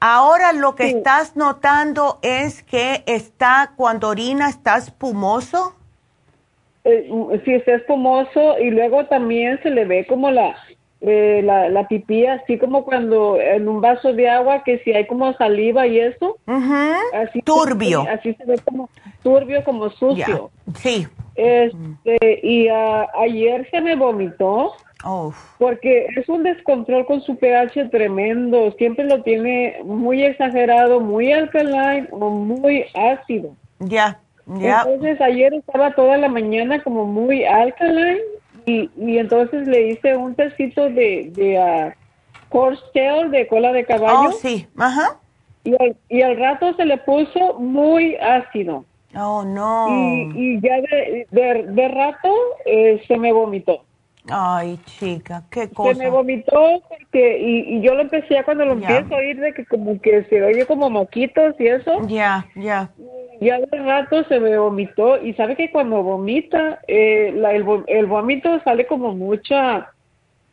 Ahora 0.00 0.52
lo 0.52 0.74
que 0.74 0.88
estás 0.88 1.36
notando 1.36 2.18
es 2.22 2.62
que 2.64 3.04
está, 3.06 3.72
cuando 3.76 4.08
orina, 4.08 4.48
está 4.48 4.76
espumoso. 4.76 5.76
Eh, 6.84 7.08
sí, 7.44 7.54
está 7.54 7.76
espumoso 7.76 8.58
y 8.58 8.70
luego 8.70 9.06
también 9.06 9.60
se 9.62 9.70
le 9.70 9.84
ve 9.84 10.04
como 10.08 10.30
la, 10.30 10.56
eh, 11.04 11.42
la, 11.44 11.68
la 11.68 11.88
pipí, 11.88 12.26
así 12.26 12.58
como 12.58 12.84
cuando 12.84 13.38
en 13.40 13.68
un 13.68 13.80
vaso 13.80 14.12
de 14.12 14.28
agua, 14.28 14.62
que 14.64 14.78
si 14.80 14.92
hay 14.92 15.06
como 15.06 15.32
saliva 15.34 15.86
y 15.86 15.98
eso. 15.98 16.38
así 16.46 17.40
se- 17.40 17.42
Turbio. 17.42 18.02
así 18.08 18.34
se 18.34 18.44
ve 18.44 18.56
como 18.64 18.88
turbio, 19.22 19.64
como 19.64 19.90
sucio. 19.90 20.50
Sí. 20.76 21.06
Este, 21.34 22.40
y 22.42 22.68
ah, 22.68 23.08
ayer 23.20 23.68
se 23.70 23.80
me 23.80 23.96
vomitó. 23.96 24.72
Porque 25.58 26.06
es 26.16 26.28
un 26.28 26.44
descontrol 26.44 27.04
con 27.06 27.20
su 27.22 27.36
pH 27.36 27.90
tremendo. 27.90 28.70
Siempre 28.78 29.04
lo 29.04 29.22
tiene 29.22 29.78
muy 29.84 30.22
exagerado, 30.22 31.00
muy 31.00 31.32
alkaline 31.32 32.06
o 32.12 32.30
muy 32.30 32.84
ácido. 32.94 33.50
Ya, 33.80 34.20
ya. 34.46 34.84
Entonces 34.86 35.20
ayer 35.20 35.52
estaba 35.54 35.92
toda 35.96 36.16
la 36.18 36.28
mañana 36.28 36.80
como 36.84 37.04
muy 37.04 37.44
alkaline 37.44 38.20
y, 38.66 38.90
y 38.96 39.18
entonces 39.18 39.66
le 39.66 39.88
hice 39.88 40.16
un 40.16 40.34
tecito 40.34 40.88
de, 40.88 41.30
de 41.32 41.94
tail, 42.92 43.30
de 43.30 43.46
cola 43.46 43.72
de 43.72 43.84
caballo. 43.84 44.28
Oh, 44.28 44.32
sí, 44.32 44.66
ajá. 44.76 45.18
Y 45.64 45.74
al, 45.80 45.96
y 46.08 46.22
al 46.22 46.36
rato 46.36 46.74
se 46.74 46.84
le 46.84 46.98
puso 46.98 47.54
muy 47.58 48.16
ácido. 48.16 48.84
Oh, 49.14 49.44
no. 49.44 49.88
Y, 49.88 50.32
y 50.34 50.60
ya 50.60 50.80
de, 50.80 51.26
de, 51.30 51.64
de 51.68 51.88
rato 51.88 52.34
eh, 52.64 53.02
se 53.06 53.16
me 53.16 53.32
vomitó. 53.32 53.84
Ay, 54.30 54.78
chica, 54.84 55.42
qué 55.50 55.62
Se 55.66 55.74
cosa. 55.74 55.98
me 55.98 56.08
vomitó 56.08 56.80
porque, 56.88 57.40
y, 57.40 57.76
y 57.76 57.80
yo 57.82 57.94
lo 57.94 58.02
empecé 58.02 58.38
a 58.38 58.44
cuando 58.44 58.64
lo 58.64 58.72
empiezo 58.74 59.14
a 59.14 59.18
oír 59.18 59.40
de 59.40 59.52
que 59.52 59.66
como 59.66 60.00
que 60.00 60.22
se 60.24 60.42
oye 60.44 60.64
como 60.66 60.88
moquitos 60.90 61.54
y 61.58 61.66
eso. 61.66 62.06
Ya, 62.06 62.46
ya. 62.54 62.90
Ya 63.40 63.58
de 63.58 63.78
rato 63.78 64.22
se 64.28 64.38
me 64.38 64.56
vomitó 64.56 65.20
y 65.20 65.34
sabe 65.34 65.56
que 65.56 65.72
cuando 65.72 66.02
vomita, 66.04 66.78
eh, 66.86 67.32
la- 67.34 67.52
el, 67.52 67.64
el 67.88 68.06
vómito 68.06 68.60
sale 68.62 68.86
como 68.86 69.12
mucha, 69.12 69.90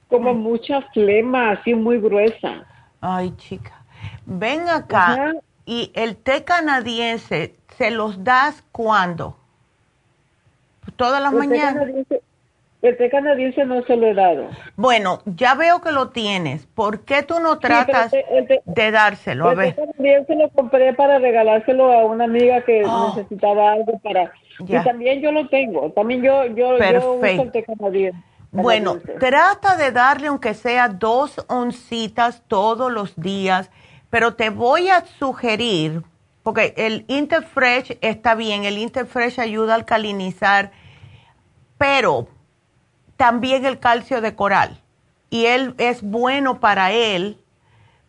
como 0.07 0.33
Mm. 0.33 0.37
mucha 0.41 0.81
flema, 0.93 1.51
así 1.51 1.75
muy 1.75 1.99
gruesa. 1.99 2.65
Ay, 3.01 3.31
chica. 3.37 3.83
Ven 4.25 4.67
acá. 4.67 5.33
¿Y 5.67 5.91
el 5.93 6.15
té 6.17 6.43
canadiense 6.43 7.53
se 7.77 7.91
los 7.91 8.23
das 8.23 8.63
cuándo? 8.71 9.37
¿Todas 10.95 11.21
las 11.21 11.31
mañanas? 11.31 11.75
canadiense- 11.85 12.18
El 12.81 12.95
té 12.95 13.09
canadiense 13.09 13.65
no 13.65 13.83
se 13.83 13.97
lo 13.97 14.07
he 14.07 14.13
dado. 14.13 14.47
Bueno, 14.77 15.19
ya 15.25 15.53
veo 15.55 15.81
que 15.81 15.91
lo 15.91 16.09
tienes. 16.09 16.65
¿Por 16.65 17.01
qué 17.01 17.23
tú 17.23 17.39
no 17.41 17.59
tratas 17.59 18.13
el 18.13 18.21
té- 18.21 18.37
el 18.37 18.47
té- 18.47 18.61
de 18.65 18.91
dárselo? 18.91 19.49
A 19.49 19.51
El 19.51 19.57
té 19.57 19.63
ver. 19.63 19.75
canadiense 19.75 20.35
lo 20.35 20.49
compré 20.49 20.93
para 20.93 21.19
regalárselo 21.19 21.91
a 21.91 22.05
una 22.05 22.23
amiga 22.23 22.63
que 22.63 22.83
Oh. 22.85 23.13
necesitaba 23.15 23.73
algo 23.73 23.99
para... 23.99 24.31
Ya. 24.59 24.79
Y 24.81 24.83
también 24.85 25.21
yo 25.21 25.31
lo 25.33 25.47
tengo. 25.49 25.91
También 25.91 26.21
yo, 26.21 26.45
yo, 26.47 26.77
yo 26.77 27.13
uso 27.15 27.25
el 27.25 27.51
té 27.51 27.63
canadiense. 27.63 28.17
Bueno, 28.51 28.97
trata 29.19 29.75
de 29.75 29.91
darle 29.91 30.27
aunque 30.27 30.53
sea 30.53 30.87
dos 30.87 31.45
oncitas 31.49 32.41
todos 32.47 32.91
los 32.91 33.13
días, 33.15 33.69
pero 34.09 34.33
te 34.35 34.49
voy 34.49 34.87
a 34.89 35.05
sugerir, 35.05 36.01
porque 36.43 36.73
el 36.77 37.03
Interfresh 37.09 37.97
está 38.01 38.33
bien, 38.35 38.63
el 38.63 38.77
Interfresh 38.79 39.39
ayuda 39.39 39.73
a 39.73 39.75
alcalinizar, 39.75 40.71
pero 41.77 42.27
también 43.19 43.65
el 43.65 43.79
calcio 43.79 44.21
de 44.21 44.33
coral. 44.33 44.79
Y 45.29 45.45
él 45.47 45.75
es 45.77 46.01
bueno 46.01 46.61
para 46.61 46.93
él 46.93 47.37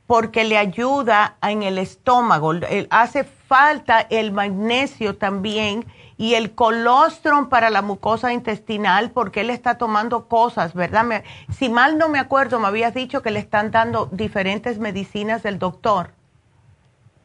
porque 0.06 0.44
le 0.44 0.56
ayuda 0.56 1.36
en 1.42 1.64
el 1.64 1.78
estómago. 1.78 2.52
Hace 2.90 3.24
falta 3.24 4.06
el 4.08 4.30
magnesio 4.30 5.16
también 5.16 5.84
y 6.16 6.34
el 6.34 6.52
colostrum 6.52 7.48
para 7.48 7.70
la 7.70 7.82
mucosa 7.82 8.32
intestinal 8.32 9.10
porque 9.10 9.40
él 9.40 9.50
está 9.50 9.78
tomando 9.78 10.28
cosas, 10.28 10.74
¿verdad? 10.74 11.02
Me- 11.02 11.24
si 11.50 11.68
mal 11.68 11.98
no 11.98 12.08
me 12.08 12.20
acuerdo, 12.20 12.60
me 12.60 12.68
habías 12.68 12.94
dicho 12.94 13.20
que 13.20 13.32
le 13.32 13.40
están 13.40 13.72
dando 13.72 14.06
diferentes 14.12 14.78
medicinas 14.78 15.42
del 15.42 15.58
doctor. 15.58 16.12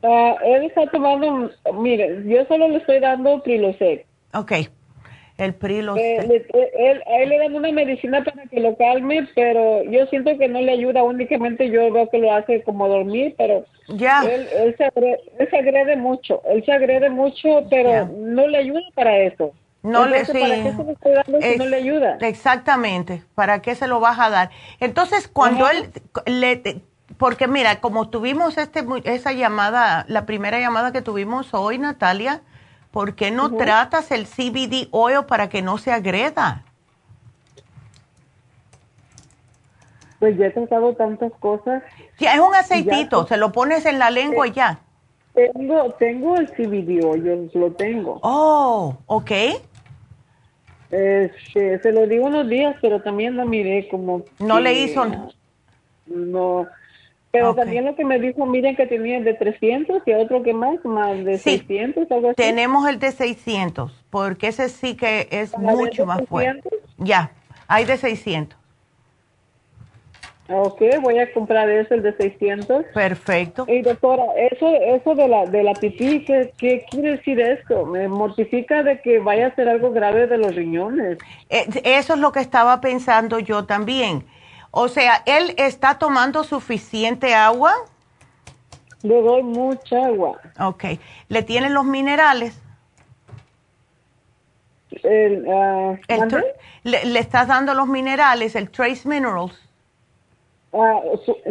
Ah, 0.02 0.36
él 0.44 0.64
está 0.64 0.88
tomando, 0.90 1.52
mire, 1.76 2.24
yo 2.26 2.46
solo 2.48 2.68
le 2.68 2.78
estoy 2.78 3.00
dando 3.00 3.44
Prilosec. 3.44 4.08
Ok, 4.34 4.52
el 5.38 5.54
Prilosec. 5.54 6.04
Eh, 6.04 6.28
le- 6.28 6.62
eh, 6.62 6.72
él- 6.78 7.04
a 7.08 7.18
él 7.22 7.30
le 7.30 7.38
dan 7.40 7.56
una 7.56 7.72
medicina 7.72 8.24
para 8.24 8.44
que 8.44 8.60
lo 8.60 8.76
calme, 8.78 9.28
pero 9.36 9.84
yo 9.84 10.06
siento 10.08 10.38
que 10.38 10.48
no 10.48 10.62
le 10.62 10.72
ayuda, 10.72 11.04
únicamente 11.04 11.70
yo 11.70 11.92
veo 11.92 12.10
que 12.10 12.18
lo 12.20 12.34
hace 12.34 12.64
como 12.64 12.88
dormir, 12.88 13.36
pero 13.38 13.66
Ya. 13.90 14.24
él, 14.24 14.48
él, 14.58 14.76
se, 14.78 14.86
agre- 14.86 15.20
él 15.40 15.50
se 15.50 15.58
agrede 15.58 15.96
mucho, 15.96 16.42
él 16.50 16.64
se 16.66 16.72
agrede 16.72 17.10
mucho, 17.10 17.66
pero 17.70 18.08
no 18.08 18.48
le 18.48 18.58
ayuda 18.58 18.82
para 18.94 19.18
eso. 19.20 19.52
No 19.84 20.08
le, 20.08 20.26
sí. 20.26 20.40
¿para 20.40 20.56
qué 20.64 20.74
se 20.74 20.84
lo 20.84 20.92
estoy 20.92 21.12
dando 21.14 21.40
si 21.42 21.46
Ex- 21.46 21.58
no 21.60 21.66
le 21.68 21.78
ayuda? 21.78 22.18
Exactamente. 22.22 23.24
¿Para 23.36 23.62
qué 23.62 23.76
se 23.76 23.88
lo 23.88 24.00
vas 24.00 24.18
a 24.20 24.30
dar? 24.32 24.50
Entonces, 24.80 25.28
cuando 25.28 25.66
Ajá. 25.66 25.74
él 26.26 26.40
le 26.40 26.82
porque 27.18 27.48
mira, 27.48 27.80
como 27.82 28.10
tuvimos 28.10 28.58
este 28.58 28.84
esa 29.04 29.32
llamada, 29.32 30.06
la 30.08 30.26
primera 30.26 30.60
llamada 30.60 30.92
que 30.92 31.04
tuvimos 31.04 31.54
hoy, 31.54 31.78
Natalia, 31.78 32.42
¿por 32.96 33.14
qué 33.16 33.30
no 33.30 33.52
tratas 33.58 34.10
el 34.12 34.26
CBD 34.26 34.88
oil 34.92 35.26
para 35.28 35.50
que 35.50 35.62
no 35.62 35.78
se 35.78 35.92
agreda? 35.92 36.64
Pues 40.20 40.38
ya 40.38 40.46
he 40.46 40.52
tratado 40.52 40.94
tantas 40.96 41.34
cosas. 41.42 41.84
Sí, 42.18 42.26
es 42.26 42.40
un 42.40 42.54
Ya, 42.54 42.60
aceitito, 42.60 43.28
se 43.28 43.36
lo 43.36 43.52
pones 43.52 43.86
en 43.86 44.00
la 44.00 44.10
lengua 44.12 44.48
y 44.48 44.54
ya. 44.54 44.80
Tengo, 45.34 45.92
tengo 46.00 46.38
el 46.38 46.48
CBD, 46.56 47.02
yo 47.22 47.60
lo 47.60 47.74
tengo. 47.74 48.20
Oh, 48.24 48.96
ok. 49.08 49.32
Este, 50.90 51.78
se 51.82 51.92
lo 51.92 52.08
digo 52.08 52.28
unos 52.28 52.48
días, 52.48 52.78
pero 52.82 53.02
también 53.02 53.36
lo 53.36 53.46
miré 53.46 53.90
como... 53.90 54.24
No 54.40 54.62
le 54.62 54.72
hizo- 54.72 55.06
No. 56.06 56.66
Pero 57.36 57.50
Ok. 57.50 57.58
también 57.58 57.84
lo 57.84 57.96
que 57.96 58.06
me 58.06 58.18
dijo, 58.18 58.46
miren 58.46 58.78
que 58.78 58.86
tenía 58.88 59.20
de 59.20 59.34
300 59.34 60.04
y 60.06 60.14
otro 60.14 60.42
que 60.42 60.54
más, 60.54 60.84
más 60.86 61.22
de 61.26 61.38
Sí. 61.38 61.58
600, 61.58 62.10
algo 62.10 62.28
así. 62.30 62.36
Tenemos 62.38 62.88
el 62.88 62.98
de 62.98 63.12
600, 63.12 63.92
porque 64.10 64.48
ese 64.48 64.70
sí 64.70 64.96
que 64.96 65.28
es 65.32 65.54
¿A 65.54 65.58
ver, 65.58 65.76
mucho 65.76 66.06
más 66.06 66.24
fuerte. 66.30 66.62
600? 66.70 66.96
Ya, 66.98 67.32
hay 67.68 67.84
de 67.84 67.98
600. 67.98 68.58
Ok, 70.48 70.80
voy 71.02 71.18
a 71.18 71.34
comprar 71.34 71.68
ese, 71.70 71.96
el 71.96 72.04
de 72.04 72.16
600. 72.16 72.86
Perfecto. 72.94 73.66
Y 73.68 73.82
doctora, 73.82 74.24
eso, 74.52 74.70
eso 74.70 75.16
de 75.16 75.28
la, 75.28 75.46
de 75.48 75.64
la 75.64 75.74
pipí, 75.74 76.24
¿qué, 76.24 76.54
¿qué 76.58 76.86
quiere 76.90 77.18
decir 77.18 77.42
esto? 77.42 77.86
Me 77.88 78.08
mortifica 78.08 78.84
de 78.84 79.02
que 79.02 79.18
vaya 79.20 79.48
a 79.48 79.56
ser 79.56 79.68
algo 79.68 79.92
grave 79.92 80.28
de 80.28 80.38
los 80.38 80.56
riñones. 80.56 81.18
Eh, 81.50 81.66
Eso 81.84 82.14
es 82.14 82.20
lo 82.20 82.32
que 82.32 82.42
estaba 82.42 82.80
pensando 82.80 83.40
yo 83.40 83.66
también. 83.66 84.24
O 84.78 84.90
sea, 84.90 85.24
¿él 85.26 85.54
está 85.58 85.98
tomando 85.98 86.44
suficiente 86.44 87.34
agua? 87.34 87.74
Le 89.04 89.22
doy 89.22 89.42
mucha 89.42 90.06
agua. 90.06 90.38
Ok. 90.60 90.84
¿Le 91.30 91.44
tienen 91.44 91.74
los 91.74 91.86
minerales? 91.86 92.60
El, 95.02 95.46
tra- 95.46 96.44
le, 96.84 97.06
le 97.06 97.20
estás 97.20 97.48
dando 97.48 97.74
los 97.74 97.88
minerales, 97.88 98.54
el 98.58 98.70
Trace 98.70 99.08
Minerals? 99.08 99.58
Ah, 100.74 101.00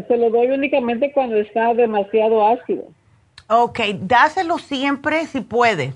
se 0.07 0.17
lo 0.19 0.29
doy 0.29 0.49
únicamente 0.49 1.11
cuando 1.11 1.37
está 1.37 1.73
demasiado 1.73 2.47
ácido. 2.47 2.85
Ok, 3.49 3.81
dáselo 4.01 4.59
siempre 4.59 5.25
si 5.27 5.41
puedes, 5.41 5.95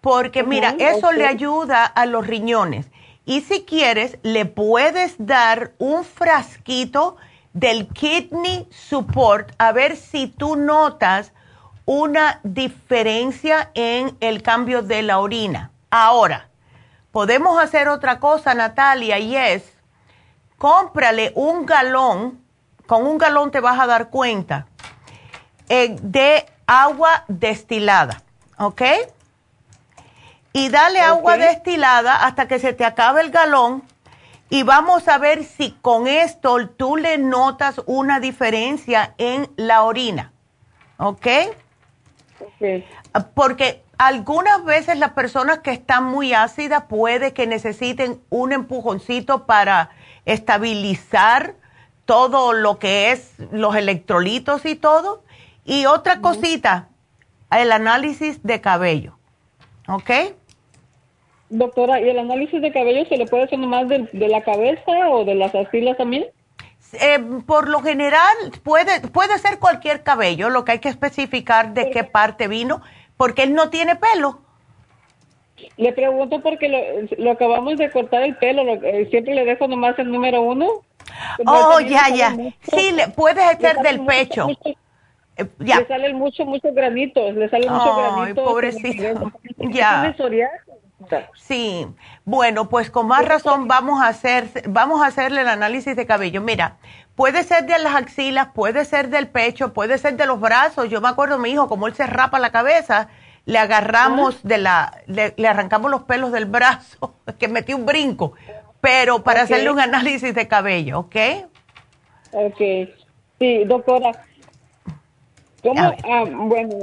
porque 0.00 0.42
mira, 0.44 0.74
eso 0.78 1.12
le 1.12 1.26
ayuda 1.26 1.84
a 1.84 2.06
los 2.06 2.26
riñones. 2.26 2.86
Y 3.24 3.40
si 3.40 3.64
quieres, 3.64 4.18
le 4.22 4.44
puedes 4.44 5.14
dar 5.18 5.72
un 5.78 6.04
frasquito 6.04 7.16
del 7.52 7.88
Kidney 7.88 8.68
Support 8.70 9.52
a 9.58 9.72
ver 9.72 9.96
si 9.96 10.26
tú 10.26 10.56
notas 10.56 11.32
una 11.86 12.40
diferencia 12.42 13.70
en 13.74 14.16
el 14.20 14.42
cambio 14.42 14.82
de 14.82 15.02
la 15.02 15.18
orina. 15.18 15.70
Ahora, 15.90 16.48
podemos 17.12 17.62
hacer 17.62 17.88
otra 17.88 18.18
cosa, 18.18 18.54
Natalia, 18.54 19.18
y 19.18 19.36
es, 19.36 19.62
cómprale 20.58 21.32
un 21.34 21.66
galón, 21.66 22.42
con 22.86 23.06
un 23.06 23.18
galón 23.18 23.50
te 23.50 23.60
vas 23.60 23.78
a 23.78 23.86
dar 23.86 24.10
cuenta, 24.10 24.66
eh, 25.68 25.96
de 26.02 26.46
agua 26.66 27.24
destilada, 27.28 28.22
¿ok? 28.58 28.82
Y 30.56 30.68
dale 30.68 31.00
agua 31.00 31.36
destilada 31.36 32.24
hasta 32.24 32.46
que 32.46 32.60
se 32.60 32.72
te 32.72 32.84
acabe 32.84 33.22
el 33.22 33.32
galón 33.32 33.82
y 34.50 34.62
vamos 34.62 35.08
a 35.08 35.18
ver 35.18 35.42
si 35.42 35.72
con 35.82 36.06
esto 36.06 36.68
tú 36.68 36.96
le 36.96 37.18
notas 37.18 37.80
una 37.86 38.20
diferencia 38.20 39.14
en 39.18 39.50
la 39.56 39.82
orina. 39.82 40.32
¿Ok? 40.98 41.26
Ok. 42.38 43.24
Porque 43.34 43.82
algunas 43.98 44.64
veces 44.64 44.96
las 44.96 45.10
personas 45.10 45.58
que 45.58 45.72
están 45.72 46.04
muy 46.04 46.34
ácidas 46.34 46.84
puede 46.84 47.32
que 47.32 47.48
necesiten 47.48 48.22
un 48.30 48.52
empujoncito 48.52 49.46
para 49.46 49.90
estabilizar 50.24 51.56
todo 52.04 52.52
lo 52.52 52.78
que 52.78 53.10
es 53.10 53.32
los 53.50 53.74
electrolitos 53.74 54.66
y 54.66 54.76
todo. 54.76 55.24
Y 55.64 55.86
otra 55.86 56.20
cosita, 56.20 56.90
el 57.50 57.72
análisis 57.72 58.44
de 58.44 58.60
cabello. 58.60 59.18
¿Ok? 59.88 60.10
Doctora, 61.56 62.00
¿y 62.00 62.08
el 62.08 62.18
análisis 62.18 62.60
de 62.60 62.72
cabello 62.72 63.04
se 63.08 63.16
le 63.16 63.26
puede 63.26 63.44
hacer 63.44 63.58
nomás 63.58 63.88
de, 63.88 64.08
de 64.12 64.28
la 64.28 64.42
cabeza 64.42 65.08
o 65.10 65.24
de 65.24 65.34
las 65.36 65.54
axilas 65.54 65.96
también? 65.96 66.26
Eh, 67.00 67.18
por 67.46 67.68
lo 67.68 67.80
general 67.80 68.34
puede, 68.62 69.00
puede 69.08 69.38
ser 69.38 69.58
cualquier 69.58 70.02
cabello, 70.02 70.50
lo 70.50 70.64
que 70.64 70.72
hay 70.72 70.78
que 70.80 70.88
especificar 70.88 71.72
de 71.74 71.90
qué 71.90 72.04
parte 72.04 72.48
vino, 72.48 72.82
porque 73.16 73.42
él 73.44 73.54
no 73.54 73.70
tiene 73.70 73.96
pelo. 73.96 74.40
Le 75.76 75.92
pregunto 75.92 76.40
porque 76.42 76.68
lo, 76.68 76.78
lo 77.18 77.30
acabamos 77.30 77.78
de 77.78 77.90
cortar 77.90 78.22
el 78.22 78.36
pelo, 78.36 78.64
lo- 78.64 78.74
eh, 78.82 79.06
siempre 79.10 79.34
le 79.34 79.44
dejo 79.44 79.68
nomás 79.68 79.98
el 79.98 80.10
número 80.10 80.42
uno. 80.42 80.68
Oh, 81.46 81.80
ya, 81.80 82.08
ya. 82.14 82.30
mucho- 82.30 82.56
Sí, 82.76 82.92
le, 82.92 83.08
puede 83.08 83.40
ser 83.58 83.76
del 83.78 83.98
mucho, 84.00 84.06
pecho. 84.08 84.46
mucho- 84.48 84.78
Eh, 85.36 85.46
ya. 85.58 85.80
Le 85.80 85.86
salen 85.88 86.16
mucho, 86.16 86.44
muchos 86.44 86.72
granitos, 86.74 87.34
le 87.34 87.48
salen 87.48 87.72
muchos 87.72 87.88
Ay, 87.96 88.02
granitos. 88.14 88.44
pobrecito. 88.44 89.32
¿Tiene 89.58 89.74
Ya. 89.74 90.14
Sí, 91.34 91.86
bueno, 92.24 92.68
pues 92.68 92.90
con 92.90 93.06
más 93.06 93.24
razón 93.24 93.68
vamos 93.68 94.02
a 94.02 94.08
hacer, 94.08 94.48
vamos 94.68 95.02
a 95.02 95.06
hacerle 95.06 95.42
el 95.42 95.48
análisis 95.48 95.96
de 95.96 96.06
cabello. 96.06 96.40
Mira, 96.40 96.76
puede 97.14 97.42
ser 97.42 97.66
de 97.66 97.78
las 97.78 97.94
axilas, 97.94 98.48
puede 98.54 98.84
ser 98.84 99.08
del 99.08 99.28
pecho, 99.28 99.72
puede 99.72 99.98
ser 99.98 100.16
de 100.16 100.26
los 100.26 100.40
brazos. 100.40 100.88
Yo 100.88 101.00
me 101.00 101.08
acuerdo 101.08 101.38
mi 101.38 101.50
hijo, 101.50 101.68
como 101.68 101.86
él 101.86 101.94
se 101.94 102.06
rapa 102.06 102.38
la 102.38 102.50
cabeza, 102.50 103.08
le 103.46 103.58
agarramos 103.58 104.42
de 104.42 104.58
la, 104.58 105.02
le, 105.06 105.34
le 105.36 105.48
arrancamos 105.48 105.90
los 105.90 106.02
pelos 106.04 106.32
del 106.32 106.46
brazo, 106.46 107.14
que 107.38 107.48
metí 107.48 107.74
un 107.74 107.86
brinco, 107.86 108.32
pero 108.80 109.22
para 109.22 109.42
hacerle 109.42 109.70
un 109.70 109.80
análisis 109.80 110.34
de 110.34 110.48
cabello, 110.48 111.00
¿ok? 111.00 111.16
Ok. 112.32 112.60
Sí, 113.38 113.64
doctora. 113.64 114.12
¿Cómo? 115.64 115.80
Ah, 116.04 116.24
bueno, 116.30 116.76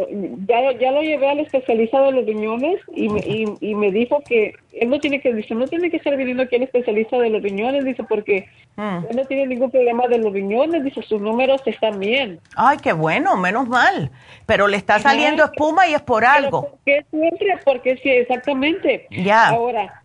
ya, 0.48 0.72
ya 0.80 0.91
lo 0.91 1.02
llevé 1.03 1.30
al 1.30 1.40
especialista 1.40 2.02
de 2.02 2.12
los 2.14 2.26
riñones 2.26 2.80
y 2.95 3.08
me, 3.10 3.20
y, 3.20 3.45
y 3.62 3.76
me 3.76 3.91
dijo 3.91 4.22
que 4.28 4.56
él 4.74 4.90
no 4.90 4.99
tiene 4.99 5.22
que, 5.22 5.32
dice, 5.34 5.53
no 5.53 5.68
tiene 5.68 5.91
que 5.91 5.98
estar 5.98 6.18
viniendo 6.18 6.41
aquí 6.44 6.56
al 6.56 6.64
especialista 6.64 7.20
de 7.20 7.30
los 7.30 7.44
riñones, 7.44 7.86
dice, 7.86 8.03
porque 8.03 8.48
Mm. 8.78 9.06
él 9.10 9.16
no 9.18 9.26
tiene 9.26 9.48
ningún 9.48 9.70
problema 9.70 10.08
de 10.08 10.18
los 10.18 10.32
riñones, 10.32 10.84
dice, 10.86 11.02
sus 11.03 11.22
números 11.22 11.62
están 11.66 11.99
bien. 11.99 12.40
Ay, 12.56 12.78
qué 12.82 12.94
bueno, 12.94 13.36
menos 13.38 13.68
mal. 13.68 14.10
Pero 14.45 14.68
le 14.70 14.78
está 14.78 14.98
saliendo 14.99 15.44
espuma 15.44 15.88
y 15.90 15.94
es 15.94 16.02
por 16.02 16.24
algo. 16.24 16.62
¿Por 16.62 16.80
qué 16.86 17.06
siempre? 17.12 17.60
Porque 17.66 17.98
sí, 17.98 18.10
exactamente. 18.10 19.08
Ya. 19.12 19.49
Ahora, 19.49 20.02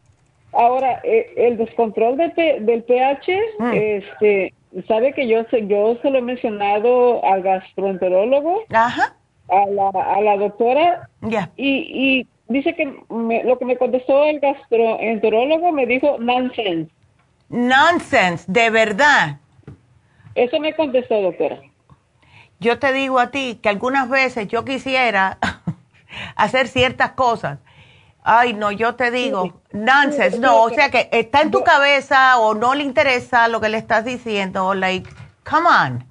ahora 0.53 1.01
eh, 1.05 1.29
el 1.37 1.57
descontrol 1.59 2.17
del, 2.17 2.33
P- 2.33 2.59
del 2.61 2.83
pH, 2.83 3.39
Mm. 3.61 3.73
este, 3.73 4.53
sabe 4.89 5.13
que 5.13 5.27
yo 5.29 5.45
se, 5.51 5.67
yo 5.67 5.97
se 6.03 6.11
lo 6.11 6.19
he 6.19 6.23
mencionado 6.23 7.25
al 7.25 7.43
gastroenterólogo, 7.43 8.63
Ajá. 8.73 9.15
a 9.49 9.67
la, 9.71 9.89
a 9.89 10.21
la 10.21 10.37
doctora, 10.37 11.09
Ya. 11.23 11.51
y, 11.57 11.69
y 12.19 12.27
dice 12.49 12.75
que 12.75 12.87
me- 13.09 13.45
lo 13.45 13.59
que 13.59 13.65
me 13.65 13.77
contestó 13.77 14.25
el 14.25 14.41
gastroenterólogo 14.41 15.73
me 15.73 15.87
dijo 15.87 16.17
nonsense. 16.19 16.91
Nonsense, 17.49 18.45
de 18.49 18.71
verdad. 18.71 19.39
Eso 20.35 20.59
me 20.61 20.75
contestó, 20.75 21.21
doctora. 21.23 21.61
Yo 22.59 22.79
te 22.79 22.93
digo 22.93 23.19
a 23.19 23.31
ti 23.31 23.59
que 23.63 23.69
algunas 23.69 24.09
veces 24.09 24.49
yo 24.49 24.65
quisiera 24.65 25.39
hacer 26.37 26.69
ciertas 26.69 27.13
cosas. 27.13 27.59
Ay, 28.29 28.55
no, 28.55 28.73
yo 28.73 28.97
te 28.97 29.13
digo, 29.13 29.53
nonsense, 29.73 30.37
no, 30.41 30.65
o 30.65 30.71
sea 30.71 30.91
que 30.91 31.09
está 31.13 31.43
en 31.43 31.53
tu 31.53 31.63
cabeza 31.63 32.39
o 32.39 32.55
no 32.55 32.75
le 32.75 32.83
interesa 32.83 33.47
lo 33.47 33.61
que 33.61 33.69
le 33.69 33.79
estás 33.79 34.05
diciendo, 34.05 34.75
like, 34.75 35.09
come 35.49 35.69
on. 35.69 36.05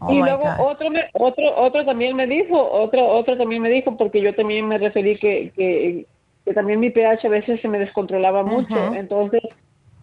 Oh 0.00 0.12
y 0.12 0.16
luego 0.16 0.44
God. 0.44 0.66
otro, 0.70 0.90
me- 0.90 1.10
otro, 1.12 1.44
otro 1.56 1.84
también 1.84 2.16
me 2.16 2.26
dijo, 2.26 2.58
otro, 2.58 3.06
otro 3.06 3.36
también 3.36 3.60
me 3.60 3.68
dijo, 3.68 3.98
porque 3.98 4.22
yo 4.22 4.34
también 4.34 4.66
me 4.66 4.78
referí 4.78 5.18
que, 5.18 5.52
que, 5.54 6.06
que 6.46 6.54
también 6.54 6.80
mi 6.80 6.88
pH 6.88 7.26
a 7.26 7.30
veces 7.30 7.60
se 7.60 7.68
me 7.68 7.78
descontrolaba 7.78 8.42
mucho, 8.42 8.94
entonces, 8.94 9.42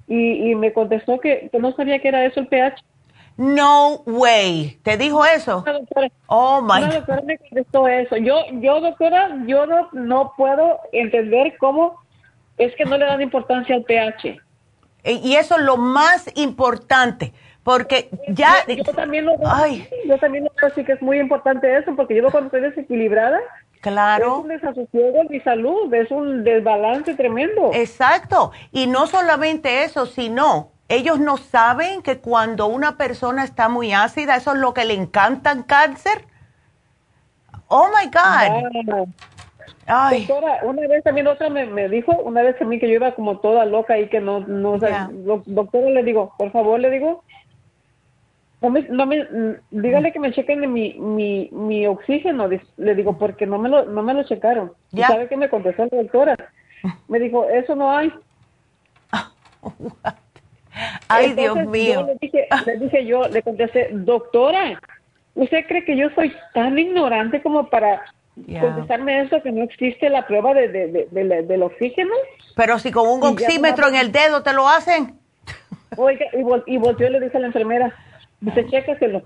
y, 0.07 0.51
y 0.51 0.55
me 0.55 0.71
contestó 0.71 1.19
que, 1.19 1.49
que 1.51 1.57
no 1.57 1.71
sabía 1.75 1.99
que 1.99 2.09
era 2.09 2.25
eso 2.25 2.41
el 2.41 2.47
pH. 2.47 2.75
No 3.37 4.01
way. 4.05 4.79
¿Te 4.83 4.97
dijo 4.97 5.25
eso? 5.25 5.61
Una 5.63 5.73
doctora, 5.73 6.07
Oh 6.27 6.61
my 6.61 6.81
God. 6.81 6.93
doctora 6.93 7.21
me 7.23 7.37
contestó 7.37 7.87
eso. 7.87 8.17
Yo, 8.17 8.35
yo 8.53 8.79
doctora, 8.81 9.29
yo 9.47 9.65
no, 9.65 9.89
no 9.93 10.33
puedo 10.37 10.79
entender 10.91 11.55
cómo 11.57 11.95
es 12.57 12.75
que 12.75 12.85
no 12.85 12.97
le 12.97 13.05
dan 13.05 13.21
importancia 13.21 13.75
al 13.75 13.83
pH. 13.83 14.37
E- 15.03 15.13
Y 15.13 15.35
eso 15.35 15.55
es 15.57 15.63
lo 15.63 15.77
más 15.77 16.29
importante, 16.35 17.33
porque 17.63 18.09
ya... 18.29 18.65
yo, 18.67 18.75
yo 18.75 18.93
también 18.93 19.25
lo 19.25 19.37
veo, 19.37 19.49
Ay. 19.51 19.87
yo 20.07 20.17
también 20.19 20.43
lo 20.45 20.51
veo 20.55 20.69
así 20.71 20.83
que 20.85 20.93
es 20.93 21.01
muy 21.01 21.19
importante 21.19 21.75
eso, 21.77 21.95
porque 21.95 22.15
yo 22.15 22.29
cuando 22.29 22.47
estoy 22.47 22.61
desequilibrada, 22.61 23.39
Claro. 23.81 24.27
Es 24.27 24.43
un 24.43 24.47
desasosiego 24.47 25.21
en 25.23 25.27
mi 25.29 25.41
salud, 25.41 25.93
es 25.93 26.09
un 26.09 26.45
desbalance 26.45 27.15
tremendo. 27.15 27.71
Exacto. 27.73 28.53
Y 28.71 28.87
no 28.87 29.07
solamente 29.07 29.83
eso, 29.83 30.05
sino 30.05 30.71
ellos 30.89 31.19
no 31.19 31.37
saben 31.37 32.01
que 32.01 32.19
cuando 32.19 32.67
una 32.67 32.97
persona 32.97 33.43
está 33.43 33.69
muy 33.69 33.93
ácida, 33.93 34.35
eso 34.35 34.53
es 34.53 34.59
lo 34.59 34.73
que 34.73 34.85
le 34.85 34.93
encanta 34.93 35.51
el 35.51 35.65
cáncer. 35.65 36.25
Oh 37.67 37.87
my 37.89 38.09
God. 38.09 39.07
Ay. 39.87 40.25
Doctora, 40.25 40.59
una 40.63 40.87
vez 40.87 41.03
también 41.03 41.27
otra 41.27 41.49
me, 41.49 41.65
me 41.65 41.89
dijo, 41.89 42.11
una 42.13 42.41
vez 42.41 42.61
a 42.61 42.65
mí 42.65 42.79
que 42.79 42.87
yo 42.87 42.95
iba 42.95 43.15
como 43.15 43.39
toda 43.39 43.65
loca 43.65 43.97
y 43.97 44.07
que 44.09 44.19
no, 44.21 44.41
no, 44.41 44.73
o 44.73 44.79
sea, 44.79 44.89
Ya. 44.89 45.09
doc- 45.11 45.43
doctora 45.45 45.89
le 45.89 46.03
digo, 46.03 46.33
por 46.37 46.51
favor 46.51 46.79
le 46.79 46.89
digo, 46.89 47.23
no 48.61 48.69
me, 48.69 48.83
no 48.83 49.05
me, 49.05 49.27
dígale 49.71 50.13
que 50.13 50.19
me 50.19 50.31
chequen 50.31 50.71
mi, 50.71 50.93
mi, 50.93 51.49
mi 51.51 51.85
oxígeno, 51.87 52.47
le 52.47 52.95
digo, 52.95 53.17
porque 53.17 53.45
no 53.45 53.57
me 53.59 53.67
lo, 53.67 53.85
no 53.85 54.03
me 54.03 54.13
lo 54.13 54.23
checaron. 54.23 54.71
¿Y 54.93 54.97
Ya. 54.97 55.07
sabe 55.07 55.27
qué 55.27 55.35
me 55.35 55.49
contestó 55.49 55.85
la 55.91 55.97
doctora? 56.01 56.35
Me 57.09 57.19
dijo, 57.19 57.45
eso 57.49 57.75
no 57.75 57.91
hay. 57.91 58.13
Ay, 61.07 61.31
Entonces, 61.37 61.53
Dios 61.53 61.67
mío. 61.67 62.01
Yo 62.01 62.05
le, 62.07 62.15
dije, 62.21 62.47
le 62.65 62.77
dije 62.77 63.05
yo, 63.05 63.27
le 63.27 63.41
contesté, 63.43 63.89
doctora, 63.91 64.79
¿usted 65.35 65.65
cree 65.67 65.85
que 65.85 65.95
yo 65.97 66.09
soy 66.15 66.33
tan 66.53 66.77
ignorante 66.77 67.41
como 67.41 67.69
para 67.69 68.01
Ya. 68.35 68.61
contestarme 68.61 69.21
eso 69.21 69.41
que 69.43 69.51
no 69.51 69.63
existe 69.63 70.09
la 70.09 70.25
prueba 70.25 70.53
de, 70.53 70.67
de, 70.69 70.87
de- 70.87 71.07
de 71.11 71.43
del 71.43 71.63
oxígeno? 71.63 72.13
Pero 72.55 72.79
si 72.79 72.91
con 72.91 73.07
un 73.07 73.23
oxímetro 73.23 73.87
en 73.87 73.95
el 73.95 74.11
dedo 74.11 74.41
te 74.43 74.53
lo 74.53 74.67
hacen. 74.67 75.15
Oiga, 75.97 76.25
y, 76.33 76.37
vol- 76.37 76.63
y 76.65 76.77
volteó 76.77 77.07
y 77.07 77.11
le 77.11 77.19
dije 77.19 77.37
a 77.37 77.41
la 77.41 77.47
enfermera, 77.47 77.93
dice, 78.41 78.65
chécaselo. 78.67 79.21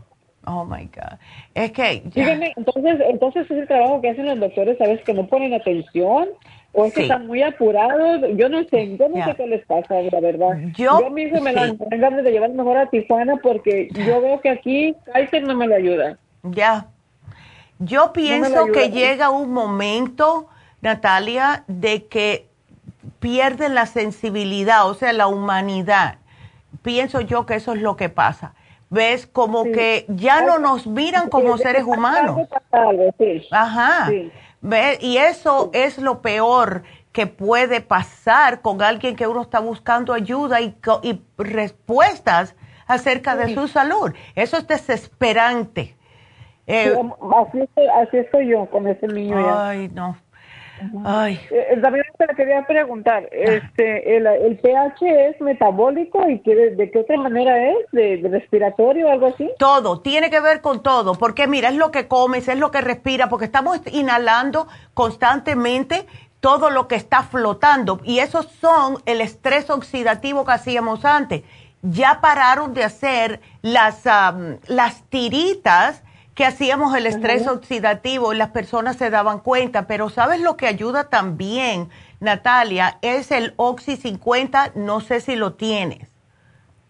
Oh 0.45 0.63
my 0.65 0.85
God. 0.85 1.17
Es 1.53 1.71
que. 1.71 2.01
ya. 2.05 2.23
Dígame, 2.23 2.53
entonces, 2.55 2.99
entonces 3.09 3.45
es 3.51 3.57
el 3.57 3.67
trabajo 3.67 4.01
que 4.01 4.09
hacen 4.09 4.25
los 4.27 4.39
doctores, 4.39 4.77
¿sabes? 4.77 5.01
Que 5.03 5.13
no 5.13 5.27
ponen 5.27 5.53
atención 5.53 6.29
o 6.73 6.85
es 6.85 6.93
que 6.93 7.01
Sí. 7.01 7.05
están 7.05 7.25
muy 7.27 7.41
apurados. 7.41 8.21
Yo 8.35 8.49
no 8.49 8.63
sé, 8.65 8.95
yo 8.97 9.09
no 9.09 9.15
Ya. 9.17 9.25
sé 9.25 9.35
qué 9.35 9.47
les 9.47 9.65
pasa, 9.65 9.95
la 10.01 10.19
verdad. 10.19 10.49
Yo- 10.75 11.09
mi 11.09 11.23
hijo 11.23 11.41
me 11.41 11.51
sí. 11.53 11.55
la 11.89 11.97
ganas 11.97 12.23
de 12.23 12.31
llevar 12.31 12.51
mejor 12.51 12.77
a 12.77 12.89
Tijuana 12.89 13.37
porque 13.41 13.89
yo 13.93 14.21
veo 14.21 14.39
que 14.41 14.49
aquí 14.49 14.95
Kaiser 15.11 15.43
no 15.43 15.55
me 15.55 15.67
lo 15.67 15.75
ayuda. 15.75 16.17
Ya. 16.43 16.87
Yo 17.79 18.11
pienso 18.13 18.63
ayuda. 18.63 18.71
que 18.73 18.89
llega 18.89 19.29
un 19.29 19.51
momento, 19.53 20.47
Natalia, 20.81 21.63
de 21.67 22.05
que 22.05 22.47
pierden 23.19 23.73
la 23.75 23.85
sensibilidad, 23.85 24.87
o 24.89 24.93
sea, 24.93 25.13
la 25.13 25.27
humanidad. 25.27 26.15
Pienso 26.83 27.21
yo 27.21 27.45
que 27.45 27.55
eso 27.55 27.73
es 27.73 27.81
lo 27.81 27.95
que 27.95 28.09
pasa. 28.09 28.53
¿Ves? 28.89 29.27
Como 29.27 29.63
que 29.65 30.05
ya 30.07 30.43
no 30.43 30.59
nos 30.59 30.87
miran 30.87 31.27
como 31.29 31.57
seres 31.57 31.83
humanos. 31.83 32.47
Ajá. 33.51 34.09
Y 35.01 35.17
eso 35.17 35.69
es 35.73 35.97
lo 35.97 36.21
peor 36.21 36.83
que 37.11 37.27
puede 37.27 37.81
pasar 37.81 38.61
con 38.61 38.81
alguien 38.81 39.15
que 39.15 39.27
uno 39.27 39.41
está 39.41 39.59
buscando 39.59 40.13
ayuda 40.13 40.61
y, 40.61 40.75
y 41.03 41.21
respuestas 41.37 42.55
acerca 42.85 43.35
de 43.35 43.53
su 43.53 43.67
salud. 43.67 44.13
Eso 44.35 44.57
es 44.57 44.67
desesperante. 44.67 45.95
Eh, 46.67 46.93
Sí, 46.93 47.09
así, 47.35 47.59
estoy, 47.61 47.87
así 47.87 48.17
estoy 48.17 48.47
yo 48.49 48.69
con 48.69 48.87
ese 48.87 49.07
niño 49.07 49.39
ya. 49.39 49.69
ay, 49.69 49.89
no. 49.93 50.17
Ay. 51.05 51.39
Eh, 51.51 51.67
eh, 51.71 51.77
también 51.81 52.05
te 52.17 52.25
la 52.25 52.33
quería 52.33 52.65
preguntar, 52.65 53.27
este, 53.31 54.17
el, 54.17 54.27
el 54.27 54.57
pH 54.57 55.29
es 55.29 55.41
metabólico 55.41 56.27
y 56.29 56.39
qué- 56.39 56.71
de 56.75 56.91
qué 56.91 56.99
otra 56.99 57.17
manera 57.17 57.69
es, 57.71 57.77
de, 57.91 58.17
de 58.17 58.29
respiratorio 58.29 59.07
o 59.07 59.11
algo 59.11 59.27
así. 59.27 59.49
Todo, 59.57 60.01
tiene 60.01 60.29
que 60.29 60.39
ver 60.39 60.61
con 60.61 60.83
todo, 60.83 61.15
porque 61.15 61.47
mira, 61.47 61.69
es 61.69 61.75
lo 61.75 61.91
que 61.91 62.07
comes, 62.07 62.47
es 62.47 62.57
lo 62.57 62.71
que 62.71 62.81
respira, 62.81 63.29
porque 63.29 63.45
estamos 63.45 63.79
inhalando 63.91 64.67
constantemente 64.93 66.05
todo 66.39 66.69
lo 66.69 66.87
que 66.87 66.95
está 66.95 67.23
flotando. 67.23 67.99
Y 68.03 68.19
esos 68.19 68.45
son 68.47 68.97
el 69.05 69.21
estrés 69.21 69.69
oxidativo 69.69 70.45
que 70.45 70.51
hacíamos 70.51 71.03
antes. 71.05 71.41
Ya 71.81 72.19
pararon 72.21 72.73
de 72.73 72.83
hacer 72.83 73.39
las, 73.61 74.03
las 74.67 75.03
tiritas 75.09 76.03
que 76.37 76.45
hacíamos 76.45 76.95
el 76.95 77.07
estrés 77.07 77.47
oxidativo 77.47 78.31
y 78.31 78.37
las 78.37 78.51
personas 78.51 78.95
se 78.95 79.09
daban 79.09 79.39
cuenta. 79.39 79.87
Pero 79.87 80.09
¿sabes 80.09 80.39
lo 80.39 80.55
que 80.55 80.67
ayuda 80.67 81.09
también, 81.09 81.89
Natalia? 82.19 82.99
Es 83.01 83.31
el 83.31 83.55
Oxy 83.55 83.95
50. 83.95 84.73
No 84.75 84.99
sé 84.99 85.19
si 85.19 85.35
lo 85.35 85.55
tienes. 85.55 86.07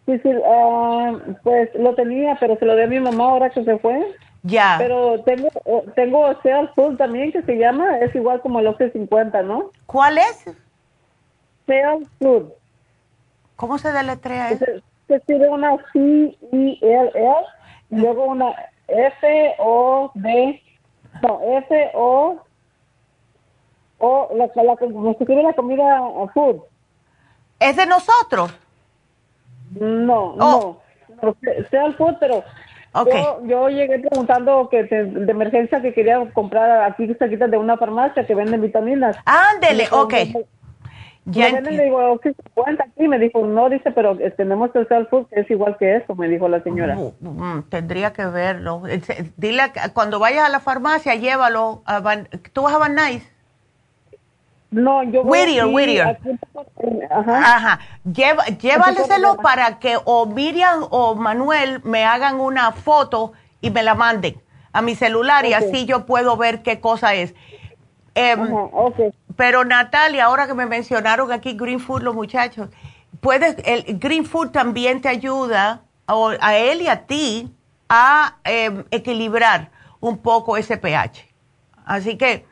Sí, 0.06 0.20
sí, 0.20 0.30
ah, 0.46 1.14
pues 1.44 1.70
lo 1.76 1.96
tenía, 1.96 2.36
pero 2.42 2.58
se 2.58 2.66
lo 2.66 2.76
di 2.76 2.82
a 2.82 2.88
mi 2.88 3.00
mamá 3.00 3.24
ahora 3.24 3.50
que 3.50 3.64
se 3.64 3.78
fue. 3.78 4.14
Ya. 4.44 4.76
Pero 4.80 5.24
tengo, 5.24 5.48
tengo 5.96 6.42
Seal 6.42 6.70
Food 6.76 6.98
también 6.98 7.32
que 7.32 7.42
se 7.44 7.58
llama, 7.58 8.00
es 8.00 8.14
igual 8.16 8.42
como 8.42 8.60
el 8.60 8.68
Oxy 8.68 8.90
50, 8.90 9.44
¿no? 9.44 9.72
¿Cuál 9.86 10.18
es? 10.18 10.44
Seal 11.66 12.06
Food. 12.20 12.52
¿Cómo 13.56 13.78
se 13.78 13.94
deletrea 13.94 14.50
eso? 14.52 14.66
Se, 15.08 15.16
escribe 15.16 15.48
una 15.48 15.78
C-I-L-L, 15.94 17.46
luego 17.92 18.26
una 18.26 18.54
F-O-D, 18.88 20.62
no, 21.22 21.42
F-O, 21.44 22.40
o 24.00 24.30
la, 24.36 24.50
la, 24.56 24.64
la, 24.64 25.12
escribe 25.12 25.44
la 25.44 25.54
comida 25.54 26.02
food. 26.34 26.62
¿Es 27.60 27.76
de 27.76 27.86
nosotros? 27.86 28.54
No, 29.72 30.36
oh. 30.40 30.82
no, 31.22 31.36
sea 31.70 31.86
el 31.86 31.96
food, 31.96 32.16
pero 32.20 32.44
yo, 33.06 33.46
yo, 33.46 33.70
llegué 33.70 34.00
preguntando 34.00 34.70
que 34.70 34.84
de 34.84 35.32
emergencia 35.32 35.82
que 35.82 35.94
quería 35.94 36.32
comprar 36.34 36.90
aquí 36.90 37.14
cerquita 37.16 37.48
de 37.48 37.58
una 37.58 37.78
farmacia 37.78 38.26
que 38.26 38.36
venden 38.36 38.62
vitaminas. 38.62 39.18
Ándele, 39.26 39.88
ok. 39.92 40.14
Ya 41.30 41.60
le 41.60 41.84
digo, 41.84 42.20
¿qué 42.20 42.34
cuenta 42.54 42.86
aquí? 42.86 43.06
Me 43.08 43.20
dijo, 43.20 43.46
no, 43.46 43.70
dice, 43.70 43.92
pero 43.92 44.18
tenemos 44.38 44.74
el 44.76 44.88
self 44.88 45.10
food 45.10 45.28
que 45.28 45.42
es 45.42 45.52
igual 45.52 45.76
que 45.78 45.98
eso, 45.98 46.16
me 46.16 46.30
dijo 46.30 46.48
la 46.48 46.64
señora. 46.64 46.96
Mm, 46.96 47.28
mm, 47.28 47.64
tendría 47.70 48.14
que 48.14 48.26
verlo. 48.26 48.84
Dile, 49.36 49.64
cuando 49.94 50.20
vayas 50.20 50.46
a 50.46 50.50
la 50.50 50.62
farmacia, 50.62 51.16
llévalo. 51.16 51.84
A 51.86 52.02
¿Tú 52.54 52.62
vas 52.62 52.74
a 52.74 52.78
Van 52.78 52.96
Nuys? 52.96 53.30
No, 54.72 55.04
yo 55.04 55.24
voy 55.24 55.40
Whittier, 55.40 55.66
Whittier. 55.66 56.20
Ajá. 57.10 57.56
Ajá. 57.56 57.80
llévaleselo 58.60 59.38
para 59.38 59.80
que 59.80 59.98
o 60.06 60.26
Miriam 60.28 60.88
o 60.92 61.16
Manuel 61.16 61.82
me 61.84 62.06
hagan 62.06 62.40
una 62.40 62.72
foto 62.72 63.34
y 63.60 63.70
me 63.70 63.84
la 63.84 63.96
manden 63.96 64.42
a 64.78 64.82
mi 64.82 64.94
celular 64.94 65.46
y 65.46 65.54
así 65.54 65.86
yo 65.86 66.06
puedo 66.06 66.38
ver 66.38 66.62
qué 66.62 66.80
cosa 66.80 67.16
es. 67.16 67.34
Em, 68.18 68.40
pero 69.36 69.64
Natalia, 69.64 70.26
ahora 70.26 70.48
que 70.48 70.56
me 70.56 70.66
mencionaron 70.66 71.32
aquí 71.32 71.54
Green 71.54 71.80
Food 71.80 72.02
los 72.02 72.16
muchachos, 72.16 72.70
puedes, 73.22 73.58
el 73.64 74.00
Green 74.00 74.26
Food 74.26 74.50
también 74.50 75.02
te 75.02 75.10
ayuda 75.10 75.84
a, 76.08 76.58
él 76.58 76.82
y 76.82 76.88
a 76.88 77.06
ti 77.06 77.54
a 77.88 78.38
em, 78.44 78.86
equilibrar 78.90 79.70
un 80.00 80.18
poco 80.18 80.58
ese 80.58 80.78
pH. 80.78 81.28
Así 81.86 82.18
que 82.18 82.44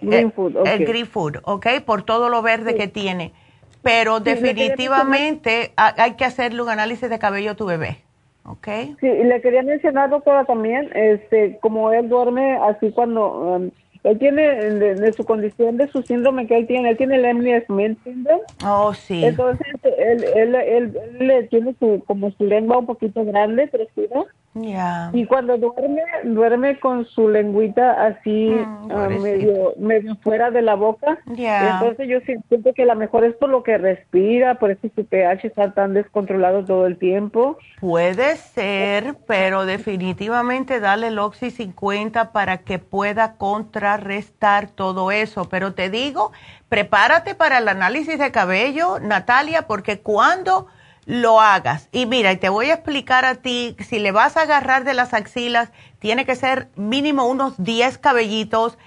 Green 0.00 0.28
eh, 0.28 0.32
Food, 0.34 0.66
El 0.66 0.86
Green 0.86 1.06
Food, 1.06 1.42
¿ok? 1.44 1.66
Por 1.84 2.02
todo 2.02 2.30
lo 2.30 2.40
verde 2.40 2.74
que 2.74 2.88
tiene. 2.88 3.34
Pero 3.82 4.20
definitivamente 4.20 5.72
hay 5.76 6.14
que 6.14 6.24
hacerle 6.24 6.62
un 6.62 6.70
análisis 6.70 7.10
de 7.10 7.18
cabello 7.18 7.50
a 7.50 7.54
tu 7.54 7.66
bebé, 7.66 7.98
¿ok? 8.44 8.68
Sí, 8.98 9.06
y 9.06 9.24
le 9.24 9.42
quería 9.42 9.62
mencionar, 9.62 10.08
doctora, 10.08 10.46
también, 10.46 10.90
este, 10.94 11.58
como 11.60 11.92
él 11.92 12.08
duerme 12.08 12.56
así 12.56 12.92
cuando... 12.92 13.28
Um, 13.28 13.70
él 14.02 14.18
tiene, 14.18 14.42
de, 14.42 15.12
su 15.12 15.24
condición, 15.24 15.76
de 15.76 15.88
su 15.88 16.02
síndrome 16.02 16.46
que 16.46 16.56
él 16.56 16.66
tiene, 16.66 16.90
él 16.90 16.96
tiene 16.96 17.16
el 17.16 17.24
Emily 17.24 17.60
Smith 17.66 17.98
syndrome. 18.02 18.42
Oh, 18.64 18.94
sí. 18.94 19.24
Entonces, 19.24 19.66
él, 19.82 20.24
él, 20.34 20.54
él, 20.54 20.96
él, 21.20 21.48
tiene 21.50 21.74
su, 21.78 22.02
como 22.06 22.30
su 22.32 22.44
lengua 22.44 22.78
un 22.78 22.86
poquito 22.86 23.24
grande, 23.24 23.68
crecida. 23.68 24.24
Y 24.52 25.26
cuando 25.26 25.56
duerme, 25.58 26.02
duerme 26.24 26.80
con 26.80 27.06
su 27.06 27.28
lengüita 27.28 28.04
así 28.04 28.50
mm, 28.50 28.90
ah, 28.90 29.08
medio, 29.08 29.74
medio 29.78 30.16
fuera 30.16 30.50
de 30.50 30.60
la 30.60 30.74
boca. 30.74 31.18
Entonces 31.26 32.08
yo 32.08 32.18
siento 32.20 32.72
que 32.74 32.84
la 32.84 32.96
mejor 32.96 33.24
es 33.24 33.34
por 33.36 33.48
lo 33.48 33.62
que 33.62 33.78
respira, 33.78 34.56
por 34.56 34.72
eso 34.72 34.88
su 34.96 35.04
pH 35.06 35.46
está 35.46 35.72
tan 35.72 35.94
descontrolado 35.94 36.64
todo 36.64 36.86
el 36.86 36.98
tiempo. 36.98 37.58
Puede 37.80 38.36
ser, 38.36 39.14
pero 39.28 39.66
definitivamente 39.66 40.80
dale 40.80 41.08
el 41.08 41.20
Oxy 41.20 41.52
50 41.52 42.32
para 42.32 42.58
que 42.58 42.80
pueda 42.80 43.36
contrarrestar 43.36 44.68
todo 44.68 45.12
eso. 45.12 45.48
Pero 45.48 45.74
te 45.74 45.90
digo, 45.90 46.32
prepárate 46.68 47.36
para 47.36 47.58
el 47.58 47.68
análisis 47.68 48.18
de 48.18 48.32
cabello, 48.32 48.98
Natalia, 48.98 49.68
porque 49.68 50.00
cuando 50.00 50.66
lo 51.10 51.40
hagas. 51.40 51.88
Y 51.90 52.06
mira, 52.06 52.36
te 52.36 52.48
voy 52.48 52.70
a 52.70 52.74
explicar 52.74 53.24
a 53.24 53.34
ti, 53.34 53.76
si 53.80 53.98
le 53.98 54.12
vas 54.12 54.36
a 54.36 54.42
agarrar 54.42 54.84
de 54.84 54.94
las 54.94 55.12
axilas, 55.12 55.72
tiene 55.98 56.24
que 56.24 56.36
ser 56.36 56.70
mínimo 56.76 57.26
unos 57.26 57.54
10 57.58 57.98
cabellitos. 57.98 58.78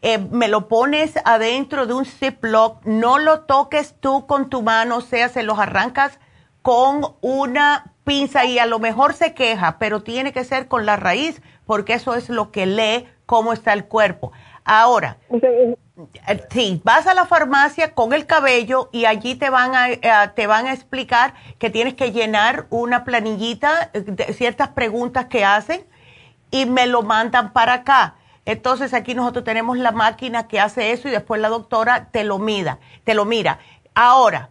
Eh, 0.00 0.18
me 0.18 0.46
lo 0.46 0.68
pones 0.68 1.14
adentro 1.24 1.86
de 1.86 1.94
un 1.94 2.04
Ziploc, 2.04 2.84
no 2.84 3.18
lo 3.18 3.40
toques 3.40 3.96
tú 3.98 4.28
con 4.28 4.48
tu 4.48 4.62
mano, 4.62 5.00
sea, 5.00 5.28
se 5.28 5.42
los 5.42 5.58
arrancas 5.58 6.20
con 6.62 7.16
una 7.20 7.92
pinza 8.04 8.44
y 8.44 8.60
a 8.60 8.66
lo 8.66 8.78
mejor 8.78 9.14
se 9.14 9.34
queja, 9.34 9.78
pero 9.78 10.04
tiene 10.04 10.32
que 10.32 10.44
ser 10.44 10.68
con 10.68 10.86
la 10.86 10.94
raíz, 10.94 11.42
porque 11.66 11.94
eso 11.94 12.14
es 12.14 12.28
lo 12.28 12.52
que 12.52 12.66
lee 12.66 13.08
cómo 13.26 13.52
está 13.52 13.72
el 13.72 13.86
cuerpo. 13.86 14.30
Ahora, 14.64 15.16
eh, 15.30 15.76
sí, 16.50 16.80
vas 16.84 17.06
a 17.06 17.14
la 17.14 17.26
farmacia 17.26 17.94
con 17.94 18.12
el 18.12 18.26
cabello 18.26 18.88
y 18.92 19.06
allí 19.06 19.34
te 19.34 19.50
van 19.50 19.74
a, 19.74 19.90
eh, 19.90 20.00
te 20.34 20.46
van 20.46 20.66
a 20.66 20.72
explicar 20.72 21.34
que 21.58 21.68
tienes 21.68 21.94
que 21.94 22.12
llenar 22.12 22.66
una 22.70 23.04
planillita, 23.04 23.90
eh, 23.92 24.00
de 24.00 24.32
ciertas 24.32 24.68
preguntas 24.68 25.26
que 25.26 25.44
hacen 25.44 25.84
y 26.50 26.66
me 26.66 26.86
lo 26.86 27.02
mandan 27.02 27.52
para 27.52 27.74
acá. 27.74 28.14
Entonces 28.44 28.94
aquí 28.94 29.14
nosotros 29.14 29.44
tenemos 29.44 29.78
la 29.78 29.92
máquina 29.92 30.46
que 30.46 30.60
hace 30.60 30.92
eso 30.92 31.08
y 31.08 31.10
después 31.10 31.40
la 31.40 31.48
doctora 31.48 32.08
te 32.10 32.24
lo 32.24 32.38
mida, 32.38 32.78
te 33.04 33.14
lo 33.14 33.24
mira. 33.24 33.58
Ahora, 33.94 34.50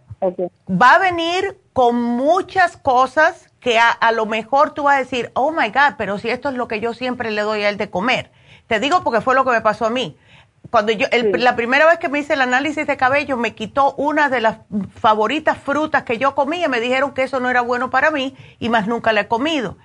va 0.69 0.95
a 0.95 0.99
venir 0.99 1.57
con 1.73 2.01
muchas 2.01 2.77
cosas 2.77 3.49
que 3.59 3.79
a, 3.79 3.89
a, 3.89 4.11
lo 4.11 4.25
mejor 4.25 4.73
tú 4.73 4.83
vas 4.83 4.95
a 4.95 4.99
decir, 4.99 5.31
oh 5.33 5.51
my 5.51 5.69
God, 5.69 5.95
pero 5.97 6.17
si 6.17 6.29
esto 6.29 6.49
es 6.49 6.55
lo 6.55 6.67
que 6.67 6.79
yo 6.79 6.93
siempre 6.93 7.31
le 7.31 7.41
doy 7.41 7.63
a 7.63 7.69
él 7.69 7.77
de 7.77 7.89
comer. 7.89 8.29
Te 8.71 8.79
digo 8.79 9.03
porque 9.03 9.19
fue 9.19 9.35
lo 9.35 9.43
que 9.43 9.51
me 9.51 9.59
pasó 9.59 9.87
a 9.87 9.89
mí 9.89 10.15
cuando 10.69 10.93
yo, 10.93 11.07
la 11.11 11.57
primera 11.57 11.85
vez 11.85 11.99
que 11.99 12.07
me 12.07 12.19
hice 12.19 12.35
el 12.35 12.41
análisis 12.41 12.87
de 12.87 12.95
cabello, 12.95 13.35
me 13.35 13.53
quitó 13.53 13.93
una 13.95 14.29
de 14.29 14.39
las 14.39 14.59
favoritas 14.91 15.57
frutas 15.57 16.03
que 16.03 16.17
yo 16.17 16.35
comía. 16.35 16.69
Me 16.69 16.79
dijeron 16.79 17.13
que 17.13 17.23
eso 17.23 17.41
no 17.41 17.49
era 17.49 17.59
bueno 17.59 17.89
para 17.89 18.11
mí 18.11 18.33
y 18.59 18.69
más 18.69 18.87
nunca 18.87 19.11
la 19.11 19.21
he 19.21 19.27
comido. 19.27 19.75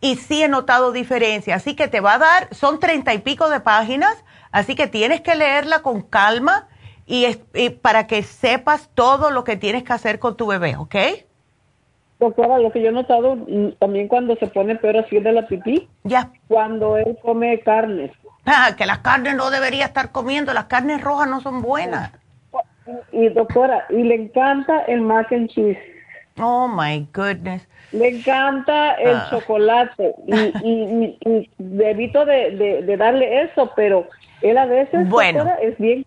Y 0.00 0.14
sí 0.14 0.40
he 0.40 0.48
notado 0.48 0.92
diferencia. 0.92 1.56
Así 1.56 1.74
que 1.74 1.88
te 1.88 1.98
va 1.98 2.14
a 2.14 2.18
dar, 2.18 2.54
son 2.54 2.78
treinta 2.78 3.12
y 3.12 3.18
pico 3.18 3.50
de 3.50 3.58
páginas, 3.58 4.24
así 4.52 4.76
que 4.76 4.86
tienes 4.86 5.20
que 5.22 5.34
leerla 5.34 5.82
con 5.82 6.02
calma 6.02 6.68
y, 7.06 7.26
para 7.82 8.06
que 8.06 8.22
sepas 8.22 8.88
todo 8.94 9.32
lo 9.32 9.42
que 9.42 9.56
tienes 9.56 9.82
que 9.82 9.94
hacer 9.94 10.20
con 10.20 10.36
tu 10.36 10.46
bebé, 10.46 10.76
¿ok? 10.76 10.94
Doctora, 12.20 12.60
lo 12.60 12.70
que 12.70 12.82
yo 12.82 12.90
he 12.90 12.92
notado 12.92 13.34
mm, 13.34 13.72
también 13.80 14.06
cuando 14.06 14.36
se 14.36 14.46
pone 14.46 14.76
peor 14.76 14.98
así 14.98 15.18
de 15.18 15.32
la 15.32 15.48
pipí. 15.48 15.88
Ya. 16.04 16.30
Cuando 16.46 16.96
él 16.96 17.18
come 17.22 17.58
carnes 17.60 18.12
que 18.76 18.86
las 18.86 18.98
carnes 18.98 19.34
no 19.34 19.50
debería 19.50 19.86
estar 19.86 20.10
comiendo, 20.12 20.52
las 20.52 20.64
carnes 20.64 21.00
rojas 21.00 21.28
no 21.28 21.40
son 21.40 21.62
buenas. 21.62 22.12
Y 23.12 23.28
doctora, 23.28 23.84
y 23.90 24.02
le 24.02 24.14
encanta 24.14 24.80
el 24.82 25.02
mac 25.02 25.30
and 25.32 25.48
cheese. 25.50 25.78
Oh 26.40 26.68
my 26.68 27.06
goodness. 27.12 27.66
Le 27.92 28.08
encanta 28.08 28.92
el 28.94 29.16
ah. 29.16 29.28
chocolate 29.30 30.14
y, 30.26 30.34
y, 30.34 31.18
y, 31.24 31.50
de, 31.58 32.96
darle 32.96 33.42
eso, 33.42 33.72
pero 33.74 34.06
él 34.42 34.56
a 34.56 34.66
veces 34.66 35.08
bueno, 35.08 35.50
es 35.60 35.76
bien 35.78 36.04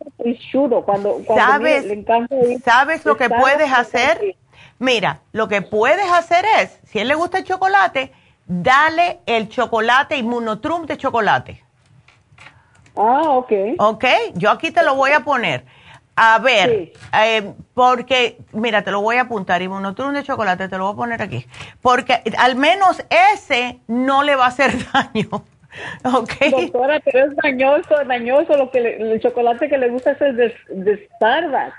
chudo 0.52 0.84
cuando, 0.84 1.22
cuando 1.26 1.46
¿Sabes, 1.46 1.86
le 1.86 1.94
encanta 1.94 2.36
¿Sabes 2.64 3.04
lo 3.06 3.18
que 3.18 3.30
puedes 3.30 3.72
hacer? 3.74 4.36
Mira, 4.80 5.22
lo 5.32 5.48
que 5.48 5.62
puedes 5.62 6.10
hacer 6.12 6.46
es, 6.60 6.80
si 6.86 7.00
a 7.00 7.02
él 7.02 7.08
le 7.08 7.16
gusta 7.16 7.40
el 7.40 7.44
chocolate, 7.44 8.12
dale 8.46 9.20
el 9.26 9.50
chocolate 9.50 10.18
inmunotrum 10.18 10.86
de 10.86 10.98
chocolate. 10.98 11.64
Ah, 12.96 13.30
ok. 13.30 13.52
Ok, 13.80 14.06
yo 14.36 14.50
aquí 14.52 14.72
te 14.72 14.84
lo 14.84 14.96
voy 14.96 15.12
a 15.12 15.22
poner. 15.22 15.64
A 16.16 16.40
ver, 16.40 16.92
eh, 17.14 17.54
porque, 17.74 18.38
mira, 18.52 18.84
te 18.84 18.92
lo 18.92 19.02
voy 19.02 19.16
a 19.16 19.22
apuntar, 19.22 19.62
y 19.62 19.68
un 19.68 20.14
de 20.14 20.24
chocolate, 20.24 20.68
te 20.68 20.78
lo 20.78 20.86
voy 20.86 20.94
a 20.94 20.98
poner 20.98 21.22
aquí. 21.22 21.46
Porque 21.82 22.22
al 22.38 22.56
menos 22.56 23.04
ese 23.34 23.80
no 23.88 24.22
le 24.22 24.36
va 24.36 24.46
a 24.46 24.50
hacer 24.50 24.72
daño. 24.94 25.44
¿Ok? 26.04 26.34
Doctora, 26.52 27.00
pero 27.00 27.26
es 27.26 27.36
dañoso, 27.38 27.96
dañoso. 28.06 28.58
Lo 28.58 28.70
que 28.72 28.80
el 28.80 29.22
chocolate 29.22 29.70
que 29.70 29.78
le 29.78 29.90
gusta 29.90 30.12
es 30.12 30.22
el 30.22 30.36
de, 30.36 30.56
de 30.70 31.10
Starbucks. 31.16 31.76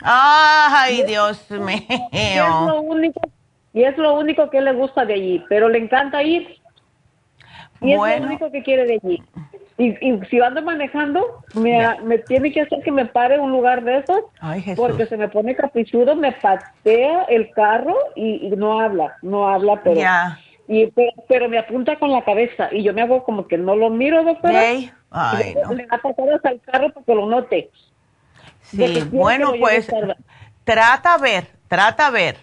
Ay, 0.00 1.02
Dios 1.02 1.50
mío. 1.50 1.80
Y 2.12 2.18
es, 2.18 2.46
lo 2.66 2.80
único, 2.80 3.20
y 3.72 3.82
es 3.82 3.98
lo 3.98 4.14
único 4.14 4.50
que 4.50 4.60
le 4.60 4.72
gusta 4.72 5.04
de 5.04 5.14
allí, 5.14 5.44
pero 5.48 5.68
le 5.68 5.78
encanta 5.78 6.22
ir. 6.22 6.58
Y 7.80 7.92
es 7.92 7.98
lo 7.98 8.26
único 8.26 8.50
que 8.50 8.62
quiere 8.62 8.86
de 8.86 9.00
allí. 9.02 9.22
Y, 9.76 9.88
y 10.06 10.20
si 10.30 10.40
ando 10.40 10.62
manejando, 10.62 11.42
me, 11.54 12.00
me 12.02 12.18
tiene 12.18 12.52
que 12.52 12.62
hacer 12.62 12.82
que 12.82 12.92
me 12.92 13.06
pare 13.06 13.40
un 13.40 13.50
lugar 13.50 13.82
de 13.82 13.98
esos, 13.98 14.20
porque 14.76 15.06
se 15.06 15.16
me 15.16 15.28
pone 15.28 15.56
caprichudo, 15.56 16.14
me 16.14 16.32
patea 16.32 17.24
el 17.24 17.50
carro 17.50 17.96
y, 18.14 18.46
y 18.46 18.50
no 18.50 18.80
habla, 18.80 19.16
no 19.22 19.48
habla, 19.48 19.80
pero... 19.82 20.00
Y, 20.66 20.90
pero, 21.28 21.50
me 21.50 21.58
apunta 21.58 21.98
con 21.98 22.10
la 22.10 22.24
cabeza 22.24 22.70
y 22.72 22.82
yo 22.82 22.94
me 22.94 23.02
hago 23.02 23.22
como 23.24 23.46
que 23.46 23.58
no 23.58 23.76
lo 23.76 23.90
miro, 23.90 24.24
doctora. 24.24 24.62
Ay, 25.10 25.54
no. 25.62 25.74
Le 25.74 25.86
ha 25.90 25.98
pasado 25.98 26.34
hasta 26.34 26.52
el 26.52 26.60
carro 26.62 26.90
para 26.90 27.04
que 27.04 27.14
lo 27.14 27.26
note. 27.26 27.70
Sí, 28.62 29.04
bueno, 29.12 29.52
pues 29.60 29.92
trata 30.64 31.14
a 31.14 31.18
ver, 31.18 31.48
trata 31.68 32.06
a 32.06 32.10
ver. 32.10 32.36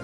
っ! 0.00 0.03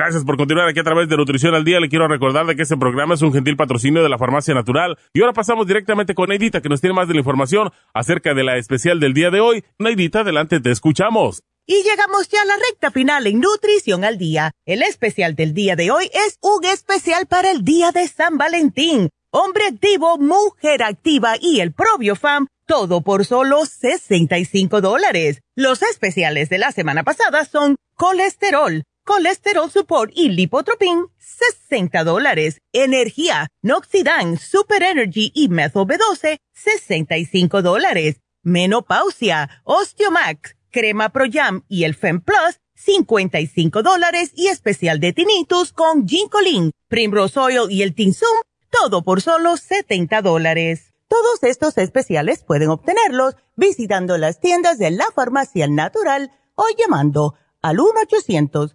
Gracias 0.00 0.24
por 0.24 0.38
continuar 0.38 0.66
aquí 0.66 0.80
a 0.80 0.82
través 0.82 1.10
de 1.10 1.16
Nutrición 1.18 1.54
al 1.54 1.62
Día. 1.62 1.78
Le 1.78 1.90
quiero 1.90 2.08
recordar 2.08 2.46
de 2.46 2.56
que 2.56 2.62
este 2.62 2.78
programa 2.78 3.12
es 3.12 3.20
un 3.20 3.34
gentil 3.34 3.54
patrocinio 3.54 4.02
de 4.02 4.08
la 4.08 4.16
Farmacia 4.16 4.54
Natural. 4.54 4.96
Y 5.12 5.20
ahora 5.20 5.34
pasamos 5.34 5.66
directamente 5.66 6.14
con 6.14 6.30
Neidita, 6.30 6.62
que 6.62 6.70
nos 6.70 6.80
tiene 6.80 6.94
más 6.94 7.06
de 7.06 7.12
la 7.12 7.20
información 7.20 7.70
acerca 7.92 8.32
de 8.32 8.42
la 8.42 8.56
especial 8.56 8.98
del 8.98 9.12
día 9.12 9.30
de 9.30 9.40
hoy. 9.40 9.62
Neidita, 9.78 10.20
adelante, 10.20 10.58
te 10.58 10.70
escuchamos. 10.70 11.42
Y 11.66 11.82
llegamos 11.82 12.30
ya 12.30 12.40
a 12.40 12.46
la 12.46 12.54
recta 12.56 12.90
final 12.90 13.26
en 13.26 13.40
Nutrición 13.40 14.02
al 14.02 14.16
Día. 14.16 14.52
El 14.64 14.82
especial 14.84 15.36
del 15.36 15.52
día 15.52 15.76
de 15.76 15.90
hoy 15.90 16.06
es 16.14 16.38
un 16.40 16.64
especial 16.64 17.26
para 17.26 17.50
el 17.50 17.62
Día 17.62 17.92
de 17.92 18.08
San 18.08 18.38
Valentín. 18.38 19.10
Hombre 19.30 19.64
activo, 19.66 20.16
mujer 20.16 20.82
activa 20.82 21.34
y 21.38 21.60
el 21.60 21.74
Fam, 22.16 22.46
todo 22.64 23.02
por 23.02 23.26
solo 23.26 23.66
65 23.66 24.80
dólares. 24.80 25.42
Los 25.56 25.82
especiales 25.82 26.48
de 26.48 26.56
la 26.56 26.72
semana 26.72 27.02
pasada 27.02 27.44
son 27.44 27.76
colesterol 27.96 28.82
colesterol 29.04 29.70
support 29.70 30.12
y 30.14 30.28
lipotropin, 30.28 31.06
60 31.18 32.04
dólares. 32.04 32.60
Energía, 32.72 33.48
Noxidan, 33.62 34.38
Super 34.38 34.82
Energy 34.82 35.32
y 35.34 35.48
Methyl 35.48 35.82
B12, 35.82 36.38
65 36.52 37.62
dólares. 37.62 38.20
Menopausia, 38.42 39.62
Osteomax, 39.64 40.56
Crema 40.70 41.10
Pro 41.10 41.24
Jam 41.30 41.64
y 41.68 41.84
el 41.84 41.94
Fem 41.94 42.20
Plus, 42.20 42.60
55 42.74 43.82
dólares 43.82 44.32
y 44.34 44.48
especial 44.48 45.00
de 45.00 45.12
tinnitus 45.12 45.72
con 45.72 46.08
Ginkolin, 46.08 46.72
Primrose 46.88 47.38
Oil 47.38 47.70
y 47.70 47.82
el 47.82 47.94
Tinsum, 47.94 48.28
todo 48.70 49.02
por 49.02 49.20
solo 49.20 49.56
70 49.56 50.22
dólares. 50.22 50.92
Todos 51.08 51.42
estos 51.42 51.76
especiales 51.76 52.44
pueden 52.44 52.70
obtenerlos 52.70 53.34
visitando 53.56 54.16
las 54.16 54.40
tiendas 54.40 54.78
de 54.78 54.92
la 54.92 55.06
farmacia 55.14 55.66
natural 55.66 56.30
o 56.54 56.64
llamando 56.78 57.34
al 57.62 57.80
1 57.80 57.90
800 58.04 58.74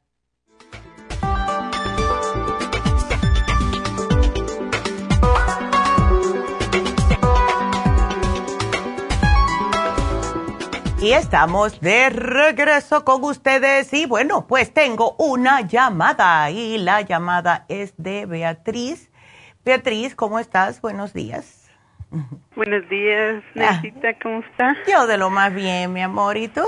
Y 11.01 11.13
estamos 11.13 11.81
de 11.81 12.11
regreso 12.11 13.03
con 13.03 13.23
ustedes 13.23 13.91
y 13.91 14.05
bueno, 14.05 14.45
pues 14.47 14.71
tengo 14.71 15.15
una 15.17 15.61
llamada 15.61 16.51
y 16.51 16.77
la 16.77 17.01
llamada 17.01 17.65
es 17.69 17.95
de 17.97 18.27
Beatriz. 18.27 19.11
Beatriz, 19.65 20.13
¿cómo 20.13 20.37
estás? 20.37 20.79
Buenos 20.79 21.11
días. 21.11 21.71
Buenos 22.55 22.87
días, 22.87 23.43
ah. 23.55 23.79
Necesita, 23.81 24.13
¿cómo 24.21 24.41
está? 24.41 24.77
Yo 24.87 25.07
de 25.07 25.17
lo 25.17 25.31
más 25.31 25.51
bien, 25.55 25.91
mi 25.91 26.03
amor, 26.03 26.37
¿y 26.37 26.47
tú? 26.49 26.61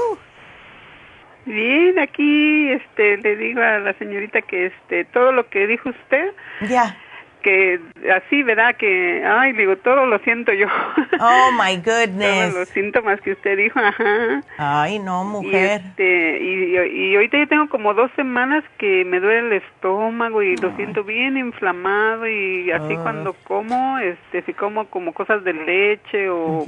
Bien, 1.46 2.00
aquí 2.00 2.72
este 2.72 3.18
le 3.18 3.36
digo 3.36 3.62
a 3.62 3.78
la 3.78 3.94
señorita 4.00 4.42
que 4.42 4.66
este 4.66 5.06
todo 5.06 5.32
lo 5.32 5.48
que 5.50 5.68
dijo 5.68 5.90
usted 5.90 6.34
ya 6.70 6.98
que 7.44 7.80
así, 8.12 8.42
¿verdad? 8.42 8.76
Que, 8.76 9.24
ay, 9.24 9.54
digo, 9.54 9.76
todo 9.78 10.06
lo 10.06 10.18
siento 10.20 10.52
yo. 10.54 10.68
Oh, 11.20 11.52
my 11.52 11.78
goodness. 11.78 12.52
Todos 12.52 12.54
los 12.54 12.70
síntomas 12.70 13.22
que 13.22 13.34
usted 13.34 13.58
dijo, 13.58 13.80
ajá. 13.80 14.42
Ay, 14.58 15.00
no, 15.00 15.24
mujer. 15.24 15.82
Y, 15.82 15.88
este, 15.88 16.40
y, 16.42 17.16
ahorita 17.16 17.38
ya 17.38 17.46
tengo 17.46 17.70
como 17.70 17.94
dos 17.94 18.12
semanas 18.16 18.64
que 18.78 19.06
me 19.06 19.20
duele 19.20 19.40
el 19.40 19.54
estómago 19.54 20.42
y 20.42 20.58
lo 20.58 20.76
siento 20.76 21.04
bien 21.04 21.38
inflamado 21.38 22.28
y 22.28 22.72
así 22.72 22.96
cuando 22.98 23.34
como, 23.44 24.00
este, 24.00 24.42
si 24.42 24.54
como 24.54 24.86
como 24.88 25.14
cosas 25.14 25.44
de 25.44 25.54
leche 25.54 26.30
o 26.30 26.66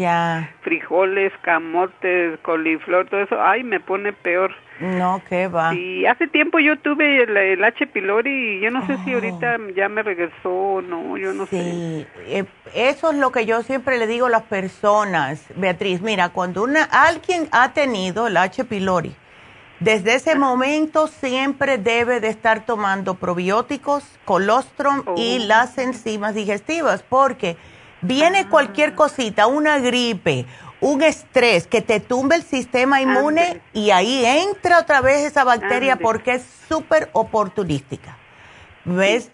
frijoles, 0.62 1.34
camotes, 1.42 2.40
coliflor, 2.42 3.08
todo 3.08 3.22
eso, 3.22 3.42
ay, 3.42 3.64
me 3.64 3.80
pone 3.80 4.14
peor. 4.14 4.54
No, 4.80 5.22
¿qué 5.30 5.48
va? 5.48 5.72
Sí, 5.72 6.06
hace 6.06 6.28
tiempo 6.28 6.60
yo 6.60 6.78
tuve 6.80 7.24
el, 7.24 7.64
H. 7.64 7.88
pylori 7.88 8.58
y 8.58 8.62
yo 8.62 8.72
no 8.72 8.86
sé 8.86 8.98
si 9.06 9.14
ahorita 9.14 9.58
oh. 9.58 9.70
ya 9.70 9.88
me 9.88 10.04
regresó 10.04 10.50
o 10.50 10.82
no, 10.82 11.18
yo 11.18 11.34
no 11.34 11.46
sé. 11.46 11.62
Sí, 11.62 12.08
eh, 12.28 12.46
eso 12.74 13.12
es 13.12 13.18
lo 13.18 13.32
que 13.32 13.46
yo 13.46 13.64
siempre 13.64 13.98
le 13.98 14.06
digo 14.06 14.26
a 14.26 14.30
las 14.30 14.44
personas, 14.44 15.46
Beatriz, 15.56 16.02
mira, 16.02 16.30
cuando 16.30 16.64
una, 16.64 16.84
alguien 16.84 17.48
ha 17.52 17.72
tenido 17.72 18.28
el 18.28 18.36
H. 18.36 18.66
pylori, 18.66 19.16
desde 19.80 20.16
ese 20.16 20.36
momento 20.36 21.08
siempre 21.08 21.78
debe 21.78 22.20
de 22.20 22.28
estar 22.28 22.66
tomando 22.66 23.16
probióticos, 23.16 24.04
colostrum 24.26 25.04
y 25.16 25.40
oh. 25.42 25.48
las 25.48 25.78
enzimas 25.78 26.36
digestivas, 26.36 27.02
porque 27.02 27.56
viene 28.02 28.48
cualquier 28.50 28.90
ah. 28.90 28.96
cosita, 28.96 29.48
una 29.48 29.80
gripe, 29.80 30.46
un 30.82 31.02
estrés 31.02 31.68
que 31.68 31.82
te 31.82 32.00
tumbe 32.00 32.36
el 32.36 32.44
sistema 32.44 33.02
inmune 33.02 33.62
y 33.74 33.92
ahí 33.92 34.26
entra 34.26 34.80
otra 34.80 35.02
vez 35.02 35.24
esa 35.26 35.44
bacteria 35.44 35.96
porque 35.96 36.34
es 36.34 36.46
súper 36.68 37.10
oportunística. 37.14 38.18
¿Ves? 38.84 39.32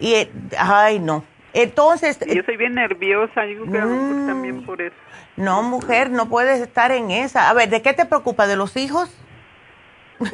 Y, 0.00 0.28
ay, 0.58 0.98
no. 0.98 1.24
Entonces... 1.52 2.18
Yo 2.26 2.42
soy 2.44 2.56
bien 2.56 2.74
nerviosa, 2.74 3.46
yo 3.46 3.64
creo 3.66 3.88
que 3.88 3.94
Mm. 3.94 4.26
también 4.26 4.66
por 4.66 4.82
eso. 4.82 4.96
No, 5.36 5.62
mujer, 5.62 6.10
no 6.10 6.28
puedes 6.28 6.60
estar 6.60 6.90
en 6.92 7.10
esa. 7.12 7.48
A 7.48 7.54
ver, 7.54 7.68
¿de 7.70 7.80
qué 7.80 7.92
te 7.92 8.04
preocupa? 8.04 8.46
¿De 8.46 8.56
los 8.56 8.76
hijos? 8.76 9.16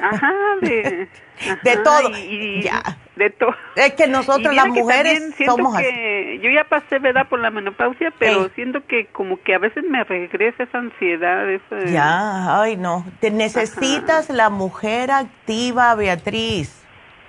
Ajá, 0.03 0.33
de... 0.63 1.09
De 1.63 1.77
todo. 1.79 2.11
y- 2.19 2.63
Ya. 2.63 2.83
De 3.17 3.31
todo. 3.31 3.55
Es 3.77 3.93
que 3.95 4.07
nosotros 4.07 4.55
las 4.55 4.67
mujeres 4.69 5.23
somos 5.45 5.75
así. 5.75 5.85
que 5.85 6.41
Yo 6.43 6.51
ya 6.51 6.65
pasé, 6.65 6.99
¿verdad? 6.99 7.29
Por 7.29 7.41
la 7.41 7.51
menopausia, 7.51 8.13
pero 8.19 8.49
siento 8.55 8.87
que 8.87 9.07
como 9.07 9.41
que 9.43 9.55
a 9.55 9.59
veces 9.59 9.85
me 9.85 10.03
regresa 10.05 10.63
esa 10.63 10.79
ansiedad, 10.79 11.49
esa... 11.51 11.85
Ya, 11.87 12.61
ay 12.63 12.77
no. 12.77 13.05
Te 13.21 13.31
necesitas 13.31 14.31
la 14.31 14.49
mujer 14.49 15.11
activa, 15.11 15.95
Beatriz. 15.95 16.77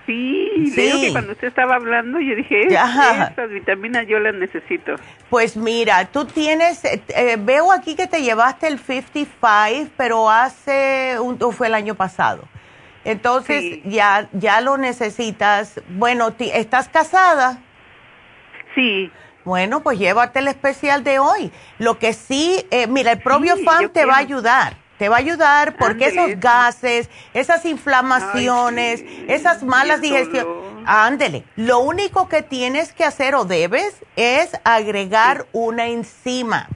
Sí, 0.05 0.49
digo 0.75 0.99
que 0.99 1.11
cuando 1.11 1.33
usted 1.33 1.47
estaba 1.47 1.75
hablando, 1.75 2.19
yo 2.19 2.35
dije, 2.35 2.67
es- 2.67 2.73
Ya. 2.73 3.29
esas 3.31 3.49
vitaminas 3.49 4.07
yo 4.07 4.19
las 4.19 4.33
necesito. 4.33 4.95
Pues 5.29 5.55
mira, 5.55 6.05
tú 6.05 6.25
tienes, 6.25 6.83
eh, 6.85 7.01
eh, 7.09 7.37
veo 7.39 7.71
aquí 7.71 7.95
que 7.95 8.07
te 8.07 8.21
llevaste 8.21 8.67
el 8.67 8.79
55, 8.79 9.91
pero 9.97 10.29
hace, 10.29 11.17
un, 11.19 11.37
fue 11.53 11.67
el 11.67 11.75
año 11.75 11.95
pasado. 11.95 12.43
Entonces 13.03 13.79
ya, 13.85 14.29
ya 14.33 14.61
lo 14.61 14.77
necesitas. 14.77 15.81
Bueno, 15.89 16.33
¿estás 16.39 16.89
casada? 16.89 17.59
Sí. 18.75 19.11
Bueno, 19.43 19.81
pues 19.81 19.97
llévate 19.97 20.39
el 20.39 20.47
especial 20.47 21.03
de 21.03 21.19
hoy. 21.19 21.51
Lo 21.79 21.97
que 21.97 22.13
sí, 22.13 22.65
eh, 22.69 22.87
mira, 22.87 23.13
el 23.13 23.21
Probio 23.21 23.55
Sí, 23.55 23.63
Fan 23.63 23.89
te 23.89 24.05
va 24.05 24.15
a 24.15 24.19
ayudar. 24.19 24.77
Te 24.99 25.09
va 25.09 25.15
a 25.15 25.19
ayudar 25.19 25.77
porque 25.77 26.05
esos 26.05 26.39
gases, 26.39 27.09
esas 27.33 27.65
inflamaciones, 27.65 29.03
esas 29.27 29.63
malas 29.63 29.99
digestiones. 29.99 30.45
Ándele. 30.85 31.43
Lo 31.55 31.79
único 31.79 32.29
que 32.29 32.43
tienes 32.43 32.93
que 32.93 33.03
hacer 33.03 33.33
o 33.33 33.45
debes 33.45 33.95
es 34.15 34.51
agregar 34.63 35.47
una 35.53 35.87
enzima. 35.87 36.69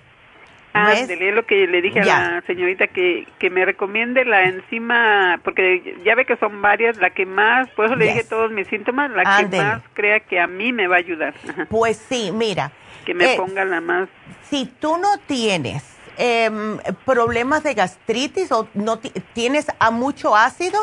Ándele, 0.75 1.29
es 1.29 1.35
lo 1.35 1.45
que 1.45 1.67
le 1.67 1.81
dije 1.81 2.01
Ya. 2.03 2.17
a 2.17 2.31
la 2.35 2.41
señorita 2.41 2.87
que, 2.87 3.27
que 3.39 3.49
me 3.49 3.63
recomiende 3.65 4.25
la 4.25 4.43
enzima, 4.43 5.39
porque 5.43 5.97
ya 6.03 6.15
ve 6.15 6.25
que 6.25 6.37
son 6.37 6.61
varias, 6.61 6.97
la 6.97 7.09
que 7.11 7.25
más, 7.25 7.69
por 7.71 7.85
eso 7.85 7.95
le 7.95 8.05
Yes. 8.05 8.13
dije 8.15 8.27
todos 8.27 8.51
mis 8.51 8.67
síntomas, 8.67 9.09
la 9.11 9.23
que 9.47 9.57
más 9.57 9.81
crea 9.93 10.19
que 10.19 10.39
a 10.39 10.47
mí 10.47 10.71
me 10.73 10.87
va 10.87 10.95
a 10.95 10.99
ayudar. 10.99 11.33
Pues 11.69 11.97
sí, 11.97 12.31
mira. 12.33 12.71
Que 13.05 13.13
me 13.13 13.33
eh, 13.33 13.37
ponga 13.37 13.63
la 13.65 13.81
más. 13.81 14.09
Si 14.49 14.65
tú 14.65 14.97
no 14.97 15.17
tienes 15.27 15.83
em, 16.17 16.77
problemas 17.05 17.63
de 17.63 17.73
gastritis 17.73 18.51
o 18.51 18.67
no 18.73 18.99
ti- 18.99 19.11
tienes 19.33 19.67
a 19.79 19.91
mucho 19.91 20.35
ácido, 20.35 20.79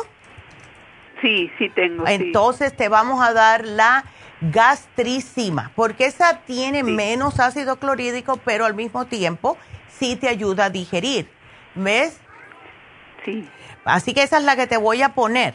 Sí, 1.20 1.50
sí 1.58 1.68
tengo. 1.70 2.06
sí. 2.06 2.12
entonces 2.14 2.76
te 2.76 2.88
vamos 2.88 3.24
a 3.24 3.32
dar 3.32 3.64
la 3.64 4.04
gastricima, 4.40 5.70
porque 5.76 6.06
esa 6.06 6.38
tiene 6.40 6.82
menos 6.82 7.38
ácido 7.38 7.76
clorhídrico, 7.76 8.38
pero 8.44 8.64
al 8.64 8.74
mismo 8.74 9.04
tiempo 9.06 9.56
sí 10.02 10.16
te 10.16 10.28
ayuda 10.28 10.64
a 10.64 10.70
digerir. 10.70 11.30
¿Ves? 11.76 12.18
Sí. 13.24 13.48
Así 13.84 14.14
que 14.14 14.24
esa 14.24 14.38
es 14.38 14.42
la 14.42 14.56
que 14.56 14.66
te 14.66 14.76
voy 14.76 15.00
a 15.00 15.10
poner. 15.10 15.54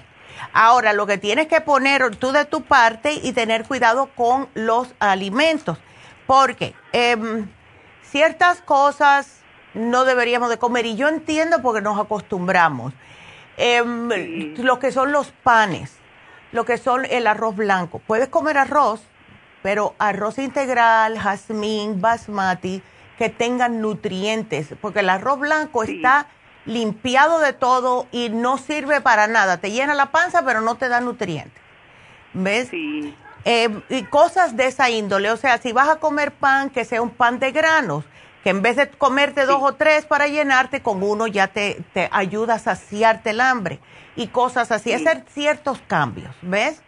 Ahora, 0.53 0.93
lo 0.93 1.05
que 1.05 1.17
tienes 1.17 1.47
que 1.47 1.59
poner 1.59 2.15
tú 2.15 2.31
de 2.31 2.45
tu 2.45 2.61
parte 2.61 3.11
y 3.11 3.33
tener 3.33 3.65
cuidado 3.65 4.09
con 4.15 4.47
los 4.53 4.87
alimentos, 4.99 5.77
porque 6.25 6.73
em, 6.93 7.49
ciertas 8.03 8.61
cosas 8.61 9.41
no 9.73 10.05
deberíamos 10.05 10.49
de 10.49 10.57
comer 10.57 10.85
y 10.85 10.95
yo 10.95 11.09
entiendo 11.09 11.61
porque 11.61 11.81
nos 11.81 11.99
acostumbramos. 11.99 12.93
Em, 13.57 14.55
Lo 14.63 14.79
que 14.79 14.93
son 14.93 15.11
los 15.11 15.31
panes, 15.43 15.97
lo 16.53 16.63
que 16.63 16.77
son 16.77 17.03
el 17.05 17.27
arroz 17.27 17.55
blanco. 17.55 17.99
Puedes 18.07 18.29
comer 18.29 18.57
arroz, 18.57 19.01
pero 19.61 19.93
arroz 19.97 20.37
integral, 20.37 21.19
jazmín, 21.19 21.99
basmati, 21.99 22.81
que 23.17 23.29
tengan 23.29 23.81
nutrientes, 23.81 24.75
porque 24.81 24.99
el 24.99 25.09
arroz 25.09 25.39
blanco 25.39 25.83
está 25.83 26.27
limpiado 26.65 27.39
de 27.39 27.53
todo 27.53 28.07
y 28.11 28.29
no 28.29 28.57
sirve 28.57 29.01
para 29.01 29.27
nada. 29.27 29.57
Te 29.57 29.71
llena 29.71 29.93
la 29.93 30.11
panza, 30.11 30.43
pero 30.45 30.61
no 30.61 30.75
te 30.75 30.89
da 30.89 31.01
nutrientes. 31.01 31.61
¿Ves? 32.33 32.69
Eh, 33.45 33.81
y 33.89 34.03
cosas 34.03 34.55
de 34.55 34.67
esa 34.67 34.89
índole. 34.89 35.31
O 35.31 35.37
sea, 35.37 35.57
si 35.57 35.71
vas 35.71 35.89
a 35.89 35.95
comer 35.95 36.31
pan, 36.33 36.69
que 36.69 36.85
sea 36.85 37.01
un 37.01 37.09
pan 37.09 37.39
de 37.39 37.51
granos, 37.51 38.03
que 38.43 38.51
en 38.51 38.61
vez 38.61 38.75
de 38.75 38.89
comerte 38.89 39.45
dos 39.45 39.59
o 39.61 39.73
tres 39.73 40.05
para 40.05 40.27
llenarte, 40.27 40.81
con 40.81 41.01
uno 41.01 41.25
ya 41.27 41.47
te, 41.47 41.81
te 41.93 42.09
ayuda 42.11 42.55
a 42.55 42.59
saciarte 42.59 43.31
el 43.31 43.41
hambre. 43.41 43.79
Y 44.15 44.27
cosas 44.27 44.71
así, 44.71 44.93
hacer 44.93 45.23
ciertos 45.29 45.79
cambios, 45.87 46.35
¿ves? 46.41 46.81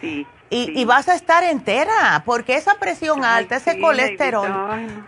Sí. 0.00 0.26
Y, 0.50 0.78
y 0.78 0.84
vas 0.84 1.08
a 1.08 1.14
estar 1.14 1.42
entera, 1.42 2.22
porque 2.24 2.54
esa 2.56 2.74
presión 2.78 3.24
alta, 3.24 3.56
ese 3.56 3.80
colesterol. 3.80 4.48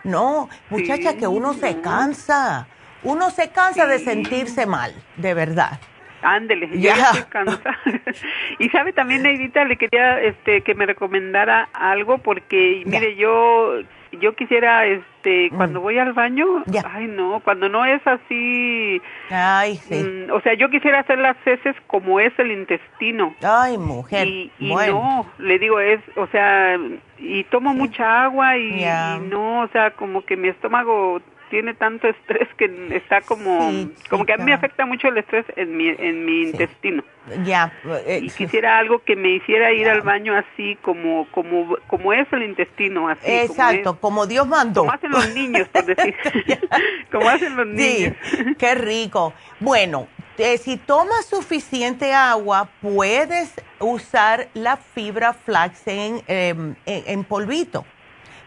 No, 0.03 0.49
muchacha, 0.69 1.15
que 1.15 1.27
uno 1.27 1.53
se 1.53 1.79
cansa. 1.81 2.67
Uno 3.03 3.29
se 3.29 3.49
cansa 3.49 3.85
de 3.85 3.99
sentirse 3.99 4.65
mal, 4.65 4.93
de 5.15 5.33
verdad. 5.33 5.79
Ándele, 6.23 6.67
Ya. 6.79 6.95
ya 6.95 7.03
estoy 7.11 7.23
cansada. 7.29 7.77
y 8.59 8.69
sabe 8.69 8.91
también, 8.91 9.21
Neidita, 9.21 9.63
le 9.65 9.77
quería 9.77 10.19
este, 10.21 10.61
que 10.61 10.73
me 10.73 10.85
recomendara 10.87 11.69
algo 11.73 12.17
porque, 12.17 12.81
mire, 12.85 13.15
yo 13.15 13.79
yo 14.13 14.35
quisiera, 14.35 14.85
este, 14.85 15.49
Mm. 15.51 15.55
cuando 15.57 15.81
voy 15.81 15.97
al 15.97 16.13
baño, 16.13 16.45
ay 16.89 17.07
no, 17.07 17.41
cuando 17.43 17.67
no 17.67 17.83
es 17.85 18.01
así, 18.07 19.01
Ay, 19.29 19.75
sí. 19.75 19.95
mm, 19.95 20.31
o 20.31 20.39
sea, 20.41 20.53
yo 20.53 20.69
quisiera 20.69 20.99
hacer 20.99 21.19
las 21.19 21.35
heces 21.45 21.75
como 21.87 22.19
es 22.21 22.31
el 22.39 22.51
intestino. 22.51 23.35
Ay, 23.43 23.77
mujer. 23.77 24.25
Y, 24.27 24.51
y 24.59 24.71
bueno. 24.71 24.93
no, 24.93 25.25
le 25.45 25.59
digo, 25.59 25.79
es, 25.81 25.99
o 26.15 26.27
sea, 26.27 26.77
y 27.17 27.43
tomo 27.45 27.73
mucha 27.73 28.23
agua 28.23 28.57
y 28.57 28.85
no, 29.29 29.61
o 29.61 29.67
sea, 29.69 29.91
como 29.91 30.23
que 30.25 30.37
mi 30.37 30.47
estómago 30.47 31.19
tiene 31.49 31.73
tanto 31.73 32.07
estrés 32.07 32.47
que 32.57 32.65
está 32.95 33.21
como, 33.21 33.89
como 34.09 34.25
que 34.25 34.33
a 34.33 34.37
mí 34.37 34.45
me 34.45 34.53
afecta 34.53 34.85
mucho 34.85 35.07
el 35.07 35.17
estrés 35.17 35.45
en 35.55 35.75
mi, 35.77 35.87
en 35.89 36.25
mi 36.25 36.43
intestino. 36.43 37.03
Ya. 37.43 37.73
eh, 38.05 38.19
Y 38.23 38.29
quisiera 38.29 38.77
algo 38.77 38.99
que 39.03 39.15
me 39.15 39.29
hiciera 39.31 39.71
ir 39.73 39.89
al 39.89 40.01
baño 40.01 40.33
así 40.35 40.77
como, 40.81 41.27
como, 41.31 41.77
como 41.87 42.13
es 42.13 42.27
el 42.31 42.43
intestino, 42.43 43.09
así. 43.09 43.21
Exacto, 43.25 43.99
como, 43.99 44.25
Dios 44.27 44.47
mandó. 44.47 44.81
Como 44.81 44.93
hacen 44.93 45.11
los 45.11 45.33
niños, 45.33 45.67
por 45.69 45.85
decir. 45.85 46.15
como 47.11 47.27
hacen 47.29 47.55
los 47.55 47.67
Sí, 47.67 47.73
niños. 47.73 48.15
qué 48.57 48.75
rico. 48.75 49.33
Bueno, 49.59 50.07
eh, 50.37 50.57
si 50.57 50.77
tomas 50.77 51.25
suficiente 51.25 52.13
agua, 52.13 52.69
puedes 52.81 53.53
usar 53.79 54.47
la 54.53 54.77
fibra 54.77 55.33
flax 55.33 55.87
en, 55.87 56.21
em, 56.27 56.75
en, 56.85 57.03
en 57.07 57.23
polvito. 57.23 57.85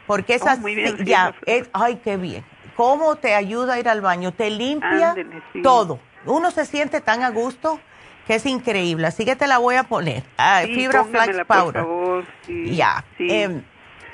Porque 0.07 0.35
esa 0.35 0.55
Oh, 0.55 0.59
muy 0.59 0.75
bien, 0.75 0.97
sí, 0.97 1.05
sí, 1.05 1.05
ya, 1.05 1.35
es, 1.47 1.71
ay, 1.73 2.01
qué 2.03 2.17
bien. 2.17 2.45
¿Cómo 2.81 3.17
te 3.17 3.35
ayuda 3.35 3.75
a 3.75 3.79
ir 3.79 3.91
al 3.91 4.01
baño? 4.01 4.33
Te 4.33 4.49
limpia 4.49 5.15
sí. 5.53 5.61
todo. 5.61 6.01
Uno 6.25 6.51
se 6.51 6.65
siente 6.65 7.03
tan 7.03 7.23
a 7.23 7.29
gusto 7.29 7.79
que 8.27 8.37
es 8.37 8.47
increíble. 8.47 9.07
Así 9.07 9.27
que 9.27 9.37
te 9.37 9.47
la 9.47 9.59
voy 9.59 9.75
a 9.75 9.83
poner. 9.83 10.23
Ah, 10.39 10.63
Sí, 10.65 10.75
fibra 10.75 11.05
flax 11.05 11.37
powder. 11.47 11.83
favor, 11.83 12.25
sí, 12.47 12.75
Ya. 12.75 13.05
em, 13.19 13.63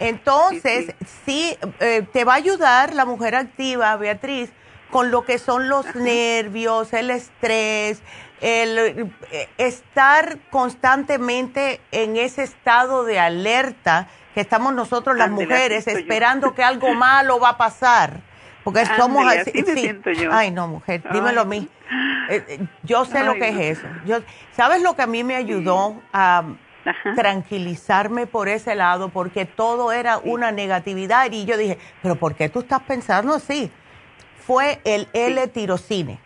entonces, 0.01 0.97
sí, 1.24 1.56
eh, 1.78 2.05
te 2.12 2.24
va 2.24 2.32
a 2.32 2.36
ayudar 2.38 2.93
la 2.93 3.05
mujer 3.05 3.36
activa, 3.36 3.94
Beatriz, 3.98 4.51
con 4.90 5.12
lo 5.12 5.24
que 5.24 5.38
son 5.38 5.68
los 5.68 5.94
nervios, 5.94 6.93
el 6.93 7.12
estrés, 7.12 8.02
el 8.40 9.12
eh, 9.30 9.48
estar 9.59 10.38
constantemente 10.51 11.80
en 11.93 12.16
ese 12.16 12.43
estado 12.43 13.05
de 13.05 13.20
alerta 13.20 14.09
que 14.34 14.40
estamos 14.40 14.74
nosotros 14.74 15.16
las 15.16 15.30
mujeres 15.30 15.84
yo. 15.84 15.93
esperando 15.93 16.52
que 16.52 16.64
algo 16.64 16.94
malo 16.94 17.38
va 17.38 17.51
a 17.51 17.56
pasar. 17.56 18.22
Porque 18.66 18.84
somos 18.97 19.24
así. 19.28 19.51
así 19.51 19.62
me 19.62 19.74
sí. 19.74 19.80
siento 19.80 20.10
yo. 20.10 20.28
Ay, 20.32 20.51
no, 20.51 20.66
mujer, 20.66 21.01
dímelo 21.12 21.43
a 21.43 21.44
mí. 21.44 21.68
Eh, 22.28 22.44
eh, 22.48 22.66
yo 22.82 23.05
sé 23.05 23.22
lo 23.22 23.34
que 23.34 23.52
no. 23.52 23.60
es 23.60 23.78
eso. 23.78 23.86
Yo, 24.05 24.16
¿Sabes 24.56 24.82
lo 24.82 24.97
que 24.97 25.02
a 25.02 25.06
mí 25.06 25.22
me 25.22 25.36
ayudó 25.36 26.02
a 26.12 26.43
tranquilizarme 27.14 28.26
por 28.26 28.48
ese 28.48 28.74
lado? 28.74 29.09
Porque 29.10 29.44
todo 29.44 29.93
era 29.93 30.18
una 30.18 30.51
negatividad 30.51 31.30
y 31.30 31.44
yo 31.44 31.56
dije, 31.56 31.78
pero 32.02 32.16
¿por 32.16 32.34
qué 32.34 32.48
tú 32.48 32.59
estás 32.59 32.80
pensando 32.82 33.34
así? 33.34 33.70
Fue 34.44 34.80
el 34.84 35.06
L-tirocine. 35.12 36.18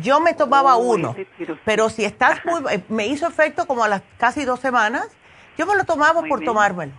Yo 0.00 0.18
me 0.20 0.32
tomaba 0.32 0.76
Oh, 0.76 0.92
uno, 0.94 1.14
pero 1.66 1.90
si 1.90 2.06
estás 2.06 2.42
muy... 2.46 2.62
eh, 2.72 2.80
Me 2.88 3.06
hizo 3.06 3.26
efecto 3.26 3.66
como 3.66 3.84
a 3.84 3.88
las 3.88 4.00
casi 4.16 4.46
dos 4.46 4.60
semanas. 4.60 5.08
Yo 5.58 5.66
me 5.66 5.74
lo 5.76 5.84
tomaba 5.84 6.22
por 6.22 6.42
tomármelo. 6.42 6.92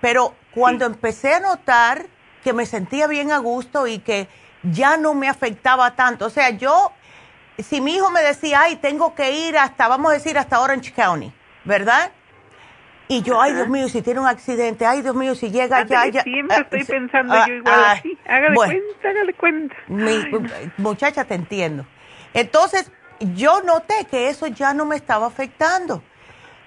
Pero 0.00 0.34
cuando 0.52 0.84
empecé 0.86 1.34
a 1.34 1.40
notar 1.40 2.06
que 2.44 2.52
me 2.52 2.66
sentía 2.66 3.06
bien 3.08 3.32
a 3.32 3.38
gusto 3.38 3.86
y 3.86 3.98
que 3.98 4.28
ya 4.62 4.96
no 4.96 5.14
me 5.14 5.28
afectaba 5.28 5.96
tanto, 5.96 6.26
o 6.26 6.30
sea, 6.30 6.50
yo, 6.50 6.92
si 7.58 7.80
mi 7.80 7.96
hijo 7.96 8.10
me 8.10 8.20
decía, 8.22 8.60
ay, 8.62 8.76
tengo 8.76 9.14
que 9.14 9.32
ir 9.32 9.58
hasta, 9.58 9.88
vamos 9.88 10.10
a 10.10 10.14
decir, 10.14 10.38
hasta 10.38 10.60
Orange 10.60 10.92
County, 10.92 11.32
¿verdad? 11.64 12.12
Y 13.08 13.22
yo, 13.22 13.40
ay, 13.40 13.52
Dios 13.54 13.68
mío, 13.68 13.88
si 13.88 14.00
tiene 14.02 14.20
un 14.20 14.26
accidente, 14.26 14.86
ay, 14.86 15.02
Dios 15.02 15.14
mío, 15.14 15.34
si 15.34 15.50
llega 15.50 15.80
ya, 15.80 15.80
Ándele, 15.82 16.12
ya. 16.12 16.22
siempre 16.22 16.62
estoy 16.62 16.80
sí, 16.80 16.84
pensando 16.84 17.34
ah, 17.34 17.46
yo 17.46 17.54
igual 17.54 17.80
ah, 17.80 17.94
así. 17.98 18.18
Hágale 18.26 18.54
bueno, 18.54 18.72
cuenta, 18.72 19.08
hágale 19.08 19.34
cuenta. 19.34 19.76
mi- 19.88 20.24
muchacha, 20.78 21.24
te 21.24 21.34
entiendo. 21.34 21.84
Entonces, 22.32 22.90
yo 23.34 23.60
noté 23.62 24.06
que 24.10 24.28
eso 24.28 24.46
ya 24.46 24.72
no 24.74 24.86
me 24.86 24.96
estaba 24.96 25.26
afectando. 25.26 26.02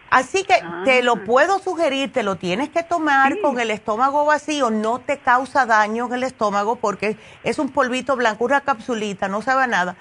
Así 0.10 0.44
que 0.44 0.56
te 0.86 1.04
lo 1.04 1.14
ah. 1.14 1.22
puedo 1.26 1.60
sugerir, 1.60 2.14
te 2.14 2.24
lo 2.24 2.38
tienes 2.38 2.70
que 2.70 2.84
tomar 2.84 3.40
con 3.42 3.60
el 3.60 3.72
estómago 3.72 4.26
vacío, 4.26 4.70
no 4.70 5.00
te 5.00 5.18
causa 5.18 5.66
daño 5.66 6.08
en 6.08 6.14
el 6.14 6.24
estómago 6.24 6.78
porque 6.78 7.18
es 7.44 7.60
un 7.60 7.70
polvito 7.70 8.16
blanco, 8.16 8.46
una 8.46 8.62
capsulita, 8.62 9.28
no 9.28 9.42
sabe 9.42 9.68
nada. 9.68 9.98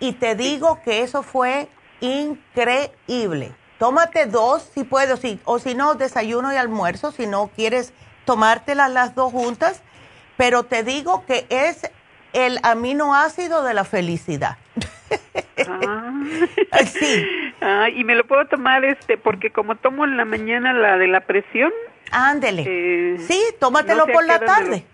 Y 0.00 0.12
te 0.12 0.34
digo 0.34 0.80
que 0.82 1.02
eso 1.02 1.22
fue 1.22 1.68
increíble. 2.00 3.54
Tómate 3.78 4.26
dos 4.26 4.68
si 4.74 4.84
puedes, 4.84 5.20
si, 5.20 5.40
o 5.44 5.58
si 5.58 5.74
no, 5.74 5.94
desayuno 5.94 6.52
y 6.52 6.56
almuerzo, 6.56 7.12
si 7.12 7.26
no 7.26 7.50
quieres 7.54 7.92
tomártelas 8.24 8.90
las 8.90 9.14
dos 9.14 9.32
juntas, 9.32 9.82
pero 10.36 10.64
te 10.64 10.82
digo 10.82 11.24
que 11.26 11.46
es 11.48 11.90
el 12.32 12.60
aminoácido 12.62 13.62
de 13.62 13.74
la 13.74 13.84
felicidad. 13.84 14.58
Ah. 15.68 16.12
sí. 16.86 17.24
Ah, 17.60 17.88
y 17.90 18.04
me 18.04 18.14
lo 18.14 18.26
puedo 18.26 18.46
tomar 18.46 18.84
este 18.84 19.18
porque 19.18 19.50
como 19.50 19.76
tomo 19.76 20.04
en 20.04 20.16
la 20.16 20.24
mañana 20.24 20.72
la 20.72 20.96
de 20.96 21.08
la 21.08 21.20
presión. 21.20 21.72
Ándele. 22.10 22.64
Eh, 22.66 23.18
sí, 23.18 23.40
tómatelo 23.58 24.06
por 24.06 24.24
la 24.24 24.38
tarde. 24.38 24.84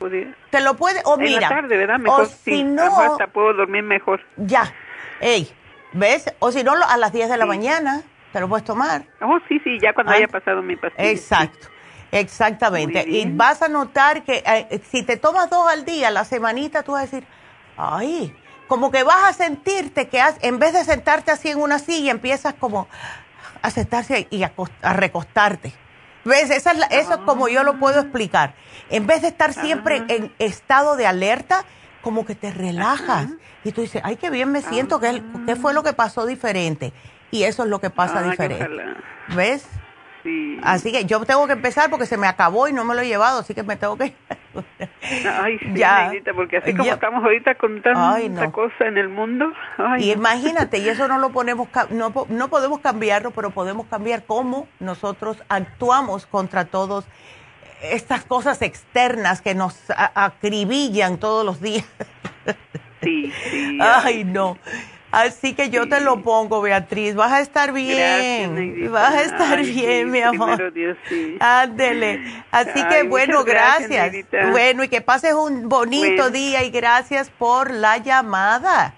Te 0.50 0.60
lo 0.60 0.74
puede 0.74 1.00
o 1.04 1.16
mira. 1.16 1.42
La 1.42 1.48
tarde, 1.48 1.76
¿verdad? 1.76 1.98
Mejor 1.98 2.22
o 2.22 2.26
si 2.26 2.64
no 2.64 3.00
hasta 3.00 3.28
puedo 3.28 3.54
dormir 3.54 3.82
mejor. 3.82 4.20
Ya. 4.36 4.72
Ey, 5.20 5.48
¿ves? 5.92 6.34
O 6.40 6.50
si 6.50 6.64
no 6.64 6.72
a 6.72 6.96
las 6.96 7.12
10 7.12 7.28
de 7.28 7.36
la 7.36 7.46
mañana 7.46 8.02
te 8.32 8.40
lo 8.40 8.48
puedes 8.48 8.64
tomar. 8.64 9.04
Oh, 9.20 9.38
sí, 9.48 9.60
sí, 9.62 9.78
ya 9.80 9.92
cuando 9.94 10.12
haya 10.12 10.26
pasado 10.26 10.60
mi 10.60 10.74
pastilla. 10.74 11.08
Exacto. 11.08 11.68
Exactamente. 12.10 13.04
Y 13.08 13.30
vas 13.30 13.62
a 13.62 13.68
notar 13.68 14.24
que 14.24 14.42
eh, 14.44 14.80
si 14.90 15.04
te 15.04 15.16
tomas 15.16 15.50
dos 15.50 15.70
al 15.70 15.84
día, 15.84 16.10
la 16.10 16.24
semanita, 16.24 16.82
tú 16.82 16.92
vas 16.92 17.02
a 17.02 17.04
decir, 17.04 17.24
ay, 17.76 18.34
como 18.66 18.90
que 18.90 19.02
vas 19.02 19.24
a 19.24 19.32
sentirte 19.32 20.08
que 20.08 20.22
en 20.40 20.58
vez 20.58 20.72
de 20.72 20.84
sentarte 20.84 21.30
así 21.30 21.50
en 21.50 21.60
una 21.60 21.78
silla, 21.78 22.10
empiezas 22.10 22.54
como 22.54 22.88
a 23.62 23.70
sentarse 23.70 24.26
y 24.30 24.42
a, 24.42 24.52
recostarte. 24.94 25.72
¿Ves? 26.24 26.50
Esa 26.50 26.72
es 26.72 26.78
eso 26.90 27.14
es 27.14 27.20
como 27.20 27.48
yo 27.48 27.64
lo 27.64 27.78
puedo 27.78 28.00
explicar. 28.00 28.54
En 28.90 29.06
vez 29.06 29.22
de 29.22 29.28
estar 29.28 29.52
siempre 29.52 30.02
en 30.08 30.32
estado 30.38 30.96
de 30.96 31.06
alerta, 31.06 31.64
como 32.02 32.24
que 32.24 32.34
te 32.34 32.50
relajas. 32.50 33.28
Y 33.64 33.72
tú 33.72 33.80
dices, 33.80 34.02
ay, 34.04 34.16
qué 34.16 34.30
bien 34.30 34.50
me 34.52 34.62
siento, 34.62 35.00
¿qué, 35.00 35.22
¿qué, 35.46 35.56
fue 35.56 35.72
lo 35.74 35.82
que 35.82 35.92
pasó 35.92 36.26
diferente? 36.26 36.92
Y 37.30 37.44
eso 37.44 37.64
es 37.64 37.68
lo 37.68 37.80
que 37.80 37.90
pasa 37.90 38.22
diferente. 38.22 38.68
¿Ves? 39.34 39.66
Así 40.62 40.92
que 40.92 41.04
yo 41.04 41.20
tengo 41.24 41.46
que 41.46 41.52
empezar 41.52 41.90
porque 41.90 42.06
se 42.06 42.16
me 42.16 42.26
acabó 42.26 42.68
y 42.68 42.72
no 42.72 42.84
me 42.84 42.94
lo 42.94 43.02
he 43.02 43.06
llevado, 43.06 43.40
así 43.40 43.54
que 43.54 43.62
me 43.62 43.76
tengo 43.76 43.98
que... 43.98 44.14
Ay, 45.42 45.58
sí, 45.58 45.72
ya. 45.74 46.10
porque 46.34 46.58
así 46.58 46.74
como 46.74 46.90
estamos 46.90 47.22
ahorita 47.22 47.56
con 47.56 47.82
tanta 47.82 48.50
cosa 48.50 48.86
en 48.86 48.96
el 48.96 49.08
mundo... 49.08 49.52
y 49.98 50.12
imagínate, 50.12 50.78
y 50.78 50.88
eso 50.88 51.08
no 51.08 51.18
lo 51.18 51.30
ponemos, 51.32 51.68
no, 51.90 52.12
no 52.28 52.48
podemos 52.48 52.80
cambiarlo, 52.80 53.32
pero 53.32 53.50
podemos 53.50 53.86
cambiar 53.86 54.24
cómo 54.24 54.68
nosotros 54.80 55.42
actuamos 55.48 56.26
contra 56.26 56.64
todos 56.64 57.06
estas 57.82 58.24
cosas 58.24 58.62
externas 58.62 59.42
que 59.42 59.54
nos 59.54 59.76
acribillan 59.96 61.18
todos 61.18 61.44
los 61.44 61.60
días. 61.60 61.84
Sí, 63.02 63.30
sí. 63.50 63.78
Ay, 63.82 64.24
no. 64.24 64.56
Así 65.14 65.54
que 65.54 65.70
yo 65.70 65.88
te 65.88 66.00
lo 66.00 66.22
pongo, 66.22 66.60
Beatriz. 66.60 67.14
Vas 67.14 67.32
a 67.32 67.40
estar 67.40 67.72
bien. 67.72 68.90
vas 68.90 69.14
a 69.14 69.22
estar 69.22 69.62
bien, 69.62 70.10
mi 70.10 70.20
amor. 70.20 70.72
Dios, 70.74 70.96
sí. 71.08 71.36
Ándele. 71.38 72.20
Así 72.50 72.82
que 72.88 73.04
bueno, 73.04 73.44
gracias. 73.44 74.12
bueno, 74.50 74.82
y 74.82 74.88
que 74.88 75.02
pases 75.02 75.34
un 75.34 75.68
bonito 75.68 76.30
día 76.30 76.64
y 76.64 76.70
gracias 76.70 77.30
por 77.30 77.70
la 77.70 77.98
llamada. 77.98 78.94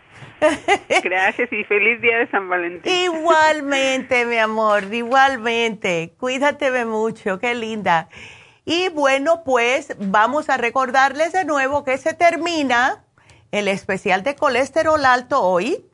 Gracias 1.02 1.52
y 1.52 1.64
feliz 1.64 2.00
día 2.00 2.18
de 2.18 2.30
San 2.30 2.48
Valentín. 2.48 2.90
Igualmente, 2.90 4.24
mi 4.24 4.38
amor, 4.38 4.84
igualmente. 4.92 6.14
Cuídate 6.18 6.84
mucho, 6.86 7.38
qué 7.38 7.54
linda. 7.54 8.08
Y 8.64 8.88
bueno, 8.88 9.42
pues 9.44 9.94
vamos 9.98 10.48
a 10.48 10.56
recordarles 10.56 11.32
de 11.32 11.44
nuevo 11.44 11.84
que 11.84 11.98
se 11.98 12.14
termina 12.14 13.04
el 13.50 13.68
especial 13.68 14.22
de 14.22 14.34
colesterol 14.34 15.04
alto 15.04 15.42
hoy 15.42 15.84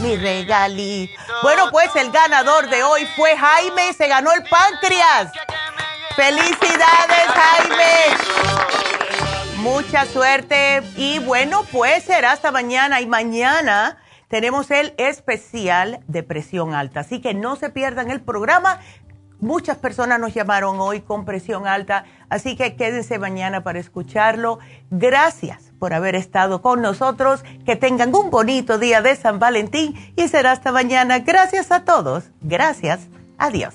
mi 0.00 0.16
regalito. 0.16 1.12
Bueno, 1.42 1.70
pues 1.70 1.94
el 1.96 2.10
ganador 2.10 2.68
de 2.68 2.82
hoy 2.82 3.06
fue 3.16 3.36
Jaime, 3.36 3.92
se 3.92 4.08
ganó 4.08 4.32
el 4.32 4.42
páncreas. 4.44 5.32
Felicidades, 6.16 7.26
Jaime. 7.34 8.16
Mucha 9.56 10.06
suerte 10.06 10.82
y 10.96 11.18
bueno, 11.20 11.64
pues 11.72 12.04
será 12.04 12.32
hasta 12.32 12.50
mañana 12.50 13.00
y 13.00 13.06
mañana 13.06 13.98
tenemos 14.28 14.70
el 14.70 14.94
especial 14.98 16.00
de 16.06 16.22
presión 16.22 16.74
alta. 16.74 17.00
Así 17.00 17.20
que 17.20 17.34
no 17.34 17.56
se 17.56 17.70
pierdan 17.70 18.10
el 18.10 18.20
programa. 18.20 18.80
Muchas 19.40 19.76
personas 19.78 20.18
nos 20.18 20.34
llamaron 20.34 20.80
hoy 20.80 21.00
con 21.00 21.24
presión 21.24 21.66
alta, 21.66 22.04
así 22.28 22.56
que 22.56 22.74
quédense 22.74 23.18
mañana 23.18 23.62
para 23.62 23.78
escucharlo. 23.78 24.58
Gracias 24.90 25.67
por 25.78 25.94
haber 25.94 26.14
estado 26.14 26.62
con 26.62 26.82
nosotros. 26.82 27.44
Que 27.64 27.76
tengan 27.76 28.14
un 28.14 28.30
bonito 28.30 28.78
día 28.78 29.02
de 29.02 29.16
San 29.16 29.38
Valentín 29.38 29.94
y 30.16 30.28
será 30.28 30.52
hasta 30.52 30.72
mañana. 30.72 31.20
Gracias 31.20 31.70
a 31.72 31.84
todos. 31.84 32.24
Gracias. 32.40 33.08
Adiós. 33.38 33.74